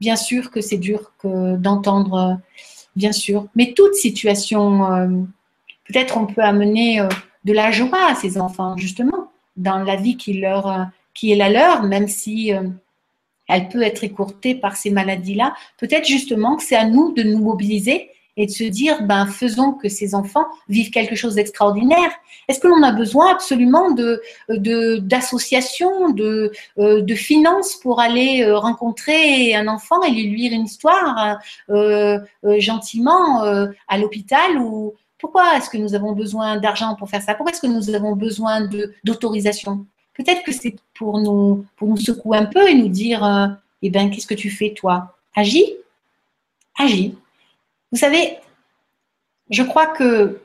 Bien 0.00 0.16
sûr 0.16 0.50
que 0.50 0.60
c'est 0.60 0.78
dur 0.78 1.12
d'entendre 1.24 2.40
bien 2.98 3.12
sûr. 3.12 3.46
Mais 3.54 3.72
toute 3.72 3.94
situation, 3.94 4.92
euh, 4.92 5.06
peut-être 5.86 6.18
on 6.18 6.26
peut 6.26 6.42
amener 6.42 7.00
euh, 7.00 7.08
de 7.44 7.52
la 7.54 7.70
joie 7.70 8.10
à 8.10 8.14
ces 8.14 8.38
enfants, 8.38 8.76
justement, 8.76 9.30
dans 9.56 9.78
la 9.78 9.96
vie 9.96 10.16
qui, 10.16 10.34
leur, 10.34 10.66
euh, 10.66 10.84
qui 11.18 11.32
est 11.32 11.36
la 11.36 11.50
leur, 11.50 11.82
même 11.82 12.08
si 12.08 12.52
elle 13.48 13.68
peut 13.68 13.82
être 13.82 14.04
écourtée 14.04 14.54
par 14.54 14.76
ces 14.76 14.90
maladies-là. 14.90 15.54
Peut-être 15.78 16.06
justement 16.06 16.56
que 16.56 16.62
c'est 16.62 16.76
à 16.76 16.84
nous 16.84 17.12
de 17.12 17.22
nous 17.22 17.38
mobiliser 17.38 18.10
et 18.36 18.46
de 18.46 18.50
se 18.52 18.64
dire, 18.64 19.02
ben, 19.02 19.26
faisons 19.26 19.72
que 19.72 19.88
ces 19.88 20.14
enfants 20.14 20.46
vivent 20.68 20.90
quelque 20.90 21.16
chose 21.16 21.34
d'extraordinaire. 21.34 22.12
Est-ce 22.46 22.60
que 22.60 22.68
l'on 22.68 22.84
a 22.84 22.92
besoin 22.92 23.32
absolument 23.32 23.90
d'associations, 24.48 26.10
de, 26.10 26.52
de, 26.76 27.00
de, 27.00 27.14
finances 27.16 27.74
pour 27.74 27.98
aller 28.00 28.44
euh, 28.44 28.56
rencontrer 28.56 29.56
un 29.56 29.66
enfant 29.66 30.00
et 30.04 30.12
lui 30.12 30.36
lire 30.36 30.52
une 30.52 30.66
histoire 30.66 31.40
euh, 31.70 32.20
euh, 32.44 32.60
gentiment 32.60 33.42
à 33.88 33.98
l'hôpital 33.98 34.56
ou 34.58 34.94
pourquoi 35.18 35.56
est-ce 35.56 35.68
que 35.68 35.78
nous 35.78 35.96
avons 35.96 36.12
besoin 36.12 36.58
d'argent 36.58 36.94
pour 36.94 37.10
faire 37.10 37.22
ça? 37.22 37.34
Pourquoi 37.34 37.50
est-ce 37.50 37.60
que 37.60 37.66
nous 37.66 37.92
avons 37.92 38.14
besoin 38.14 38.68
d'autorisation? 39.02 39.84
Peut-être 40.18 40.42
que 40.42 40.52
c'est 40.52 40.76
pour 40.94 41.18
nous, 41.20 41.64
pour 41.76 41.88
nous 41.88 41.96
secouer 41.96 42.36
un 42.36 42.44
peu 42.46 42.68
et 42.68 42.74
nous 42.74 42.88
dire, 42.88 43.24
eh 43.82 43.88
ben, 43.88 44.10
qu'est-ce 44.10 44.26
que 44.26 44.34
tu 44.34 44.50
fais 44.50 44.74
toi? 44.74 45.16
Agis? 45.34 45.74
Agis. 46.76 47.16
Vous 47.92 47.98
savez, 47.98 48.36
je 49.48 49.62
crois 49.62 49.86
que 49.86 50.40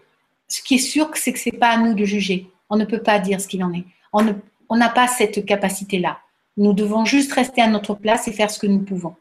ce 0.48 0.62
qui 0.62 0.76
est 0.76 0.78
sûr, 0.78 1.10
c'est 1.16 1.34
que 1.34 1.40
ce 1.40 1.50
n'est 1.50 1.58
pas 1.58 1.70
à 1.70 1.78
nous 1.78 1.96
de 1.96 2.06
juger. 2.06 2.48
On 2.70 2.78
ne 2.78 2.86
peut 2.86 3.02
pas 3.02 3.20
dire 3.20 3.42
ce 3.42 3.48
qu'il 3.48 3.64
en 3.64 3.74
est. 3.74 3.86
On 4.14 4.78
n'a 4.78 4.90
pas 4.90 5.08
cette 5.08 5.46
capacité-là. 5.46 6.20
Nous 6.56 6.74
devons 6.74 7.04
juste 7.04 7.34
rester 7.34 7.62
à 7.62 7.68
notre 7.68 7.96
place 7.96 8.28
et 8.28 8.32
faire 8.32 8.52
ce 8.52 8.60
que 8.60 8.68
nous 8.68 8.80
pouvons. 8.80 9.16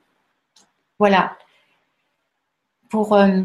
Voilà 0.99 1.37
pour 2.91 3.15
euh, 3.15 3.41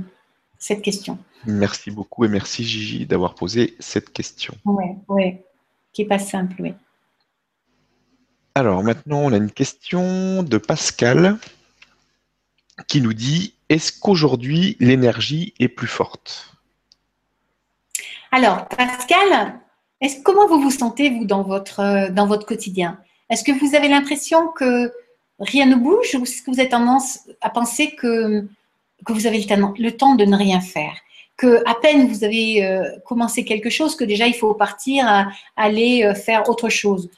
cette 0.60 0.82
question. 0.82 1.18
Merci 1.46 1.90
beaucoup 1.90 2.26
et 2.26 2.28
merci 2.28 2.66
Gigi 2.66 3.06
d'avoir 3.06 3.34
posé 3.34 3.78
cette 3.80 4.12
question. 4.12 4.54
Oui, 4.66 4.86
oui, 5.08 5.38
qui 5.94 6.02
n'est 6.02 6.08
pas 6.10 6.20
simple, 6.20 6.62
oui. 6.62 6.74
Alors 8.58 8.82
maintenant, 8.82 9.20
on 9.20 9.34
a 9.34 9.38
une 9.38 9.52
question 9.52 10.42
de 10.42 10.58
Pascal 10.58 11.38
qui 12.88 13.02
nous 13.02 13.14
dit 13.14 13.54
Est-ce 13.70 13.92
qu'aujourd'hui 13.92 14.78
l'énergie 14.80 15.54
est 15.60 15.68
plus 15.68 15.86
forte? 15.86 16.56
Alors, 18.32 18.68
Pascal, 18.68 19.60
comment 20.24 20.48
vous 20.48 20.60
vous 20.60 20.72
sentez, 20.72 21.12
vous, 21.12 21.26
dans 21.26 21.44
votre, 21.44 21.82
euh, 21.82 22.10
dans 22.10 22.26
votre 22.26 22.48
quotidien? 22.48 22.98
Est-ce 23.30 23.44
que 23.44 23.52
vous 23.52 23.76
avez 23.76 23.90
l'impression 23.90 24.48
que 24.48 24.92
rien 25.40 25.68
ne 25.68 25.76
bouge 25.76 26.16
ou 26.16 26.24
est-ce 26.24 26.42
que 26.42 26.50
vous 26.50 26.60
avez 26.60 26.70
tendance 26.70 27.30
à 27.42 27.52
penser 27.52 27.92
que, 27.92 28.44
que 29.06 29.14
vous 29.14 29.28
avez 29.28 29.38
le 29.78 29.92
temps 29.92 30.16
de 30.16 30.26
ne 30.26 30.36
rien 30.36 30.62
faire? 30.62 30.96
Que 31.36 31.62
à 31.70 31.76
peine 31.76 32.08
vous 32.08 32.24
avez 32.24 32.66
euh, 32.66 32.90
commencé 33.06 33.46
quelque 33.46 33.70
chose, 33.70 33.96
que 33.96 34.04
déjà 34.04 34.26
il 34.26 34.34
faut 34.34 34.56
partir 34.56 35.08
à, 35.08 35.28
aller 35.56 36.04
euh, 36.04 36.16
faire 36.16 36.50
autre 36.50 36.70
chose, 36.70 37.12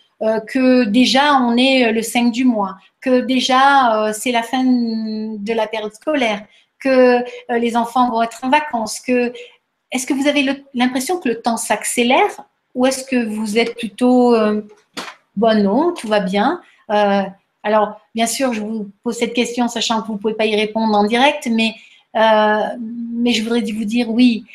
que 0.47 0.83
déjà 0.83 1.35
on 1.35 1.55
est 1.55 1.91
le 1.91 2.01
5 2.01 2.31
du 2.31 2.43
mois, 2.43 2.77
que 2.99 3.21
déjà 3.21 4.11
c'est 4.13 4.31
la 4.31 4.43
fin 4.43 4.63
de 4.63 5.53
la 5.53 5.67
période 5.67 5.93
scolaire, 5.93 6.41
que 6.79 7.19
les 7.49 7.77
enfants 7.77 8.09
vont 8.09 8.21
être 8.21 8.39
en 8.43 8.49
vacances, 8.49 8.99
que 8.99 9.31
est-ce 9.91 10.05
que 10.05 10.13
vous 10.13 10.27
avez 10.27 10.45
l'impression 10.73 11.19
que 11.19 11.29
le 11.29 11.41
temps 11.41 11.57
s'accélère 11.57 12.43
ou 12.75 12.85
est-ce 12.85 13.03
que 13.03 13.25
vous 13.25 13.57
êtes 13.57 13.75
plutôt, 13.75 14.35
euh, 14.35 14.61
bon 15.35 15.63
non, 15.63 15.93
tout 15.93 16.07
va 16.07 16.19
bien? 16.19 16.61
Euh, 16.91 17.23
Alors, 17.63 17.99
bien 18.13 18.27
sûr, 18.27 18.53
je 18.53 18.61
vous 18.61 18.89
pose 19.03 19.17
cette 19.17 19.33
question 19.33 19.67
sachant 19.67 20.01
que 20.01 20.07
vous 20.07 20.13
ne 20.13 20.19
pouvez 20.19 20.35
pas 20.35 20.45
y 20.45 20.55
répondre 20.55 20.95
en 20.95 21.05
direct, 21.05 21.49
mais, 21.51 21.73
euh, 22.15 22.77
mais 23.11 23.33
je 23.33 23.43
voudrais 23.43 23.61
vous 23.61 23.85
dire 23.85 24.09
oui, 24.09 24.45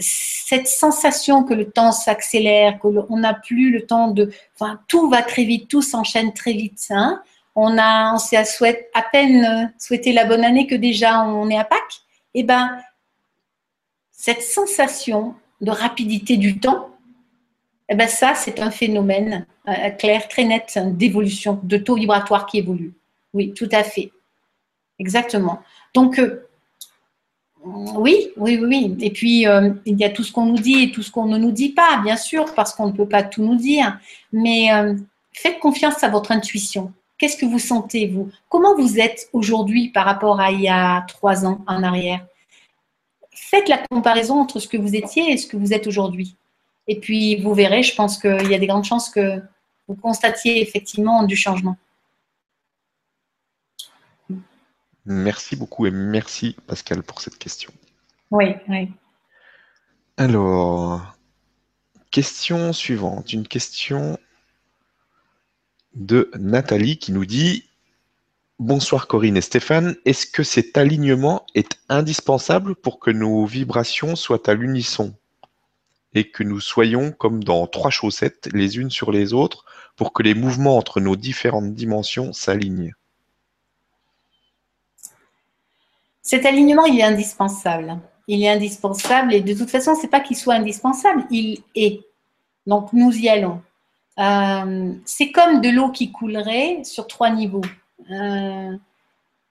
cette 0.00 0.66
sensation 0.66 1.44
que 1.44 1.54
le 1.54 1.70
temps 1.70 1.92
s'accélère, 1.92 2.78
qu'on 2.78 3.18
n'a 3.18 3.34
plus 3.34 3.70
le 3.70 3.86
temps 3.86 4.08
de... 4.08 4.30
Enfin, 4.54 4.80
tout 4.88 5.08
va 5.08 5.22
très 5.22 5.44
vite, 5.44 5.68
tout 5.68 5.82
s'enchaîne 5.82 6.32
très 6.32 6.52
vite. 6.52 6.86
Hein 6.90 7.22
on 7.54 8.18
s'est 8.18 8.36
à, 8.36 9.02
peine 9.02 9.72
souhaité 9.78 10.12
la 10.12 10.24
bonne 10.24 10.44
année 10.44 10.66
que 10.66 10.74
déjà 10.74 11.22
on 11.22 11.48
est 11.50 11.58
à 11.58 11.64
Pâques. 11.64 12.00
Eh 12.34 12.42
ben, 12.42 12.78
cette 14.10 14.42
sensation 14.42 15.34
de 15.60 15.70
rapidité 15.70 16.36
du 16.36 16.58
temps, 16.58 16.90
eh 17.88 17.94
ben 17.94 18.08
ça, 18.08 18.34
c'est 18.34 18.60
un 18.60 18.70
phénomène 18.70 19.46
euh, 19.68 19.90
clair, 19.90 20.28
très 20.28 20.44
net 20.44 20.78
d'évolution, 20.96 21.60
de 21.62 21.76
taux 21.76 21.96
vibratoire 21.96 22.46
qui 22.46 22.58
évolue. 22.58 22.94
Oui, 23.34 23.52
tout 23.52 23.68
à 23.70 23.82
fait. 23.82 24.12
Exactement. 24.98 25.60
Donc, 25.94 26.18
euh, 26.18 26.48
oui, 27.64 28.30
oui, 28.36 28.58
oui. 28.58 28.96
Et 29.00 29.10
puis, 29.10 29.46
euh, 29.46 29.70
il 29.86 29.98
y 29.98 30.04
a 30.04 30.10
tout 30.10 30.24
ce 30.24 30.32
qu'on 30.32 30.46
nous 30.46 30.58
dit 30.58 30.84
et 30.84 30.92
tout 30.92 31.02
ce 31.02 31.10
qu'on 31.10 31.26
ne 31.26 31.38
nous 31.38 31.52
dit 31.52 31.70
pas, 31.70 32.00
bien 32.02 32.16
sûr, 32.16 32.52
parce 32.54 32.74
qu'on 32.74 32.88
ne 32.88 32.92
peut 32.92 33.08
pas 33.08 33.22
tout 33.22 33.42
nous 33.42 33.56
dire. 33.56 33.98
Mais 34.32 34.68
faites 35.32 35.58
confiance 35.60 36.02
à 36.02 36.08
votre 36.08 36.32
intuition. 36.32 36.92
Qu'est-ce 37.18 37.36
que 37.36 37.46
vous 37.46 37.60
sentez, 37.60 38.08
vous? 38.08 38.30
Comment 38.48 38.74
vous 38.74 38.98
êtes 38.98 39.28
aujourd'hui 39.32 39.90
par 39.90 40.04
rapport 40.04 40.40
à 40.40 40.50
il 40.50 40.60
y 40.60 40.68
a 40.68 41.02
trois 41.02 41.46
ans 41.46 41.60
en 41.68 41.84
arrière? 41.84 42.26
Faites 43.30 43.68
la 43.68 43.78
comparaison 43.78 44.40
entre 44.40 44.58
ce 44.58 44.66
que 44.66 44.76
vous 44.76 44.96
étiez 44.96 45.30
et 45.30 45.36
ce 45.36 45.46
que 45.46 45.56
vous 45.56 45.72
êtes 45.72 45.86
aujourd'hui. 45.86 46.34
Et 46.88 46.98
puis, 46.98 47.36
vous 47.36 47.54
verrez, 47.54 47.84
je 47.84 47.94
pense 47.94 48.18
qu'il 48.18 48.50
y 48.50 48.54
a 48.54 48.58
des 48.58 48.66
grandes 48.66 48.84
chances 48.84 49.08
que 49.08 49.40
vous 49.86 49.94
constatiez 49.94 50.60
effectivement 50.60 51.22
du 51.22 51.36
changement. 51.36 51.76
Merci 55.04 55.56
beaucoup 55.56 55.86
et 55.86 55.90
merci 55.90 56.56
Pascal 56.66 57.02
pour 57.02 57.20
cette 57.20 57.38
question. 57.38 57.72
Oui, 58.30 58.54
oui. 58.68 58.90
Alors, 60.16 61.16
question 62.10 62.72
suivante. 62.72 63.32
Une 63.32 63.48
question 63.48 64.18
de 65.94 66.30
Nathalie 66.38 66.98
qui 66.98 67.12
nous 67.12 67.26
dit 67.26 67.68
Bonsoir 68.58 69.08
Corinne 69.08 69.36
et 69.36 69.42
Stéphane. 69.42 69.96
Est-ce 70.04 70.26
que 70.26 70.44
cet 70.44 70.76
alignement 70.78 71.44
est 71.54 71.80
indispensable 71.88 72.76
pour 72.76 73.00
que 73.00 73.10
nos 73.10 73.44
vibrations 73.44 74.14
soient 74.14 74.48
à 74.48 74.54
l'unisson 74.54 75.14
et 76.14 76.30
que 76.30 76.44
nous 76.44 76.60
soyons 76.60 77.10
comme 77.10 77.42
dans 77.42 77.66
trois 77.66 77.90
chaussettes 77.90 78.48
les 78.52 78.78
unes 78.78 78.90
sur 78.90 79.10
les 79.10 79.32
autres 79.32 79.64
pour 79.96 80.12
que 80.12 80.22
les 80.22 80.34
mouvements 80.34 80.76
entre 80.76 81.00
nos 81.00 81.16
différentes 81.16 81.74
dimensions 81.74 82.32
s'alignent? 82.32 82.94
Cet 86.22 86.46
alignement, 86.46 86.86
il 86.86 86.98
est 86.98 87.04
indispensable. 87.04 87.98
Il 88.28 88.42
est 88.42 88.48
indispensable 88.48 89.34
et 89.34 89.40
de 89.40 89.52
toute 89.52 89.70
façon, 89.70 89.94
ce 89.96 90.02
n'est 90.02 90.08
pas 90.08 90.20
qu'il 90.20 90.36
soit 90.36 90.54
indispensable, 90.54 91.24
il 91.30 91.62
est. 91.74 92.00
Donc 92.66 92.92
nous 92.92 93.10
y 93.10 93.28
allons. 93.28 93.60
Euh, 94.18 94.92
c'est 95.04 95.32
comme 95.32 95.60
de 95.60 95.70
l'eau 95.70 95.90
qui 95.90 96.12
coulerait 96.12 96.84
sur 96.84 97.08
trois 97.08 97.30
niveaux. 97.30 97.64
Euh, 98.10 98.76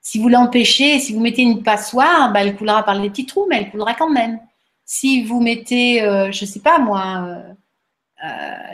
si 0.02 0.20
vous 0.20 0.30
l'empêchez, 0.30 1.00
si 1.00 1.14
vous 1.14 1.20
mettez 1.20 1.42
une 1.42 1.64
passoire, 1.64 2.32
bah, 2.32 2.42
elle 2.42 2.56
coulera 2.56 2.84
par 2.84 2.96
les 2.96 3.10
petits 3.10 3.26
trous, 3.26 3.46
mais 3.50 3.58
elle 3.58 3.72
coulera 3.72 3.94
quand 3.94 4.10
même. 4.10 4.40
Si 4.86 5.24
vous 5.24 5.42
mettez, 5.42 6.02
euh, 6.02 6.32
je 6.32 6.46
ne 6.46 6.50
sais 6.50 6.60
pas 6.60 6.80
moi, 6.80 7.44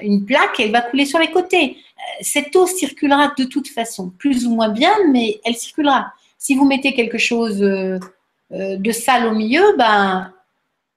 une 0.01 0.25
plaque, 0.25 0.59
elle 0.59 0.71
va 0.71 0.81
couler 0.81 1.05
sur 1.05 1.19
les 1.19 1.31
côtés. 1.31 1.77
Cette 2.21 2.55
eau 2.55 2.67
circulera 2.67 3.33
de 3.37 3.45
toute 3.45 3.69
façon, 3.69 4.09
plus 4.09 4.45
ou 4.45 4.53
moins 4.53 4.69
bien, 4.69 4.93
mais 5.09 5.39
elle 5.45 5.55
circulera. 5.55 6.13
Si 6.37 6.55
vous 6.55 6.65
mettez 6.65 6.93
quelque 6.93 7.17
chose 7.17 7.59
de 7.59 8.91
sale 8.91 9.25
au 9.27 9.33
milieu, 9.33 9.75
ben, 9.77 10.31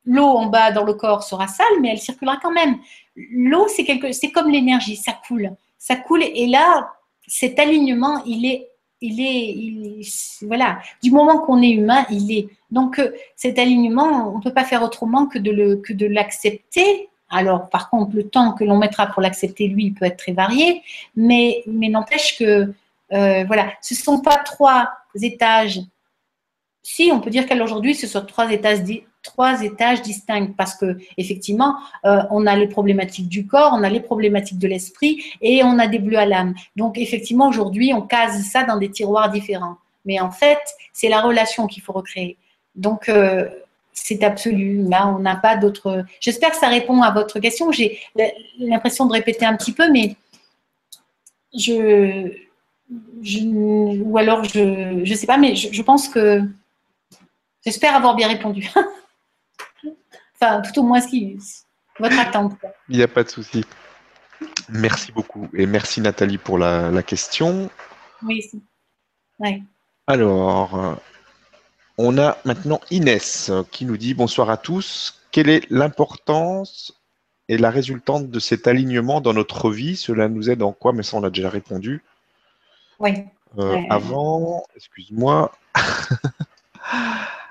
l'eau 0.05 0.26
en 0.26 0.47
bas 0.47 0.72
dans 0.72 0.84
le 0.84 0.95
corps 0.95 1.22
sera 1.22 1.47
sale, 1.47 1.80
mais 1.80 1.91
elle 1.91 1.99
circulera 1.99 2.38
quand 2.43 2.53
même. 2.53 2.78
L'eau, 3.16 3.66
c'est 3.68 3.84
quelque, 3.84 4.12
c'est 4.12 4.30
comme 4.30 4.51
l'énergie, 4.51 4.97
ça 4.97 5.12
coule, 5.26 5.51
ça 5.78 5.97
coule. 5.97 6.22
Et 6.22 6.47
là, 6.47 6.93
cet 7.26 7.59
alignement, 7.59 8.22
il 8.24 8.47
est 8.47 8.70
il 9.01 9.20
est, 9.20 10.45
voilà, 10.45 10.78
du 11.03 11.11
moment 11.11 11.38
qu'on 11.38 11.62
est 11.62 11.70
humain, 11.70 12.05
il 12.11 12.30
est. 12.32 12.49
Donc 12.70 12.99
euh, 12.99 13.11
cet 13.34 13.59
alignement, 13.59 14.32
on 14.34 14.38
ne 14.38 14.43
peut 14.43 14.53
pas 14.53 14.64
faire 14.64 14.82
autrement 14.82 15.26
que 15.26 15.38
de 15.38 15.51
le, 15.51 15.76
que 15.76 15.93
de 15.93 16.07
l'accepter. 16.07 17.09
Alors 17.30 17.70
par 17.70 17.88
contre, 17.88 18.14
le 18.14 18.28
temps 18.28 18.53
que 18.53 18.64
l'on 18.64 18.76
mettra 18.76 19.07
pour 19.07 19.22
l'accepter, 19.22 19.68
lui, 19.68 19.86
il 19.86 19.95
peut 19.95 20.05
être 20.05 20.18
très 20.18 20.32
varié, 20.32 20.82
mais, 21.16 21.62
mais 21.66 21.88
n'empêche 21.88 22.38
que, 22.38 22.72
euh, 23.12 23.44
voilà, 23.44 23.72
ce 23.80 23.94
ne 23.94 23.98
sont 23.98 24.20
pas 24.20 24.38
trois 24.38 24.90
étages. 25.20 25.80
Si, 26.82 27.10
on 27.12 27.20
peut 27.20 27.30
dire 27.30 27.47
qu'aujourd'hui, 27.47 27.94
ce 27.94 28.06
sont 28.06 28.24
trois 28.24 28.51
étages, 28.51 28.80
trois 29.22 29.62
étages 29.62 30.02
distincts 30.02 30.52
parce 30.56 30.74
que 30.74 30.98
effectivement, 31.16 31.76
euh, 32.05 32.22
on 32.30 32.47
a 32.47 32.56
les 32.56 32.68
problématiques 32.68 33.28
du 33.28 33.47
corps, 33.47 33.72
on 33.74 33.82
a 33.82 33.90
les 33.90 34.01
problématiques 34.01 34.59
de 34.59 34.68
l'esprit 34.68 35.22
et 35.40 35.62
on 35.62 35.78
a 35.78 35.86
des 35.86 35.98
bleus 35.98 36.18
à 36.18 36.26
l'âme. 36.26 36.55
Donc 36.76 36.98
effectivement, 36.98 37.48
aujourd'hui, 37.48 37.93
on 37.93 38.02
case 38.02 38.43
ça 38.44 38.64
dans 38.64 38.78
des 38.78 38.90
tiroirs 38.90 39.30
différents. 39.30 39.76
Mais 40.05 40.20
en 40.20 40.30
fait, 40.30 40.59
c'est 40.93 41.09
la 41.09 41.20
relation 41.20 41.66
qu'il 41.66 41.82
faut 41.82 41.93
recréer. 41.93 42.39
Donc 42.74 43.09
euh, 43.09 43.48
c'est 43.93 44.22
absolu. 44.22 44.82
Là, 44.89 45.09
on 45.09 45.18
n'a 45.18 45.36
pas 45.36 45.56
d'autre. 45.56 46.05
J'espère 46.20 46.51
que 46.51 46.56
ça 46.56 46.68
répond 46.68 47.02
à 47.02 47.10
votre 47.10 47.40
question. 47.40 47.72
J'ai 47.72 48.01
l'impression 48.59 49.06
de 49.06 49.12
répéter 49.12 49.44
un 49.44 49.56
petit 49.56 49.72
peu, 49.72 49.90
mais 49.90 50.16
je, 51.52 52.32
ou 52.90 54.16
alors 54.18 54.44
je, 54.44 55.00
je 55.04 55.14
sais 55.14 55.26
pas, 55.26 55.38
mais 55.38 55.54
je 55.54 55.82
pense 55.82 56.08
que 56.08 56.42
j'espère 57.64 57.94
avoir 57.94 58.16
bien 58.16 58.28
répondu. 58.28 58.68
Enfin, 60.42 60.62
tout 60.62 60.80
au 60.80 60.82
moins, 60.82 61.02
ce 61.02 61.08
qui, 61.08 61.36
votre 61.98 62.18
attente. 62.18 62.54
Il 62.88 62.96
n'y 62.96 63.02
a 63.02 63.08
pas 63.08 63.22
de 63.22 63.28
souci. 63.28 63.62
Merci 64.70 65.12
beaucoup. 65.12 65.48
Et 65.52 65.66
merci 65.66 66.00
Nathalie 66.00 66.38
pour 66.38 66.56
la, 66.56 67.02
question. 67.02 67.68
Oui. 68.22 68.50
Ouais. 69.38 69.62
Alors, 70.06 70.98
on 71.98 72.16
a 72.16 72.38
maintenant 72.46 72.80
Inès 72.90 73.52
qui 73.70 73.84
nous 73.84 73.98
dit 73.98 74.14
bonsoir 74.14 74.48
à 74.48 74.56
tous. 74.56 75.20
Quelle 75.30 75.50
est 75.50 75.70
l'importance 75.70 76.94
et 77.48 77.58
la 77.58 77.70
résultante 77.70 78.30
de 78.30 78.40
cet 78.40 78.66
alignement 78.66 79.20
dans 79.20 79.34
notre 79.34 79.70
vie? 79.70 79.96
Cela 79.96 80.28
nous 80.28 80.48
aide 80.48 80.62
en 80.62 80.72
quoi? 80.72 80.94
Mais 80.94 81.02
ça, 81.02 81.18
on 81.18 81.24
a 81.24 81.30
déjà 81.30 81.50
répondu. 81.50 82.02
Oui. 83.01 83.12
Euh, 83.59 83.82
avant, 83.90 84.64
excuse-moi. 84.77 85.52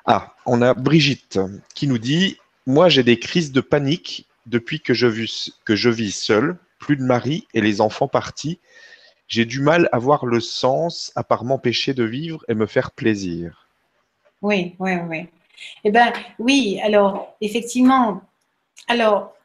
ah, 0.05 0.33
on 0.45 0.61
a 0.61 0.73
Brigitte 0.73 1.39
qui 1.75 1.87
nous 1.87 1.97
dit 1.97 2.37
moi, 2.65 2.87
j'ai 2.87 3.03
des 3.03 3.17
crises 3.19 3.51
de 3.51 3.61
panique 3.61 4.27
depuis 4.45 4.79
que 4.79 4.93
je, 4.93 5.07
vis, 5.07 5.59
que 5.65 5.75
je 5.75 5.89
vis 5.89 6.11
seul, 6.11 6.55
plus 6.77 6.97
de 6.97 7.03
mari 7.03 7.47
et 7.55 7.61
les 7.61 7.81
enfants 7.81 8.07
partis. 8.07 8.59
J'ai 9.27 9.45
du 9.45 9.59
mal 9.59 9.89
à 9.91 9.97
voir 9.97 10.25
le 10.27 10.39
sens 10.39 11.11
à 11.15 11.23
part 11.23 11.43
m'empêcher 11.43 11.93
de 11.95 12.03
vivre 12.03 12.45
et 12.47 12.53
me 12.53 12.67
faire 12.67 12.91
plaisir. 12.91 13.67
Oui, 14.43 14.75
oui, 14.77 14.91
oui. 15.07 15.27
Eh 15.83 15.91
bien, 15.91 16.13
oui, 16.37 16.79
alors, 16.83 17.35
effectivement, 17.41 18.21
Alors, 18.87 19.35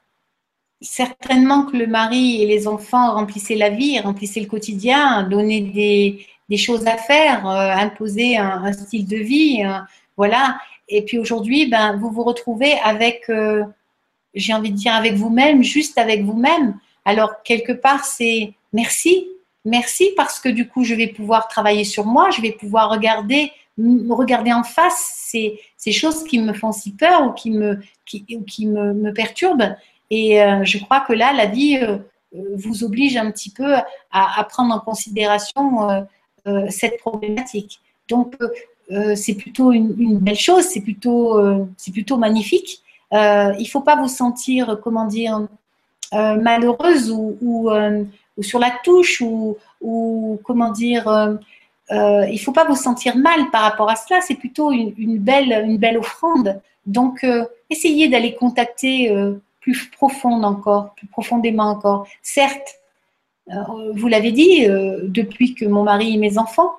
certainement 0.84 1.64
que 1.64 1.76
le 1.76 1.86
mari 1.86 2.42
et 2.42 2.46
les 2.46 2.68
enfants 2.68 3.14
remplissaient 3.14 3.56
la 3.56 3.70
vie, 3.70 3.98
remplissaient 4.00 4.40
le 4.40 4.46
quotidien, 4.46 5.24
donnaient 5.24 5.60
des, 5.60 6.56
choses 6.56 6.86
à 6.86 6.96
faire, 6.96 7.48
euh, 7.48 7.70
imposaient 7.72 8.36
un, 8.36 8.72
style 8.72 9.06
de 9.08 9.16
vie, 9.16 9.64
voilà. 10.16 10.56
Et 10.88 11.02
puis 11.02 11.18
aujourd'hui, 11.18 11.66
ben, 11.66 11.96
vous 11.96 12.10
vous 12.10 12.22
retrouvez 12.22 12.74
avec, 12.84 13.24
euh, 13.28 13.64
j'ai 14.34 14.52
envie 14.52 14.70
de 14.70 14.76
dire, 14.76 14.94
avec 14.94 15.14
vous-même, 15.14 15.62
juste 15.62 15.98
avec 15.98 16.22
vous-même. 16.22 16.78
Alors, 17.04 17.42
quelque 17.42 17.72
part, 17.72 18.04
c'est 18.04 18.52
merci, 18.72 19.26
merci 19.64 20.10
parce 20.16 20.38
que 20.38 20.48
du 20.48 20.68
coup, 20.68 20.84
je 20.84 20.94
vais 20.94 21.08
pouvoir 21.08 21.48
travailler 21.48 21.84
sur 21.84 22.04
moi, 22.06 22.30
je 22.30 22.40
vais 22.40 22.52
pouvoir 22.52 22.90
regarder, 22.90 23.50
regarder 23.78 24.52
en 24.52 24.62
face 24.62 25.14
ces, 25.26 25.58
choses 25.92 26.24
qui 26.24 26.38
me 26.38 26.52
font 26.52 26.72
si 26.72 26.92
peur 26.92 27.26
ou 27.26 27.32
qui 27.32 27.50
me, 27.50 27.80
qui, 28.06 28.24
qui 28.46 28.66
me 28.66 29.12
perturbent. 29.12 29.76
Et 30.16 30.40
euh, 30.40 30.62
je 30.64 30.78
crois 30.78 31.00
que 31.00 31.12
là, 31.12 31.32
la 31.32 31.46
vie 31.46 31.78
euh, 31.82 31.98
vous 32.56 32.84
oblige 32.84 33.16
un 33.16 33.30
petit 33.32 33.50
peu 33.50 33.74
à, 34.12 34.44
prendre 34.44 34.72
en 34.74 34.80
considération 34.80 36.06
cette 36.68 36.98
problématique. 36.98 37.80
Donc, 38.08 38.36
euh, 38.92 39.14
c'est 39.16 39.34
plutôt 39.34 39.72
une, 39.72 40.18
belle 40.18 40.36
chose, 40.36 40.64
c'est 40.64 40.80
plutôt, 40.80 41.38
euh, 41.38 41.64
c'est 41.76 41.92
plutôt 41.92 42.16
magnifique. 42.16 42.82
Euh, 43.12 43.52
il 43.58 43.62
ne 43.62 43.68
faut 43.68 43.80
pas 43.80 43.96
vous 43.96 44.08
sentir, 44.08 44.78
comment 44.82 45.06
dire, 45.06 45.46
malheureuse 46.12 47.10
ou, 47.10 47.70
sur 48.40 48.58
la 48.58 48.72
touche 48.84 49.20
ou, 49.20 50.40
comment 50.44 50.70
dire, 50.70 51.38
il 51.90 52.32
ne 52.32 52.38
faut 52.38 52.52
pas 52.52 52.64
vous 52.64 52.76
sentir 52.76 53.16
mal 53.16 53.50
par 53.50 53.62
rapport 53.62 53.90
à 53.90 53.96
cela. 53.96 54.20
C'est 54.20 54.36
plutôt 54.36 54.70
une, 54.70 55.18
belle, 55.18 55.64
une 55.66 55.78
belle 55.78 55.98
offrande. 55.98 56.60
Donc, 56.86 57.26
essayez 57.70 58.08
d'aller 58.08 58.34
contacter 58.34 59.12
plus 59.64 59.90
profond 59.90 60.42
encore, 60.42 60.94
plus 60.94 61.06
profondément 61.06 61.70
encore. 61.70 62.06
Certes, 62.22 62.76
vous 63.94 64.08
l'avez 64.08 64.30
dit, 64.30 64.66
depuis 64.66 65.54
que 65.54 65.64
mon 65.64 65.82
mari 65.82 66.14
et 66.14 66.18
mes 66.18 66.36
enfants 66.36 66.72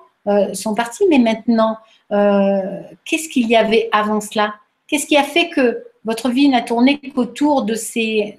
sont 0.52 0.74
partis, 0.74 1.04
mais 1.10 1.18
maintenant, 1.18 1.78
euh, 2.12 2.80
qu'est-ce 3.04 3.28
qu'il 3.28 3.48
y 3.48 3.56
avait 3.56 3.88
avant 3.92 4.20
cela? 4.20 4.54
Qu'est-ce 4.86 5.06
qui 5.06 5.16
a 5.16 5.24
fait 5.24 5.48
que 5.48 5.84
votre 6.04 6.28
vie 6.28 6.48
n'a 6.48 6.62
tourné 6.62 6.98
qu'autour 6.98 7.62
de 7.62 7.74
ces, 7.74 8.38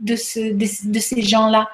de, 0.00 0.14
de, 0.52 0.98
ces 0.98 1.22
gens-là? 1.22 1.68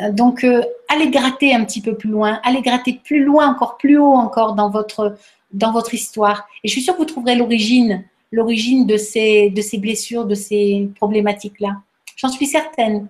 Euh, 0.00 0.12
donc, 0.12 0.44
euh, 0.44 0.62
allez 0.88 1.10
gratter 1.10 1.54
un 1.54 1.64
petit 1.64 1.80
peu 1.80 1.96
plus 1.96 2.10
loin, 2.10 2.40
allez 2.44 2.62
gratter 2.62 3.00
plus 3.02 3.24
loin, 3.24 3.48
encore 3.48 3.76
plus 3.76 3.98
haut 3.98 4.14
encore 4.14 4.54
dans 4.54 4.70
votre, 4.70 5.16
dans 5.52 5.72
votre 5.72 5.94
histoire. 5.94 6.46
Et 6.62 6.68
je 6.68 6.72
suis 6.72 6.82
sûre 6.82 6.94
que 6.94 7.00
vous 7.00 7.04
trouverez 7.04 7.34
l'origine, 7.34 8.04
l'origine 8.30 8.86
de 8.86 8.96
ces, 8.96 9.50
de 9.50 9.60
ces 9.60 9.78
blessures, 9.78 10.26
de 10.26 10.34
ces 10.34 10.90
problématiques-là. 10.96 11.82
J'en 12.16 12.28
suis 12.28 12.46
certaine. 12.46 13.08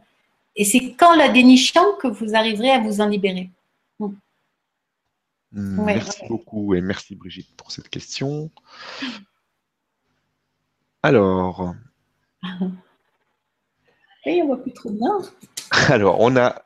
Et 0.57 0.65
c'est 0.65 0.93
qu'en 0.93 1.15
la 1.15 1.29
dénichant 1.29 1.95
que 2.01 2.09
vous 2.09 2.35
arriverez 2.35 2.71
à 2.71 2.81
vous 2.81 3.01
en 3.01 3.07
libérer. 3.09 3.51
Merci 5.53 6.27
beaucoup 6.29 6.75
et 6.75 6.81
merci 6.81 7.15
Brigitte 7.15 7.57
pour 7.57 7.71
cette 7.71 7.89
question. 7.89 8.51
Alors. 11.03 11.75
Oui, 14.27 14.41
on 14.43 14.47
voit 14.49 14.61
plus 14.61 14.75
trop 14.75 14.91
bien. 14.91 15.17
Alors, 15.89 16.21
on 16.21 16.37
a 16.37 16.63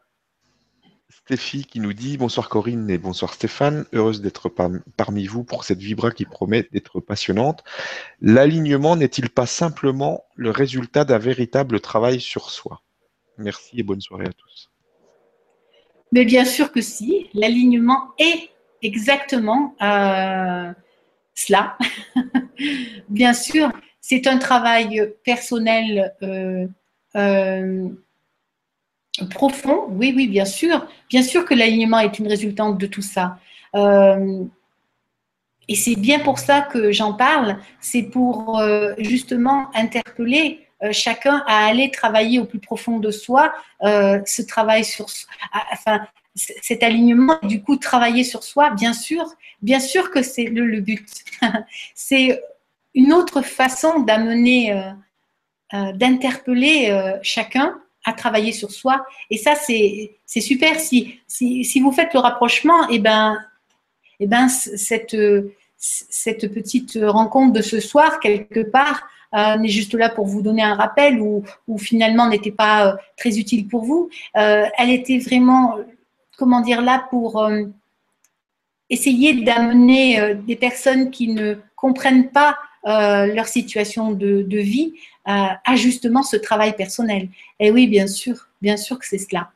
Stéphie 1.33 1.65
qui 1.65 1.81
nous 1.81 1.95
dit 1.95 2.19
Bonsoir 2.19 2.51
Corinne 2.51 2.91
et 2.91 2.99
bonsoir 2.99 3.33
Stéphane, 3.33 3.87
heureuse 3.95 4.21
d'être 4.21 4.51
parmi 4.99 5.27
vous 5.27 5.45
pour 5.45 5.65
cette 5.65 5.79
vibra 5.79 6.11
qui 6.11 6.27
promet 6.27 6.69
d'être 6.73 7.01
passionnante. 7.01 7.65
L'alignement 8.21 8.97
n'est-il 8.97 9.31
pas 9.31 9.47
simplement 9.47 10.25
le 10.37 10.51
résultat 10.51 11.07
d'un 11.07 11.17
véritable 11.17 11.81
travail 11.81 12.21
sur 12.21 12.51
soi? 12.51 12.83
Merci 13.39 13.81
et 13.81 13.83
bonne 13.83 14.03
soirée 14.03 14.27
à 14.27 14.33
tous. 14.35 14.71
Mais 16.13 16.27
bien 16.27 16.45
sûr 16.45 16.71
que 16.71 16.83
si, 16.83 17.31
l'alignement 17.33 18.11
est 18.19 18.51
exactement 18.83 19.75
euh, 19.81 20.71
cela. 21.33 21.79
Bien 23.09 23.33
sûr, 23.33 23.73
c'est 24.03 24.27
un 24.27 24.37
travail 24.37 25.15
personnel 25.25 26.15
euh, 26.23 26.67
euh, 27.17 27.89
profond. 29.30 29.86
Oui, 29.90 30.12
oui, 30.16 30.26
bien 30.28 30.44
sûr. 30.44 30.86
Bien 31.09 31.22
sûr 31.22 31.44
que 31.44 31.55
l'alignement 31.55 31.98
est 32.01 32.18
une 32.18 32.28
résultante 32.28 32.78
de 32.78 32.86
tout 32.86 33.02
ça. 33.02 33.39
et 35.68 35.76
c'est 35.76 35.97
bien 35.97 36.18
pour 36.20 36.39
ça 36.39 36.62
que 36.62 36.93
j'en 36.93 37.14
parle. 37.14 37.59
C'est 37.80 38.02
pour 38.02 38.62
justement 38.98 39.70
interpeller 39.74 40.66
chacun 40.90 41.44
à 41.47 41.66
aller 41.66 41.90
travailler 41.90 42.40
au 42.40 42.44
plus 42.44 42.59
profond 42.59 42.98
de 42.98 43.10
soi, 43.10 43.52
ce 43.80 44.43
travail 44.43 44.84
sur, 44.84 45.06
enfin, 45.72 46.01
cet 46.34 46.82
alignement, 46.82 47.39
du 47.43 47.62
coup, 47.62 47.76
travailler 47.76 48.24
sur 48.24 48.43
soi, 48.43 48.70
bien 48.70 48.93
sûr, 48.93 49.24
bien 49.60 49.80
sûr 49.80 50.10
que 50.10 50.22
c'est 50.22 50.44
le, 50.44 50.80
but. 50.80 51.06
c'est 51.94 52.40
une 52.94 53.12
autre 53.12 53.43
façon 53.43 54.01
d'amener, 54.01 54.72
euh, 54.72 54.90
euh, 55.74 55.93
d'interpeller 55.93 56.90
euh, 56.90 57.18
chacun 57.22 57.80
à 58.05 58.12
travailler 58.12 58.53
sur 58.53 58.70
soi. 58.70 59.05
Et 59.31 59.39
ça, 59.39 59.55
c'est 59.55 60.19
super. 60.27 60.81
Si, 60.81 61.20
si, 61.27 61.81
vous 61.81 61.93
faites 61.93 62.15
le 62.15 62.20
rapprochement, 62.20 62.89
et 62.89 62.97
eh 62.97 62.99
ben, 62.99 63.39
et 64.20 64.24
eh 64.24 64.27
ben, 64.27 64.49
cette, 64.49 65.16
cette 65.77 66.53
petite 66.53 66.99
rencontre 67.03 67.53
de 67.53 67.62
ce 67.62 67.81
soir, 67.81 68.20
quelque 68.20 68.61
part, 68.61 69.07
n'est 69.33 69.69
juste 69.69 69.95
là 69.95 70.11
pour 70.11 70.27
vous 70.27 70.43
donner 70.43 70.62
un 70.62 70.74
rappel 70.74 71.20
ou, 71.20 71.45
finalement 71.79 72.29
n'était 72.29 72.53
pas 72.53 72.97
très 73.16 73.39
utile 73.39 73.66
pour 73.69 73.85
vous. 73.85 74.11
elle 74.35 74.91
était 74.91 75.19
vraiment 75.19 75.79
comment 76.43 76.61
dire, 76.61 76.83
là 76.83 77.07
pour 77.11 77.41
euh, 77.41 77.65
essayer 78.91 79.45
d'amener 79.45 80.20
euh, 80.20 80.35
des 80.35 80.57
personnes 80.57 81.11
qui 81.11 81.29
ne 81.29 81.55
comprennent 81.77 82.31
pas 82.31 82.51
euh, 82.51 82.55
leur 82.85 83.47
situation 83.47 84.13
de, 84.13 84.59
vie 84.59 84.95
à 85.25 85.77
justement 85.77 86.23
ce 86.23 86.37
travail 86.37 86.75
personnel. 86.77 87.29
Et 87.61 87.71
oui, 87.71 87.87
bien 87.87 88.07
sûr, 88.07 88.49
bien 88.61 88.77
sûr 88.77 88.99
que 88.99 89.07
c'est 89.07 89.19
cela. 89.19 89.51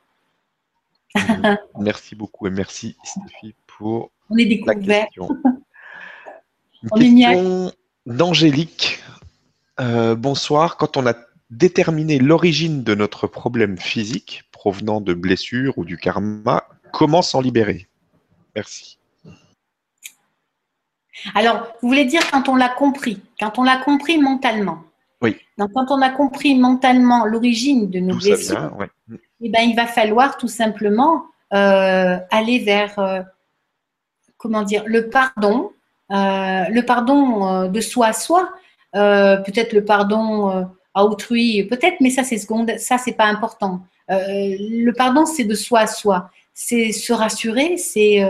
merci 1.81 2.15
beaucoup 2.15 2.47
et 2.47 2.51
merci 2.51 2.95
Stéphie 3.03 3.55
pour 3.67 4.11
On 4.29 4.37
est 4.37 4.45
découvert. 4.45 5.07
Une 6.83 7.17
question 7.17 7.73
d'Angélique. 8.05 9.03
bonsoir. 9.79 10.77
Quand 10.77 10.97
on 10.97 11.07
a 11.07 11.15
déterminé 11.51 12.19
l'origine 12.19 12.83
de 12.83 12.95
notre 12.95 13.27
problème 13.27 13.79
physique 13.79 14.43
provenant 14.53 15.01
de 15.01 15.15
blessures 15.15 15.79
ou 15.79 15.85
du 15.85 15.97
karma, 15.97 16.65
Comment 16.97 17.21
s'en 17.21 17.43
libérer? 17.43 17.89
Merci. 18.55 18.99
Alors, 21.35 21.69
vous 21.81 21.89
voulez 21.89 22.05
dire 22.05 22.23
quand 22.31 22.49
on 22.49 22.57
l'a 22.57 22.69
compris, 22.69 23.21
quand 23.41 23.59
on 23.59 23.63
l'a 23.63 23.79
compris 23.79 24.19
mentalement. 24.19 24.79
Oui. 25.23 25.37
Donc, 25.59 25.71
quand 25.75 25.91
on 25.91 26.03
a 26.03 26.11
compris 26.11 26.55
mentalement 26.55 27.25
l'origine 27.25 27.89
de 27.89 28.01
nos 28.01 28.17
blessures, 28.17 28.71
eh 29.41 29.49
ben, 29.49 29.63
il 29.63 29.75
va 29.75 29.87
falloir 29.87 30.37
tout 30.37 30.49
simplement 30.49 31.25
euh, 31.53 32.19
aller 32.31 32.59
vers, 32.59 32.99
euh, 32.99 33.23
comment 34.37 34.63
dire, 34.63 34.83
le 34.87 35.09
pardon, 35.09 35.73
euh, 36.11 36.65
le 36.71 36.83
pardon 36.83 37.69
de 37.69 37.81
soi 37.81 38.09
à 38.09 38.13
soi, 38.13 38.51
peut-être 38.93 39.73
le 39.73 39.85
pardon 39.85 40.69
à 40.95 41.05
autrui, 41.05 41.65
peut-être, 41.65 41.97
mais 42.01 42.11
ça 42.11 42.25
c'est 42.25 42.39
seconde, 42.39 42.79
ça 42.79 42.99
c'est 42.99 43.13
pas 43.13 43.27
important. 43.27 43.83
le 44.09 44.91
pardon 44.93 45.27
c'est 45.27 45.45
de 45.45 45.55
soi 45.55 45.81
à 45.81 45.87
soi 45.87 46.31
c'est 46.59 46.91
se 46.91 47.13
rassurer, 47.13 47.77
c'est 47.77 48.27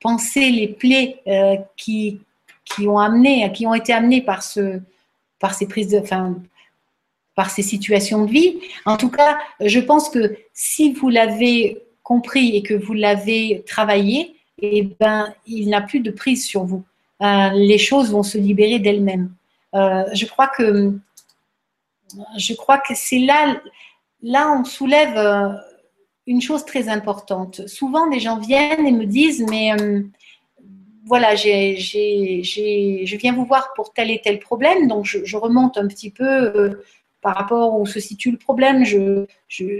penser 0.00 0.50
les 0.50 0.68
plaies 0.68 1.20
euh, 1.26 1.56
qui, 1.76 2.20
qui 2.64 2.86
ont 2.86 2.98
amené, 2.98 3.50
qui 3.52 3.66
ont 3.66 3.74
été 3.74 3.92
amenées 3.92 4.22
par 4.22 4.42
ce, 4.42 4.80
par 5.38 5.54
ces 5.54 5.66
prises 5.66 5.88
de, 5.88 5.98
enfin, 5.98 6.36
par 7.34 7.50
ces 7.50 7.62
situations 7.62 8.24
de 8.24 8.30
vie. 8.30 8.58
En 8.84 8.96
tout 8.96 9.10
cas, 9.10 9.38
je 9.60 9.80
pense 9.80 10.08
que 10.08 10.36
si 10.52 10.92
vous 10.92 11.08
l'avez 11.08 11.82
compris 12.02 12.56
et 12.56 12.62
que 12.62 12.74
vous 12.74 12.94
l'avez 12.94 13.64
travaillé, 13.66 14.34
eh 14.60 14.82
ben, 14.98 15.32
il 15.46 15.68
n'a 15.68 15.80
plus 15.80 16.00
de 16.00 16.10
prise 16.10 16.44
sur 16.44 16.64
vous. 16.64 16.84
les 17.20 17.78
choses 17.78 18.10
vont 18.10 18.24
se 18.24 18.38
libérer 18.38 18.78
d'elles-mêmes. 18.80 19.30
je 19.72 20.26
crois 20.26 20.48
que, 20.48 20.92
je 22.36 22.54
crois 22.54 22.78
que 22.78 22.94
c'est 22.94 23.20
là, 23.20 23.60
là 24.22 24.52
on 24.58 24.64
soulève 24.64 25.16
une 26.28 26.42
chose 26.42 26.64
très 26.66 26.90
importante. 26.90 27.66
Souvent, 27.66 28.06
des 28.06 28.20
gens 28.20 28.38
viennent 28.38 28.86
et 28.86 28.92
me 28.92 29.06
disent, 29.06 29.44
mais 29.48 29.72
euh, 29.72 30.02
voilà, 31.06 31.34
je 31.34 33.16
viens 33.16 33.32
vous 33.32 33.46
voir 33.46 33.72
pour 33.74 33.94
tel 33.94 34.10
et 34.10 34.20
tel 34.22 34.38
problème, 34.38 34.88
donc 34.88 35.06
je, 35.06 35.36
remonte 35.38 35.78
un 35.78 35.88
petit 35.88 36.10
peu 36.10 36.28
euh, 36.28 36.84
par 37.22 37.34
rapport 37.34 37.80
où 37.80 37.86
se 37.86 37.98
situe 37.98 38.30
le 38.30 38.36
problème. 38.36 38.84
Je, 38.84 39.24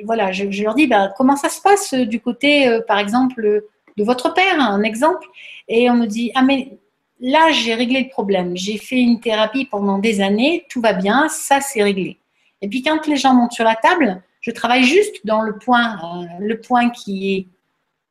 voilà, 0.04 0.32
je, 0.32 0.62
leur 0.62 0.74
dis, 0.74 0.86
ben, 0.86 1.12
comment 1.18 1.36
ça 1.36 1.50
se 1.50 1.60
passe 1.60 1.92
du 1.92 2.18
côté, 2.18 2.66
euh, 2.66 2.80
par 2.80 2.98
exemple, 2.98 3.62
de 3.98 4.04
votre 4.04 4.32
père, 4.32 4.58
un 4.58 4.82
exemple? 4.82 5.28
Et 5.68 5.90
on 5.90 5.96
me 5.96 6.06
dit, 6.06 6.32
ah 6.34 6.42
mais 6.42 6.78
là, 7.20 7.52
j'ai 7.52 7.74
réglé 7.74 8.04
le 8.04 8.08
problème. 8.08 8.56
J'ai 8.56 8.78
fait 8.78 9.02
une 9.02 9.20
thérapie 9.20 9.66
pendant 9.66 9.98
des 9.98 10.22
années, 10.22 10.64
tout 10.70 10.80
va 10.80 10.94
bien, 10.94 11.28
ça 11.28 11.60
c'est 11.60 11.82
réglé. 11.82 12.16
Et 12.62 12.68
puis 12.68 12.82
quand 12.82 13.06
les 13.06 13.16
gens 13.16 13.34
montent 13.34 13.52
sur 13.52 13.64
la 13.64 13.76
table, 13.76 14.22
je 14.48 14.52
travaille 14.54 14.84
juste 14.84 15.26
dans 15.26 15.42
le 15.42 15.58
point, 15.58 15.98
euh, 16.02 16.24
le 16.40 16.58
point 16.58 16.88
qui, 16.88 17.34
est, 17.34 17.46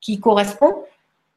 qui 0.02 0.20
correspond. 0.20 0.84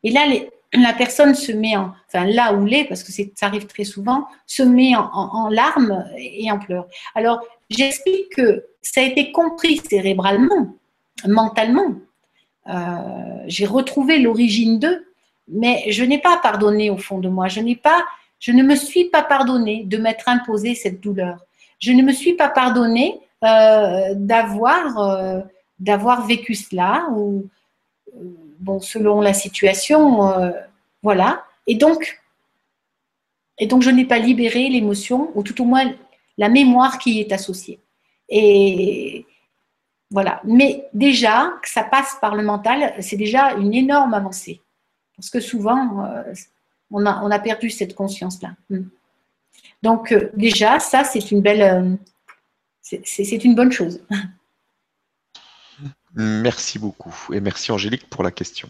Et 0.05 0.11
là, 0.11 0.27
la 0.75 0.93
personne 0.93 1.35
se 1.35 1.53
met 1.53 1.75
en, 1.75 1.95
enfin 2.07 2.27
là 2.27 2.53
où 2.53 2.67
l'est, 2.67 2.85
parce 2.85 3.03
que 3.03 3.13
ça 3.13 3.47
arrive 3.47 3.67
très 3.67 3.85
souvent, 3.85 4.27
se 4.47 4.63
met 4.63 4.95
en, 4.95 5.49
larmes 5.49 6.05
et 6.19 6.53
en 6.53 6.59
pleurs. 6.59 6.87
Alors, 7.15 7.41
j'explique 7.71 8.29
que 8.37 8.67
ça 8.83 9.01
a 9.01 9.05
été 9.05 9.33
compris 9.33 9.81
cérébralement, 9.89 10.77
mentalement. 11.27 11.95
Euh, 12.69 13.45
j'ai 13.47 13.65
retrouvé 13.65 14.19
l'origine 14.19 14.79
d'eux, 14.79 15.07
mais 15.49 15.85
je 15.89 16.05
n'ai 16.05 16.19
pas 16.19 16.37
pardonné 16.43 16.91
au 16.91 16.99
fond 16.99 17.21
de 17.21 17.31
moi. 17.31 17.49
Je 17.49 17.61
n'ai 17.61 17.77
pas, 17.77 18.05
je 18.39 18.53
ne 18.53 18.63
me 18.63 18.75
suis 18.75 19.07
pas 19.07 19.23
pardonné 19.23 19.85
de 19.85 19.97
m'être 19.97 20.29
imposé 20.29 20.75
cette 20.75 21.01
douleur. 21.01 21.39
Je 21.79 21.93
ne 21.93 22.03
me 22.03 22.13
suis 22.13 22.35
pas 22.35 22.51
pardonné 22.51 23.19
euh, 23.43 24.15
d'avoir 24.17 24.99
euh, 24.99 25.41
d'avoir 25.79 26.27
vécu 26.27 26.55
cela 26.55 27.07
ou 27.13 27.49
euh, 28.15 28.21
bon 28.59 28.81
selon 28.81 29.23
la 29.23 29.33
situation 29.33 30.31
voilà. 31.03 31.43
Et 31.67 31.75
donc 31.75 32.21
et 33.57 33.67
donc 33.67 33.81
je 33.81 33.89
n'ai 33.89 34.05
pas 34.05 34.19
libéré 34.19 34.69
l'émotion 34.69 35.31
ou 35.35 35.43
tout 35.43 35.59
au 35.63 35.65
moins 35.65 35.91
la 36.37 36.51
mémoire 36.51 36.99
qui 36.99 37.15
y 37.15 37.21
est 37.21 37.33
associée. 37.33 37.81
Et 38.29 39.25
voilà. 40.11 40.43
Mais 40.45 40.89
déjà 40.93 41.55
que 41.63 41.71
ça 41.71 41.83
passe 41.83 42.19
par 42.21 42.35
le 42.35 42.43
mental 42.43 42.93
c'est 43.01 43.17
déjà 43.17 43.55
une 43.55 43.73
énorme 43.73 44.13
avancée. 44.13 44.61
Parce 45.17 45.31
que 45.31 45.41
souvent 45.41 46.05
on 46.91 47.07
a 47.07 47.23
on 47.23 47.31
a 47.31 47.39
perdu 47.39 47.71
cette 47.71 47.95
conscience 47.95 48.43
là 48.43 48.51
hmm. 48.69 48.85
donc 49.83 50.15
déjà 50.35 50.79
ça 50.79 51.05
c'est 51.05 51.31
une 51.31 51.41
belle 51.41 51.99
c'est 53.05 53.45
une 53.45 53.55
bonne 53.55 53.73
chose. 53.73 54.01
Merci 56.15 56.79
beaucoup 56.79 57.15
et 57.33 57.41
merci 57.41 57.71
Angélique 57.71 58.09
pour 58.11 58.23
la 58.23 58.31
question. 58.31 58.69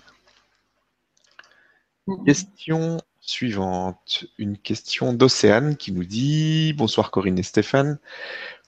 Mm. 2.06 2.24
Question 2.24 3.00
suivante, 3.20 4.24
une 4.38 4.56
question 4.58 5.12
d'Océane 5.12 5.76
qui 5.76 5.92
nous 5.92 6.04
dit 6.04 6.72
Bonsoir 6.74 7.10
Corinne 7.10 7.38
et 7.38 7.42
Stéphane. 7.42 7.98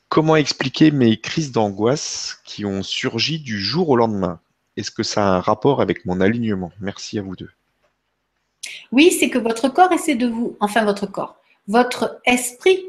Comment 0.09 0.37
expliquer 0.37 0.91
mes 0.91 1.19
crises 1.19 1.53
d'angoisse 1.53 2.41
qui 2.45 2.65
ont 2.65 2.83
surgi 2.83 3.39
du 3.39 3.59
jour 3.59 3.89
au 3.89 3.97
lendemain? 3.97 4.41
Est-ce 4.77 4.91
que 4.91 5.03
ça 5.03 5.27
a 5.27 5.37
un 5.37 5.41
rapport 5.41 5.81
avec 5.81 6.05
mon 6.07 6.21
alignement? 6.21 6.73
Merci 6.81 7.19
à 7.19 7.23
vous 7.23 7.37
deux. 7.37 7.51
Oui, 8.91 9.11
c'est 9.11 9.31
que 9.31 9.39
votre 9.39 9.69
corps 9.69 9.93
essaie 9.93 10.15
de 10.15 10.27
vous, 10.27 10.57
enfin 10.61 10.85
votre 10.85 11.07
corps, 11.07 11.37
votre 11.67 12.21
esprit 12.25 12.85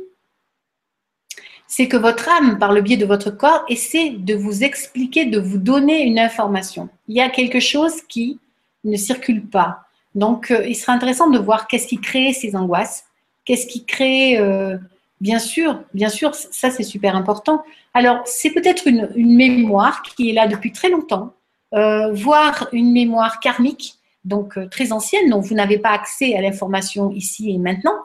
c'est 1.67 1.87
que 1.87 1.97
votre 1.97 2.29
âme, 2.29 2.59
par 2.59 2.71
le 2.71 2.81
biais 2.81 2.97
de 2.97 3.05
votre 3.05 3.31
corps, 3.31 3.63
essaie 3.67 4.11
de 4.11 4.35
vous 4.35 4.63
expliquer, 4.63 5.25
de 5.25 5.39
vous 5.39 5.57
donner 5.57 6.03
une 6.03 6.19
information. 6.19 6.89
Il 7.07 7.15
y 7.15 7.21
a 7.21 7.29
quelque 7.29 7.59
chose 7.59 8.01
qui 8.07 8.39
ne 8.83 8.97
circule 8.97 9.45
pas. 9.45 9.83
Donc, 10.15 10.51
euh, 10.51 10.65
il 10.67 10.75
sera 10.75 10.93
intéressant 10.93 11.29
de 11.29 11.39
voir 11.39 11.67
qu'est-ce 11.67 11.87
qui 11.87 11.99
crée 11.99 12.33
ces 12.33 12.55
angoisses, 12.55 13.05
qu'est-ce 13.45 13.65
qui 13.65 13.85
crée, 13.85 14.37
euh, 14.37 14.77
bien 15.21 15.39
sûr, 15.39 15.81
bien 15.93 16.09
sûr, 16.09 16.35
ça 16.35 16.69
c'est 16.69 16.83
super 16.83 17.15
important. 17.15 17.63
Alors, 17.93 18.21
c'est 18.25 18.51
peut-être 18.51 18.87
une, 18.87 19.09
mémoire 19.15 20.03
qui 20.03 20.29
est 20.29 20.33
là 20.33 20.47
depuis 20.47 20.71
très 20.71 20.89
longtemps, 20.89 21.33
euh, 21.73 22.11
voire 22.13 22.67
une 22.71 22.91
mémoire 22.91 23.39
karmique, 23.39 23.95
donc 24.25 24.57
très 24.69 24.91
ancienne, 24.91 25.29
dont 25.29 25.39
vous 25.39 25.55
n'avez 25.55 25.79
pas 25.79 25.89
accès 25.89 26.35
à 26.35 26.41
l'information 26.41 27.11
ici 27.11 27.51
et 27.51 27.57
maintenant, 27.57 27.97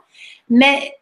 mais 0.48 0.94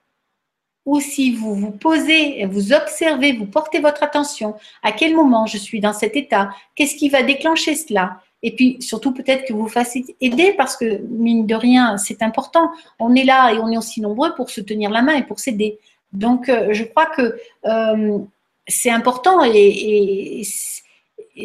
ou 0.87 1.01
si 1.01 1.35
vous 1.35 1.55
vous 1.55 1.73
posez, 1.73 2.47
vous 2.47 2.73
observez, 2.73 3.33
vous 3.33 3.47
portez 3.47 3.81
votre 3.81 4.05
attention, 4.05 4.55
à 4.85 4.93
quel 4.93 5.15
moment 5.15 5.45
je 5.45 5.59
suis 5.59 5.81
dans 5.81 5.93
cet 5.93 6.17
état, 6.17 6.51
qu'est-ce 6.77 6.95
qui 6.95 7.09
va 7.09 7.25
déclencher 7.25 7.75
cela? 7.75 8.21
Et 8.43 8.55
puis 8.55 8.77
surtout 8.81 9.13
peut-être 9.13 9.45
que 9.47 9.53
vous 9.53 9.67
fassiez 9.67 10.05
aider 10.21 10.55
parce 10.57 10.77
que 10.77 10.99
mine 11.09 11.47
de 11.47 11.55
rien, 11.57 11.97
c'est 11.99 12.23
important. 12.23 12.71
On 13.01 13.15
est 13.17 13.25
là 13.25 13.53
et 13.53 13.59
on 13.59 13.71
est 13.73 13.77
aussi 13.77 14.01
nombreux 14.01 14.35
pour 14.37 14.51
se 14.51 14.61
tenir 14.61 14.91
la 14.91 15.03
main 15.03 15.17
et 15.17 15.25
pour 15.25 15.41
s'aider. 15.41 15.81
Donc 16.13 16.49
euh, 16.49 16.69
je 16.73 16.85
crois 16.85 17.07
que 17.07 17.37
euh, 17.65 18.19
c'est 18.69 18.91
important 18.91 19.43
et, 19.45 20.43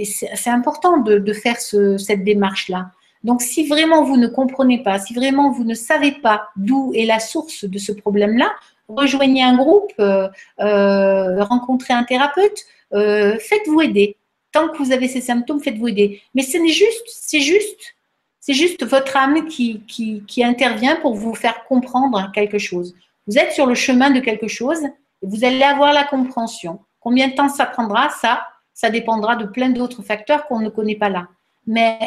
c'est 0.03 0.49
important 0.49 0.97
de, 0.97 1.33
faire 1.33 1.59
cette 1.59 2.23
démarche-là. 2.23 2.91
Donc 3.23 3.41
si 3.41 3.67
vraiment 3.67 4.03
vous 4.03 4.17
ne 4.17 4.27
comprenez 4.27 4.83
pas, 4.83 4.99
si 4.99 5.13
vraiment 5.13 5.51
vous 5.51 5.63
ne 5.63 5.73
savez 5.73 6.11
pas 6.11 6.49
d'où 6.55 6.93
est 6.95 7.05
la 7.05 7.19
source 7.19 7.65
de 7.65 7.77
ce 7.77 7.91
problème-là, 7.91 8.51
rejoignez 8.95 9.43
un 9.43 9.55
groupe, 9.55 9.91
euh, 9.99 10.27
euh, 10.59 11.43
rencontrez 11.43 11.93
un 11.93 12.03
thérapeute, 12.03 12.65
euh, 12.93 13.37
faites-vous 13.39 13.81
aider. 13.81 14.17
Tant 14.51 14.69
que 14.69 14.77
vous 14.77 14.91
avez 14.91 15.07
ces 15.07 15.21
symptômes, 15.21 15.61
faites-vous 15.61 15.87
aider. 15.89 16.21
Mais 16.35 16.43
ce 16.43 16.57
n'est 16.57 16.69
juste, 16.69 17.07
c'est 17.07 17.39
juste, 17.39 17.95
c'est 18.39 18.53
juste 18.53 18.85
votre 18.85 19.15
âme 19.15 19.47
qui, 19.47 20.23
intervient 20.43 20.97
pour 20.97 21.15
vous 21.15 21.33
faire 21.35 21.63
comprendre 21.65 22.31
quelque 22.33 22.57
chose. 22.57 22.95
Vous 23.27 23.37
êtes 23.37 23.53
sur 23.53 23.65
le 23.65 23.75
chemin 23.75 24.09
de 24.09 24.19
quelque 24.19 24.47
chose 24.47 24.83
et 24.83 25.27
vous 25.27 25.45
allez 25.45 25.63
avoir 25.63 25.93
la 25.93 26.03
compréhension. 26.03 26.79
Combien 26.99 27.29
de 27.29 27.33
temps 27.33 27.49
ça 27.49 27.65
prendra 27.65 28.09
Ça, 28.09 28.41
ça 28.73 28.89
dépendra 28.89 29.35
de 29.35 29.45
plein 29.45 29.69
d'autres 29.69 30.01
facteurs 30.01 30.47
qu'on 30.47 30.59
ne 30.59 30.69
connaît 30.69 30.95
pas 30.95 31.09
là. 31.09 31.27
Mais 31.67 31.99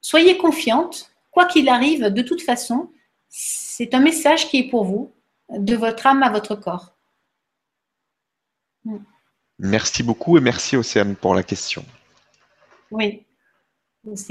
soyez 0.00 0.36
confiante, 0.36 1.10
quoi 1.30 1.46
qu'il 1.46 1.68
arrive, 1.68 2.04
de 2.04 2.22
toute 2.22 2.42
façon, 2.42 2.90
c'est 3.28 3.92
un 3.94 4.00
message 4.00 4.48
qui 4.48 4.58
est 4.58 4.68
pour 4.68 4.84
vous 4.84 5.10
de 5.50 5.76
votre 5.76 6.06
âme 6.06 6.22
à 6.22 6.30
votre 6.30 6.54
corps. 6.54 6.96
Merci 9.58 10.02
beaucoup 10.02 10.36
et 10.36 10.40
merci 10.40 10.76
Océane 10.76 11.16
pour 11.16 11.34
la 11.34 11.42
question. 11.42 11.84
Oui. 12.90 13.24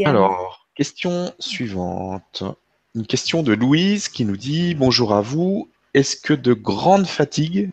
Alors, 0.05 0.67
question 0.75 1.33
suivante. 1.39 2.43
Une 2.93 3.05
question 3.05 3.43
de 3.43 3.53
Louise 3.53 4.07
qui 4.07 4.23
nous 4.23 4.37
dit 4.37 4.75
Bonjour 4.75 5.13
à 5.13 5.21
vous. 5.21 5.69
Est-ce 5.93 6.15
que 6.15 6.33
de 6.33 6.53
grandes 6.53 7.07
fatigues 7.07 7.71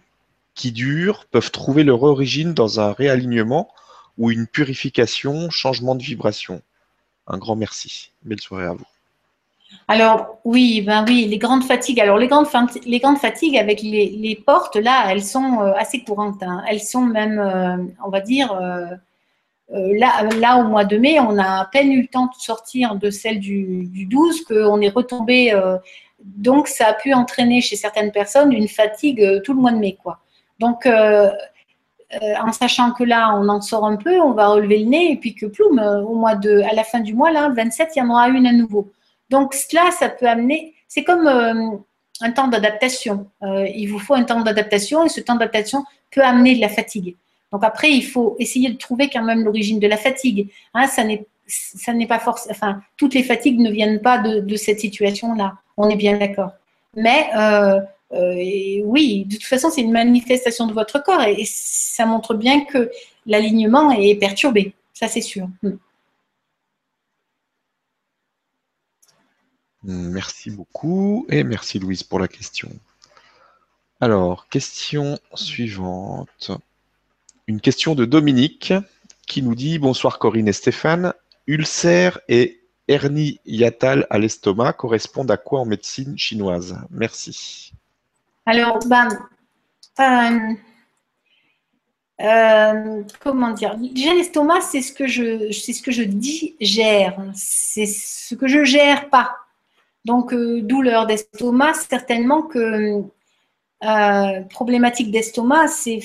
qui 0.55 0.73
durent 0.73 1.27
peuvent 1.27 1.51
trouver 1.51 1.85
leur 1.85 2.03
origine 2.03 2.55
dans 2.55 2.81
un 2.81 2.93
réalignement 2.93 3.73
ou 4.19 4.31
une 4.31 4.47
purification, 4.47 5.51
changement 5.51 5.95
de 5.95 6.03
vibration? 6.03 6.63
Un 7.27 7.39
grand 7.39 7.57
merci. 7.57 8.13
Belle 8.23 8.41
soirée 8.41 8.67
à 8.67 8.73
vous. 8.73 8.87
Alors 9.89 10.39
oui, 10.45 10.81
ben 10.81 11.05
oui, 11.07 11.27
les 11.27 11.39
grandes 11.39 11.65
fatigues. 11.65 12.01
Alors 12.01 12.19
les 12.19 12.29
grandes, 12.29 12.47
fatigues 12.47 13.57
avec 13.59 13.83
les, 13.83 14.43
portes 14.47 14.77
là, 14.77 15.07
elles 15.11 15.23
sont 15.23 15.61
euh, 15.61 15.73
assez 15.77 16.03
courantes. 16.03 16.43
Hein. 16.43 16.63
Elles 16.69 16.81
sont 16.81 17.03
même, 17.03 17.39
euh, 17.39 17.77
on 18.05 18.09
va 18.09 18.21
dire, 18.21 18.53
euh, 18.53 18.87
là, 19.69 20.59
au 20.59 20.65
mois 20.65 20.85
de 20.85 20.97
mai, 20.97 21.19
on 21.21 21.39
a 21.39 21.61
à 21.61 21.65
peine 21.67 21.93
eu 21.93 22.03
le 22.03 22.09
temps 22.09 22.27
de 22.27 22.35
sortir 22.39 22.97
de 22.97 23.11
celle 23.11 23.41
du, 23.41 23.87
du 23.87 24.07
12 24.07 24.45
qu'on 24.45 24.81
est 24.81 24.89
retombé. 24.89 25.53
donc 26.25 26.69
ça 26.69 26.89
a 26.89 26.95
pu 26.95 27.15
entraîner 27.15 27.61
chez 27.61 27.77
certaines 27.77 28.13
personnes 28.13 28.53
une 28.53 28.69
fatigue 28.69 29.43
tout 29.43 29.55
le 29.55 29.61
mois 29.61 29.73
de 29.73 29.79
mai, 29.79 29.99
quoi. 30.03 30.21
Donc 30.59 30.87
en 30.87 32.53
sachant 32.53 32.93
que 32.93 33.05
là, 33.05 33.35
on 33.37 33.49
en 33.49 33.61
sort 33.63 33.87
un 33.87 33.97
peu, 33.97 34.21
on 34.21 34.33
va 34.33 34.49
relever 34.49 34.79
le 34.81 34.87
nez 34.91 35.13
et 35.13 35.17
puis 35.17 35.35
que 35.35 35.47
ploum, 35.47 35.79
au 35.79 36.15
mois 36.15 36.35
de, 36.35 36.61
à 36.71 36.75
la 36.75 36.85
fin 36.85 37.01
du 37.01 37.15
mois 37.15 37.31
là, 37.31 37.49
27, 37.49 37.91
il 37.97 37.99
y 38.01 38.03
en 38.03 38.11
aura 38.11 38.29
une 38.29 38.47
à 38.47 38.53
nouveau. 38.53 38.93
Donc 39.33 39.55
cela, 39.55 39.91
ça 39.91 40.11
peut 40.11 40.29
amener, 40.29 40.75
c'est 40.89 41.05
comme 41.05 41.27
euh, 41.27 41.79
un 42.21 42.31
temps 42.33 42.49
d'adaptation. 42.49 43.31
Euh, 43.43 43.67
il 43.75 43.87
vous 43.87 43.99
faut 43.99 44.13
un 44.13 44.25
temps 44.25 44.43
d'adaptation 44.43 45.07
et 45.07 45.09
ce 45.09 45.23
temps 45.23 45.37
d'adaptation 45.37 45.85
peut 46.11 46.21
amener 46.21 46.55
de 46.55 46.61
la 46.61 46.69
fatigue. 46.69 47.17
Donc 47.51 47.65
après, 47.65 47.91
il 47.91 48.03
faut 48.03 48.37
essayer 48.39 48.69
de 48.71 48.77
trouver 48.77 49.09
quand 49.09 49.23
même 49.23 49.43
l'origine 49.43 49.81
de 49.81 49.89
la 49.89 49.97
fatigue. 49.97 50.51
Hein, 50.75 50.87
ça 50.87 51.03
n'est 51.95 52.07
pas 52.07 52.19
forcément, 52.19 52.55
enfin, 52.55 52.83
toutes 52.99 53.15
les 53.15 53.23
fatigues 53.23 53.59
ne 53.59 53.71
viennent 53.71 54.03
pas 54.03 54.19
de, 54.19 54.57
cette 54.57 54.81
situation-là. 54.81 55.55
On 55.79 55.89
est 55.89 55.97
bien 55.97 56.19
d'accord. 56.19 56.51
Mais 56.95 57.31
euh, 57.35 57.81
oui, 58.85 59.25
de 59.25 59.37
toute 59.37 59.45
façon, 59.45 59.71
c'est 59.71 59.81
une 59.81 59.93
manifestation 59.93 60.67
de 60.67 60.75
votre 60.75 61.03
corps 61.03 61.23
et, 61.23 61.45
ça 61.47 62.05
montre 62.05 62.35
bien 62.35 62.67
que 62.67 62.91
l'alignement 63.25 63.93
est 63.93 64.15
perturbé. 64.17 64.75
Ça, 64.93 65.09
c'est 65.09 65.23
sûr. 65.23 65.49
Hmm. 65.63 65.77
Merci 69.85 70.51
beaucoup 70.51 71.27
et 71.29 71.43
merci 71.43 71.79
Louise 71.79 72.03
pour 72.03 72.21
la 72.21 72.29
question. 72.29 72.71
Alors, 74.01 74.49
question 74.49 75.19
suivante. 75.35 76.51
Une 77.47 77.61
question 77.61 77.95
de 77.95 78.05
Dominique 78.05 78.73
qui 79.27 79.43
nous 79.43 79.55
dit 79.55 79.79
Bonsoir 79.79 80.19
Corinne 80.19 80.49
et 80.49 80.53
Stéphane. 80.53 81.15
Ulcère 81.47 82.21
et 82.29 82.61
hernie 82.89 83.41
hiatale 83.45 84.07
à 84.11 84.19
l'estomac 84.19 84.75
correspondent 84.75 85.31
à 85.31 85.37
quoi 85.37 85.61
en 85.61 85.65
médecine 85.65 86.17
chinoise? 86.17 86.79
Merci. 86.91 87.73
Alors, 88.47 88.79
ben, 88.87 89.09
euh, 90.01 90.55
euh, 92.21 93.03
comment 93.21 93.51
dire? 93.51 93.77
Déjà, 93.77 94.15
l'estomac, 94.15 94.61
c'est 94.61 94.83
ce 94.83 94.93
que 94.93 95.07
je, 95.07 95.51
c'est 95.53 95.73
ce 95.73 95.83
que 95.83 95.91
je 95.91 96.03
digère, 96.03 97.21
c'est 97.35 97.87
ce 97.87 98.35
que 98.35 98.47
je 98.47 98.65
gère 98.65 99.11
pas. 99.11 99.37
Donc, 100.05 100.35
douleur 100.35 101.07
d'estomac, 101.07 101.75
certainement 101.75 102.43
que 102.43 103.03
problématique 104.51 105.11
d'estomac, 105.11 105.69
c'est 105.69 106.01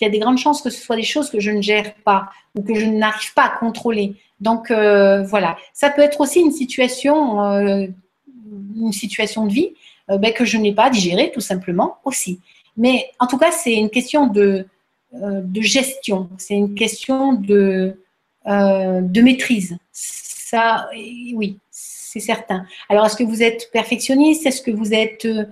il 0.00 0.06
y 0.06 0.08
a 0.08 0.10
des 0.10 0.18
grandes 0.18 0.38
chances 0.38 0.62
que 0.62 0.70
ce 0.70 0.82
soit 0.82 0.96
des 0.96 1.04
choses 1.04 1.30
que 1.30 1.38
je 1.38 1.52
ne 1.52 1.62
gère 1.62 1.94
pas 1.94 2.28
ou 2.56 2.62
que 2.62 2.74
je 2.74 2.86
n'arrive 2.86 3.32
pas 3.34 3.44
à 3.44 3.50
contrôler. 3.50 4.16
Donc 4.40 4.72
voilà, 4.72 5.56
ça 5.72 5.90
peut 5.90 6.02
être 6.02 6.20
aussi 6.20 6.40
une 6.40 6.50
situation, 6.50 7.38
une 7.40 8.92
situation 8.92 9.46
de 9.46 9.52
vie 9.52 9.74
ben, 10.08 10.32
que 10.32 10.44
je 10.44 10.58
n'ai 10.58 10.74
pas 10.74 10.90
digérée 10.90 11.30
tout 11.32 11.40
simplement 11.40 11.98
aussi. 12.04 12.40
Mais 12.76 13.12
en 13.20 13.28
tout 13.28 13.38
cas, 13.38 13.52
c'est 13.52 13.74
une 13.74 13.90
question 13.90 14.26
de, 14.26 14.66
de 15.12 15.60
gestion, 15.60 16.28
c'est 16.36 16.54
une 16.54 16.74
question 16.74 17.34
de, 17.34 17.96
de 18.44 19.20
maîtrise. 19.20 19.76
Ça, 19.92 20.88
oui, 20.92 21.60
c'est 22.12 22.20
certain. 22.20 22.66
Alors, 22.90 23.06
est-ce 23.06 23.16
que 23.16 23.24
vous 23.24 23.42
êtes 23.42 23.70
perfectionniste? 23.72 24.44
Est-ce 24.44 24.60
que 24.60 24.70
vous 24.70 24.92
êtes 24.92 25.24
euh, 25.24 25.44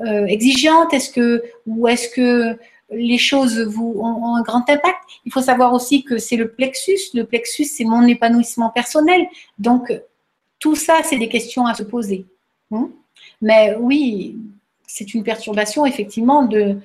euh, 0.00 0.26
exigeante? 0.26 0.94
Est-ce 0.94 1.10
que 1.10 1.42
ou 1.66 1.86
est-ce 1.86 2.08
que 2.08 2.56
les 2.90 3.18
choses 3.18 3.60
vous 3.60 3.94
ont, 3.98 4.36
un 4.36 4.42
grand 4.42 4.66
impact? 4.70 5.00
Il 5.26 5.32
faut 5.32 5.42
savoir 5.42 5.74
aussi 5.74 6.02
que 6.02 6.16
c'est 6.16 6.36
le 6.36 6.48
plexus. 6.48 7.10
Le 7.12 7.24
plexus, 7.24 7.64
c'est 7.64 7.84
mon 7.84 8.06
épanouissement 8.06 8.70
personnel. 8.70 9.26
Donc, 9.58 9.92
tout 10.60 10.76
ça, 10.76 11.00
c'est 11.04 11.18
des 11.18 11.28
questions 11.28 11.66
à 11.66 11.74
se 11.74 11.82
poser. 11.82 12.24
Hein. 12.72 12.88
Mais 13.42 13.76
oui, 13.78 14.38
c'est 14.86 15.12
une 15.12 15.24
perturbation 15.24 15.84
effectivement 15.84 16.46
de, 16.46 16.78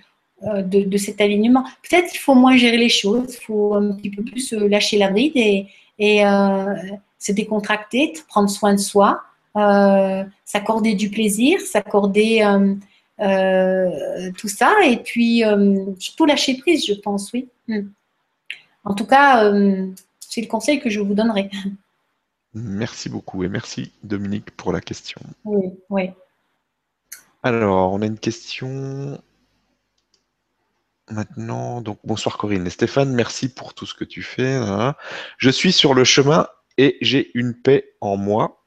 euh, 0.44 0.61
de, 0.64 0.98
cet 0.98 1.22
alignement. 1.22 1.64
Peut-être 1.90 2.10
qu'il 2.10 2.19
faut 2.19 2.36
moins 2.36 2.57
gérer 2.57 2.77
les 2.77 2.90
choses, 2.90 3.36
il 3.36 3.45
faut 3.45 3.73
un 3.76 3.94
petit 3.94 4.10
peu 4.10 4.22
plus 4.22 4.52
lâcher 4.52 4.98
la 4.98 5.10
bride 5.10 5.38
et, 5.38 5.68
et 5.98 6.26
se 7.19 7.33
décontracter, 7.33 8.13
prendre 8.27 8.49
soin 8.49 8.73
de 8.73 8.79
soi, 8.79 9.21
euh, 9.57 10.23
s'accorder 10.45 10.95
du 10.95 11.09
plaisir, 11.09 11.59
s'accorder 11.59 12.41
euh, 12.41 12.75
euh, 13.19 14.31
tout 14.37 14.47
ça, 14.47 14.73
et 14.85 14.97
puis 14.97 15.43
surtout 15.99 16.25
lâcher 16.25 16.57
prise, 16.57 16.85
je 16.85 16.93
pense, 16.93 17.31
oui. 17.33 17.49
Hmm. 17.67 17.89
En 18.85 18.93
tout 18.93 19.05
cas, 19.05 19.51
c'est 20.19 20.41
le 20.41 20.47
conseil 20.47 20.79
que 20.79 20.89
je 20.89 21.01
vous 21.01 21.13
donnerai. 21.13 21.51
Merci 22.53 23.09
beaucoup 23.09 23.43
et 23.43 23.49
merci 23.49 23.91
Dominique 24.01 24.49
pour 24.51 24.71
la 24.71 24.81
question. 24.81 25.21
Oui, 25.43 25.67
oui. 25.89 26.09
Alors, 27.43 27.93
on 27.93 28.01
a 28.01 28.05
une 28.05 28.17
question 28.17 29.21
maintenant. 31.11 31.81
Donc, 31.81 31.99
bonsoir 32.03 32.37
Corinne 32.37 32.65
et 32.65 32.71
Stéphane, 32.71 33.13
merci 33.13 33.49
pour 33.49 33.73
tout 33.73 33.85
ce 33.85 33.93
que 33.93 34.03
tu 34.03 34.23
fais. 34.23 34.55
Hein. 34.55 34.95
Je 35.37 35.49
suis 35.49 35.71
sur 35.71 35.93
le 35.93 36.03
chemin 36.03 36.47
et 36.80 36.97
j'ai 37.01 37.30
une 37.34 37.53
paix 37.53 37.93
en 37.99 38.15
moi. 38.15 38.64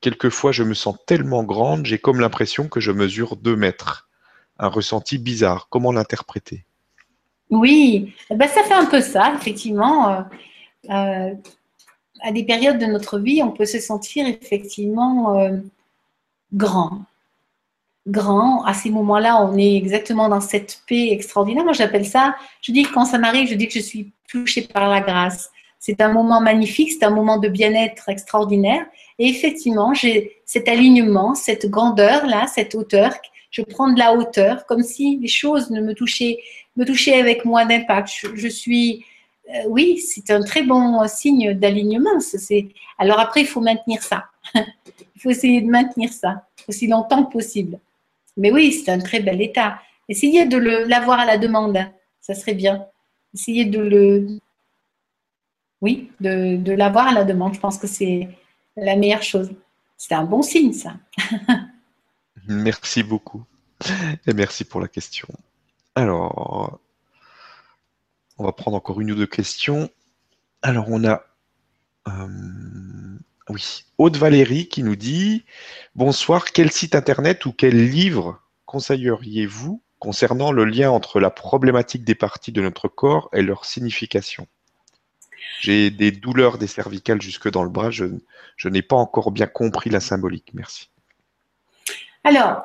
Quelquefois, 0.00 0.50
je 0.50 0.64
me 0.64 0.74
sens 0.74 0.96
tellement 1.06 1.44
grande, 1.44 1.86
j'ai 1.86 1.96
comme 1.96 2.18
l'impression 2.18 2.66
que 2.66 2.80
je 2.80 2.90
mesure 2.90 3.36
deux 3.36 3.54
mètres. 3.54 4.08
Un 4.58 4.66
ressenti 4.66 5.16
bizarre. 5.16 5.68
Comment 5.70 5.92
l'interpréter? 5.92 6.66
Oui, 7.50 8.12
eh 8.30 8.34
ben, 8.34 8.48
ça 8.48 8.64
fait 8.64 8.74
un 8.74 8.86
peu 8.86 9.00
ça, 9.00 9.32
effectivement. 9.36 10.08
Euh, 10.08 10.22
euh, 10.90 11.34
à 12.20 12.32
des 12.32 12.42
périodes 12.42 12.78
de 12.78 12.86
notre 12.86 13.20
vie, 13.20 13.44
on 13.44 13.52
peut 13.52 13.64
se 13.64 13.78
sentir 13.78 14.26
effectivement 14.26 15.38
euh, 15.38 15.58
grand. 16.52 17.02
Grand, 18.08 18.64
à 18.64 18.74
ces 18.74 18.90
moments-là, 18.90 19.40
on 19.40 19.56
est 19.56 19.76
exactement 19.76 20.28
dans 20.28 20.40
cette 20.40 20.82
paix 20.88 21.10
extraordinaire. 21.12 21.62
Moi, 21.62 21.74
j'appelle 21.74 22.06
ça, 22.06 22.34
je 22.60 22.72
dis 22.72 22.82
que 22.82 22.92
quand 22.92 23.04
ça 23.04 23.18
m'arrive, 23.18 23.48
je 23.48 23.54
dis 23.54 23.68
que 23.68 23.74
je 23.74 23.84
suis 23.84 24.10
touchée 24.28 24.62
par 24.62 24.88
la 24.88 25.00
grâce. 25.00 25.52
C'est 25.84 26.00
un 26.00 26.12
moment 26.12 26.40
magnifique, 26.40 26.92
c'est 26.92 27.04
un 27.04 27.10
moment 27.10 27.38
de 27.38 27.48
bien-être 27.48 28.08
extraordinaire. 28.08 28.86
Et 29.18 29.26
effectivement, 29.26 29.92
j'ai 29.94 30.40
cet 30.44 30.68
alignement, 30.68 31.34
cette 31.34 31.68
grandeur-là, 31.68 32.46
cette 32.46 32.76
hauteur. 32.76 33.12
Je 33.50 33.62
prends 33.62 33.90
de 33.92 33.98
la 33.98 34.14
hauteur, 34.14 34.64
comme 34.66 34.84
si 34.84 35.18
les 35.20 35.26
choses 35.26 35.70
ne 35.70 35.80
me 35.80 35.92
touchaient, 35.92 36.38
me 36.76 36.84
touchaient 36.84 37.18
avec 37.18 37.44
moins 37.44 37.66
d'impact. 37.66 38.10
Je, 38.36 38.46
suis, 38.46 39.04
euh, 39.52 39.64
oui, 39.66 39.98
c'est 39.98 40.30
un 40.30 40.44
très 40.44 40.62
bon 40.62 41.04
signe 41.08 41.52
d'alignement. 41.52 42.16
Alors 42.98 43.18
après, 43.18 43.40
il 43.40 43.48
faut 43.48 43.60
maintenir 43.60 44.04
ça. 44.04 44.26
il 44.54 45.20
faut 45.20 45.30
essayer 45.30 45.62
de 45.62 45.68
maintenir 45.68 46.12
ça 46.12 46.46
aussi 46.68 46.86
longtemps 46.86 47.24
que 47.24 47.32
possible. 47.32 47.80
Mais 48.36 48.52
oui, 48.52 48.70
c'est 48.70 48.92
un 48.92 49.00
très 49.00 49.18
bel 49.18 49.42
état. 49.42 49.80
Essayez 50.08 50.46
de 50.46 50.58
l'avoir 50.58 51.18
à 51.18 51.26
la 51.26 51.38
demande. 51.38 51.76
Ça 52.20 52.34
serait 52.34 52.54
bien. 52.54 52.86
Essayez 53.34 53.64
de 53.64 53.80
le, 53.80 54.38
oui, 55.82 56.12
de, 56.20 56.72
l'avoir 56.72 57.08
à 57.08 57.12
la 57.12 57.24
demande. 57.24 57.54
Je 57.54 57.60
pense 57.60 57.76
que 57.76 57.88
c'est 57.88 58.28
la 58.76 58.96
meilleure 58.96 59.24
chose. 59.24 59.50
C'est 59.96 60.14
un 60.14 60.24
bon 60.24 60.40
signe, 60.40 60.72
ça. 60.72 60.94
merci 62.48 63.02
beaucoup. 63.02 63.44
Et 64.26 64.32
merci 64.32 64.64
pour 64.64 64.80
la 64.80 64.86
question. 64.86 65.28
Alors, 65.96 66.80
on 68.38 68.44
va 68.44 68.52
prendre 68.52 68.76
encore 68.76 69.00
une 69.00 69.10
ou 69.10 69.16
deux 69.16 69.26
questions. 69.26 69.90
Alors, 70.62 70.86
on 70.88 71.04
a. 71.04 71.24
Euh, 72.08 73.18
oui, 73.48 73.84
Aude 73.98 74.16
Valérie 74.16 74.68
qui 74.68 74.84
nous 74.84 74.96
dit 74.96 75.44
Bonsoir, 75.96 76.52
quel 76.52 76.70
site 76.70 76.94
internet 76.94 77.44
ou 77.44 77.52
quel 77.52 77.90
livre 77.90 78.40
conseilleriez-vous 78.66 79.82
concernant 79.98 80.52
le 80.52 80.64
lien 80.64 80.90
entre 80.90 81.18
la 81.18 81.30
problématique 81.30 82.04
des 82.04 82.14
parties 82.14 82.52
de 82.52 82.62
notre 82.62 82.86
corps 82.86 83.28
et 83.32 83.42
leur 83.42 83.64
signification? 83.64 84.46
J'ai 85.60 85.90
des 85.90 86.10
douleurs 86.10 86.58
des 86.58 86.66
cervicales 86.66 87.20
jusque 87.20 87.50
dans 87.50 87.62
le 87.62 87.70
bras. 87.70 87.90
Je, 87.90 88.06
n'ai 88.64 88.82
pas 88.82 88.96
encore 88.96 89.30
bien 89.30 89.46
compris 89.46 89.90
la 89.90 90.00
symbolique. 90.00 90.50
Merci. 90.54 90.90
Alors, 92.24 92.62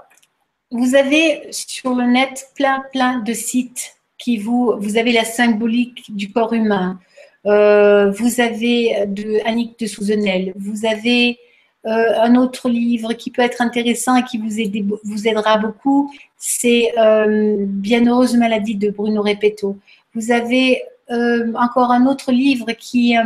vous 0.71 0.95
avez 0.95 1.47
sur 1.51 1.95
le 1.95 2.05
net 2.05 2.49
plein, 2.55 2.83
plein 2.91 3.19
de 3.19 3.33
sites 3.33 3.95
qui 4.17 4.37
vous, 4.37 4.75
vous 4.79 4.97
avez 4.97 5.11
la 5.11 5.23
symbolique 5.23 6.15
du 6.15 6.31
corps 6.31 6.53
humain. 6.53 6.99
Euh, 7.45 8.11
vous 8.11 8.41
avez 8.41 9.05
de 9.07 9.45
Annick 9.45 9.79
de 9.79 9.85
Souzenel. 9.85 10.53
Vous 10.55 10.85
avez 10.85 11.39
euh, 11.85 12.19
un 12.19 12.35
autre 12.35 12.67
livre 12.67 13.13
qui 13.13 13.31
peut 13.31 13.41
être 13.41 13.61
intéressant 13.61 14.17
et 14.17 14.23
qui 14.23 14.37
vous, 14.37 14.97
vous 15.03 15.27
aidera 15.27 15.57
beaucoup. 15.57 16.11
C'est 16.37 16.91
euh, 16.97 17.55
Bien 17.59 18.05
heureuse 18.05 18.35
maladie 18.35 18.75
de 18.75 18.89
Bruno 18.89 19.21
Repetto. 19.21 19.77
Vous 20.13 20.31
avez 20.31 20.81
euh, 21.09 21.53
encore 21.55 21.91
un 21.91 22.05
autre 22.05 22.33
livre 22.33 22.73
qui, 22.73 23.17
euh, 23.17 23.23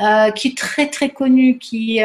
euh, 0.00 0.30
qui 0.32 0.48
est 0.48 0.58
très 0.58 0.88
très 0.88 1.10
connu, 1.10 1.58
qui, 1.58 2.00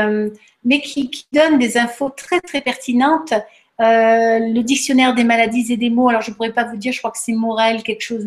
mais 0.63 0.81
qui, 0.81 1.25
donne 1.33 1.57
des 1.57 1.77
infos 1.77 2.09
très 2.09 2.39
très 2.39 2.61
pertinentes. 2.61 3.33
le 3.79 4.61
dictionnaire 4.61 5.15
des 5.15 5.23
maladies 5.23 5.71
et 5.73 5.77
des 5.77 5.89
mots. 5.89 6.09
Alors 6.09 6.21
je 6.21 6.31
pourrais 6.31 6.53
pas 6.53 6.65
vous 6.65 6.77
dire, 6.77 6.93
je 6.93 6.99
crois 6.99 7.11
que 7.11 7.17
c'est 7.17 7.33
Morel, 7.33 7.83
quelque 7.83 8.01
chose, 8.01 8.25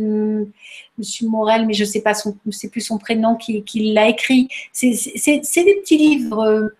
Monsieur 0.98 1.28
Morel, 1.28 1.66
mais 1.66 1.74
je 1.74 1.85
sais 1.85 2.02
pas 2.02 2.14
c'est 2.14 2.70
plus 2.70 2.80
son 2.80 2.98
prénom 2.98 3.36
qui, 3.36 3.62
qui 3.62 3.93
l'a 3.93 4.09
écrit. 4.09 4.48
C'est 4.72 4.90
des 4.90 5.76
petits 5.80 5.97
livres. 5.97 6.72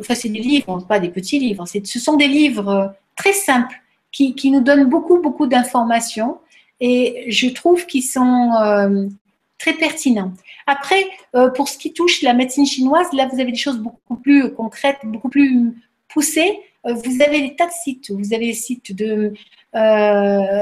enfin, 0.00 0.14
c'est 0.14 0.30
des 0.30 0.40
livres, 0.40 0.86
pas 0.88 1.00
des 1.00 1.10
petits 1.10 1.38
livres. 1.38 1.66
Ce 1.66 1.98
sont 1.98 2.16
des 2.16 2.28
livres 2.28 2.94
très 3.16 3.34
simples 3.34 3.76
qui, 4.10 4.34
qui 4.34 4.50
nous 4.50 4.60
donnent 4.60 4.88
beaucoup 4.88 5.20
beaucoup 5.20 5.46
d'informations 5.46 6.38
et 6.86 7.24
je 7.30 7.48
trouve 7.48 7.86
qu'ils 7.86 8.02
sont 8.02 8.50
euh, 8.62 9.08
très 9.56 9.72
pertinents. 9.72 10.34
Après, 10.66 11.02
euh, 11.34 11.48
pour 11.48 11.66
ce 11.70 11.78
qui 11.78 11.94
touche 11.94 12.20
la 12.20 12.34
médecine 12.34 12.66
chinoise, 12.66 13.06
là, 13.14 13.26
vous 13.32 13.40
avez 13.40 13.52
des 13.52 13.58
choses 13.58 13.78
beaucoup 13.78 14.16
plus 14.16 14.52
concrètes, 14.52 14.98
beaucoup 15.04 15.30
plus 15.30 15.72
poussées. 16.08 16.58
Euh, 16.84 16.92
vous 16.92 17.22
avez 17.22 17.40
des 17.40 17.56
tas 17.56 17.68
de 17.68 17.72
sites. 17.72 18.10
Vous 18.10 18.34
avez 18.34 18.48
les 18.48 18.52
sites 18.52 18.94
de 18.94 19.32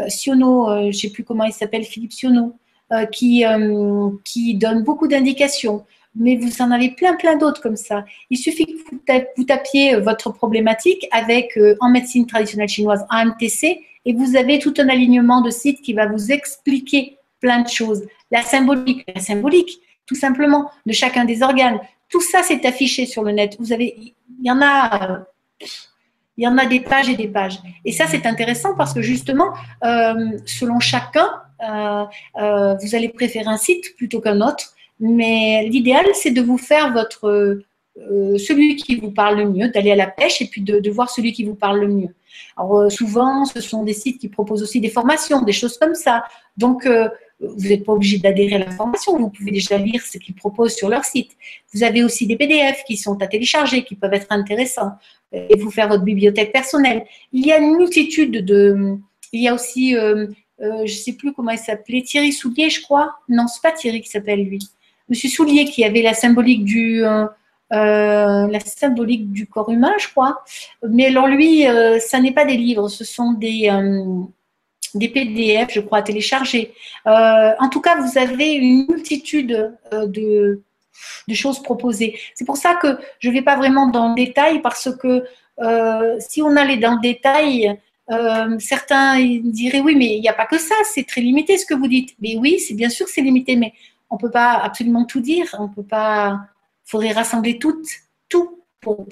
Siono, 0.08 0.68
je 0.68 0.86
ne 0.86 0.92
sais 0.92 1.10
plus 1.10 1.24
comment 1.24 1.42
il 1.42 1.52
s'appelle, 1.52 1.82
Philippe 1.82 2.12
Siono, 2.12 2.54
qui, 3.10 3.44
qui 4.24 4.54
donne 4.54 4.84
beaucoup 4.84 5.08
d'indications 5.08 5.84
mais 6.14 6.36
vous 6.36 6.60
en 6.60 6.70
avez 6.70 6.90
plein, 6.90 7.16
plein 7.16 7.36
d'autres 7.36 7.62
comme 7.62 7.76
ça. 7.76 8.04
Il 8.30 8.38
suffit 8.38 8.66
que 8.66 8.72
vous, 9.36 9.44
tapiez 9.44 9.96
votre 9.96 10.30
problématique 10.30 11.08
avec, 11.10 11.58
en 11.80 11.88
médecine 11.88 12.26
traditionnelle 12.26 12.68
chinoise, 12.68 13.04
AMTC, 13.08 13.80
et 14.04 14.12
vous 14.12 14.36
avez 14.36 14.58
tout 14.58 14.74
un 14.78 14.88
alignement 14.88 15.40
de 15.40 15.50
sites 15.50 15.80
qui 15.80 15.92
va 15.92 16.06
vous 16.06 16.32
expliquer 16.32 17.18
plein 17.40 17.62
de 17.62 17.68
choses. 17.68 18.06
La 18.30 18.42
symbolique, 18.42 19.04
la 19.14 19.20
symbolique, 19.20 19.80
tout 20.06 20.14
simplement, 20.14 20.70
de 20.86 20.92
chacun 20.92 21.24
des 21.24 21.42
organes. 21.42 21.80
Tout 22.08 22.20
ça, 22.20 22.42
c'est 22.42 22.64
affiché 22.66 23.06
sur 23.06 23.22
le 23.22 23.32
net. 23.32 23.56
Vous 23.58 23.72
avez, 23.72 23.94
il 23.98 24.46
y 24.46 24.50
en 24.50 24.60
a, 24.60 25.24
il 26.36 26.44
y 26.44 26.46
en 26.46 26.58
a 26.58 26.66
des 26.66 26.80
pages 26.80 27.08
et 27.08 27.16
des 27.16 27.28
pages. 27.28 27.58
Et 27.84 27.92
ça, 27.92 28.06
c'est 28.06 28.26
intéressant 28.26 28.74
parce 28.74 28.92
que 28.94 29.02
justement, 29.02 29.52
euh, 29.84 30.38
selon 30.46 30.80
chacun, 30.80 31.30
euh, 31.68 32.04
euh, 32.40 32.74
vous 32.74 32.94
allez 32.94 33.08
préférer 33.08 33.46
un 33.46 33.56
site 33.56 33.96
plutôt 33.96 34.20
qu'un 34.20 34.40
autre. 34.40 34.74
Mais 35.02 35.66
l'idéal, 35.68 36.06
c'est 36.14 36.30
de 36.30 36.40
vous 36.40 36.58
faire 36.58 36.92
votre 36.92 37.60
celui 38.38 38.76
qui 38.76 38.96
vous 38.96 39.10
parle 39.10 39.36
le 39.36 39.50
mieux, 39.50 39.68
d'aller 39.68 39.90
à 39.90 39.96
la 39.96 40.06
pêche 40.06 40.40
et 40.40 40.46
puis 40.46 40.62
de, 40.62 40.90
voir 40.90 41.10
celui 41.10 41.32
qui 41.32 41.44
vous 41.44 41.54
parle 41.54 41.80
le 41.80 41.88
mieux. 41.88 42.14
Alors, 42.56 42.78
euh, 42.78 42.88
souvent, 42.88 43.44
ce 43.44 43.60
sont 43.60 43.82
des 43.82 43.92
sites 43.92 44.18
qui 44.18 44.28
proposent 44.28 44.62
aussi 44.62 44.80
des 44.80 44.88
formations, 44.88 45.42
des 45.42 45.52
choses 45.52 45.76
comme 45.76 45.94
ça. 45.94 46.24
Donc, 46.56 46.86
euh, 46.86 47.10
vous 47.42 47.68
n'êtes 47.68 47.84
pas 47.84 47.92
obligé 47.92 48.18
d'adhérer 48.18 48.54
à 48.54 48.58
la 48.60 48.70
formation, 48.70 49.18
vous 49.18 49.30
pouvez 49.30 49.50
déjà 49.50 49.76
lire 49.76 50.02
ce 50.02 50.18
qu'ils 50.18 50.34
proposent 50.34 50.74
sur 50.74 50.88
leur 50.88 51.04
site. 51.04 51.32
Vous 51.74 51.82
avez 51.82 52.04
aussi 52.04 52.26
des 52.26 52.36
PDF 52.36 52.84
qui 52.86 52.96
sont 52.96 53.20
à 53.20 53.26
télécharger, 53.26 53.84
qui 53.84 53.94
peuvent 53.94 54.14
être 54.14 54.28
intéressants, 54.30 54.92
et 55.32 55.56
vous 55.58 55.70
faire 55.70 55.88
votre 55.88 56.04
bibliothèque 56.04 56.52
personnelle. 56.52 57.04
Il 57.32 57.46
y 57.46 57.52
a 57.52 57.58
une 57.58 57.76
multitude 57.76 58.44
de... 58.44 58.96
Il 59.32 59.42
y 59.42 59.48
a 59.48 59.54
aussi, 59.54 59.96
euh, 59.96 60.26
euh, 60.60 60.86
je 60.86 60.92
ne 60.92 60.98
sais 60.98 61.14
plus 61.14 61.32
comment 61.32 61.50
il 61.50 61.58
s'appelait, 61.58 62.02
Thierry 62.02 62.32
Soulier, 62.32 62.68
je 62.68 62.82
crois. 62.82 63.14
Non, 63.28 63.46
c'est 63.48 63.62
pas 63.62 63.72
Thierry 63.72 64.02
qui 64.02 64.08
s'appelle 64.08 64.44
lui. 64.44 64.60
Monsieur 65.12 65.28
Soulier 65.28 65.66
qui 65.66 65.84
avait 65.84 66.02
la 66.02 66.14
symbolique 66.14 66.64
du... 66.64 67.02
la 67.70 68.60
symbolique 68.60 69.30
du 69.30 69.46
corps 69.46 69.70
humain, 69.70 69.92
je 69.98 70.08
crois. 70.08 70.42
Mais 70.88 71.06
alors 71.06 71.28
lui, 71.28 71.64
ça 72.00 72.18
n'est 72.20 72.32
pas 72.32 72.46
des 72.46 72.56
livres, 72.56 72.88
ce 72.88 73.04
sont 73.04 73.32
des, 73.32 73.70
des 74.94 75.08
PDF, 75.08 75.68
je 75.72 75.80
crois. 75.80 76.02
Euh, 77.06 77.52
en 77.58 77.68
tout 77.68 77.80
cas, 77.80 78.00
vous 78.00 78.18
avez 78.18 78.52
une 78.52 78.86
multitude 78.88 79.74
euh, 79.92 80.06
de, 80.06 80.62
choses 81.32 81.62
proposées. 81.62 82.18
C'est 82.34 82.44
pour 82.44 82.56
ça 82.56 82.74
que 82.74 82.98
je 83.18 83.28
ne 83.28 83.34
vais 83.34 83.42
pas 83.42 83.56
vraiment 83.56 83.88
dans 83.88 84.10
le 84.10 84.14
détail 84.14 84.60
parce 84.60 84.90
que 84.96 85.24
euh, 85.60 86.16
si 86.20 86.42
on 86.42 86.56
allait 86.56 86.76
dans 86.76 86.94
le 86.94 87.00
détail, 87.00 87.78
certains 88.58 89.18
diraient 89.42 89.80
oui, 89.80 89.94
mais 89.96 90.16
il 90.16 90.20
n'y 90.20 90.28
a 90.28 90.34
pas 90.34 90.44
que 90.44 90.58
ça, 90.58 90.74
c'est 90.84 91.06
très 91.06 91.22
limité 91.22 91.56
ce 91.56 91.64
que 91.64 91.72
vous 91.72 91.88
dites. 91.88 92.14
Mais 92.20 92.36
oui, 92.36 92.58
c'est 92.58 92.74
bien 92.74 92.90
sûr 92.90 93.08
c'est 93.08 93.22
limité, 93.22 93.56
mais 93.56 93.72
on 94.12 94.18
peut 94.18 94.30
pas 94.30 94.52
absolument 94.52 95.04
tout 95.04 95.20
dire. 95.20 95.56
On 95.58 95.68
peut 95.68 95.82
pas. 95.82 96.40
Faudrait 96.84 97.12
rassembler 97.12 97.58
tout, 97.58 97.80
tout 98.28 98.62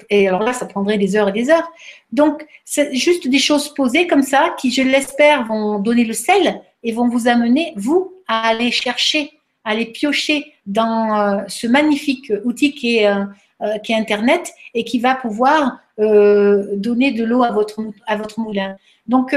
et 0.09 0.27
alors 0.27 0.41
là, 0.41 0.53
ça 0.53 0.65
prendrait 0.65 0.97
des 0.97 1.15
heures 1.15 1.29
et 1.29 1.31
des 1.31 1.49
heures. 1.49 1.71
Donc, 2.11 2.45
c'est 2.65 2.93
juste 2.93 3.27
des 3.27 3.39
choses 3.39 3.73
posées 3.73 4.07
comme 4.07 4.21
ça 4.21 4.55
qui, 4.59 4.71
je 4.71 4.81
l'espère, 4.81 5.45
vont 5.45 5.79
donner 5.79 6.03
le 6.03 6.13
sel 6.13 6.61
et 6.83 6.91
vont 6.91 7.07
vous 7.07 7.27
amener, 7.27 7.73
vous, 7.75 8.13
à 8.27 8.49
aller 8.49 8.71
chercher, 8.71 9.31
à 9.63 9.71
aller 9.71 9.85
piocher 9.85 10.53
dans 10.65 11.17
euh, 11.17 11.43
ce 11.47 11.67
magnifique 11.67 12.31
outil 12.43 12.73
qui 12.73 12.97
est, 12.97 13.07
euh, 13.07 13.23
euh, 13.61 13.77
qui 13.79 13.93
est 13.93 13.95
Internet 13.95 14.51
et 14.73 14.83
qui 14.83 14.99
va 14.99 15.15
pouvoir 15.15 15.79
donner 15.97 17.11
de 17.11 17.23
l'eau 17.23 17.43
à 17.43 17.51
votre, 17.51 17.79
à 18.07 18.15
votre 18.15 18.39
moulin. 18.39 18.75
Donc, 19.05 19.35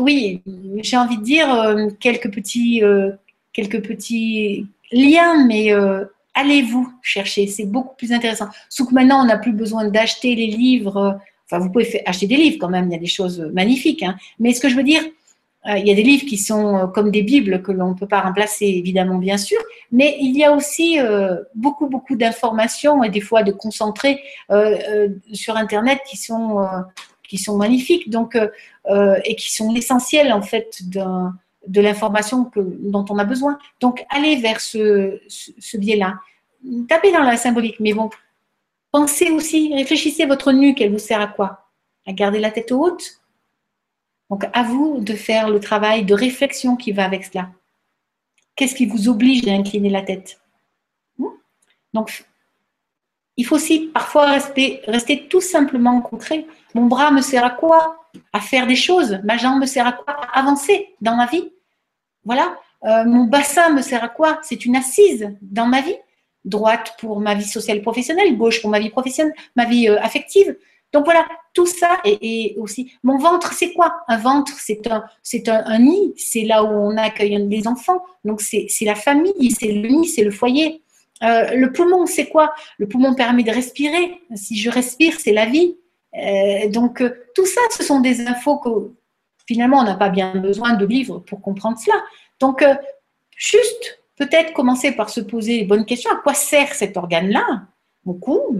oui, 0.00 0.42
j'ai 0.78 0.96
envie 0.96 1.18
de 1.18 1.22
dire 1.22 1.76
quelques 2.00 2.34
petits, 2.34 2.82
quelques 3.52 3.86
petits 3.86 4.66
liens, 4.90 5.46
mais 5.46 5.72
allez-vous 6.34 6.92
chercher, 7.02 7.46
c'est 7.46 7.66
beaucoup 7.66 7.94
plus 7.96 8.12
intéressant. 8.12 8.48
Sauf 8.68 8.88
que 8.88 8.94
maintenant, 8.94 9.22
on 9.22 9.26
n'a 9.26 9.38
plus 9.38 9.52
besoin 9.52 9.88
d'acheter 9.88 10.34
les 10.34 10.46
livres. 10.46 11.18
Enfin, 11.46 11.58
vous 11.58 11.70
pouvez 11.70 12.02
acheter 12.06 12.26
des 12.26 12.36
livres 12.36 12.56
quand 12.60 12.70
même, 12.70 12.86
il 12.88 12.92
y 12.92 12.96
a 12.96 13.00
des 13.00 13.06
choses 13.06 13.40
magnifiques. 13.52 14.02
Hein. 14.02 14.16
Mais 14.38 14.54
ce 14.54 14.60
que 14.60 14.68
je 14.68 14.76
veux 14.76 14.82
dire, 14.82 15.02
euh, 15.68 15.78
il 15.78 15.86
y 15.86 15.92
a 15.92 15.94
des 15.94 16.02
livres 16.02 16.26
qui 16.26 16.38
sont 16.38 16.76
euh, 16.76 16.86
comme 16.88 17.10
des 17.10 17.22
bibles 17.22 17.62
que 17.62 17.70
l'on 17.70 17.90
ne 17.90 17.94
peut 17.94 18.08
pas 18.08 18.20
remplacer, 18.20 18.66
évidemment, 18.66 19.18
bien 19.18 19.36
sûr. 19.36 19.60
Mais 19.92 20.16
il 20.20 20.36
y 20.36 20.44
a 20.44 20.52
aussi 20.52 20.98
euh, 20.98 21.36
beaucoup, 21.54 21.86
beaucoup 21.86 22.16
d'informations 22.16 23.04
et 23.04 23.10
des 23.10 23.20
fois 23.20 23.42
de 23.42 23.52
concentrés 23.52 24.20
sur 25.32 25.56
Internet 25.56 26.00
qui 26.08 26.16
sont, 26.16 26.66
qui 27.28 27.38
sont 27.38 27.56
magnifiques 27.56 28.10
donc, 28.10 28.36
et 28.86 29.36
qui 29.36 29.52
sont 29.52 29.72
l'essentiel, 29.72 30.32
en 30.32 30.42
fait, 30.42 30.82
d'un 30.82 31.34
de 31.66 31.80
l'information 31.80 32.50
dont 32.56 33.04
on 33.08 33.18
a 33.18 33.24
besoin. 33.24 33.58
Donc, 33.80 34.04
allez 34.10 34.36
vers 34.36 34.60
ce, 34.60 35.20
ce, 35.28 35.76
biais-là. 35.76 36.18
Tapez 36.88 37.12
dans 37.12 37.22
la 37.22 37.36
symbolique, 37.36 37.80
mais 37.80 37.92
bon, 37.92 38.10
pensez 38.90 39.30
aussi, 39.30 39.72
réfléchissez 39.74 40.26
votre 40.26 40.52
nuque, 40.52 40.80
elle 40.80 40.92
vous 40.92 40.98
sert 40.98 41.20
à 41.20 41.26
quoi? 41.26 41.68
À 42.06 42.12
garder 42.12 42.38
la 42.38 42.50
tête 42.50 42.72
haute? 42.72 43.20
Donc, 44.30 44.44
à 44.52 44.62
vous 44.62 45.00
de 45.00 45.14
faire 45.14 45.50
le 45.50 45.60
travail 45.60 46.04
de 46.04 46.14
réflexion 46.14 46.76
qui 46.76 46.92
va 46.92 47.04
avec 47.04 47.24
cela. 47.24 47.50
Qu'est-ce 48.56 48.74
qui 48.74 48.86
vous 48.86 49.08
oblige 49.08 49.46
à 49.48 49.52
incliner 49.52 49.90
la 49.90 50.02
tête? 50.02 50.40
Hmm? 51.18 51.26
Donc, 51.92 52.24
il 53.36 53.46
faut 53.46 53.56
aussi 53.56 53.90
parfois 53.92 54.30
rester, 54.30 54.80
rester 54.86 55.26
tout 55.28 55.40
simplement 55.40 56.00
concret. 56.00 56.46
Mon 56.74 56.86
bras 56.86 57.10
me 57.10 57.22
sert 57.22 57.44
à 57.44 57.50
quoi? 57.50 58.01
À 58.32 58.40
faire 58.40 58.66
des 58.66 58.76
choses. 58.76 59.20
Ma 59.24 59.36
jambe 59.36 59.60
me 59.60 59.66
sert 59.66 59.86
à 59.86 59.92
quoi? 59.92 60.14
À 60.14 60.38
avancer 60.38 60.94
dans 61.00 61.16
ma 61.16 61.26
vie. 61.26 61.52
Voilà. 62.24 62.56
Euh, 62.84 63.04
mon 63.04 63.24
bassin 63.24 63.70
me 63.70 63.82
sert 63.82 64.02
à 64.02 64.08
quoi? 64.08 64.38
C'est 64.42 64.64
une 64.64 64.76
assise 64.76 65.30
dans 65.40 65.66
ma 65.66 65.80
vie. 65.80 65.96
Droite 66.44 66.94
pour 66.98 67.20
ma 67.20 67.34
vie 67.34 67.44
sociale 67.44 67.82
professionnelle, 67.82 68.36
gauche 68.36 68.60
pour 68.60 68.70
ma 68.70 68.80
vie 68.80 68.90
professionnelle, 68.90 69.34
ma 69.54 69.64
vie 69.64 69.88
euh, 69.88 70.00
affective. 70.00 70.56
Donc 70.92 71.04
voilà, 71.04 71.26
tout 71.54 71.66
ça 71.66 71.98
et, 72.04 72.54
aussi 72.58 72.92
mon 73.02 73.16
ventre, 73.16 73.52
c'est 73.54 73.72
quoi? 73.72 74.02
Un 74.08 74.18
ventre, 74.18 74.52
c'est 74.58 74.86
un, 74.88 75.04
c'est 75.22 75.48
un, 75.48 75.78
nid, 75.78 76.12
c'est 76.16 76.42
là 76.42 76.62
où 76.64 76.68
on 76.68 76.96
accueille 76.96 77.46
des 77.46 77.66
enfants. 77.66 78.04
Donc 78.24 78.42
c'est, 78.42 78.68
la 78.82 78.94
famille, 78.94 79.50
c'est 79.52 79.72
le 79.72 79.88
nid, 79.88 80.06
c'est 80.06 80.22
le 80.22 80.30
foyer. 80.30 80.82
Euh, 81.22 81.54
le 81.54 81.72
poumon, 81.72 82.04
c'est 82.06 82.28
quoi? 82.28 82.52
Le 82.78 82.88
poumon 82.88 83.14
permet 83.14 83.42
de 83.42 83.50
respirer. 83.50 84.20
Si 84.34 84.56
je 84.56 84.68
respire, 84.68 85.18
c'est 85.18 85.32
la 85.32 85.46
vie. 85.46 85.76
Donc 86.70 87.02
tout 87.34 87.46
ça, 87.46 87.60
ce 87.70 87.82
sont 87.82 88.00
des 88.00 88.26
infos 88.26 88.58
que, 88.58 88.92
finalement, 89.46 89.78
on 89.78 89.84
n'a 89.84 89.96
pas 89.96 90.08
bien 90.08 90.36
besoin 90.36 90.74
de 90.74 90.86
livres 90.86 91.20
pour 91.20 91.40
comprendre 91.40 91.78
cela. 91.78 91.96
Donc, 92.40 92.62
euh, 92.62 92.74
juste 93.36 94.00
peut-être 94.16 94.52
commencer 94.52 94.92
par 94.92 95.10
se 95.10 95.20
poser 95.20 95.58
les 95.58 95.64
bonnes 95.64 95.86
questions. 95.86 96.10
À 96.10 96.16
quoi 96.16 96.34
sert 96.34 96.74
cet 96.74 96.96
organe-là? 96.96 97.62
Mon 98.04 98.14
cou, 98.14 98.58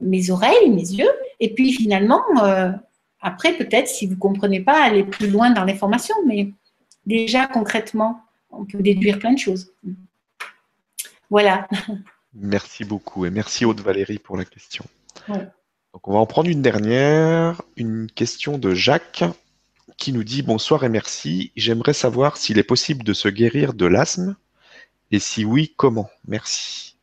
mes 0.00 0.30
oreilles, 0.30 0.70
mes 0.70 0.90
yeux. 0.92 1.10
Et 1.38 1.54
puis 1.54 1.72
finalement, 1.72 2.22
euh, 2.42 2.72
après, 3.20 3.52
peut-être, 3.52 3.88
si 3.88 4.06
vous 4.06 4.14
ne 4.14 4.18
comprenez 4.18 4.60
pas, 4.60 4.82
aller 4.82 5.04
plus 5.04 5.28
loin 5.28 5.50
dans 5.50 5.64
l'information. 5.64 6.14
Mais 6.26 6.50
déjà, 7.06 7.46
concrètement, 7.46 8.20
on 8.50 8.64
peut 8.64 8.82
déduire 8.82 9.18
plein 9.18 9.32
de 9.32 9.38
choses. 9.38 9.72
Voilà. 11.28 11.68
Merci 12.34 12.84
beaucoup 12.84 13.26
et 13.26 13.30
merci 13.30 13.64
Aude 13.64 13.80
Valérie 13.80 14.18
pour 14.18 14.36
la 14.36 14.44
question. 14.44 14.84
Donc 15.92 16.06
on 16.06 16.12
va 16.12 16.18
en 16.20 16.26
prendre 16.26 16.48
une 16.48 16.62
dernière, 16.62 17.62
une 17.76 18.06
question 18.10 18.58
de 18.58 18.74
Jacques 18.74 19.24
qui 19.96 20.12
nous 20.12 20.24
dit 20.24 20.42
bonsoir 20.42 20.84
et 20.84 20.88
merci. 20.88 21.52
J'aimerais 21.56 21.92
savoir 21.92 22.36
s'il 22.36 22.58
est 22.58 22.64
possible 22.64 23.04
de 23.04 23.12
se 23.12 23.28
guérir 23.28 23.74
de 23.74 23.86
l'asthme 23.86 24.36
et 25.10 25.18
si 25.18 25.44
oui, 25.44 25.74
comment? 25.76 26.08
Merci. 26.26 26.96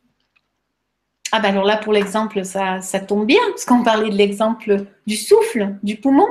Ah 1.30 1.40
ben 1.40 1.50
alors 1.50 1.64
là, 1.64 1.76
pour 1.76 1.92
l'exemple, 1.92 2.44
ça, 2.44 2.80
ça 2.80 3.00
tombe 3.00 3.26
bien, 3.26 3.40
parce 3.50 3.66
qu'on 3.66 3.82
parlait 3.82 4.08
de 4.08 4.16
l'exemple 4.16 4.86
du 5.06 5.16
souffle, 5.16 5.76
du 5.82 5.96
poumon. 5.96 6.26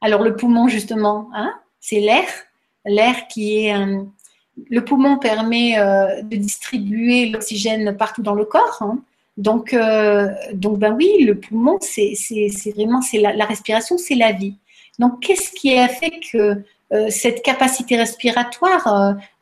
Alors 0.00 0.22
le 0.22 0.36
poumon, 0.36 0.68
justement, 0.68 1.28
hein, 1.34 1.52
c'est 1.80 1.98
l'air, 1.98 2.28
l'air 2.84 3.26
qui 3.26 3.66
est... 3.66 3.74
le 4.70 4.84
poumon 4.84 5.18
permet 5.18 5.76
euh, 5.78 6.22
de 6.22 6.36
distribuer 6.36 7.30
l'oxygène 7.30 7.96
partout 7.96 8.22
dans 8.22 8.34
le 8.34 8.44
corps. 8.44 8.78
Hein. 8.80 9.02
Donc, 9.38 9.72
euh, 9.72 10.28
donc 10.52 10.78
ben 10.78 10.92
oui, 10.92 11.24
le 11.24 11.36
poumon, 11.36 11.78
c'est 11.80 12.12
vraiment, 12.74 13.00
c'est 13.00 13.18
la 13.18 13.44
respiration, 13.46 13.96
c'est 13.96 14.16
la 14.16 14.32
vie. 14.32 14.54
Donc, 14.98 15.20
qu'est-ce 15.20 15.50
qui 15.52 15.76
a 15.78 15.88
fait 15.88 16.20
que 16.32 16.62
euh, 16.92 17.06
cette 17.10 17.42
capacité 17.42 17.96
respiratoire 17.96 18.86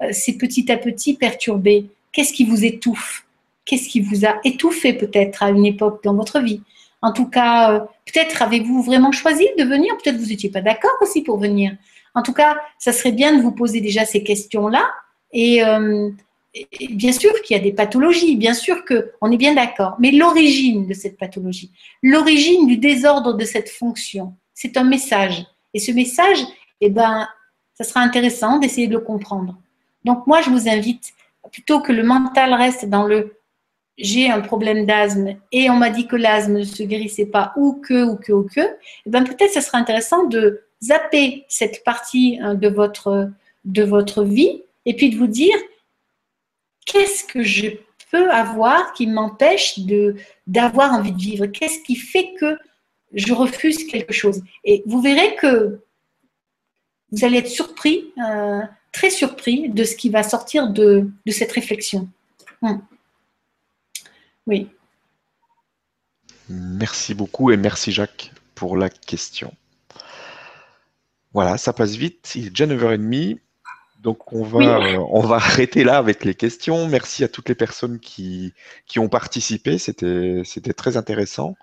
euh, 0.03 0.13
s'est 0.13 0.37
petit 0.37 0.71
à 0.71 0.77
petit 0.77 1.15
perturbée? 1.15 1.87
Qu'est-ce 2.13 2.33
qui 2.33 2.45
vous 2.45 2.65
étouffe? 2.65 3.25
Qu'est-ce 3.65 3.89
qui 3.89 4.01
vous 4.01 4.27
a 4.27 4.37
étouffé 4.45 4.93
peut-être 4.93 5.43
à 5.43 5.51
une 5.51 5.67
époque 5.67 6.03
dans 6.05 6.15
votre 6.15 6.41
vie? 6.41 6.61
En 7.03 7.13
tout 7.13 7.27
cas, 7.27 7.73
euh, 7.73 7.81
peut-être 8.07 8.43
avez-vous 8.43 8.83
vraiment 8.83 9.13
choisi 9.13 9.47
de 9.59 9.65
venir 9.65 9.97
Peut-être 10.03 10.17
vous 10.17 10.27
n'étiez 10.27 10.51
pas 10.51 10.61
d'accord 10.61 10.97
aussi 11.01 11.23
pour 11.23 11.39
venir. 11.39 11.73
En 12.15 12.23
tout 12.23 12.33
cas, 12.33 12.59
ça 12.79 12.93
serait 12.93 13.13
bien 13.13 13.37
de 13.37 13.43
vous 13.43 13.53
poser 13.53 13.81
déjà 13.81 14.05
ces 14.05 14.23
questions-là. 14.23 14.87
Et, 15.33 15.57
et, 15.59 15.65
bien 16.91 17.13
sûr 17.13 17.33
qu'il 17.43 17.57
y 17.57 17.61
a 17.61 17.63
des 17.63 17.73
pathologies, 17.73 18.37
bien 18.37 18.55
sûr 18.55 18.85
qu'on 18.85 19.31
est 19.31 19.37
bien 19.37 19.55
d'accord. 19.55 19.97
Mais 19.99 20.11
l'origine 20.11 20.87
de 20.87 20.95
cette 20.95 21.19
pathologie, 21.19 21.71
l'origine 22.03 22.67
du 22.67 22.77
désordre 22.77 23.35
de 23.35 23.45
cette 23.45 23.69
fonction, 23.69 24.35
c'est 24.55 24.77
un 24.77 24.85
message. 24.85 25.45
Et 25.75 25.79
ce 25.79 25.93
message, 25.93 26.39
eh 26.81 26.91
ben, 26.91 27.29
ça 27.75 27.85
sera 27.85 28.01
intéressant 28.01 28.59
d'essayer 28.59 28.87
de 28.87 28.95
le 28.95 29.01
comprendre. 29.01 29.59
Donc 30.05 30.27
moi, 30.27 30.41
je 30.41 30.51
vous 30.51 30.69
invite, 30.69 31.13
plutôt 31.53 31.81
que 31.81 31.93
le 31.93 32.03
mental 32.03 32.55
reste 32.55 32.87
dans 32.87 33.05
le 33.05 33.33
j'ai 33.99 34.31
un 34.31 34.43
problème 34.43 34.85
d'asthme 34.85 35.37
et 35.53 35.71
on 35.71 35.77
m'a 35.77 35.89
dit 35.89 36.07
que 36.07 36.17
l'asthme 36.17 36.59
ne 36.59 36.65
se 36.65 36.83
guérissait 36.83 37.25
pas 37.25 37.55
ou 37.57 37.81
que, 37.83 38.05
ou 38.05 38.17
que, 38.17 38.33
ou 38.33 38.43
que, 38.43 38.61
eh 38.61 39.11
ben, 39.11 39.25
peut-être 39.25 39.53
ce 39.53 39.63
sera 39.63 39.79
intéressant 39.79 40.25
de 40.25 40.65
zapper 40.83 41.47
cette 41.49 41.83
partie 41.83 42.39
hein, 42.43 42.55
de 42.55 42.69
votre, 42.69 43.31
de 43.65 43.83
votre 43.83 44.23
vie 44.23 44.63
et 44.85 44.95
puis 44.95 45.09
de 45.09 45.17
vous 45.17 45.27
dire 45.27 45.57
qu'est-ce 46.87 47.25
que 47.25 47.43
je 47.43 47.69
peux 48.11 48.31
avoir 48.31 48.95
qui 48.95 49.07
m'empêche 49.07 49.81
de 49.81 50.17
d'avoir 50.47 50.95
envie 50.95 51.13
de 51.13 51.19
vivre? 51.19 51.47
Qu'est-ce 51.47 51.81
qui 51.81 51.97
fait 51.97 52.33
que 52.41 52.57
je 53.13 53.35
refuse 53.35 53.87
quelque 53.87 54.15
chose? 54.15 54.43
Et 54.65 54.83
vous 54.87 55.03
verrez 55.03 55.35
que 55.37 55.81
vous 57.13 57.25
allez 57.25 57.39
être 57.39 57.49
surpris, 57.49 58.13
euh, 58.25 58.63
très 58.93 59.11
surpris 59.11 59.69
de 59.69 59.85
ce 59.85 59.95
qui 59.95 60.09
va 60.09 60.23
sortir 60.23 60.69
de, 60.69 61.11
cette 61.29 61.53
réflexion. 61.53 62.09
Hum. 62.63 62.83
Oui. 64.47 64.69
Merci 66.49 67.15
beaucoup 67.15 67.51
et 67.51 67.57
merci 67.57 67.93
Jacques 67.93 68.33
pour 68.55 68.77
la 68.77 68.89
question. 68.89 69.53
Voilà, 71.33 71.59
ça 71.59 71.73
passe 71.73 71.97
vite, 71.97 72.33
il 72.37 72.47
est 72.47 72.51
déjà 72.51 72.67
9h30. 72.67 73.39
Donc 74.07 74.33
on 74.33 74.45
va, 74.45 75.01
on 75.11 75.19
va 75.19 75.35
arrêter 75.35 75.83
là 75.83 75.99
avec 75.99 76.25
les 76.25 76.37
questions. 76.37 76.87
Merci 76.87 77.25
à 77.25 77.29
toutes 77.29 77.49
les 77.49 77.57
personnes 77.57 77.99
qui, 77.99 78.55
qui 78.87 79.01
ont 79.01 79.09
participé. 79.09 79.79
C'était 79.79 80.45
très 80.77 80.97
intéressant. 80.97 81.57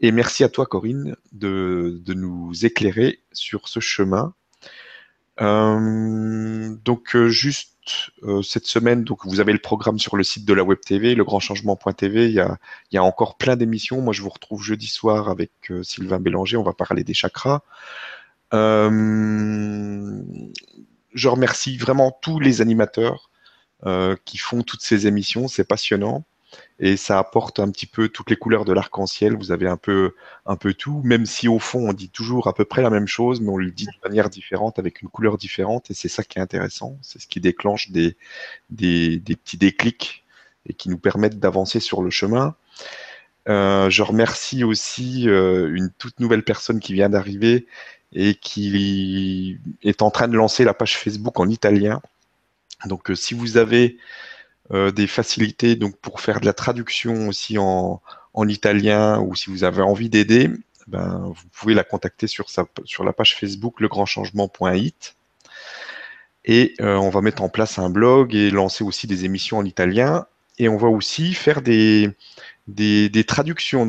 Et 0.00 0.10
merci 0.10 0.42
à 0.42 0.48
toi, 0.48 0.64
Corinne, 0.64 1.16
de, 1.32 2.00
de 2.02 2.14
nous 2.14 2.64
éclairer 2.64 3.20
sur 3.32 3.68
ce 3.68 3.80
chemin. 3.80 4.32
Euh, 5.42 6.74
donc, 6.82 7.14
euh, 7.14 7.28
juste 7.28 7.74
euh, 8.22 8.40
cette 8.40 8.64
semaine, 8.64 9.04
donc 9.04 9.26
vous 9.26 9.40
avez 9.40 9.52
le 9.52 9.58
programme 9.58 9.98
sur 9.98 10.16
le 10.16 10.24
site 10.24 10.46
de 10.46 10.54
la 10.54 10.64
Web 10.64 10.78
TV, 10.80 11.14
legrandchangement.tv. 11.14 12.28
Il 12.28 12.32
y 12.32 12.40
a, 12.40 12.56
il 12.90 12.94
y 12.94 12.98
a 12.98 13.04
encore 13.04 13.36
plein 13.36 13.56
d'émissions. 13.56 14.00
Moi, 14.00 14.14
je 14.14 14.22
vous 14.22 14.30
retrouve 14.30 14.62
jeudi 14.62 14.86
soir 14.86 15.28
avec 15.28 15.50
Sylvain 15.82 16.20
Bélanger. 16.20 16.56
On 16.56 16.62
va 16.62 16.72
parler 16.72 17.04
des 17.04 17.12
chakras. 17.12 17.60
Je 21.16 21.28
remercie 21.28 21.76
vraiment 21.76 22.16
tous 22.22 22.38
les 22.38 22.60
animateurs 22.60 23.30
qui 24.24 24.38
font 24.38 24.62
toutes 24.62 24.82
ces 24.82 25.06
émissions. 25.06 25.48
C'est 25.48 25.64
passionnant 25.64 26.24
et 26.78 26.96
ça 26.96 27.18
apporte 27.18 27.58
un 27.58 27.70
petit 27.70 27.86
peu 27.86 28.08
toutes 28.08 28.30
les 28.30 28.36
couleurs 28.36 28.64
de 28.64 28.72
l'arc-en-ciel. 28.72 29.36
Vous 29.36 29.50
avez 29.50 29.68
un 29.68 29.76
peu, 29.76 30.14
un 30.44 30.56
peu 30.56 30.74
tout, 30.74 31.00
même 31.04 31.26
si 31.26 31.48
au 31.48 31.58
fond 31.58 31.88
on 31.88 31.92
dit 31.92 32.10
toujours 32.10 32.48
à 32.48 32.54
peu 32.54 32.64
près 32.64 32.82
la 32.82 32.90
même 32.90 33.06
chose, 33.06 33.40
mais 33.40 33.48
on 33.48 33.56
le 33.56 33.70
dit 33.70 33.86
de 33.86 34.08
manière 34.08 34.28
différente, 34.28 34.78
avec 34.78 35.02
une 35.02 35.08
couleur 35.08 35.38
différente, 35.38 35.90
et 35.90 35.94
c'est 35.94 36.08
ça 36.08 36.22
qui 36.22 36.38
est 36.38 36.42
intéressant. 36.42 36.98
C'est 37.02 37.20
ce 37.20 37.26
qui 37.26 37.40
déclenche 37.40 37.90
des, 37.90 38.16
des, 38.70 39.20
petits 39.20 39.56
déclics 39.56 40.24
et 40.66 40.74
qui 40.74 40.88
nous 40.88 40.98
permettent 40.98 41.38
d'avancer 41.38 41.80
sur 41.80 42.02
le 42.02 42.10
chemin. 42.10 42.54
Euh, 43.48 43.88
je 43.90 44.02
remercie 44.02 44.64
aussi 44.64 45.28
euh, 45.28 45.72
une 45.72 45.90
toute 45.98 46.18
nouvelle 46.18 46.42
personne 46.42 46.80
qui 46.80 46.92
vient 46.94 47.08
d'arriver 47.08 47.66
et 48.12 48.34
qui 48.34 49.58
est 49.82 50.02
en 50.02 50.10
train 50.10 50.28
de 50.28 50.36
lancer 50.36 50.64
la 50.64 50.74
page 50.74 50.96
Facebook 50.96 51.38
en 51.40 51.48
italien. 51.48 52.00
Donc, 52.84 53.10
euh, 53.10 53.14
si 53.14 53.34
vous 53.34 53.56
avez 53.56 53.98
euh, 54.72 54.90
des 54.90 55.06
facilités 55.06 55.76
pour 56.02 56.20
faire 56.20 56.40
de 56.40 56.46
la 56.46 56.52
traduction 56.52 57.28
aussi 57.28 57.58
en, 57.58 58.00
en 58.34 58.48
italien 58.48 59.20
ou 59.20 59.34
si 59.34 59.50
vous 59.50 59.64
avez 59.64 59.82
envie 59.82 60.08
d'aider, 60.08 60.50
ben, 60.86 61.32
vous 61.34 61.48
pouvez 61.52 61.74
la 61.74 61.84
contacter 61.84 62.26
sur, 62.26 62.46
la 63.04 63.12
page 63.12 63.36
Facebook 63.36 63.80
legrandchangement.it. 63.80 65.16
Et 66.44 66.74
euh, 66.80 66.94
on 66.96 67.10
va 67.10 67.22
mettre 67.22 67.42
en 67.42 67.48
place 67.48 67.78
un 67.78 67.90
blog 67.90 68.34
et 68.34 68.50
lancer 68.50 68.84
aussi 68.84 69.08
des 69.08 69.24
émissions 69.24 69.58
en 69.58 69.64
italien. 69.64 70.26
Et 70.58 70.68
on 70.68 70.76
va 70.76 70.88
aussi 70.88 71.34
faire 71.34 71.60
des, 71.60 72.10
des, 72.68 73.08
des 73.08 73.24
traductions. 73.24 73.84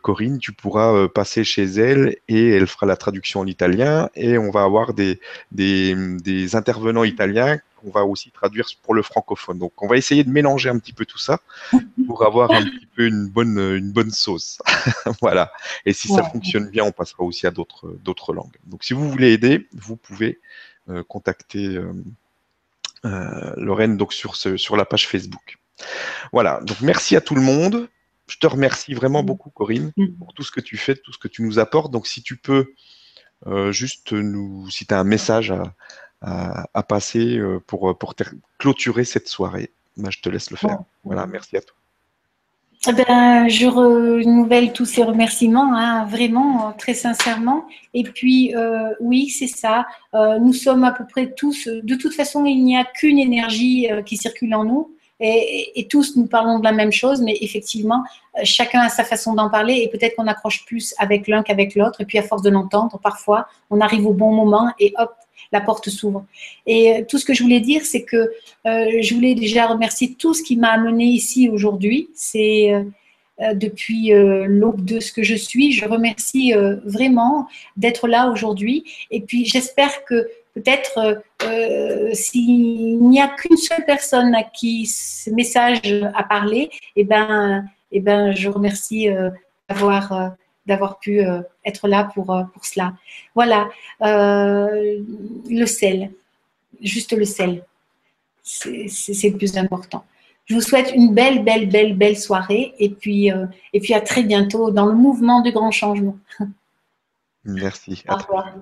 Corinne, 0.00 0.38
tu 0.38 0.52
pourras 0.52 1.06
passer 1.08 1.44
chez 1.44 1.64
elle 1.64 2.16
et 2.28 2.50
elle 2.50 2.66
fera 2.66 2.86
la 2.86 2.96
traduction 2.96 3.40
en 3.40 3.46
italien. 3.46 4.08
Et 4.14 4.38
on 4.38 4.50
va 4.50 4.62
avoir 4.62 4.94
des, 4.94 5.20
des, 5.52 5.94
des 5.94 6.56
intervenants 6.56 7.04
italiens 7.04 7.58
on 7.86 7.90
va 7.90 8.04
aussi 8.04 8.30
traduire 8.30 8.66
pour 8.82 8.94
le 8.94 9.02
francophone. 9.02 9.58
Donc, 9.58 9.80
on 9.82 9.86
va 9.86 9.96
essayer 9.96 10.24
de 10.24 10.30
mélanger 10.30 10.68
un 10.68 10.78
petit 10.78 10.92
peu 10.92 11.06
tout 11.06 11.18
ça 11.18 11.40
pour 12.06 12.26
avoir 12.26 12.50
un 12.50 12.62
petit 12.62 12.86
peu 12.94 13.06
une 13.06 13.28
bonne, 13.28 13.58
une 13.58 13.92
bonne 13.92 14.10
sauce. 14.10 14.58
voilà. 15.20 15.52
Et 15.84 15.92
si 15.92 16.08
ça 16.08 16.24
fonctionne 16.24 16.68
bien, 16.68 16.84
on 16.84 16.92
passera 16.92 17.22
aussi 17.22 17.46
à 17.46 17.50
d'autres, 17.50 17.96
d'autres 18.02 18.32
langues. 18.32 18.56
Donc, 18.66 18.84
si 18.84 18.92
vous 18.92 19.08
voulez 19.08 19.32
aider, 19.32 19.68
vous 19.72 19.96
pouvez 19.96 20.40
euh, 20.88 21.02
contacter 21.04 21.76
euh, 21.76 21.92
euh, 23.04 23.52
Lorraine 23.56 23.96
donc 23.96 24.12
sur, 24.12 24.36
ce, 24.36 24.56
sur 24.56 24.76
la 24.76 24.84
page 24.84 25.06
Facebook. 25.06 25.58
Voilà. 26.32 26.60
Donc, 26.62 26.80
merci 26.80 27.16
à 27.16 27.20
tout 27.20 27.34
le 27.34 27.42
monde. 27.42 27.88
Je 28.26 28.38
te 28.38 28.46
remercie 28.46 28.94
vraiment 28.94 29.22
mm. 29.22 29.26
beaucoup, 29.26 29.50
Corinne, 29.50 29.92
mm. 29.96 30.18
pour 30.18 30.34
tout 30.34 30.42
ce 30.42 30.50
que 30.50 30.60
tu 30.60 30.76
fais, 30.76 30.94
tout 30.96 31.12
ce 31.12 31.18
que 31.18 31.28
tu 31.28 31.42
nous 31.42 31.58
apportes. 31.58 31.92
Donc, 31.92 32.06
si 32.06 32.22
tu 32.22 32.36
peux 32.36 32.72
juste 33.70 34.12
nous, 34.12 34.68
si 34.70 34.86
tu 34.86 34.94
as 34.94 34.98
un 34.98 35.04
message 35.04 35.50
à, 35.52 35.74
à, 36.22 36.82
passer 36.82 37.38
euh, 37.38 37.60
pour, 37.66 37.96
pour 37.98 38.14
clôturer 38.58 39.04
cette 39.04 39.28
soirée. 39.28 39.70
Ben, 39.96 40.10
je 40.10 40.20
te 40.20 40.28
laisse 40.28 40.50
le 40.50 40.56
faire. 40.56 40.78
Voilà, 41.04 41.26
merci 41.26 41.56
à 41.56 41.60
toi. 41.60 41.74
Eh 42.88 42.92
ben, 42.92 43.48
je 43.48 43.66
renouvelle 43.66 44.72
tous 44.72 44.84
ces 44.84 45.02
remerciements, 45.02 45.74
hein, 45.74 46.04
vraiment, 46.04 46.72
très 46.78 46.94
sincèrement. 46.94 47.66
Et 47.94 48.04
puis, 48.04 48.54
euh, 48.54 48.90
oui, 49.00 49.28
c'est 49.28 49.48
ça. 49.48 49.86
Euh, 50.14 50.38
nous 50.38 50.52
sommes 50.52 50.84
à 50.84 50.92
peu 50.92 51.04
près 51.06 51.32
tous, 51.32 51.66
de 51.66 51.94
toute 51.94 52.14
façon, 52.14 52.44
il 52.44 52.62
n'y 52.62 52.76
a 52.76 52.84
qu'une 52.84 53.18
énergie 53.18 53.88
qui 54.04 54.16
circule 54.16 54.54
en 54.54 54.64
nous. 54.64 54.95
Et, 55.18 55.86
tous 55.88 56.16
nous 56.16 56.26
parlons 56.26 56.58
de 56.58 56.64
la 56.64 56.72
même 56.72 56.92
chose, 56.92 57.22
mais 57.22 57.38
effectivement, 57.40 58.04
chacun 58.42 58.80
a 58.80 58.88
sa 58.88 59.04
façon 59.04 59.34
d'en 59.34 59.48
parler 59.48 59.76
et 59.76 59.88
peut-être 59.88 60.16
qu'on 60.16 60.26
accroche 60.26 60.64
plus 60.66 60.94
avec 60.98 61.26
l'un 61.26 61.42
qu'avec 61.42 61.74
l'autre. 61.74 62.00
Et 62.00 62.04
puis, 62.04 62.18
à 62.18 62.22
force 62.22 62.42
de 62.42 62.50
l'entendre, 62.50 62.98
parfois, 63.02 63.46
on 63.70 63.80
arrive 63.80 64.06
au 64.06 64.12
bon 64.12 64.32
moment 64.32 64.70
et 64.78 64.92
hop, 64.98 65.14
la 65.52 65.60
porte 65.60 65.88
s'ouvre. 65.88 66.24
Et 66.66 66.92
euh, 66.92 67.02
tout 67.08 67.18
ce 67.18 67.24
que 67.24 67.34
je 67.34 67.42
voulais 67.42 67.60
dire, 67.60 67.82
c'est 67.84 68.02
que 68.02 68.16
euh, 68.16 68.98
je 69.00 69.14
voulais 69.14 69.34
déjà 69.34 69.66
remercier 69.66 70.14
tout 70.14 70.34
ce 70.34 70.42
qui 70.42 70.56
m'a 70.56 70.70
amené 70.70 71.04
ici 71.04 71.48
aujourd'hui. 71.48 72.08
C'est 72.14 72.72
euh, 72.72 73.52
depuis 73.54 74.12
l'aube 74.12 74.82
de 74.82 74.98
ce 74.98 75.12
que 75.12 75.22
je 75.22 75.34
suis. 75.34 75.70
Je 75.70 75.86
remercie 75.86 76.54
vraiment 76.86 77.46
d'être 77.76 78.08
là 78.08 78.30
aujourd'hui. 78.30 78.84
Et 79.10 79.20
puis 79.20 79.44
j'espère 79.44 80.06
que 80.06 80.26
peut-être 80.56 81.22
s'il 82.14 82.98
n'y 83.00 83.20
a 83.20 83.28
qu'une 83.28 83.56
seule 83.56 83.84
personne 83.84 84.34
à 84.34 84.42
qui 84.42 84.86
ce 84.86 85.30
message 85.30 85.80
a 86.14 86.22
parlé, 86.24 86.70
eh 86.96 87.04
ben, 87.04 87.64
eh 87.92 88.00
ben, 88.00 88.34
je 88.34 88.48
remercie 88.48 89.08
d'avoir 89.68 90.34
d'avoir 90.66 90.98
pu 90.98 91.20
euh, 91.20 91.40
être 91.64 91.88
là 91.88 92.04
pour, 92.12 92.34
euh, 92.34 92.44
pour 92.52 92.64
cela. 92.64 92.94
Voilà, 93.34 93.68
euh, 94.02 95.02
le 95.48 95.66
sel, 95.66 96.12
juste 96.80 97.12
le 97.12 97.24
sel, 97.24 97.64
c'est 98.42 99.30
le 99.30 99.36
plus 99.36 99.56
important. 99.56 100.04
Je 100.44 100.54
vous 100.54 100.60
souhaite 100.60 100.92
une 100.94 101.12
belle, 101.12 101.42
belle, 101.42 101.68
belle, 101.68 101.96
belle 101.96 102.16
soirée 102.16 102.74
et 102.78 102.90
puis, 102.90 103.28
et 103.72 103.80
puis 103.80 103.94
à 103.94 104.00
très 104.00 104.22
bientôt 104.22 104.70
dans 104.70 104.86
le 104.86 104.94
mouvement 104.94 105.40
du 105.40 105.50
grand 105.50 105.72
changement. 105.72 106.16
Merci. 107.44 108.04
Au 108.08 108.14
revoir. 108.14 108.54